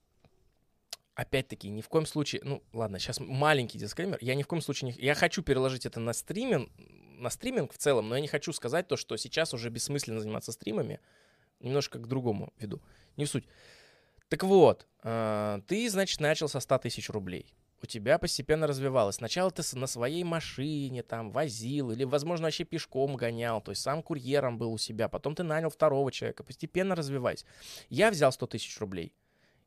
Опять-таки, 1.18 1.68
ни 1.68 1.80
в 1.80 1.88
коем 1.88 2.06
случае, 2.06 2.42
ну 2.44 2.62
ладно, 2.72 3.00
сейчас 3.00 3.18
маленький 3.18 3.76
дисклеймер, 3.76 4.18
я 4.20 4.36
ни 4.36 4.44
в 4.44 4.46
коем 4.46 4.62
случае 4.62 4.92
не... 4.92 5.04
Я 5.04 5.16
хочу 5.16 5.42
переложить 5.42 5.84
это 5.84 5.98
на 5.98 6.12
стриминг, 6.12 6.70
на 7.18 7.28
стриминг 7.28 7.72
в 7.72 7.76
целом, 7.76 8.08
но 8.08 8.14
я 8.14 8.20
не 8.20 8.28
хочу 8.28 8.52
сказать 8.52 8.86
то, 8.86 8.96
что 8.96 9.16
сейчас 9.16 9.52
уже 9.52 9.68
бессмысленно 9.68 10.20
заниматься 10.20 10.52
стримами, 10.52 11.00
немножко 11.58 11.98
к 11.98 12.06
другому 12.06 12.52
веду, 12.60 12.80
не 13.16 13.24
в 13.24 13.28
суть. 13.28 13.48
Так 14.28 14.44
вот, 14.44 14.86
э, 15.02 15.60
ты, 15.66 15.90
значит, 15.90 16.20
начал 16.20 16.48
со 16.48 16.60
100 16.60 16.78
тысяч 16.78 17.10
рублей. 17.10 17.52
У 17.82 17.86
тебя 17.86 18.18
постепенно 18.18 18.68
развивалось. 18.68 19.16
Сначала 19.16 19.50
ты 19.50 19.64
на 19.76 19.88
своей 19.88 20.22
машине 20.22 21.02
там 21.02 21.32
возил, 21.32 21.90
или, 21.90 22.04
возможно, 22.04 22.44
вообще 22.44 22.62
пешком 22.62 23.16
гонял, 23.16 23.60
то 23.60 23.72
есть 23.72 23.82
сам 23.82 24.04
курьером 24.04 24.56
был 24.56 24.72
у 24.72 24.78
себя. 24.78 25.08
Потом 25.08 25.34
ты 25.34 25.42
нанял 25.42 25.70
второго 25.70 26.12
человека, 26.12 26.44
постепенно 26.44 26.94
развиваясь. 26.94 27.44
Я 27.88 28.12
взял 28.12 28.30
100 28.30 28.46
тысяч 28.46 28.78
рублей 28.78 29.12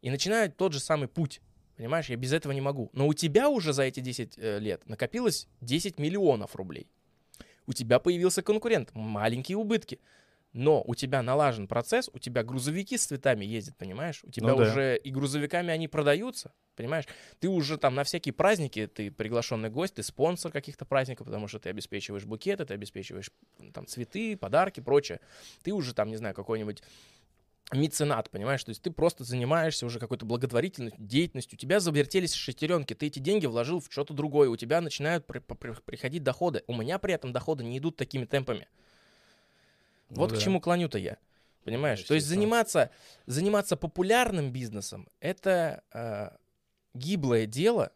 и 0.01 0.09
начинаю 0.09 0.51
тот 0.51 0.73
же 0.73 0.79
самый 0.79 1.07
путь. 1.07 1.41
Понимаешь, 1.77 2.09
я 2.09 2.15
без 2.15 2.33
этого 2.33 2.51
не 2.51 2.61
могу. 2.61 2.89
Но 2.93 3.07
у 3.07 3.13
тебя 3.13 3.49
уже 3.49 3.73
за 3.73 3.83
эти 3.83 3.99
10 3.99 4.37
э, 4.37 4.59
лет 4.59 4.87
накопилось 4.87 5.47
10 5.61 5.99
миллионов 5.99 6.55
рублей. 6.55 6.87
У 7.65 7.73
тебя 7.73 7.99
появился 7.99 8.41
конкурент, 8.41 8.89
маленькие 8.93 9.57
убытки. 9.57 9.99
Но 10.53 10.83
у 10.85 10.95
тебя 10.95 11.21
налажен 11.21 11.65
процесс, 11.67 12.09
у 12.11 12.19
тебя 12.19 12.43
грузовики 12.43 12.97
с 12.97 13.05
цветами 13.05 13.45
ездят, 13.45 13.77
понимаешь? 13.77 14.21
У 14.23 14.31
тебя 14.31 14.49
Ну 14.49 14.57
да. 14.57 14.63
уже 14.63 14.97
и 14.97 15.09
грузовиками 15.09 15.71
они 15.71 15.87
продаются, 15.87 16.51
понимаешь? 16.75 17.05
Ты 17.39 17.47
уже 17.47 17.77
там 17.77 17.95
на 17.95 18.03
всякие 18.03 18.33
праздники, 18.33 18.85
ты 18.87 19.11
приглашенный 19.11 19.69
гость, 19.69 19.93
ты 19.93 20.03
спонсор 20.03 20.51
каких-то 20.51 20.83
праздников, 20.83 21.27
потому 21.27 21.47
что 21.47 21.59
ты 21.59 21.69
обеспечиваешь 21.69 22.25
букеты, 22.25 22.65
ты 22.65 22.73
обеспечиваешь 22.73 23.31
там 23.73 23.87
цветы, 23.87 24.35
подарки, 24.35 24.81
прочее. 24.81 25.21
Ты 25.63 25.71
уже 25.71 25.93
там, 25.93 26.09
не 26.09 26.17
знаю, 26.17 26.35
какой-нибудь 26.35 26.83
меценат, 27.73 28.29
понимаешь? 28.29 28.63
То 28.63 28.69
есть 28.69 28.81
ты 28.81 28.91
просто 28.91 29.23
занимаешься 29.23 29.85
уже 29.85 29.99
какой-то 29.99 30.25
благотворительной 30.25 30.93
деятельностью. 30.97 31.57
У 31.57 31.59
тебя 31.59 31.79
завертелись 31.79 32.33
шестеренки, 32.33 32.93
ты 32.93 33.07
эти 33.07 33.19
деньги 33.19 33.45
вложил 33.45 33.79
в 33.79 33.87
что-то 33.89 34.13
другое, 34.13 34.49
у 34.49 34.57
тебя 34.57 34.81
начинают 34.81 35.25
при- 35.25 35.39
при- 35.39 35.73
приходить 35.85 36.23
доходы. 36.23 36.63
У 36.67 36.75
меня 36.75 36.99
при 36.99 37.13
этом 37.13 37.31
доходы 37.31 37.63
не 37.63 37.77
идут 37.77 37.95
такими 37.95 38.25
темпами. 38.25 38.67
Ну 40.09 40.17
Вот 40.17 40.31
да. 40.31 40.35
к 40.35 40.39
чему 40.39 40.59
клоню-то 40.59 40.97
я. 40.97 41.17
Понимаешь? 41.63 42.01
То 42.03 42.15
есть 42.15 42.25
заниматься, 42.25 42.89
заниматься 43.27 43.77
популярным 43.77 44.51
бизнесом 44.51 45.07
это 45.19 45.83
э, 45.93 46.29
гиблое 46.95 47.45
дело, 47.45 47.91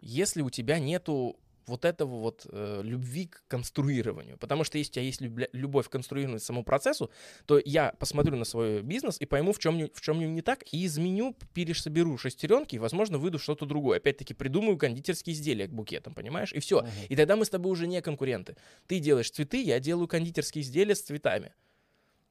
если 0.00 0.40
у 0.40 0.48
тебя 0.50 0.78
нету 0.78 1.36
вот 1.72 1.86
этого 1.86 2.20
вот 2.20 2.46
э, 2.50 2.80
любви 2.84 3.28
к 3.28 3.42
конструированию. 3.48 4.36
Потому 4.36 4.62
что 4.62 4.76
если 4.76 4.90
у 4.90 4.94
тебя 4.94 5.04
есть 5.04 5.22
любля- 5.22 5.48
любовь 5.52 5.88
к 5.88 5.92
конструированию 5.92 6.38
самому 6.38 6.64
процессу, 6.64 7.10
то 7.46 7.58
я 7.64 7.92
посмотрю 7.98 8.36
на 8.36 8.44
свой 8.44 8.82
бизнес 8.82 9.16
и 9.18 9.24
пойму, 9.24 9.54
в 9.54 9.58
чем, 9.58 9.88
в 9.92 10.00
чем 10.02 10.34
не 10.34 10.42
так, 10.42 10.64
и 10.70 10.84
изменю, 10.84 11.34
пересоберу 11.54 12.18
шестеренки, 12.18 12.76
и, 12.76 12.78
возможно, 12.78 13.16
выйду 13.16 13.38
что-то 13.38 13.64
другое. 13.64 13.96
Опять-таки, 13.96 14.34
придумаю 14.34 14.76
кондитерские 14.76 15.32
изделия 15.34 15.66
к 15.66 15.72
букетам, 15.72 16.12
понимаешь? 16.12 16.52
И 16.52 16.60
все. 16.60 16.82
Мгм. 16.82 16.90
И 17.08 17.16
тогда 17.16 17.36
мы 17.36 17.46
с 17.46 17.48
тобой 17.48 17.72
уже 17.72 17.86
не 17.86 18.02
конкуренты. 18.02 18.56
Ты 18.86 18.98
делаешь 18.98 19.30
цветы, 19.30 19.62
я 19.62 19.80
делаю 19.80 20.08
кондитерские 20.08 20.62
изделия 20.62 20.94
с 20.94 21.00
цветами, 21.00 21.54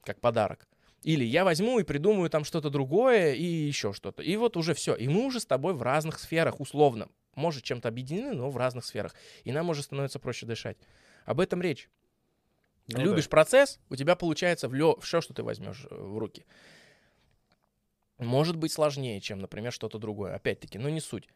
как 0.04 0.22
подарок. 0.22 0.68
Или 1.04 1.24
я 1.26 1.44
возьму 1.44 1.80
и 1.80 1.84
придумаю 1.84 2.30
там 2.30 2.44
что-то 2.44 2.70
другое 2.70 3.34
и 3.34 3.44
еще 3.44 3.92
что-то. 3.92 4.22
И 4.22 4.36
вот 4.38 4.56
уже 4.56 4.74
все. 4.74 4.94
И 4.94 5.08
мы 5.08 5.26
уже 5.26 5.40
с 5.40 5.46
тобой 5.46 5.74
в 5.74 5.82
разных 5.82 6.20
сферах, 6.20 6.60
условно. 6.60 7.10
Может, 7.36 7.64
чем-то 7.64 7.88
объединены, 7.88 8.34
но 8.34 8.50
в 8.52 8.58
разных 8.58 8.86
сферах. 8.86 9.16
И 9.44 9.52
нам 9.52 9.70
уже 9.70 9.82
становится 9.82 10.20
проще 10.20 10.46
дышать. 10.46 10.78
Об 11.26 11.40
этом 11.40 11.62
речь. 11.62 11.90
Ну 12.88 12.98
да. 12.98 13.04
Любишь 13.04 13.30
процесс, 13.30 13.80
у 13.90 13.96
тебя 13.96 14.16
получается 14.16 14.68
в 14.68 15.00
все, 15.02 15.22
что 15.22 15.34
ты 15.34 15.44
возьмешь 15.44 15.86
э, 15.90 15.96
в 15.96 16.18
руки. 16.18 16.46
Может 18.18 18.58
быть 18.58 18.72
сложнее, 18.72 19.20
чем, 19.22 19.40
например, 19.40 19.72
что-то 19.72 19.98
другое. 19.98 20.36
Опять-таки, 20.36 20.78
но 20.78 20.90
не 20.90 21.00
суть. 21.00 21.28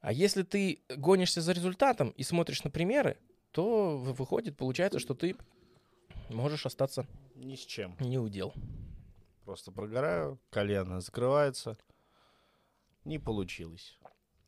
А 0.00 0.12
если 0.12 0.42
ты 0.42 0.80
гонишься 0.88 1.40
за 1.40 1.52
результатом 1.52 2.10
и 2.10 2.22
смотришь 2.22 2.64
на 2.64 2.70
примеры, 2.70 3.18
то 3.52 3.96
вы- 3.98 4.12
выходит, 4.12 4.56
получается, 4.56 4.98
что 4.98 5.14
ты 5.14 5.36
можешь 6.30 6.66
остаться 6.66 7.06
Ни 7.34 7.54
с 7.56 7.60
чем. 7.64 7.94
не 8.00 8.18
удел. 8.18 8.52
Просто 9.46 9.70
прогораю, 9.70 10.40
колено 10.50 11.00
закрывается. 11.00 11.78
Не 13.04 13.20
получилось. 13.20 13.96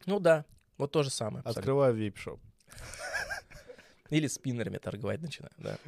Ну 0.06 0.18
да, 0.18 0.44
вот 0.76 0.90
то 0.90 1.04
же 1.04 1.10
самое. 1.10 1.38
абсолютно. 1.38 1.60
Открываю 1.60 1.94
вип-шоп. 1.94 2.40
Или 4.10 4.26
спиннерами 4.26 4.78
торговать 4.78 5.22
начинаю, 5.22 5.52
да. 5.56 5.78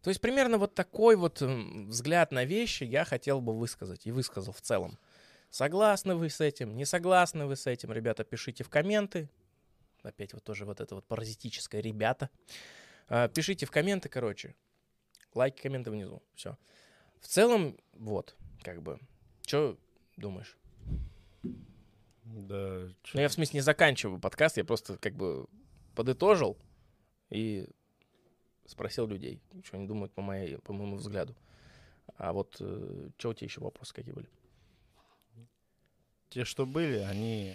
То 0.00 0.08
есть 0.08 0.22
примерно 0.22 0.56
вот 0.56 0.74
такой 0.74 1.14
вот 1.16 1.42
м, 1.42 1.90
взгляд 1.90 2.32
на 2.32 2.46
вещи 2.46 2.84
я 2.84 3.04
хотел 3.04 3.42
бы 3.42 3.52
высказать 3.54 4.06
и 4.06 4.10
высказал 4.10 4.54
в 4.54 4.62
целом. 4.62 4.98
Согласны 5.50 6.14
вы 6.14 6.30
с 6.30 6.40
этим, 6.40 6.74
не 6.74 6.86
согласны 6.86 7.44
вы 7.44 7.56
с 7.56 7.66
этим, 7.66 7.92
ребята, 7.92 8.24
пишите 8.24 8.64
в 8.64 8.70
комменты. 8.70 9.28
Опять 10.02 10.32
вот 10.32 10.42
тоже 10.42 10.64
вот 10.64 10.80
это 10.80 10.94
вот 10.94 11.04
паразитическое 11.06 11.82
ребята. 11.82 12.30
А, 13.08 13.28
Пишите 13.28 13.66
в 13.66 13.70
комменты, 13.70 14.08
короче. 14.08 14.54
Лайки, 15.36 15.62
комменты 15.62 15.90
внизу. 15.90 16.22
Все. 16.34 16.56
В 17.20 17.28
целом, 17.28 17.76
вот, 17.92 18.36
как 18.62 18.82
бы. 18.82 18.98
Что 19.46 19.78
думаешь? 20.16 20.56
Да, 22.24 22.88
Ну, 23.14 23.20
я 23.20 23.28
в 23.28 23.32
смысле 23.32 23.58
не 23.58 23.62
заканчиваю 23.62 24.18
подкаст, 24.18 24.56
я 24.56 24.64
просто 24.64 24.98
как 24.98 25.14
бы 25.14 25.46
подытожил 25.94 26.56
и 27.30 27.68
спросил 28.64 29.06
людей, 29.06 29.40
что 29.62 29.76
они 29.76 29.86
думают 29.86 30.12
по, 30.12 30.22
моей, 30.22 30.58
по 30.58 30.72
моему 30.72 30.96
взгляду. 30.96 31.36
А 32.16 32.32
вот 32.32 32.54
что 32.56 33.28
у 33.28 33.34
тебя 33.34 33.46
еще 33.46 33.60
вопросы 33.60 33.94
какие 33.94 34.12
были? 34.12 34.28
те, 36.36 36.44
что 36.44 36.66
были, 36.66 36.98
они 36.98 37.54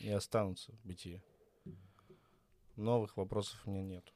не 0.00 0.10
останутся 0.10 0.72
в 0.72 0.84
бытие. 0.84 1.22
Новых 2.74 3.16
вопросов 3.16 3.60
у 3.66 3.70
меня 3.70 3.82
нет. 3.82 4.12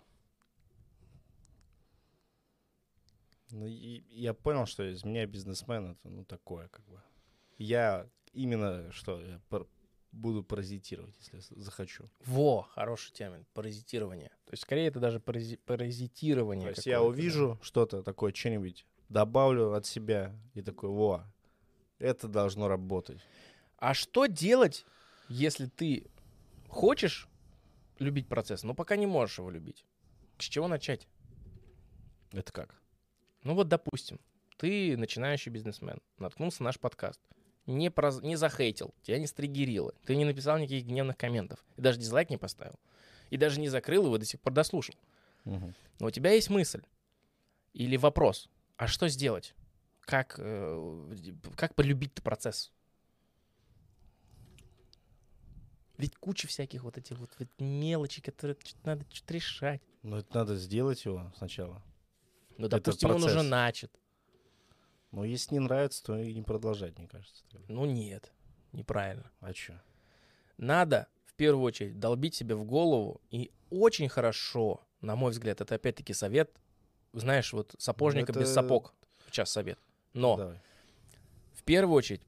Ну, 3.50 3.66
и 3.66 4.02
я 4.10 4.34
понял, 4.34 4.66
что 4.66 4.82
из 4.82 5.04
меня 5.04 5.26
бизнесмен 5.26 5.92
это 5.92 6.08
ну 6.08 6.24
такое, 6.24 6.68
как 6.68 6.84
бы. 6.86 7.00
Я 7.58 8.08
именно 8.32 8.90
что 8.92 9.20
я 9.20 9.40
пар- 9.48 9.66
буду 10.12 10.42
паразитировать, 10.42 11.14
если 11.20 11.40
захочу. 11.60 12.10
Во, 12.24 12.62
хороший 12.62 13.12
термин, 13.12 13.46
паразитирование. 13.54 14.30
То 14.46 14.52
есть 14.52 14.62
скорее 14.62 14.88
это 14.88 15.00
даже 15.00 15.18
парази- 15.18 15.58
паразитирование. 15.64 16.68
То 16.68 16.76
есть 16.76 16.86
я 16.86 16.96
какое-то, 16.96 17.16
да. 17.16 17.20
увижу 17.20 17.58
что-то 17.62 18.02
такое, 18.02 18.32
что-нибудь, 18.32 18.86
добавлю 19.08 19.72
от 19.72 19.86
себя 19.86 20.34
и 20.54 20.62
такой, 20.62 20.90
во, 20.90 21.24
это 21.98 22.28
должно 22.28 22.68
работать. 22.68 23.20
А 23.78 23.94
что 23.94 24.26
делать, 24.26 24.84
если 25.28 25.66
ты 25.66 26.06
хочешь 26.68 27.28
любить 27.98 28.28
процесс, 28.28 28.62
но 28.64 28.74
пока 28.74 28.96
не 28.96 29.06
можешь 29.06 29.38
его 29.38 29.50
любить? 29.50 29.84
С 30.38 30.44
чего 30.44 30.68
начать? 30.68 31.06
Это 32.32 32.52
как? 32.52 32.74
Ну 33.46 33.54
вот, 33.54 33.68
допустим, 33.68 34.18
ты 34.56 34.96
начинающий 34.96 35.52
бизнесмен, 35.52 36.00
наткнулся 36.18 36.64
на 36.64 36.70
наш 36.70 36.80
подкаст, 36.80 37.20
не, 37.66 37.92
проз... 37.92 38.20
не 38.20 38.34
захейтил, 38.34 38.92
тебя 39.02 39.20
не 39.20 39.28
стригерило, 39.28 39.94
ты 40.04 40.16
не 40.16 40.24
написал 40.24 40.58
никаких 40.58 40.84
гневных 40.84 41.16
комментов, 41.16 41.64
и 41.76 41.80
даже 41.80 42.00
дизлайк 42.00 42.28
не 42.28 42.38
поставил, 42.38 42.74
и 43.30 43.36
даже 43.36 43.60
не 43.60 43.68
закрыл 43.68 44.06
его, 44.06 44.18
до 44.18 44.24
сих 44.24 44.40
пор 44.40 44.52
дослушал. 44.52 44.96
Мгм. 45.44 45.76
Но 46.00 46.06
у 46.08 46.10
тебя 46.10 46.32
есть 46.32 46.50
мысль 46.50 46.82
или 47.72 47.96
вопрос, 47.96 48.50
а 48.78 48.88
что 48.88 49.06
сделать? 49.06 49.54
Как, 50.00 50.34
э, 50.38 51.04
как 51.54 51.76
полюбить 51.76 52.14
процесс? 52.14 52.72
Ведь 55.98 56.16
куча 56.16 56.48
всяких 56.48 56.82
вот 56.82 56.98
этих 56.98 57.16
вот, 57.16 57.30
вот 57.38 57.48
мелочей, 57.60 58.22
которые 58.22 58.56
надо 58.82 59.04
что-то 59.08 59.34
решать. 59.34 59.82
Ну, 60.02 60.16
это 60.16 60.36
надо 60.36 60.56
сделать 60.56 61.04
его 61.04 61.32
сначала. 61.36 61.80
Ну, 62.58 62.68
допустим, 62.68 63.10
он 63.10 63.22
уже 63.24 63.42
начат. 63.42 63.90
Но 65.12 65.24
если 65.24 65.54
не 65.54 65.60
нравится, 65.60 66.02
то 66.04 66.16
и 66.18 66.34
не 66.34 66.42
продолжать, 66.42 66.98
мне 66.98 67.06
кажется. 67.08 67.44
Ну, 67.68 67.84
нет, 67.86 68.32
неправильно. 68.72 69.30
А 69.40 69.52
что? 69.54 69.80
Надо 70.58 71.08
в 71.24 71.34
первую 71.34 71.62
очередь 71.64 71.98
долбить 71.98 72.34
себе 72.34 72.54
в 72.54 72.64
голову. 72.64 73.20
И 73.30 73.50
очень 73.70 74.08
хорошо, 74.08 74.80
на 75.00 75.16
мой 75.16 75.30
взгляд, 75.32 75.60
это 75.60 75.74
опять-таки 75.76 76.12
совет, 76.12 76.50
знаешь, 77.12 77.52
вот 77.52 77.74
сапожника 77.78 78.32
без 78.32 78.42
это- 78.42 78.52
сапог. 78.54 78.94
Сейчас 79.30 79.50
совет. 79.50 79.78
Но 80.12 80.36
Давай. 80.36 80.60
в 81.54 81.62
первую 81.62 81.94
очередь, 81.96 82.22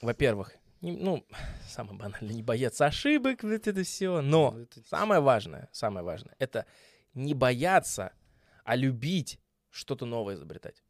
во-первых, 0.00 0.54
не- 0.80 0.92
ну, 0.96 1.24
самое 1.68 1.98
банальное, 1.98 2.32
не 2.34 2.42
бояться 2.42 2.86
ошибок, 2.86 3.42
вот 3.42 3.66
это 3.66 3.82
все. 3.82 4.20
Но 4.20 4.50
Ну, 4.52 4.58
это- 4.62 4.82
самое 4.88 5.20
важное, 5.20 5.68
самое 5.72 6.04
важное, 6.04 6.34
это 6.38 6.66
не 7.14 7.34
бояться, 7.34 8.12
а 8.64 8.76
любить 8.76 9.38
что-то 9.70 10.06
новое 10.06 10.34
изобретать. 10.34 10.82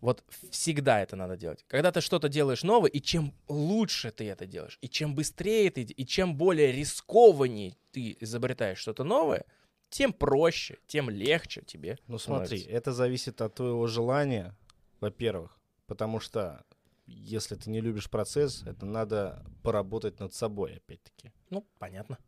Вот 0.00 0.24
всегда 0.50 1.02
это 1.02 1.14
надо 1.14 1.36
делать. 1.36 1.64
Когда 1.68 1.92
ты 1.92 2.00
что-то 2.00 2.28
делаешь 2.28 2.62
новое, 2.62 2.88
и 2.88 3.00
чем 3.00 3.34
лучше 3.48 4.10
ты 4.10 4.28
это 4.28 4.46
делаешь, 4.46 4.78
и 4.80 4.88
чем 4.88 5.14
быстрее 5.14 5.70
ты, 5.70 5.82
и 5.82 6.06
чем 6.06 6.36
более 6.36 6.72
рискованнее 6.72 7.76
ты 7.92 8.16
изобретаешь 8.20 8.78
что-то 8.78 9.04
новое, 9.04 9.44
тем 9.90 10.12
проще, 10.12 10.78
тем 10.86 11.10
легче 11.10 11.62
тебе. 11.62 11.98
Ну 12.06 12.18
смотри, 12.18 12.58
становится. 12.58 12.70
это 12.70 12.92
зависит 12.92 13.40
от 13.42 13.54
твоего 13.56 13.86
желания, 13.88 14.56
во-первых, 15.00 15.58
потому 15.86 16.18
что 16.18 16.64
если 17.06 17.56
ты 17.56 17.68
не 17.70 17.80
любишь 17.80 18.08
процесс, 18.08 18.62
это 18.62 18.86
надо 18.86 19.44
поработать 19.62 20.20
над 20.20 20.32
собой, 20.32 20.76
опять-таки. 20.76 21.32
Ну, 21.50 21.66
понятно. 21.78 22.18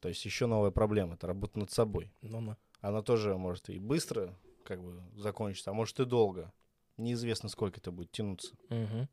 То 0.00 0.08
есть 0.08 0.24
еще 0.24 0.46
новая 0.46 0.70
проблема— 0.70 1.14
это 1.14 1.26
работа 1.26 1.58
над 1.58 1.70
собой. 1.70 2.12
Ну-ну. 2.22 2.56
Она 2.84 3.00
тоже 3.00 3.34
может 3.38 3.70
и 3.70 3.78
быстро 3.78 4.38
как 4.62 4.82
бы 4.82 5.02
закончиться, 5.16 5.70
а 5.70 5.74
может 5.74 5.98
и 6.00 6.04
долго. 6.04 6.52
Неизвестно, 6.98 7.48
сколько 7.48 7.80
это 7.80 7.90
будет 7.90 8.12
тянуться. 8.12 8.54
Мгм. 8.68 9.08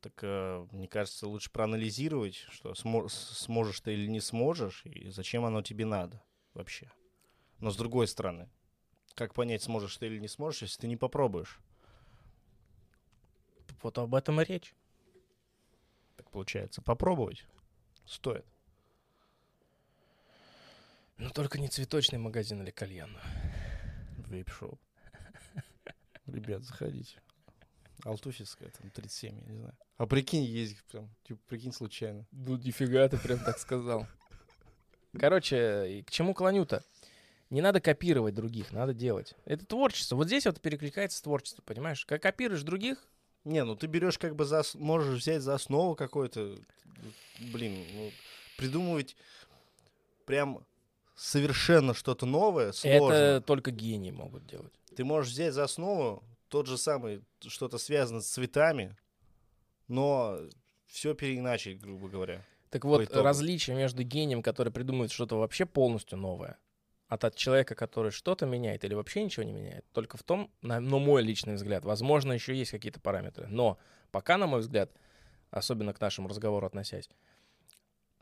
Так, 0.00 0.12
э, 0.22 0.68
мне 0.70 0.86
кажется, 0.86 1.26
лучше 1.26 1.50
проанализировать, 1.50 2.36
что 2.36 2.74
сможешь 2.74 3.80
ты 3.80 3.94
или 3.94 4.06
не 4.06 4.20
сможешь, 4.20 4.86
и 4.86 5.08
зачем 5.08 5.44
оно 5.44 5.62
тебе 5.62 5.84
надо 5.84 6.22
вообще. 6.52 6.92
Но 7.58 7.72
с 7.72 7.76
другой 7.76 8.06
стороны, 8.06 8.48
как 9.16 9.34
понять, 9.34 9.64
сможешь 9.64 9.96
ты 9.96 10.06
или 10.06 10.20
не 10.20 10.28
сможешь, 10.28 10.62
если 10.62 10.82
ты 10.82 10.86
не 10.86 10.96
попробуешь? 10.96 11.58
Вот 13.82 13.98
об 13.98 14.14
этом 14.14 14.40
и 14.40 14.44
речь. 14.44 14.76
Так 16.16 16.30
получается, 16.30 16.82
попробовать 16.82 17.44
стоит. 18.06 18.46
Но 21.18 21.30
только 21.30 21.58
не 21.58 21.68
цветочный 21.68 22.18
магазин 22.18 22.62
или 22.62 22.70
кальянную. 22.70 23.22
Вейп-шоп. 24.28 24.78
Ребят, 26.26 26.64
заходите. 26.64 27.20
Алтуфьевская, 28.04 28.70
там 28.70 28.90
37, 28.90 29.38
я 29.38 29.46
не 29.46 29.58
знаю. 29.58 29.76
А 29.96 30.06
прикинь, 30.06 30.42
есть 30.42 30.82
прям, 30.84 31.08
типа, 31.26 31.40
прикинь, 31.46 31.72
случайно. 31.72 32.26
Ну, 32.32 32.56
нифига 32.56 33.08
ты 33.08 33.16
прям 33.16 33.38
так 33.38 33.58
сказал. 33.58 34.06
Короче, 35.18 36.04
к 36.06 36.10
чему 36.10 36.34
клоню-то? 36.34 36.82
Не 37.50 37.60
надо 37.60 37.80
копировать 37.80 38.34
других, 38.34 38.72
надо 38.72 38.92
делать. 38.92 39.34
Это 39.44 39.64
творчество. 39.64 40.16
Вот 40.16 40.26
здесь 40.26 40.44
вот 40.44 40.60
перекликается 40.60 41.18
с 41.18 41.22
творчеством, 41.22 41.64
понимаешь? 41.64 42.04
Как 42.04 42.20
копируешь 42.20 42.62
других, 42.62 43.06
Не, 43.44 43.62
ну 43.64 43.76
ты 43.76 43.86
берешь 43.86 44.18
как 44.18 44.34
бы 44.34 44.44
за... 44.44 44.62
Можешь 44.74 45.20
взять 45.20 45.42
за 45.42 45.54
основу 45.54 45.94
какой-то... 45.94 46.58
Блин, 47.52 47.86
ну, 47.94 48.10
придумывать 48.56 49.16
прям 50.26 50.66
совершенно 51.14 51.94
что-то 51.94 52.26
новое 52.26 52.72
сложно. 52.72 53.14
это 53.14 53.46
только 53.46 53.70
гении 53.70 54.10
могут 54.10 54.46
делать. 54.46 54.72
Ты 54.96 55.04
можешь 55.04 55.32
взять 55.32 55.54
за 55.54 55.64
основу 55.64 56.22
тот 56.48 56.66
же 56.66 56.78
самый, 56.78 57.22
что-то 57.40 57.78
связано 57.78 58.20
с 58.20 58.28
цветами, 58.28 58.96
но 59.88 60.38
все 60.86 61.14
переиначить, 61.14 61.80
грубо 61.80 62.08
говоря. 62.08 62.44
Так 62.70 62.84
вот, 62.84 63.08
различие 63.14 63.76
между 63.76 64.02
гением, 64.02 64.42
который 64.42 64.72
придумывает 64.72 65.12
что-то 65.12 65.36
вообще 65.38 65.66
полностью 65.66 66.18
новое, 66.18 66.58
от, 67.08 67.24
от 67.24 67.36
человека, 67.36 67.74
который 67.74 68.10
что-то 68.10 68.46
меняет 68.46 68.84
или 68.84 68.94
вообще 68.94 69.22
ничего 69.22 69.44
не 69.44 69.52
меняет, 69.52 69.84
только 69.92 70.16
в 70.16 70.22
том, 70.22 70.50
на, 70.62 70.80
на 70.80 70.98
мой 70.98 71.22
личный 71.22 71.54
взгляд, 71.54 71.84
возможно, 71.84 72.32
еще 72.32 72.54
есть 72.54 72.70
какие-то 72.70 73.00
параметры, 73.00 73.46
но 73.46 73.78
пока, 74.10 74.38
на 74.38 74.46
мой 74.46 74.60
взгляд, 74.60 74.90
особенно 75.50 75.92
к 75.92 76.00
нашему 76.00 76.28
разговору 76.28 76.66
относясь, 76.66 77.08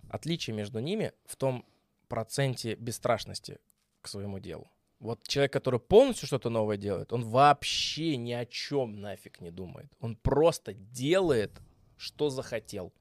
отличие 0.08 0.54
между 0.54 0.80
ними 0.80 1.12
в 1.24 1.36
том 1.36 1.64
проценте 2.12 2.74
бесстрашности 2.74 3.58
к 4.02 4.08
своему 4.08 4.38
делу. 4.38 4.70
Вот 5.00 5.26
человек, 5.26 5.50
который 5.50 5.80
полностью 5.80 6.26
что-то 6.26 6.50
новое 6.50 6.76
делает, 6.76 7.10
он 7.10 7.24
вообще 7.24 8.18
ни 8.18 8.32
о 8.32 8.44
чем 8.44 9.00
нафиг 9.00 9.40
не 9.40 9.50
думает. 9.50 9.90
Он 9.98 10.14
просто 10.16 10.74
делает, 10.74 11.52
что 11.96 12.28
захотел. 12.28 12.92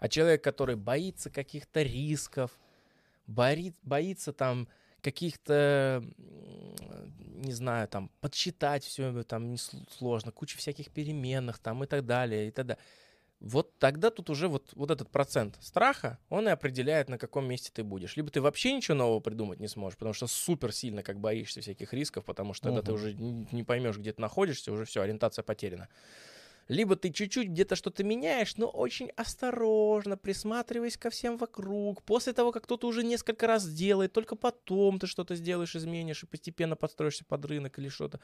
А 0.00 0.08
человек, 0.08 0.42
который 0.42 0.74
боится 0.74 1.30
каких-то 1.30 1.82
рисков, 1.82 2.58
борит, 3.28 3.76
боится 3.84 4.32
там 4.32 4.66
каких-то, 5.00 6.02
не 7.36 7.52
знаю, 7.52 7.86
там, 7.86 8.10
подсчитать 8.20 8.82
все 8.82 9.22
там 9.22 9.56
сложно, 9.56 10.32
куча 10.32 10.58
всяких 10.58 10.90
переменных 10.90 11.60
там 11.60 11.84
и 11.84 11.86
так 11.86 12.04
далее, 12.04 12.48
и 12.48 12.50
так 12.50 12.66
далее. 12.66 12.82
Вот 13.40 13.78
тогда 13.78 14.10
тут 14.10 14.30
уже 14.30 14.48
вот, 14.48 14.70
вот 14.74 14.90
этот 14.90 15.10
процент 15.10 15.58
страха, 15.60 16.18
он 16.28 16.48
и 16.48 16.50
определяет, 16.50 17.08
на 17.08 17.18
каком 17.18 17.46
месте 17.46 17.70
ты 17.72 17.84
будешь. 17.84 18.16
Либо 18.16 18.30
ты 18.30 18.40
вообще 18.40 18.72
ничего 18.72 18.96
нового 18.96 19.20
придумать 19.20 19.60
не 19.60 19.68
сможешь, 19.68 19.96
потому 19.96 20.12
что 20.12 20.26
супер 20.26 20.72
сильно 20.72 21.04
как 21.04 21.20
боишься 21.20 21.60
всяких 21.60 21.92
рисков, 21.92 22.24
потому 22.24 22.52
что 22.52 22.64
тогда 22.64 22.82
ты 22.82 22.92
Мгм. 22.92 23.00
уже 23.00 23.14
не 23.14 23.62
поймешь, 23.62 23.96
где 23.96 24.12
ты 24.12 24.20
находишься, 24.20 24.72
уже 24.72 24.84
все, 24.84 25.02
ориентация 25.02 25.44
потеряна. 25.44 25.88
Либо 26.66 26.96
ты 26.96 27.10
чуть-чуть 27.10 27.48
где-то 27.48 27.76
что-то 27.76 28.04
меняешь, 28.04 28.56
но 28.56 28.68
очень 28.68 29.10
осторожно, 29.16 30.18
присматриваясь 30.18 30.98
ко 30.98 31.08
всем 31.08 31.38
вокруг. 31.38 32.02
После 32.02 32.34
того, 32.34 32.52
как 32.52 32.64
кто-то 32.64 32.86
уже 32.88 33.04
несколько 33.04 33.46
раз 33.46 33.62
сделает, 33.62 34.12
только 34.12 34.36
потом 34.36 34.98
ты 34.98 35.06
что-то 35.06 35.34
сделаешь, 35.34 35.74
изменишь 35.76 36.24
и 36.24 36.26
постепенно 36.26 36.76
подстроишься 36.76 37.24
под 37.24 37.44
рынок 37.46 37.78
или 37.78 37.88
что-то. 37.88 38.20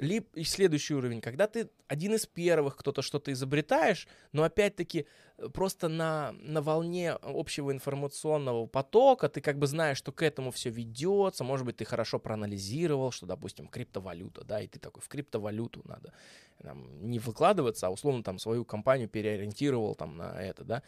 Либо 0.00 0.26
и 0.34 0.44
следующий 0.44 0.94
уровень, 0.94 1.20
когда 1.20 1.46
ты 1.46 1.68
один 1.86 2.14
из 2.14 2.26
первых, 2.26 2.76
кто-то 2.76 3.02
что-то 3.02 3.32
изобретаешь, 3.32 4.08
но 4.32 4.44
опять-таки 4.44 5.06
э, 5.36 5.48
просто 5.50 5.88
на, 5.88 6.32
на 6.32 6.62
волне 6.62 7.12
общего 7.12 7.70
информационного 7.70 8.64
потока 8.66 9.28
ты 9.28 9.42
как 9.42 9.58
бы 9.58 9.66
знаешь, 9.66 9.98
что 9.98 10.10
к 10.10 10.22
этому 10.22 10.52
все 10.52 10.70
ведется, 10.70 11.44
может 11.44 11.66
быть, 11.66 11.76
ты 11.76 11.84
хорошо 11.84 12.18
проанализировал, 12.18 13.10
что, 13.10 13.26
допустим, 13.26 13.68
криптовалюта, 13.68 14.42
да, 14.42 14.62
и 14.62 14.68
ты 14.68 14.78
такой, 14.78 15.02
в 15.02 15.08
криптовалюту 15.08 15.82
надо 15.84 16.14
там, 16.62 17.06
не 17.06 17.18
выкладываться, 17.18 17.86
а 17.86 17.90
условно 17.90 18.22
там 18.22 18.38
свою 18.38 18.64
компанию 18.64 19.08
переориентировал 19.08 19.94
там 19.94 20.16
на 20.16 20.40
это, 20.40 20.64
да. 20.64 20.82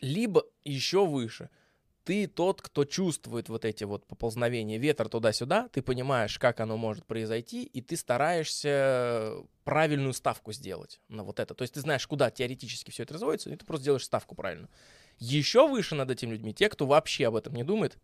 Либо 0.00 0.46
еще 0.64 1.04
выше, 1.04 1.50
ты 2.04 2.26
тот, 2.26 2.62
кто 2.62 2.84
чувствует 2.84 3.48
вот 3.48 3.64
эти 3.64 3.84
вот 3.84 4.06
поползновения 4.06 4.78
ветра 4.78 5.08
туда-сюда, 5.08 5.68
ты 5.68 5.82
понимаешь, 5.82 6.38
как 6.38 6.60
оно 6.60 6.76
может 6.76 7.04
произойти, 7.04 7.64
и 7.64 7.80
ты 7.80 7.96
стараешься 7.96 9.34
правильную 9.64 10.12
ставку 10.12 10.52
сделать 10.52 11.00
на 11.08 11.24
вот 11.24 11.40
это. 11.40 11.54
То 11.54 11.62
есть 11.62 11.74
ты 11.74 11.80
знаешь, 11.80 12.06
куда 12.06 12.30
теоретически 12.30 12.90
все 12.90 13.02
это 13.02 13.14
разводится, 13.14 13.50
и 13.50 13.56
ты 13.56 13.64
просто 13.64 13.84
делаешь 13.84 14.04
ставку 14.04 14.34
правильно. 14.34 14.68
Еще 15.18 15.68
выше 15.68 15.94
над 15.94 16.10
этими 16.10 16.30
людьми 16.30 16.54
те, 16.54 16.68
кто 16.68 16.86
вообще 16.86 17.26
об 17.26 17.36
этом 17.36 17.54
не 17.54 17.64
думает, 17.64 17.98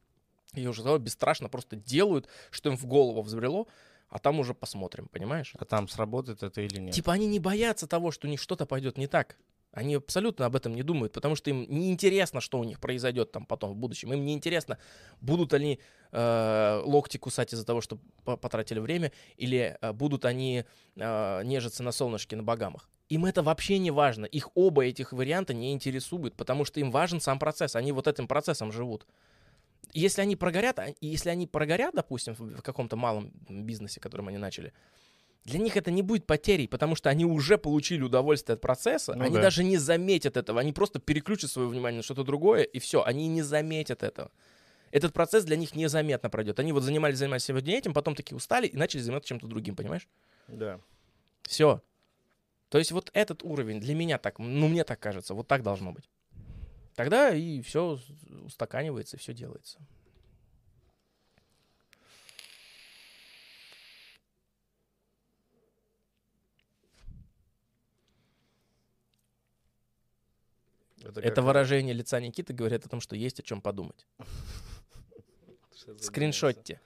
и 0.55 0.67
уже 0.67 0.83
того 0.83 0.99
бесстрашно 0.99 1.49
просто 1.49 1.77
делают, 1.77 2.29
что 2.51 2.71
им 2.71 2.77
в 2.77 2.87
голову 2.87 3.23
взбрело, 3.23 3.67
а 4.09 4.19
там 4.19 4.39
уже 4.39 4.55
посмотрим, 4.55 5.09
понимаешь? 5.09 5.53
А 5.59 5.65
там 5.65 5.89
сработает 5.89 6.43
это 6.43 6.61
или 6.61 6.79
нет? 6.79 6.95
Типа 6.95 7.13
они 7.13 7.27
не 7.27 7.41
боятся 7.41 7.87
того, 7.87 8.11
что 8.11 8.27
у 8.27 8.31
них 8.31 8.41
что-то 8.41 8.67
пойдет 8.67 8.99
не 8.99 9.07
так. 9.07 9.37
Они 9.77 9.97
абсолютно 9.97 10.47
об 10.47 10.57
этом 10.57 10.75
не 10.75 10.83
думают, 10.83 11.13
потому 11.13 11.37
что 11.37 11.51
им 11.51 11.67
не 11.69 11.93
интересно, 11.93 12.41
что 12.41 12.59
у 12.59 12.65
них 12.65 12.81
произойдет 12.81 13.31
там 13.31 13.45
потом 13.45 13.73
в 13.75 13.77
будущем. 13.77 14.11
Им 14.11 14.25
не 14.25 14.33
интересно, 14.33 14.79
будут 15.21 15.53
они 15.53 15.79
э, 16.13 16.81
локти 16.83 17.19
кусать 17.19 17.53
из-за 17.53 17.67
того, 17.67 17.83
что 17.83 17.99
по- 18.25 18.39
потратили 18.39 18.79
время, 18.79 19.13
или 19.37 19.77
э, 19.79 19.93
будут 19.93 20.25
они 20.25 20.65
э, 20.97 21.43
нежиться 21.45 21.83
на 21.83 21.93
солнышке 21.93 22.37
на 22.37 22.43
Багамах. 22.43 22.89
Им 23.11 23.27
это 23.27 23.43
вообще 23.43 23.77
не 23.77 23.91
важно. 23.91 24.25
Их 24.25 24.49
оба 24.55 24.83
этих 24.87 25.13
варианта 25.13 25.53
не 25.53 25.75
интересуют, 25.75 26.37
потому 26.37 26.65
что 26.65 26.81
им 26.81 26.91
важен 26.91 27.21
сам 27.21 27.39
процесс. 27.39 27.77
Они 27.77 27.93
вот 27.93 28.07
этим 28.09 28.27
процессом 28.27 28.73
живут. 28.73 29.07
Если 29.93 30.23
они 30.23 30.37
прогорят, 30.37 30.79
а- 30.79 30.95
если 31.03 31.29
они 31.29 31.47
прогорят, 31.47 31.95
допустим, 31.95 32.35
в 32.35 32.63
каком-то 32.63 32.97
малом 32.97 33.31
бизнесе, 33.47 34.01
которым 34.01 34.29
они 34.29 34.39
начали, 34.39 34.73
для 35.47 35.61
них 35.61 35.77
это 35.77 35.93
не 35.93 36.03
будет 36.03 36.27
потерей, 36.27 36.67
потому 36.67 36.97
что 36.97 37.09
они 37.09 37.25
уже 37.25 37.57
получили 37.57 38.03
удовольствие 38.03 38.55
от 38.55 38.61
процесса, 38.61 39.15
Ну 39.15 39.25
они 39.25 39.37
да. 39.37 39.43
даже 39.43 39.63
не 39.63 39.77
заметят 39.77 40.37
этого, 40.37 40.61
они 40.61 40.73
просто 40.73 40.99
переключат 40.99 41.51
свое 41.51 41.69
внимание 41.69 41.99
на 41.99 42.03
что-то 42.03 42.25
другое, 42.25 42.65
и 42.65 42.81
все, 42.81 43.05
они 43.05 43.29
не 43.29 43.43
заметят 43.43 44.03
этого. 44.03 44.33
Этот 44.91 45.13
процесс 45.13 45.45
для 45.45 45.57
них 45.57 45.77
незаметно 45.77 46.31
пройдет. 46.31 46.59
Они 46.59 46.73
вот 46.73 46.83
занимались, 46.83 47.19
занимались 47.19 47.45
сегодня 47.45 47.77
этим, 47.77 47.93
потом 47.93 48.17
такие 48.17 48.37
устали 48.37 48.67
и 48.67 48.77
начали 48.77 49.01
заниматься 49.01 49.29
чем-то 49.29 49.47
другим, 49.47 49.77
понимаешь? 49.77 50.09
Да. 50.49 50.81
Все. 51.43 51.81
То 52.69 52.79
есть 52.79 52.91
вот 52.91 53.11
этот 53.13 53.45
уровень 53.45 53.81
для 53.81 53.95
меня 53.95 54.19
так, 54.19 54.41
ну 54.41 54.67
мне 54.67 54.83
так 54.83 54.99
кажется, 54.99 55.35
вот 55.35 55.47
так 55.47 55.63
должно 55.63 55.93
быть. 55.93 56.11
Тогда 56.97 57.33
и 57.33 57.61
все 57.61 57.99
устаканивается, 58.45 59.17
и 59.17 59.21
все 59.21 59.33
делается. 59.33 59.79
Это, 71.07 71.21
это 71.21 71.41
э, 71.41 71.45
выражение 71.45 71.95
лица 71.95 72.21
Никиты 72.21 72.53
говорит 72.53 72.85
о 72.85 72.89
том, 72.89 73.01
что 73.01 73.15
есть 73.15 73.39
о 73.39 73.43
чем 73.43 73.61
подумать. 73.61 74.07
Скриншотте. 76.01 76.81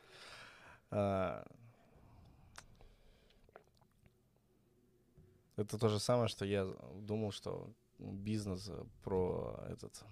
А, 0.91 1.47
это 5.57 5.79
то 5.79 5.89
же 5.89 5.99
самое, 5.99 6.29
что 6.29 6.45
я 6.45 6.67
думал, 6.95 7.33
что 7.33 7.73
бизнес 7.99 8.69
э, 8.69 8.85
про 9.03 9.65
этот... 9.71 10.05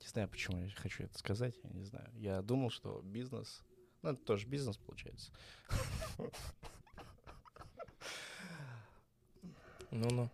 Не 0.00 0.06
знаю, 0.08 0.28
почему 0.28 0.58
я 0.58 0.70
хочу 0.76 1.04
это 1.04 1.18
сказать, 1.18 1.54
я 1.62 1.70
не 1.70 1.84
знаю. 1.84 2.10
Я 2.14 2.42
думал, 2.42 2.68
что 2.70 3.00
бизнес... 3.02 3.62
Ну, 4.02 4.10
это 4.10 4.22
тоже 4.22 4.46
бизнес, 4.46 4.76
получается. 4.76 5.32
Ну-ну. 9.90 10.28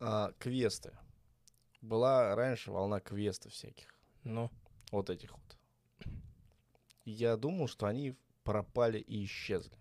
А, 0.00 0.32
квесты. 0.38 0.96
Была 1.82 2.34
раньше 2.34 2.70
волна 2.70 3.00
квестов 3.00 3.52
всяких. 3.52 3.94
Ну. 4.24 4.50
Вот 4.90 5.10
этих 5.10 5.32
вот. 5.32 5.58
Я 7.04 7.36
думал, 7.36 7.68
что 7.68 7.86
они 7.86 8.16
пропали 8.44 8.98
и 8.98 9.24
исчезли. 9.24 9.76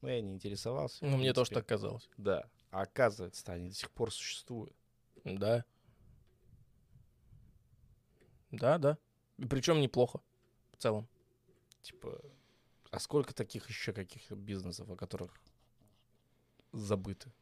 Но 0.00 0.10
я 0.10 0.20
не 0.20 0.32
интересовался. 0.32 1.04
Ну, 1.04 1.16
мне 1.16 1.32
тоже 1.32 1.50
так 1.52 1.66
казалось. 1.66 2.08
Да. 2.16 2.48
А 2.70 2.82
оказывается, 2.82 3.52
они 3.52 3.68
до 3.68 3.74
сих 3.74 3.90
пор 3.90 4.12
существуют. 4.12 4.74
Да. 5.24 5.64
Да, 8.50 8.78
да. 8.78 8.98
Причем 9.48 9.80
неплохо. 9.80 10.20
В 10.72 10.76
целом. 10.78 11.08
Типа, 11.82 12.20
а 12.90 12.98
сколько 12.98 13.34
таких 13.34 13.68
еще 13.68 13.92
каких 13.92 14.30
бизнесов, 14.32 14.90
о 14.90 14.96
которых 14.96 15.40
забыты? 16.72 17.32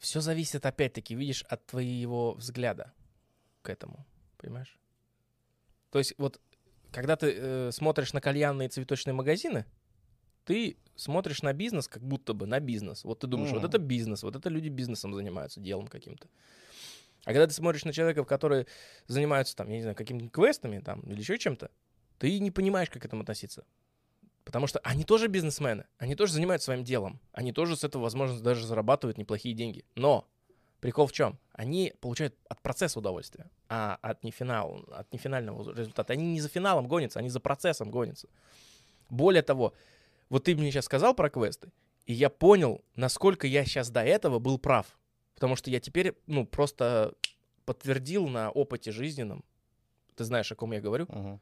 Все 0.00 0.20
зависит, 0.20 0.64
опять-таки, 0.64 1.14
видишь, 1.14 1.42
от 1.42 1.64
твоего 1.66 2.32
взгляда 2.32 2.92
к 3.62 3.68
этому. 3.68 4.06
Понимаешь? 4.38 4.78
То 5.90 5.98
есть, 5.98 6.14
вот, 6.16 6.40
когда 6.90 7.16
ты 7.16 7.34
э, 7.36 7.70
смотришь 7.70 8.14
на 8.14 8.22
кальянные 8.22 8.70
цветочные 8.70 9.12
магазины, 9.12 9.66
ты 10.46 10.78
смотришь 10.96 11.42
на 11.42 11.52
бизнес, 11.52 11.86
как 11.86 12.02
будто 12.02 12.32
бы 12.32 12.46
на 12.46 12.60
бизнес. 12.60 13.04
Вот 13.04 13.20
ты 13.20 13.26
думаешь, 13.26 13.50
вот 13.50 13.58
Мгм. 13.58 13.68
это 13.68 13.78
бизнес, 13.78 14.22
вот 14.22 14.36
это 14.36 14.48
люди 14.48 14.68
бизнесом 14.68 15.14
занимаются, 15.14 15.60
делом 15.60 15.86
каким-то. 15.86 16.28
А 17.24 17.32
когда 17.32 17.46
ты 17.46 17.52
смотришь 17.52 17.84
на 17.84 17.92
человека, 17.92 18.24
которые 18.24 18.66
занимаются, 19.06 19.54
там, 19.54 19.68
я 19.68 19.76
не 19.76 19.82
знаю, 19.82 19.96
какими-то 19.96 20.30
квестами 20.30 20.78
там, 20.78 21.00
или 21.02 21.20
еще 21.20 21.38
чем-то, 21.38 21.70
ты 22.18 22.38
не 22.40 22.50
понимаешь, 22.50 22.88
как 22.88 23.02
к 23.02 23.04
этому 23.04 23.22
относиться. 23.22 23.66
Потому 24.44 24.66
что 24.66 24.78
они 24.80 25.04
тоже 25.04 25.28
бизнесмены, 25.28 25.86
они 25.98 26.14
тоже 26.14 26.32
занимаются 26.32 26.66
своим 26.66 26.82
делом, 26.84 27.20
они 27.32 27.52
тоже 27.52 27.76
с 27.76 27.84
этого, 27.84 28.02
возможно, 28.02 28.40
даже 28.40 28.66
зарабатывают 28.66 29.18
неплохие 29.18 29.54
деньги. 29.54 29.84
Но 29.94 30.26
прикол 30.80 31.06
в 31.06 31.12
чем? 31.12 31.38
Они 31.52 31.92
получают 32.00 32.34
от 32.48 32.60
процесса 32.62 32.98
удовольствие, 32.98 33.50
а 33.68 33.98
от, 34.00 34.24
нефинал, 34.24 34.84
от 34.90 35.12
нефинального 35.12 35.74
результата. 35.74 36.12
Они 36.12 36.32
не 36.32 36.40
за 36.40 36.48
финалом 36.48 36.88
гонятся, 36.88 37.18
они 37.18 37.28
за 37.28 37.38
процессом 37.38 37.90
гонятся. 37.90 38.28
Более 39.10 39.42
того, 39.42 39.74
вот 40.30 40.44
ты 40.44 40.56
мне 40.56 40.70
сейчас 40.70 40.86
сказал 40.86 41.14
про 41.14 41.28
квесты, 41.28 41.70
и 42.06 42.14
я 42.14 42.30
понял, 42.30 42.82
насколько 42.94 43.46
я 43.46 43.64
сейчас 43.64 43.90
до 43.90 44.02
этого 44.02 44.38
был 44.38 44.58
прав. 44.58 44.98
Потому 45.34 45.56
что 45.56 45.70
я 45.70 45.80
теперь, 45.80 46.14
ну, 46.26 46.46
просто 46.46 47.14
подтвердил 47.64 48.26
на 48.26 48.50
опыте 48.50 48.90
жизненном, 48.90 49.44
ты 50.14 50.24
знаешь, 50.24 50.50
о 50.50 50.54
ком 50.54 50.72
я 50.72 50.80
говорю, 50.80 51.40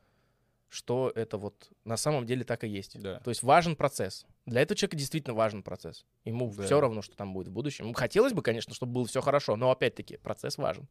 что 0.69 1.11
это 1.15 1.39
вот 1.39 1.71
на 1.85 1.97
самом 1.97 2.27
деле 2.27 2.45
так 2.45 2.65
и 2.65 2.69
есть. 2.69 3.01
Да. 3.01 3.21
То 3.21 3.31
есть 3.31 3.43
важен 3.43 3.75
процесс. 3.77 4.27
Для 4.47 4.61
этого 4.61 4.77
человека 4.77 4.97
действительно 4.97 5.35
важен 5.35 5.63
процесс. 5.63 6.05
Ему 6.25 6.53
Да. 6.55 6.65
все 6.65 6.81
равно, 6.81 7.01
что 7.03 7.17
там 7.17 7.33
будет 7.33 7.49
в 7.49 7.53
будущем. 7.53 7.87
Ему 7.87 7.95
Хотелось 7.95 8.33
бы, 8.33 8.43
конечно, 8.43 8.75
чтобы 8.75 8.93
было 8.93 9.07
все 9.07 9.21
хорошо, 9.21 9.57
но 9.57 9.71
опять-таки 9.71 10.17
процесс 10.19 10.59
важен. 10.59 10.87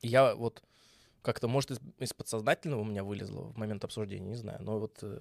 И 0.00 0.08
Я 0.08 0.34
вот 0.34 0.62
как-то, 1.22 1.48
может, 1.48 1.70
из, 1.70 1.80
из 1.98 2.12
подсознательного 2.12 2.80
у 2.80 2.84
меня 2.84 3.02
вылезло 3.04 3.42
в 3.44 3.56
момент 3.56 3.84
обсуждения, 3.84 4.28
не 4.28 4.34
знаю. 4.36 4.58
Но 4.62 4.78
вот 4.78 4.98
э, 5.02 5.20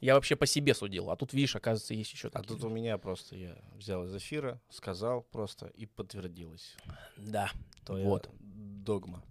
я 0.00 0.14
вообще 0.14 0.34
по 0.34 0.46
себе 0.46 0.74
судил. 0.74 1.10
А 1.10 1.16
тут, 1.16 1.32
видишь, 1.32 1.54
оказывается, 1.54 1.94
есть 1.94 2.12
еще 2.12 2.26
А 2.28 2.30
такие. 2.32 2.48
тут 2.48 2.64
у 2.64 2.68
меня 2.68 2.98
просто 2.98 3.36
я 3.36 3.56
взял 3.74 4.04
из 4.04 4.16
эфира, 4.16 4.60
сказал 4.68 5.22
просто 5.22 5.66
и 5.68 5.86
подтвердилось. 5.86 6.76
Да. 7.16 7.50
Твоя 7.84 8.04
Вот. 8.04 8.28
догма. 8.40 9.22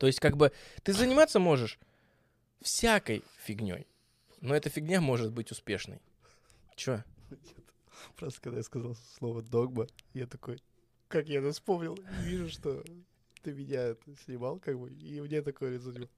То 0.00 0.06
есть, 0.06 0.18
как 0.18 0.38
бы, 0.38 0.50
ты 0.82 0.94
заниматься 0.94 1.38
можешь 1.38 1.78
всякой 2.62 3.22
фигней, 3.44 3.86
но 4.40 4.54
эта 4.56 4.70
фигня 4.70 5.02
может 5.02 5.30
быть 5.30 5.50
успешной. 5.50 6.00
Че? 6.74 7.04
Просто 8.16 8.40
когда 8.40 8.56
я 8.56 8.62
сказал 8.62 8.96
слово 9.18 9.42
догма, 9.42 9.86
я 10.14 10.26
такой, 10.26 10.58
как 11.08 11.28
я 11.28 11.40
это 11.40 11.52
вспомнил, 11.52 11.98
вижу, 12.22 12.48
что 12.48 12.82
ты 13.42 13.52
меня 13.52 13.88
это 13.88 14.16
снимал, 14.24 14.58
как 14.58 14.78
бы, 14.78 14.90
и 14.90 15.20
мне 15.20 15.42
такое 15.42 15.74
лицо, 15.74 15.92
типа, 15.92 16.08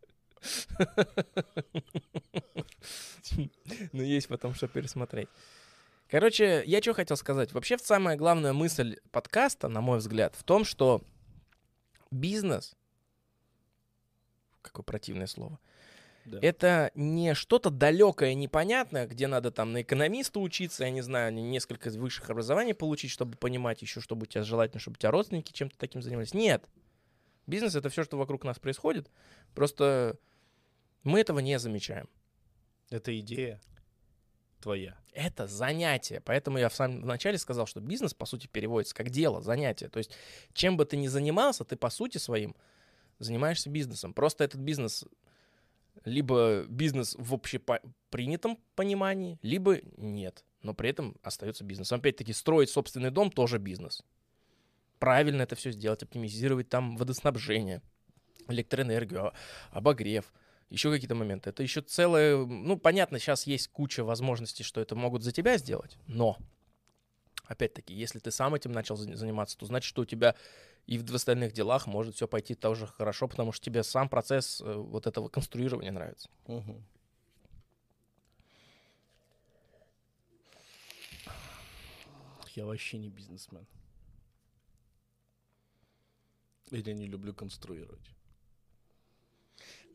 Ну, 3.93 4.03
есть 4.03 4.29
потом 4.29 4.55
что 4.55 4.69
пересмотреть. 4.69 5.29
Короче, 6.09 6.63
я 6.67 6.81
что 6.81 6.95
хотел 6.95 7.17
сказать. 7.17 7.53
Вообще, 7.53 7.79
самая 7.79 8.17
главная 8.17 8.53
мысль 8.53 9.01
подкаста, 9.11 9.67
на 9.67 9.81
мой 9.81 9.99
взгляд, 9.99 10.37
в 10.37 10.45
том, 10.45 10.65
что 10.65 11.03
бизнес, 12.13 12.77
какое 14.63 14.85
противное 14.85 15.27
слово, 15.27 15.59
да. 16.25 16.39
это 16.41 16.91
не 16.95 17.35
что-то 17.35 17.71
далекое, 17.71 18.35
непонятное, 18.35 19.07
где 19.07 19.27
надо 19.27 19.51
там 19.51 19.73
на 19.73 19.83
экономиста 19.83 20.41
учиться, 20.41 20.85
я 20.85 20.91
не 20.91 21.03
знаю, 21.03 21.33
несколько 21.35 21.91
высших 21.91 22.31
образований 22.31 22.75
получить, 22.75 23.11
чтобы 23.11 23.37
понимать 23.37 23.83
еще, 23.83 24.01
чтобы 24.01 24.25
у 24.25 24.27
тебя 24.27 24.43
желательно, 24.43 24.81
чтобы 24.81 24.97
у 24.97 24.99
тебя 24.99 25.11
родственники 25.11 25.53
чем-то 25.53 25.77
таким 25.77 26.03
занимались. 26.03 26.35
Нет. 26.35 26.65
Бизнес— 27.47 27.75
это 27.77 27.89
все, 27.89 28.05
что 28.05 28.17
вокруг 28.17 28.45
нас 28.45 28.59
происходит. 28.59 29.11
Просто 29.55 30.17
мы 31.03 31.21
этого 31.21 31.41
не 31.41 31.59
замечаем. 31.59 32.09
Это 32.91 33.19
идея 33.19 33.61
твоя. 34.63 34.97
Это 35.13 35.47
занятие. 35.47 36.23
Поэтому 36.25 36.57
я 36.59 36.69
в 36.69 36.75
самом 36.75 37.01
начале 37.01 37.37
сказал, 37.37 37.67
что 37.67 37.81
бизнес, 37.81 38.15
по 38.15 38.25
сути, 38.25 38.47
переводится 38.47 38.95
как 38.95 39.11
дело, 39.11 39.43
занятие. 39.43 39.89
То 39.89 39.99
есть, 39.99 40.13
чем 40.55 40.77
бы 40.77 40.87
ты 40.87 40.97
ни 40.97 41.09
занимался, 41.09 41.65
ты, 41.65 41.77
по 41.77 41.91
сути, 41.91 42.19
своим 42.19 42.55
занимаешься 43.19 43.71
бизнесом. 43.71 44.15
Просто 44.15 44.45
этот 44.45 44.61
бизнес 44.61 45.05
либо 46.05 46.65
бизнес 46.69 47.15
в 47.19 47.35
общепринятом 47.35 48.59
понимании, 48.75 49.39
либо 49.43 49.79
нет. 49.97 50.45
Но 50.63 50.75
при 50.75 50.91
этом 50.91 51.17
остается 51.23 51.65
бизнесом. 51.65 51.99
Опять-таки, 51.99 52.33
строить 52.33 52.71
собственный 52.71 53.11
дом 53.11 53.31
тоже 53.31 53.59
бизнес. 53.59 54.03
Правильно 54.99 55.43
это 55.43 55.57
все 55.57 55.73
сделать, 55.73 56.03
оптимизировать 56.03 56.69
там 56.69 56.97
водоснабжение, 56.97 57.83
электроэнергию, 58.49 59.27
а- 59.27 59.35
обогрев, 59.71 60.33
еще 60.71 60.91
какие-то 60.91 61.17
моменты. 61.17 61.51
Это 61.51 61.63
еще 61.63 61.83
целое... 61.83 62.37
Ну, 62.37 62.79
понятно, 62.79 63.19
сейчас 63.19 63.47
есть 63.47 63.69
куча 63.69 64.05
возможностей, 64.05 64.63
что 64.63 64.81
это 64.81 64.95
могут 64.95 65.23
за 65.23 65.33
тебя 65.33 65.59
сделать, 65.59 65.99
но, 66.07 66.39
опять-таки, 67.45 67.93
если 67.93 68.21
ты 68.21 68.31
сам 68.31 68.55
этим 68.55 68.71
начал 68.71 68.97
за- 68.97 69.17
заниматься, 69.17 69.59
то 69.59 69.67
значит, 69.67 69.89
что 69.89 70.03
у 70.03 70.07
тебя 70.07 70.37
и 70.87 70.99
в 70.99 71.15
остальных 71.15 71.53
делах 71.53 71.87
может 71.87 72.17
все 72.17 72.27
пойти 72.27 72.55
тоже 72.55 72.87
хорошо, 72.87 73.29
потому 73.29 73.53
что 73.53 73.65
тебе 73.65 73.83
сам 73.83 74.09
процесс 74.09 74.61
э, 74.61 74.75
вот 74.75 75.07
этого 75.07 75.29
конструирования 75.29 75.93
нравится. 75.93 76.29
Я 82.55 82.67
вообще 82.67 82.99
не 82.99 83.09
бизнесмен. 83.09 83.67
Или 86.71 86.93
не 86.93 87.07
люблю 87.07 87.33
конструировать. 87.35 88.11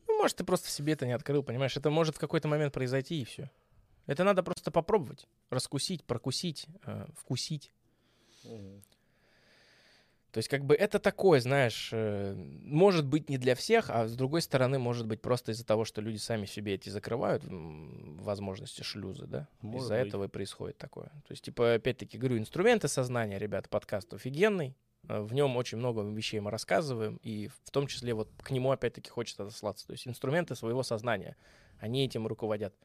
Ну, 0.08 0.18
может, 0.18 0.38
ты 0.38 0.44
просто 0.44 0.68
в 0.68 0.72
себе 0.72 0.94
это 0.94 1.06
не 1.06 1.12
открыл, 1.12 1.44
понимаешь? 1.44 1.76
Это 1.76 1.90
может 1.90 2.16
в 2.16 2.20
какой-то 2.20 2.48
момент 2.48 2.74
произойти, 2.74 3.22
и 3.22 3.26
все. 3.26 3.52
Это 4.06 4.24
надо 4.24 4.42
просто 4.42 4.72
попробовать, 4.72 5.28
раскусить, 5.50 6.04
прокусить, 6.06 6.68
э, 6.86 7.06
вкусить. 7.16 7.72
То 10.38 10.40
есть, 10.40 10.50
как 10.50 10.66
бы 10.66 10.76
это 10.76 11.00
такое, 11.00 11.40
знаешь, 11.40 11.90
э, 11.92 12.36
может 12.36 13.08
быть 13.08 13.28
не 13.28 13.40
для 13.40 13.56
всех, 13.56 13.90
а 13.90 14.08
с 14.08 14.16
другой 14.16 14.44
стороны, 14.44 14.78
может 14.78 15.08
быть 15.08 15.20
просто 15.20 15.52
из-за 15.52 15.66
того, 15.66 15.84
что 15.84 16.00
люди 16.00 16.18
сами 16.18 16.46
себе 16.46 16.76
эти 16.76 16.90
закрывают 16.90 17.44
возможности 17.48 18.84
шлюзы, 18.84 19.26
да? 19.26 19.48
Из-за 19.64 19.96
этого 19.96 20.26
и 20.26 20.28
происходит 20.28 20.78
такое. 20.78 21.08
То 21.08 21.32
есть, 21.32 21.44
типа, 21.44 21.74
опять-таки, 21.74 22.20
говорю, 22.20 22.38
инструменты 22.38 22.88
сознания, 22.88 23.40
ребята, 23.40 23.68
подкаст 23.68 24.14
офигенный. 24.14 24.76
Э, 25.10 25.22
В 25.22 25.34
нем 25.34 25.58
очень 25.58 25.80
много 25.80 26.04
вещей 26.04 26.40
мы 26.40 26.52
рассказываем, 26.52 27.20
и 27.24 27.48
в 27.64 27.72
том 27.72 27.88
числе 27.88 28.14
вот 28.14 28.30
к 28.44 28.52
нему 28.52 28.70
опять-таки 28.70 29.10
хочется 29.10 29.42
отослаться. 29.42 29.88
То 29.88 29.94
есть 29.94 30.08
инструменты 30.08 30.54
своего 30.54 30.84
сознания, 30.84 31.36
они 31.80 32.06
этим 32.06 32.28
руководят. 32.28 32.76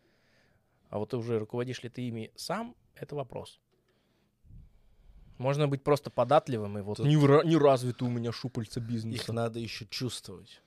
А 0.88 0.98
вот 0.98 1.10
ты 1.10 1.18
уже 1.18 1.38
руководишь 1.38 1.82
ли 1.82 1.90
ты 1.90 2.00
ими 2.00 2.32
сам, 2.34 2.74
это 2.94 3.14
вопрос. 3.14 3.60
Можно 5.42 5.66
быть 5.68 5.82
просто 5.82 6.08
податливым, 6.08 6.78
и 6.78 6.82
вот 6.82 6.98
Тут- 6.98 7.06
не, 7.06 7.16
вра- 7.16 7.44
не 7.44 7.56
развиты 7.56 8.04
у 8.04 8.08
меня 8.08 8.30
шупальца 8.32 8.78
Их 8.80 8.86
бизнеса. 8.86 9.32
надо 9.32 9.58
еще 9.58 9.86
чувствовать. 9.86 10.62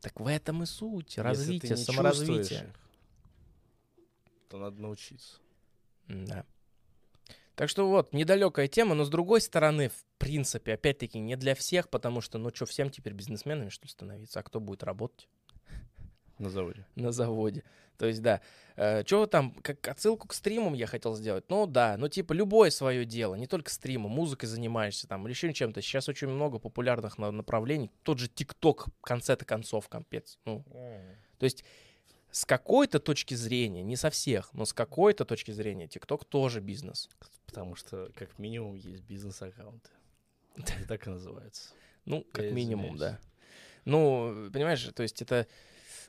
Так 0.00 0.18
в 0.18 0.26
этом 0.26 0.64
и 0.64 0.66
суть. 0.66 1.06
Если 1.10 1.20
ты 1.20 1.22
Развитие, 1.22 1.70
не 1.70 1.76
саморазвитие. 1.76 2.60
их, 2.64 4.08
то 4.48 4.58
надо 4.58 4.80
научиться. 4.82 5.38
Да. 6.08 6.44
Так 7.54 7.68
что 7.68 7.88
вот, 7.88 8.12
недалекая 8.12 8.66
тема, 8.66 8.94
но 8.94 9.04
с 9.04 9.08
другой 9.10 9.40
стороны, 9.40 9.88
в 9.90 10.04
принципе, 10.18 10.74
опять-таки, 10.74 11.18
не 11.20 11.36
для 11.36 11.54
всех, 11.54 11.88
потому 11.88 12.20
что, 12.20 12.38
ну 12.38 12.50
что, 12.52 12.66
всем 12.66 12.90
теперь 12.90 13.12
бизнесменами, 13.12 13.68
что 13.68 13.84
ли, 13.84 13.90
становиться? 13.90 14.40
А 14.40 14.42
кто 14.42 14.58
будет 14.58 14.82
работать? 14.82 15.28
На 16.42 16.50
заводе. 16.50 16.84
на 16.96 17.12
заводе. 17.12 17.62
То 17.98 18.06
есть, 18.06 18.20
да. 18.22 18.40
Что 19.06 19.26
там, 19.26 19.52
как 19.62 19.86
отсылку 19.86 20.26
к 20.26 20.34
стримам 20.34 20.72
я 20.74 20.86
хотел 20.86 21.14
сделать? 21.14 21.44
Ну 21.48 21.66
да, 21.66 21.96
ну 21.98 22.08
типа 22.08 22.32
любое 22.32 22.70
свое 22.70 23.04
дело, 23.04 23.34
не 23.34 23.46
только 23.46 23.70
стримом, 23.70 24.10
музыкой 24.12 24.48
занимаешься 24.48 25.06
там 25.06 25.24
или 25.26 25.32
еще 25.32 25.52
чем-то. 25.52 25.82
Сейчас 25.82 26.08
очень 26.08 26.28
много 26.28 26.58
популярных 26.58 27.18
на- 27.18 27.30
направлений. 27.30 27.90
Тот 28.02 28.18
же 28.18 28.28
ТикТок 28.28 28.86
в 28.86 29.00
конце-то 29.02 29.44
концов, 29.44 29.88
капец. 29.88 30.38
Ну, 30.46 30.64
то 31.38 31.44
есть 31.44 31.64
с 32.30 32.46
какой-то 32.46 32.98
точки 32.98 33.34
зрения, 33.34 33.82
не 33.82 33.94
со 33.96 34.08
всех, 34.08 34.52
но 34.54 34.64
с 34.64 34.72
какой-то 34.72 35.26
точки 35.26 35.50
зрения 35.50 35.86
ТикТок 35.86 36.24
тоже 36.24 36.60
бизнес. 36.60 37.10
Потому 37.46 37.74
что 37.76 38.10
как 38.16 38.38
минимум 38.38 38.74
есть 38.74 39.02
бизнес-аккаунты. 39.04 39.90
Они 40.56 40.86
так 40.88 41.06
и 41.06 41.10
называются. 41.10 41.74
Ну, 42.06 42.26
как 42.32 42.46
Я 42.46 42.50
минимум, 42.52 42.96
извиняюсь. 42.96 43.20
да. 43.20 43.20
Ну, 43.84 44.50
понимаешь, 44.50 44.82
то 44.94 45.02
есть 45.02 45.20
это 45.20 45.46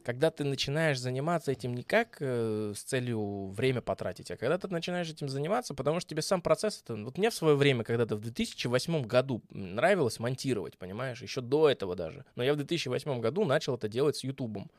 когда 0.04 0.30
ты 0.32 0.44
начинаешь 0.44 1.00
заниматься 1.00 1.52
этим 1.52 1.74
не 1.74 1.84
как 1.84 2.18
э, 2.20 2.74
с 2.76 2.84
целью 2.84 3.48
время 3.48 3.82
потратить, 3.82 4.30
а 4.32 4.38
когда 4.38 4.58
ты 4.58 4.68
начинаешь 4.68 5.10
этим 5.10 5.30
заниматься, 5.30 5.74
потому 5.74 6.00
что 6.00 6.10
тебе 6.10 6.22
сам 6.22 6.42
процесс 6.42 6.82
это... 6.84 6.96
Вот 6.96 7.18
мне 7.18 7.30
в 7.30 7.34
свое 7.34 7.56
время, 7.56 7.84
когда-то 7.84 8.16
в 8.16 8.22
2008 8.22 9.04
году 9.04 9.42
нравилось 9.50 10.20
монтировать, 10.20 10.78
понимаешь, 10.78 11.22
еще 11.22 11.42
до 11.42 11.70
этого 11.70 11.96
даже. 11.96 12.26
Но 12.36 12.44
я 12.44 12.54
в 12.54 12.58
2008 12.58 13.20
году 13.20 13.46
начал 13.46 13.76
это 13.76 13.88
делать 13.88 14.16
с 14.18 14.24
Ютубом. 14.24 14.70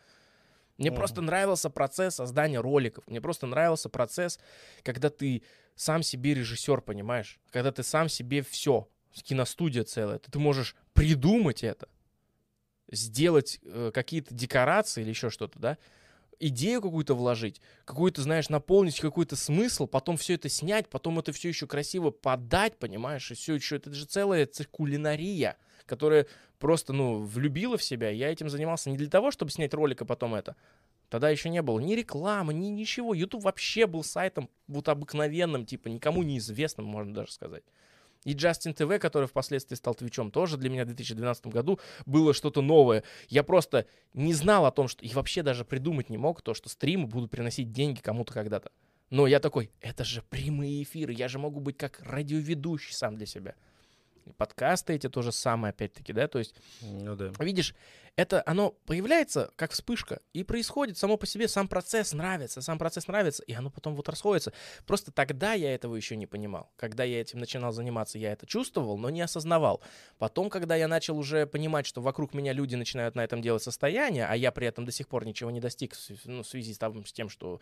Мне 0.79 0.91
Мгм. 0.91 0.97
просто 0.97 1.21
нравился 1.21 1.71
процесс 1.71 2.17
создания 2.17 2.61
роликов. 2.61 3.07
Мне 3.07 3.21
просто 3.21 3.47
нравился 3.47 3.89
процесс, 3.89 4.39
когда 4.83 5.09
ты 5.09 5.43
сам 5.77 6.03
себе 6.03 6.35
режиссер, 6.35 6.81
понимаешь? 6.81 7.39
Когда 7.51 7.73
ты 7.73 7.83
сам 7.83 8.09
себе 8.09 8.43
все, 8.43 8.89
киностудия 9.23 9.85
целая, 9.85 10.19
ты 10.19 10.39
можешь 10.39 10.75
придумать 10.93 11.63
это, 11.63 11.89
сделать 12.91 13.61
э, 13.65 13.91
какие-то 13.93 14.35
декорации 14.35 15.03
или 15.03 15.11
еще 15.11 15.31
что-то, 15.31 15.59
да? 15.59 15.79
Идею 16.41 16.83
какую-то 16.83 17.15
вложить, 17.15 17.61
какую-то, 17.85 18.23
знаешь, 18.23 18.49
наполнить 18.49 18.99
какой-то 19.01 19.37
смысл, 19.37 19.87
потом 19.87 20.17
все 20.17 20.35
это 20.35 20.49
снять, 20.49 20.89
потом 20.89 21.19
это 21.19 21.33
все 21.33 21.49
еще 21.49 21.67
красиво 21.67 22.11
подать, 22.11 22.77
понимаешь? 22.79 23.31
И 23.31 23.35
все 23.35 23.55
еще, 23.55 23.77
это 23.77 23.93
же 23.95 24.05
целая 24.05 24.49
кулинария, 24.71 25.57
которая 25.87 26.27
просто, 26.59 26.93
ну, 26.93 27.23
влюбила 27.23 27.79
в 27.79 27.85
себя. 27.85 28.11
Я 28.11 28.33
этим 28.33 28.49
занимался 28.49 28.91
не 28.91 28.97
для 28.97 29.09
того, 29.09 29.31
чтобы 29.31 29.53
снять 29.53 29.75
ролик, 29.75 30.03
а 30.03 30.05
потом 30.05 30.35
это. 30.35 30.57
Тогда 31.09 31.31
еще 31.31 31.49
не 31.49 31.63
было 31.63 31.79
ни 31.79 31.95
рекламы, 31.95 32.53
ни 32.53 32.67
ничего. 32.67 33.15
YouTube 33.15 33.45
вообще 33.45 33.87
был 33.87 34.03
сайтом 34.03 34.51
вот 34.67 34.89
обыкновенным, 34.89 35.65
типа 35.65 35.89
никому 35.89 36.23
неизвестным, 36.25 36.87
можно 36.87 37.15
даже 37.15 37.33
сказать. 37.33 37.63
И 38.25 38.35
Justin 38.35 38.75
TV, 38.75 38.99
который 38.99 39.29
впоследствии 39.29 39.77
стал 39.77 39.95
Твичом, 39.95 40.31
тоже 40.31 40.57
для 40.57 40.71
меня 40.71 40.85
в 40.85 40.87
2012 40.87 41.47
году 41.47 41.79
было 42.07 42.35
что-то 42.35 42.63
новое. 42.63 43.05
Я 43.29 43.43
просто 43.43 43.87
не 44.13 44.35
знал 44.35 44.67
о 44.67 44.73
том, 44.73 44.89
что... 44.89 45.05
И 45.05 45.13
вообще 45.13 45.43
даже 45.43 45.65
придумать 45.65 46.11
не 46.11 46.19
мог 46.19 46.43
то, 46.43 46.55
что 46.55 46.69
стримы 46.69 47.07
будут 47.07 47.31
приносить 47.31 47.73
деньги 47.73 48.01
кому-то 48.01 48.33
когда-то. 48.33 48.71
Но 49.11 49.27
я 49.27 49.39
такой, 49.39 49.71
это 49.81 50.03
же 50.05 50.23
прямые 50.23 50.83
эфиры, 50.83 51.13
я 51.13 51.29
же 51.29 51.39
могу 51.39 51.61
быть 51.61 51.77
как 51.77 52.01
радиоведущий 52.01 52.95
сам 52.95 53.17
для 53.17 53.27
себя. 53.27 53.55
Подкасты 54.37 54.95
эти 54.95 55.09
то 55.09 55.23
же 55.23 55.33
самое, 55.33 55.71
опять-таки, 55.71 56.13
да, 56.13 56.29
то 56.29 56.39
есть 56.39 56.55
Ну 56.83 57.15
да. 57.17 57.31
Видишь, 57.39 57.75
это 58.17 58.43
оно 58.47 58.71
появляется 58.87 59.51
как 59.57 59.73
вспышка 59.73 60.21
и 60.33 60.45
происходит 60.45 60.97
само 60.97 61.17
по 61.17 61.27
себе, 61.27 61.49
сам 61.49 61.67
процесс 61.67 62.13
нравится, 62.13 62.63
сам 62.63 62.79
процесс 62.79 63.09
нравится, 63.09 63.43
и 63.43 63.53
оно 63.53 63.71
потом 63.71 63.97
вот 63.97 64.09
расходится. 64.09 64.53
Просто 64.87 65.11
тогда 65.11 65.55
я 65.55 65.75
этого 65.75 65.97
еще 65.97 66.17
не 66.17 66.27
понимал. 66.27 66.71
Когда 66.77 67.03
я 67.05 67.21
этим 67.21 67.41
начинал 67.41 67.73
заниматься, 67.73 68.19
я 68.19 68.33
это 68.33 68.47
чувствовал, 68.47 68.99
но 68.99 69.11
не 69.11 69.21
осознавал. 69.21 69.83
Потом, 70.19 70.49
когда 70.49 70.77
я 70.77 70.87
начал 70.87 71.19
уже 71.19 71.47
понимать, 71.47 71.87
что 71.87 72.01
вокруг 72.01 72.35
меня 72.35 72.53
люди 72.53 72.77
начинают 72.77 73.17
на 73.17 73.25
этом 73.25 73.43
делать 73.43 73.63
состояние, 73.63 74.27
а 74.27 74.37
я 74.37 74.53
при 74.53 74.67
этом 74.67 74.85
до 74.85 74.93
сих 74.93 75.09
пор 75.09 75.25
ничего 75.25 75.51
не 75.51 75.61
достиг 75.61 75.95
ну, 76.25 76.43
в 76.43 76.47
связи 76.47 76.73
с, 76.73 76.79
там- 76.79 77.05
с 77.05 77.13
тем, 77.13 77.29
что 77.29 77.61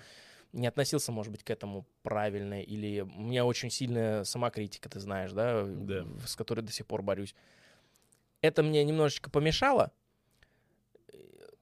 не 0.52 0.66
относился, 0.66 1.12
может 1.12 1.32
быть, 1.32 1.42
к 1.44 1.50
этому 1.50 1.86
правильно, 2.02 2.62
или 2.62 3.00
у 3.00 3.06
меня 3.22 3.44
очень 3.44 3.70
сильная 3.70 4.24
самокритика, 4.24 4.88
ты 4.88 5.00
знаешь, 5.00 5.32
да, 5.32 5.64
Да. 5.64 6.06
с 6.26 6.36
которой 6.36 6.60
до 6.60 6.72
сих 6.72 6.86
пор 6.86 7.02
борюсь. 7.02 7.34
Это 8.40 8.62
мне 8.62 8.84
немножечко 8.84 9.30
помешало, 9.30 9.92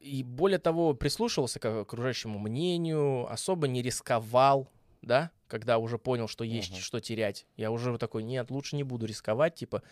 и 0.01 0.23
более 0.23 0.59
того, 0.59 0.95
прислушивался 0.95 1.61
к 1.61 1.81
окружающему 1.81 2.39
мнению, 2.39 3.31
особо 3.31 3.69
не 3.69 3.83
рисковал, 3.83 4.69
да, 5.03 5.31
когда 5.47 5.79
уже 5.79 5.99
понял, 5.99 6.27
что 6.27 6.43
есть 6.43 6.73
Мгм. 6.73 6.81
что 6.81 7.01
терять. 7.01 7.47
Я 7.57 7.71
уже 7.71 7.97
такой, 7.99 8.23
нет, 8.23 8.51
лучше 8.51 8.77
не 8.77 8.83
буду 8.83 9.05
рисковать, 9.07 9.57
типа, 9.57 9.83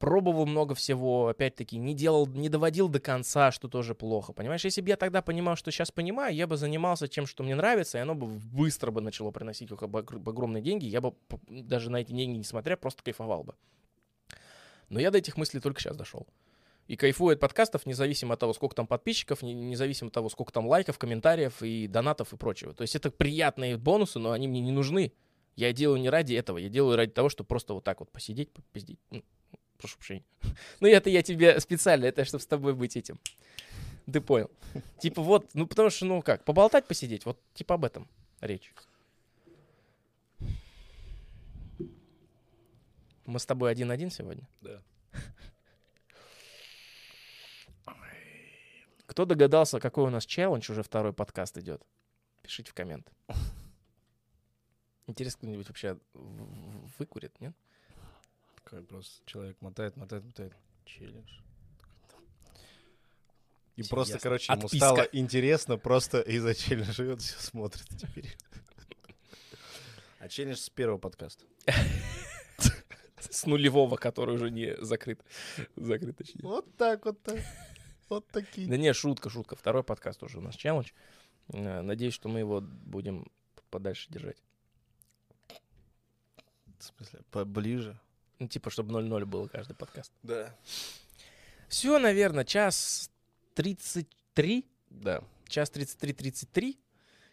пробовал 0.00 0.46
много 0.46 0.74
всего, 0.74 1.28
опять-таки, 1.28 1.76
не 1.76 1.94
делал, 1.94 2.26
не 2.26 2.48
доводил 2.48 2.88
до 2.88 3.00
конца, 3.00 3.52
что 3.52 3.68
тоже 3.68 3.94
плохо, 3.94 4.32
понимаешь? 4.32 4.64
Если 4.64 4.80
бы 4.80 4.88
я 4.88 4.96
тогда 4.96 5.20
понимал, 5.20 5.56
что 5.56 5.70
сейчас 5.70 5.92
понимаю, 5.92 6.34
я 6.34 6.46
бы 6.46 6.56
занимался 6.56 7.06
тем, 7.06 7.26
что 7.26 7.44
мне 7.44 7.54
нравится, 7.54 7.98
и 7.98 8.00
оно 8.00 8.14
бы 8.14 8.26
быстро 8.26 8.90
бы 8.90 9.02
начало 9.02 9.30
приносить 9.30 9.70
огромные 9.70 10.62
деньги, 10.62 10.86
я 10.86 11.02
бы 11.02 11.14
даже 11.48 11.90
на 11.90 11.98
эти 11.98 12.12
деньги 12.12 12.38
не 12.38 12.44
смотря, 12.44 12.78
просто 12.78 13.04
кайфовал 13.04 13.44
бы. 13.44 13.54
Но 14.88 14.98
я 14.98 15.10
до 15.10 15.18
этих 15.18 15.36
мыслей 15.36 15.60
только 15.60 15.80
сейчас 15.80 15.96
дошел. 15.96 16.26
И 16.88 16.96
кайфую 16.96 17.34
от 17.34 17.40
подкастов, 17.40 17.84
независимо 17.84 18.34
от 18.34 18.40
того, 18.40 18.54
сколько 18.54 18.74
там 18.74 18.86
подписчиков, 18.86 19.42
не- 19.42 19.52
независимо 19.52 20.08
от 20.08 20.14
того, 20.14 20.30
сколько 20.30 20.50
там 20.50 20.66
лайков, 20.66 20.98
комментариев 20.98 21.62
и 21.62 21.86
донатов 21.86 22.32
и 22.32 22.36
прочего. 22.38 22.72
То 22.72 22.82
есть 22.82 22.96
это 22.96 23.10
приятные 23.10 23.76
бонусы, 23.76 24.18
но 24.18 24.32
они 24.32 24.48
мне 24.48 24.60
не 24.60 24.72
нужны. 24.72 25.12
Я 25.56 25.74
делаю 25.74 26.00
не 26.00 26.08
ради 26.08 26.34
этого, 26.34 26.56
я 26.56 26.70
делаю 26.70 26.96
ради 26.96 27.12
того, 27.12 27.28
чтобы 27.28 27.48
просто 27.48 27.74
вот 27.74 27.84
так 27.84 28.00
вот 28.00 28.10
посидеть, 28.10 28.50
попиздить. 28.50 28.98
Прошу 29.80 29.96
прощения. 29.96 30.24
Ну 30.80 30.88
это 30.88 31.10
я 31.10 31.22
тебе 31.22 31.58
специально, 31.60 32.04
это 32.04 32.24
чтобы 32.24 32.42
с 32.42 32.46
тобой 32.46 32.74
быть 32.74 32.96
этим. 32.96 33.18
Ты 34.10 34.20
понял. 34.20 34.50
Типа 35.00 35.22
вот, 35.22 35.48
ну 35.54 35.66
потому 35.66 35.90
что, 35.90 36.04
ну 36.04 36.22
как, 36.22 36.44
поболтать, 36.44 36.86
посидеть, 36.86 37.24
вот 37.24 37.40
типа 37.54 37.74
об 37.74 37.84
этом 37.84 38.08
речь. 38.40 38.72
Мы 43.26 43.38
с 43.38 43.46
тобой 43.46 43.70
один-один 43.70 44.10
сегодня? 44.10 44.48
Да. 44.60 44.82
Кто 49.06 49.24
догадался, 49.24 49.80
какой 49.80 50.04
у 50.04 50.10
нас 50.10 50.24
челлендж, 50.24 50.70
уже 50.70 50.82
второй 50.82 51.12
подкаст 51.12 51.58
идет? 51.58 51.82
Пишите 52.42 52.70
в 52.70 52.74
коммент. 52.74 53.10
Интересно, 55.06 55.38
кто-нибудь 55.40 55.68
вообще 55.68 55.98
выкурит, 56.98 57.40
нет? 57.40 57.54
Такой 58.64 58.82
просто 58.82 59.22
человек 59.26 59.60
мотает, 59.60 59.96
мотает, 59.96 60.24
мотает. 60.24 60.52
Челлендж. 60.84 61.30
И 63.76 63.82
Интересно. 63.82 63.96
просто, 63.96 64.18
короче, 64.18 64.52
ему 64.52 64.66
Отписка. 64.66 64.76
стало 64.76 65.08
интересно 65.12 65.78
просто 65.78 66.20
из-за 66.20 66.54
челленджа, 66.54 67.12
он 67.12 67.18
все 67.18 67.38
смотрит 67.40 67.86
теперь. 67.98 68.36
А 70.18 70.28
челлендж 70.28 70.58
с 70.58 70.68
первого 70.68 70.98
подкаста. 70.98 71.44
С 73.18 73.46
нулевого, 73.46 73.96
который 73.96 74.34
уже 74.34 74.50
не 74.50 74.76
закрыт. 74.82 75.22
Закрыт, 75.76 76.16
точнее. 76.16 76.40
Вот 76.42 76.74
так 76.76 77.04
вот 77.04 77.22
так. 77.22 77.38
Вот 78.08 78.26
такие. 78.28 78.66
Да 78.68 78.76
не, 78.76 78.92
шутка, 78.92 79.30
шутка. 79.30 79.56
Второй 79.56 79.84
подкаст 79.84 80.22
уже 80.22 80.38
у 80.38 80.40
нас 80.40 80.56
челлендж. 80.56 80.90
Э, 81.48 81.80
Надеюсь, 81.82 82.14
что 82.14 82.28
мы 82.28 82.40
его 82.40 82.60
будем 82.60 83.30
подальше 83.70 84.10
держать. 84.10 84.42
В 86.78 86.82
смысле, 86.82 87.20
поближе. 87.30 88.00
Ну, 88.40 88.48
типа, 88.48 88.70
чтобы 88.70 88.98
0-0 88.98 89.26
было 89.26 89.46
каждый 89.48 89.74
подкаст. 89.74 90.10
Да. 90.22 90.56
Все, 91.68 91.98
наверное, 91.98 92.44
час 92.44 93.10
33. 93.54 94.64
Да. 94.88 95.22
Час 95.46 95.70
33-33 95.70 96.78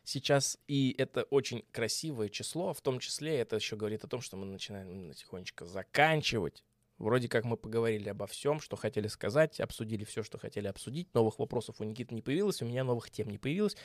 сейчас, 0.04 0.60
и 0.68 0.94
это 0.98 1.24
очень 1.24 1.64
красивое 1.72 2.30
число, 2.30 2.74
в 2.74 2.82
том 2.82 3.00
числе 3.00 3.38
это 3.38 3.56
еще 3.56 3.76
говорит 3.78 4.04
о 4.04 4.08
том, 4.08 4.22
что 4.22 4.36
мы 4.36 4.46
начинаем 4.46 5.14
тихонечко 5.14 5.66
заканчивать. 5.66 6.64
Вроде 6.98 7.30
как 7.30 7.46
мы 7.46 7.58
поговорили 7.58 8.10
обо 8.10 8.26
всем, 8.28 8.60
что 8.60 8.76
хотели 8.76 9.08
сказать, 9.08 9.60
обсудили 9.60 10.04
все, 10.04 10.24
что 10.24 10.38
хотели 10.38 10.68
обсудить. 10.68 11.14
Новых 11.14 11.40
вопросов 11.40 11.80
у 11.80 11.84
Никиты 11.84 12.16
не 12.16 12.22
появилось, 12.22 12.62
у 12.62 12.66
меня 12.66 12.84
новых 12.84 13.12
тем 13.12 13.30
не 13.30 13.38
появилось. 13.38 13.78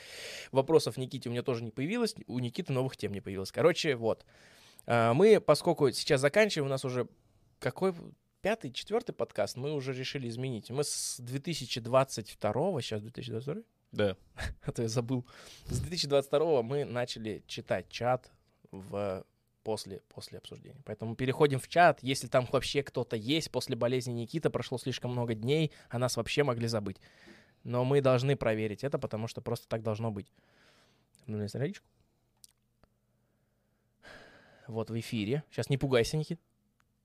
Вопросов 0.50 0.96
Никите 0.96 1.28
у 1.28 1.32
меня 1.32 1.42
тоже 1.42 1.62
не 1.62 1.70
появилось, 1.70 2.14
у 2.26 2.38
Никиты 2.38 2.72
новых 2.72 2.96
тем 2.96 3.12
не 3.12 3.20
появилось. 3.20 3.52
Короче, 3.52 3.96
вот. 3.96 4.24
А, 4.86 5.14
Мы, 5.14 5.40
поскольку 5.40 5.90
сейчас 5.90 6.20
заканчиваем, 6.20 6.66
у 6.66 6.70
нас 6.70 6.84
уже 6.84 7.08
какой 7.58 7.94
пятый, 8.40 8.72
четвертый 8.72 9.12
подкаст, 9.12 9.56
мы 9.56 9.72
уже 9.72 9.92
решили 9.92 10.28
изменить. 10.28 10.70
Мы 10.70 10.84
с 10.84 11.16
2022, 11.20 12.82
сейчас 12.82 13.00
2022, 13.00 13.62
Да. 13.92 14.16
а 14.62 14.72
то 14.72 14.82
я 14.82 14.88
забыл. 14.88 15.24
С 15.66 15.78
2022 15.80 16.62
мы 16.62 16.84
начали 16.84 17.42
читать 17.46 17.88
чат 17.88 18.30
в 18.70 19.24
после, 19.62 20.00
после 20.08 20.38
обсуждения. 20.38 20.82
Поэтому 20.84 21.14
переходим 21.14 21.60
в 21.60 21.68
чат. 21.68 22.02
Если 22.02 22.26
там 22.26 22.48
вообще 22.50 22.82
кто-то 22.82 23.16
есть, 23.16 23.50
после 23.50 23.76
болезни 23.76 24.12
Никиты 24.12 24.50
прошло 24.50 24.78
слишком 24.78 25.12
много 25.12 25.34
дней, 25.34 25.72
о 25.88 25.98
нас 25.98 26.16
вообще 26.16 26.42
могли 26.42 26.66
забыть. 26.66 26.98
Но 27.64 27.84
мы 27.84 28.00
должны 28.00 28.34
проверить 28.36 28.82
это, 28.82 28.98
потому 28.98 29.28
что 29.28 29.40
просто 29.40 29.68
так 29.68 29.82
должно 29.82 30.10
быть. 30.10 30.32
Ну, 31.26 31.38
на 31.38 31.46
страничку. 31.46 31.86
Вот 34.68 34.90
в 34.90 34.98
эфире. 34.98 35.44
Сейчас 35.50 35.68
не 35.70 35.76
пугайся, 35.78 36.16
Никит. 36.16 36.40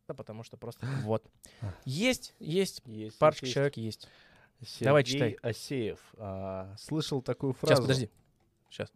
Да, 0.08 0.14
Потому 0.14 0.44
что 0.44 0.56
просто 0.58 0.86
вот. 1.04 1.26
Есть, 1.86 2.34
есть. 2.40 2.82
Есть. 2.86 3.18
Парочка 3.20 3.46
человек 3.48 3.78
есть. 3.78 4.08
Сергей 4.62 4.86
Давай, 4.86 5.04
читай. 5.04 5.38
Асеев. 5.42 6.00
а, 6.18 6.74
слышал 6.80 7.22
такую 7.22 7.54
фразу. 7.54 7.74
Сейчас, 7.76 7.82
подожди. 7.82 8.10
Сейчас. 8.70 8.92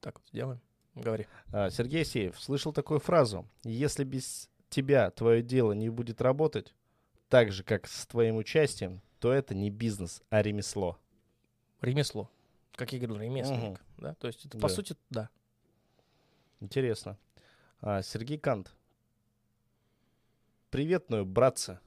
Так 0.00 0.18
вот 0.18 0.28
сделаем. 0.28 0.60
Говори. 0.94 1.26
А, 1.52 1.70
Сергей 1.70 2.02
Асеев. 2.02 2.38
Слышал 2.40 2.72
такую 2.72 3.00
фразу. 3.00 3.48
Если 3.64 4.04
без 4.04 4.50
тебя 4.68 5.10
твое 5.10 5.42
дело 5.42 5.72
не 5.72 5.88
будет 5.88 6.20
работать, 6.20 6.74
так 7.28 7.52
же, 7.52 7.62
как 7.62 7.86
с 7.86 8.06
твоим 8.06 8.36
участием, 8.36 9.00
то 9.20 9.32
это 9.32 9.54
не 9.54 9.70
бизнес, 9.70 10.22
а 10.30 10.42
ремесло. 10.42 10.98
Ремесло. 11.80 12.28
Как 12.74 12.92
я 12.92 12.98
говорил, 12.98 13.16
ремесленник. 13.16 13.80
Да? 13.96 14.14
То 14.16 14.26
есть, 14.26 14.44
это, 14.44 14.58
по 14.58 14.68
Да. 14.68 14.74
сути, 14.74 14.96
да. 15.10 15.30
Интересно. 16.60 17.16
А, 17.80 18.02
Сергей 18.02 18.38
Кант. 18.38 18.74
Приветную, 20.70 21.24
братцы. 21.24 21.78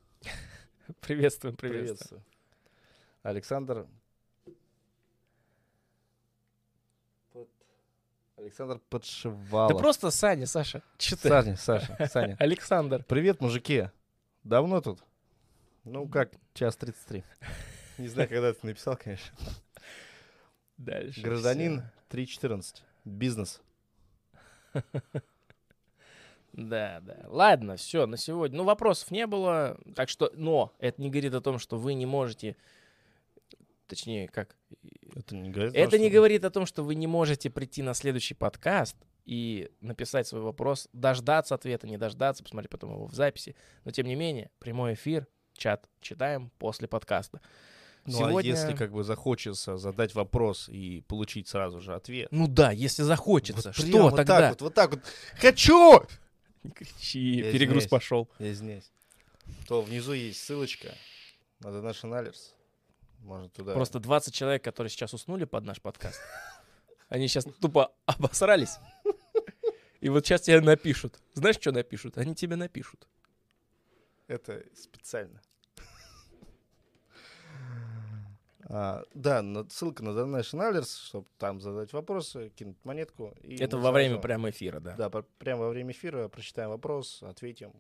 Приветствуем. 1.02 1.56
Приветствую. 1.56 2.24
Александр... 3.24 3.88
Александр 8.38 8.80
Подшивалов. 8.90 9.72
Да 9.72 9.78
просто 9.78 10.10
Саня, 10.10 10.48
Саша. 10.48 10.82
Ты? 10.98 11.16
Саня, 11.16 11.56
Саша, 11.58 12.08
Саня. 12.08 12.36
Александр. 12.40 13.04
Привет, 13.04 13.40
мужики. 13.40 13.90
Давно 14.44 14.82
тут? 14.82 15.04
Ну 15.84 16.08
как, 16.08 16.32
час 16.56 16.76
33. 16.76 17.24
Не 18.00 18.08
знаю, 18.08 18.28
когда 18.28 18.52
ты 18.52 18.66
написал, 18.66 18.98
конечно. 18.98 19.38
Дальше. 20.78 21.22
Гражданин 21.22 21.84
3.14. 22.10 22.82
Бизнес. 23.06 23.62
Да, 26.53 26.99
да. 27.02 27.18
Ладно, 27.28 27.78
все, 27.78 28.06
на 28.06 28.18
сегодня. 28.18 28.57
Ну, 28.57 28.64
вопросов 28.64 29.11
не 29.11 29.26
было. 29.28 29.80
Так 29.95 30.10
что, 30.10 30.32
но 30.36 30.73
это 30.80 31.02
не 31.02 31.10
говорит 31.10 31.34
о 31.34 31.41
том, 31.41 31.60
что 31.60 31.78
вы 31.78 31.94
не 31.94 32.06
можете. 32.06 32.56
Точнее, 33.88 34.28
как? 34.28 34.56
Это 35.15 35.36
не 35.36 35.49
говорит, 35.49 35.76
Это 35.76 35.99
не 35.99 36.10
говорит 36.10 36.45
о 36.45 36.49
том, 36.49 36.65
что 36.65 36.84
вы 36.84 36.95
не 36.95 37.07
можете 37.07 37.49
прийти 37.49 37.82
на 37.82 37.94
следующий 37.94 38.34
подкаст 38.34 38.95
и 39.26 39.69
написать 39.82 40.28
свой 40.28 40.41
вопрос, 40.41 40.88
дождаться 40.94 41.56
ответа, 41.56 41.88
не 41.88 41.98
дождаться, 41.98 42.44
посмотреть 42.44 42.72
потом 42.72 42.94
его 42.94 43.06
в 43.06 43.14
записи. 43.14 43.56
Но 43.84 43.91
тем 43.91 44.07
не 44.07 44.15
менее, 44.15 44.49
прямой 44.60 44.94
эфир, 44.94 45.28
чат 45.53 45.90
читаем 45.99 46.52
после 46.57 46.88
подкаста. 46.88 47.41
Ну, 48.06 48.14
Сегодня- 48.18 48.53
а 48.53 48.57
если 48.57 48.76
как 48.76 48.91
бы 48.91 49.03
захочется 49.03 49.78
задать 49.78 50.15
вопрос 50.15 50.68
и 50.69 51.02
получить 51.07 51.48
сразу 51.48 51.82
же 51.82 51.94
ответ? 51.94 52.30
Ну 52.32 52.48
да, 52.48 52.72
если 52.72 53.03
захочется, 53.03 53.69
Вот 53.69 53.76
что 53.76 54.02
вот 54.03 54.15
тогда? 54.15 54.40
так 54.40 54.49
вот, 54.52 54.61
вот 54.61 54.73
так 54.73 54.91
вот. 54.91 55.02
Хочу! 55.40 56.02
Не 56.64 56.72
кричи, 56.72 57.20
Я 57.38 57.52
перегруз 57.52 57.84
извиняюсь. 57.84 57.88
пошел. 57.90 58.30
Я 58.40 58.52
извиняюсь. 58.52 58.92
То 59.68 59.82
внизу 59.82 60.14
есть 60.14 60.44
ссылочка 60.44 60.94
на 61.60 61.68
The 61.70 61.82
Nationalers. 61.84 62.54
Можно 63.20 63.50
туда. 63.50 63.74
Просто 63.74 64.00
20 64.00 64.34
человек, 64.34 64.64
которые 64.64 64.90
сейчас 64.90 65.14
уснули 65.14 65.46
под 65.46 65.64
наш 65.64 65.82
подкаст, 65.82 66.20
они 67.10 67.28
сейчас 67.28 67.46
тупо 67.60 67.92
обосрались. 68.06 68.78
И 70.00 70.10
вот 70.10 70.26
сейчас 70.26 70.42
тебе 70.42 70.62
напишут. 70.62 71.20
Знаешь, 71.34 71.58
что 71.58 71.72
напишут? 71.72 72.18
Они 72.18 72.34
тебе 72.34 72.56
напишут. 72.56 73.08
Это 74.28 74.64
специально. 74.76 75.42
А, 78.70 79.04
да, 79.14 79.44
ссылка 79.70 80.04
на 80.04 80.10
The 80.10 80.26
Nationalers, 80.40 81.06
чтобы 81.08 81.28
там 81.38 81.60
задать 81.62 81.94
вопросы, 81.94 82.50
кинуть 82.56 82.78
монетку. 82.84 83.34
и 83.42 83.56
Это 83.56 83.78
во 83.78 83.92
время 83.92 84.12
сразу- 84.16 84.22
прямого 84.22 84.50
эфира, 84.52 84.80
да. 84.80 84.96
Да, 84.96 85.10
по- 85.10 85.24
прямо 85.40 85.64
во 85.64 85.70
время 85.70 85.92
эфира 85.92 86.28
прочитаем 86.28 86.70
вопрос, 86.70 87.24
ответим. 87.24 87.74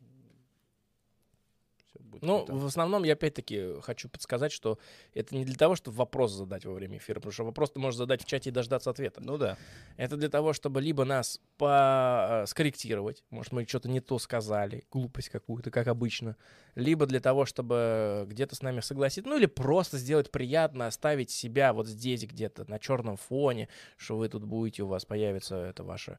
Ну, 2.21 2.45
в 2.45 2.65
основном 2.65 3.03
я 3.03 3.13
опять-таки 3.13 3.79
хочу 3.81 4.09
подсказать, 4.09 4.51
что 4.51 4.79
это 5.13 5.35
не 5.35 5.45
для 5.45 5.55
того, 5.55 5.75
чтобы 5.75 5.97
вопрос 5.97 6.31
задать 6.31 6.65
во 6.65 6.73
время 6.73 6.97
эфира, 6.97 7.15
потому 7.15 7.31
что 7.31 7.43
вопрос 7.45 7.71
ты 7.71 7.79
можешь 7.79 7.97
задать 7.97 8.21
в 8.21 8.25
чате 8.25 8.49
и 8.49 8.53
дождаться 8.53 8.89
ответа. 8.89 9.21
Ну 9.23 9.37
да. 9.37 9.57
Это 9.97 10.17
для 10.17 10.29
того, 10.29 10.51
чтобы 10.53 10.81
либо 10.81 11.05
нас 11.05 11.39
по- 11.57 12.43
э, 12.43 12.45
скорректировать, 12.47 13.23
может, 13.29 13.51
мы 13.53 13.65
что-то 13.65 13.87
не 13.89 13.99
то 14.01 14.19
сказали, 14.19 14.83
глупость 14.91 15.29
какую-то, 15.29 15.71
как 15.71 15.87
обычно, 15.87 16.35
либо 16.75 17.05
для 17.05 17.19
того, 17.19 17.45
чтобы 17.45 18.25
где-то 18.27 18.55
с 18.55 18.61
нами 18.61 18.79
согласиться, 18.79 19.29
ну 19.29 19.37
или 19.37 19.45
просто 19.45 19.97
сделать 19.97 20.31
приятно, 20.31 20.87
оставить 20.87 21.29
себя 21.29 21.73
вот 21.73 21.87
здесь 21.87 22.23
где-то 22.23 22.69
на 22.69 22.79
черном 22.79 23.17
фоне, 23.17 23.67
что 23.97 24.17
вы 24.17 24.29
тут 24.29 24.43
будете, 24.43 24.83
у 24.83 24.87
вас 24.87 25.05
появится 25.05 25.55
это 25.55 25.83
ваше 25.83 26.17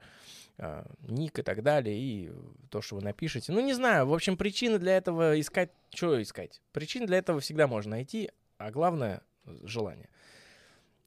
э, 0.59 0.85
ник 1.09 1.39
и 1.39 1.43
так 1.43 1.63
далее, 1.63 1.99
и 1.99 2.31
то, 2.71 2.83
что 2.83 2.97
вы 2.97 3.03
напишете. 3.03 3.53
Ну, 3.53 3.61
не 3.61 3.75
знаю, 3.75 4.07
в 4.07 4.15
общем, 4.15 4.37
причины 4.37 4.79
для 4.79 4.97
этого 4.97 5.41
искать, 5.41 5.71
что 5.95 6.21
искать? 6.21 6.61
Причины 6.73 7.07
для 7.07 7.19
этого 7.19 7.41
всегда 7.41 7.67
можно 7.67 7.93
найти, 7.93 8.31
а 8.59 8.71
главное— 8.71 9.23
желание. 9.65 10.09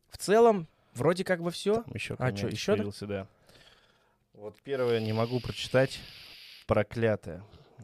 В 0.09 0.17
целом, 0.17 0.67
вроде 0.93 1.23
как 1.23 1.41
бы 1.41 1.51
все. 1.51 1.83
Там 1.83 1.93
еще 1.93 2.15
А, 2.17 2.29
ещё 2.31 2.71
да? 2.73 2.77
появился, 2.77 3.05
да. 3.05 3.27
Вот 4.33 4.55
первое 4.63 4.99
не 4.99 5.13
могу 5.13 5.39
прочитать. 5.39 5.99
Проклятое. 6.67 7.43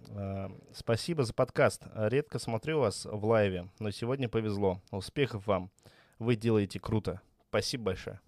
А, 0.10 0.52
Спасибо 0.74 1.24
за 1.24 1.34
подкаст. 1.34 1.84
Редко 1.96 2.40
смотрю 2.40 2.80
вас 2.80 3.06
в 3.06 3.26
лайве, 3.26 3.70
но 3.80 3.92
сегодня 3.92 4.30
повезло. 4.30 4.82
Успехов 4.92 5.48
вам. 5.48 5.70
Вы 6.20 6.36
делаете 6.36 6.80
круто. 6.80 7.22
Спасибо 7.50 7.86
большое. 7.86 8.20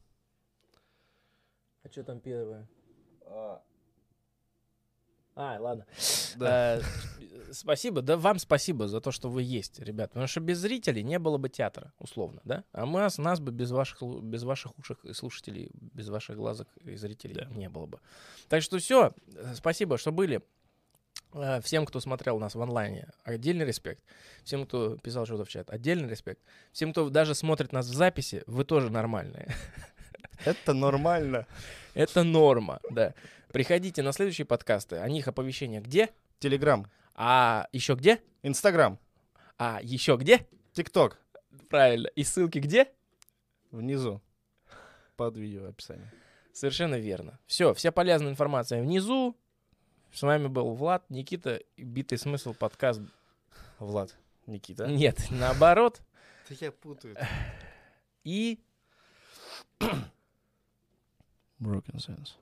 А 1.83 1.89
что 1.89 2.03
там 2.03 2.19
первое? 2.19 2.67
А, 5.35 5.57
ладно. 5.59 5.85
Да. 6.35 6.77
Э, 6.77 6.81
Спасибо, 7.51 8.01
да 8.01 8.17
вам 8.17 8.37
спасибо 8.39 8.87
за 8.87 8.99
то, 9.01 9.11
что 9.11 9.29
вы 9.29 9.41
есть, 9.43 9.79
ребят. 9.79 10.09
Потому 10.11 10.27
что 10.27 10.39
без 10.39 10.59
зрителей 10.59 11.03
не 11.03 11.17
было 11.19 11.37
бы 11.37 11.49
театра, 11.49 11.91
условно, 11.99 12.41
да? 12.45 12.63
А 12.71 12.85
мы, 12.85 12.99
нас, 12.99 13.17
нас 13.17 13.39
бы 13.39 13.51
без 13.51 13.71
ваших, 13.71 14.01
без 14.01 14.43
ваших 14.43 14.77
ушек 14.77 15.03
и 15.05 15.13
слушателей, 15.13 15.71
без 15.73 16.09
ваших 16.09 16.35
глазок 16.35 16.67
и 16.83 16.95
зрителей 16.95 17.33
Да. 17.35 17.45
не 17.45 17.69
было 17.69 17.85
бы. 17.87 17.99
Так 18.47 18.61
что 18.61 18.77
все, 18.79 19.13
спасибо, 19.55 19.97
что 19.97 20.11
были. 20.11 20.41
Э, 21.33 21.61
Всем, 21.61 21.85
кто 21.85 21.99
смотрел 21.99 22.39
нас 22.39 22.55
в 22.55 22.61
онлайне, 22.61 23.07
отдельный 23.23 23.65
респект. 23.65 24.03
Всем, 24.43 24.65
кто 24.65 24.97
писал 24.97 25.25
что-то 25.25 25.45
в 25.45 25.49
чат, 25.49 25.69
отдельный 25.69 26.09
респект. 26.09 26.41
Всем, 26.71 26.91
кто 26.91 27.09
даже 27.09 27.35
смотрит 27.35 27.71
нас 27.71 27.87
в 27.87 27.93
записи, 27.93 28.43
вы 28.47 28.63
тоже 28.65 28.89
нормальные. 28.89 29.53
Это 30.45 30.73
нормально. 30.73 31.47
Это 31.93 32.23
норма, 32.23 32.79
да. 32.89 33.13
Приходите 33.51 34.01
на 34.01 34.11
следующие 34.11 34.45
подкасты. 34.45 34.97
О 34.97 35.07
них 35.07 35.27
оповещения 35.27 35.79
где? 35.81 36.09
Телеграм, 36.39 36.87
А 37.15 37.67
еще 37.71 37.93
где? 37.95 38.19
Инстаграм, 38.41 38.99
А 39.57 39.79
еще 39.81 40.17
где? 40.17 40.45
ТикТок. 40.73 41.17
Правильно. 41.69 42.07
И 42.15 42.23
ссылки 42.23 42.57
где? 42.57 42.91
Внизу. 43.71 44.21
Под 45.15 45.37
видео 45.37 45.67
описание. 45.69 46.11
Совершенно 46.51 46.95
верно. 46.95 47.39
Все, 47.45 47.73
вся 47.73 47.91
полезная 47.91 48.31
информация 48.31 48.81
внизу. 48.81 49.37
С 50.13 50.21
вами 50.21 50.45
был 50.45 50.75
Влад, 50.75 51.09
Никита, 51.09 51.55
и 51.75 51.83
битый 51.83 52.19
смысл 52.19 52.53
подкаст. 52.53 53.01
Влад, 53.79 54.15
Никита. 54.45 54.85
Нет, 54.85 55.17
наоборот. 55.31 56.01
Да 56.47 56.55
я 56.59 56.71
путаю. 56.71 57.17
И 58.23 58.59
Broken 61.59 61.95
Sense. 61.95 62.33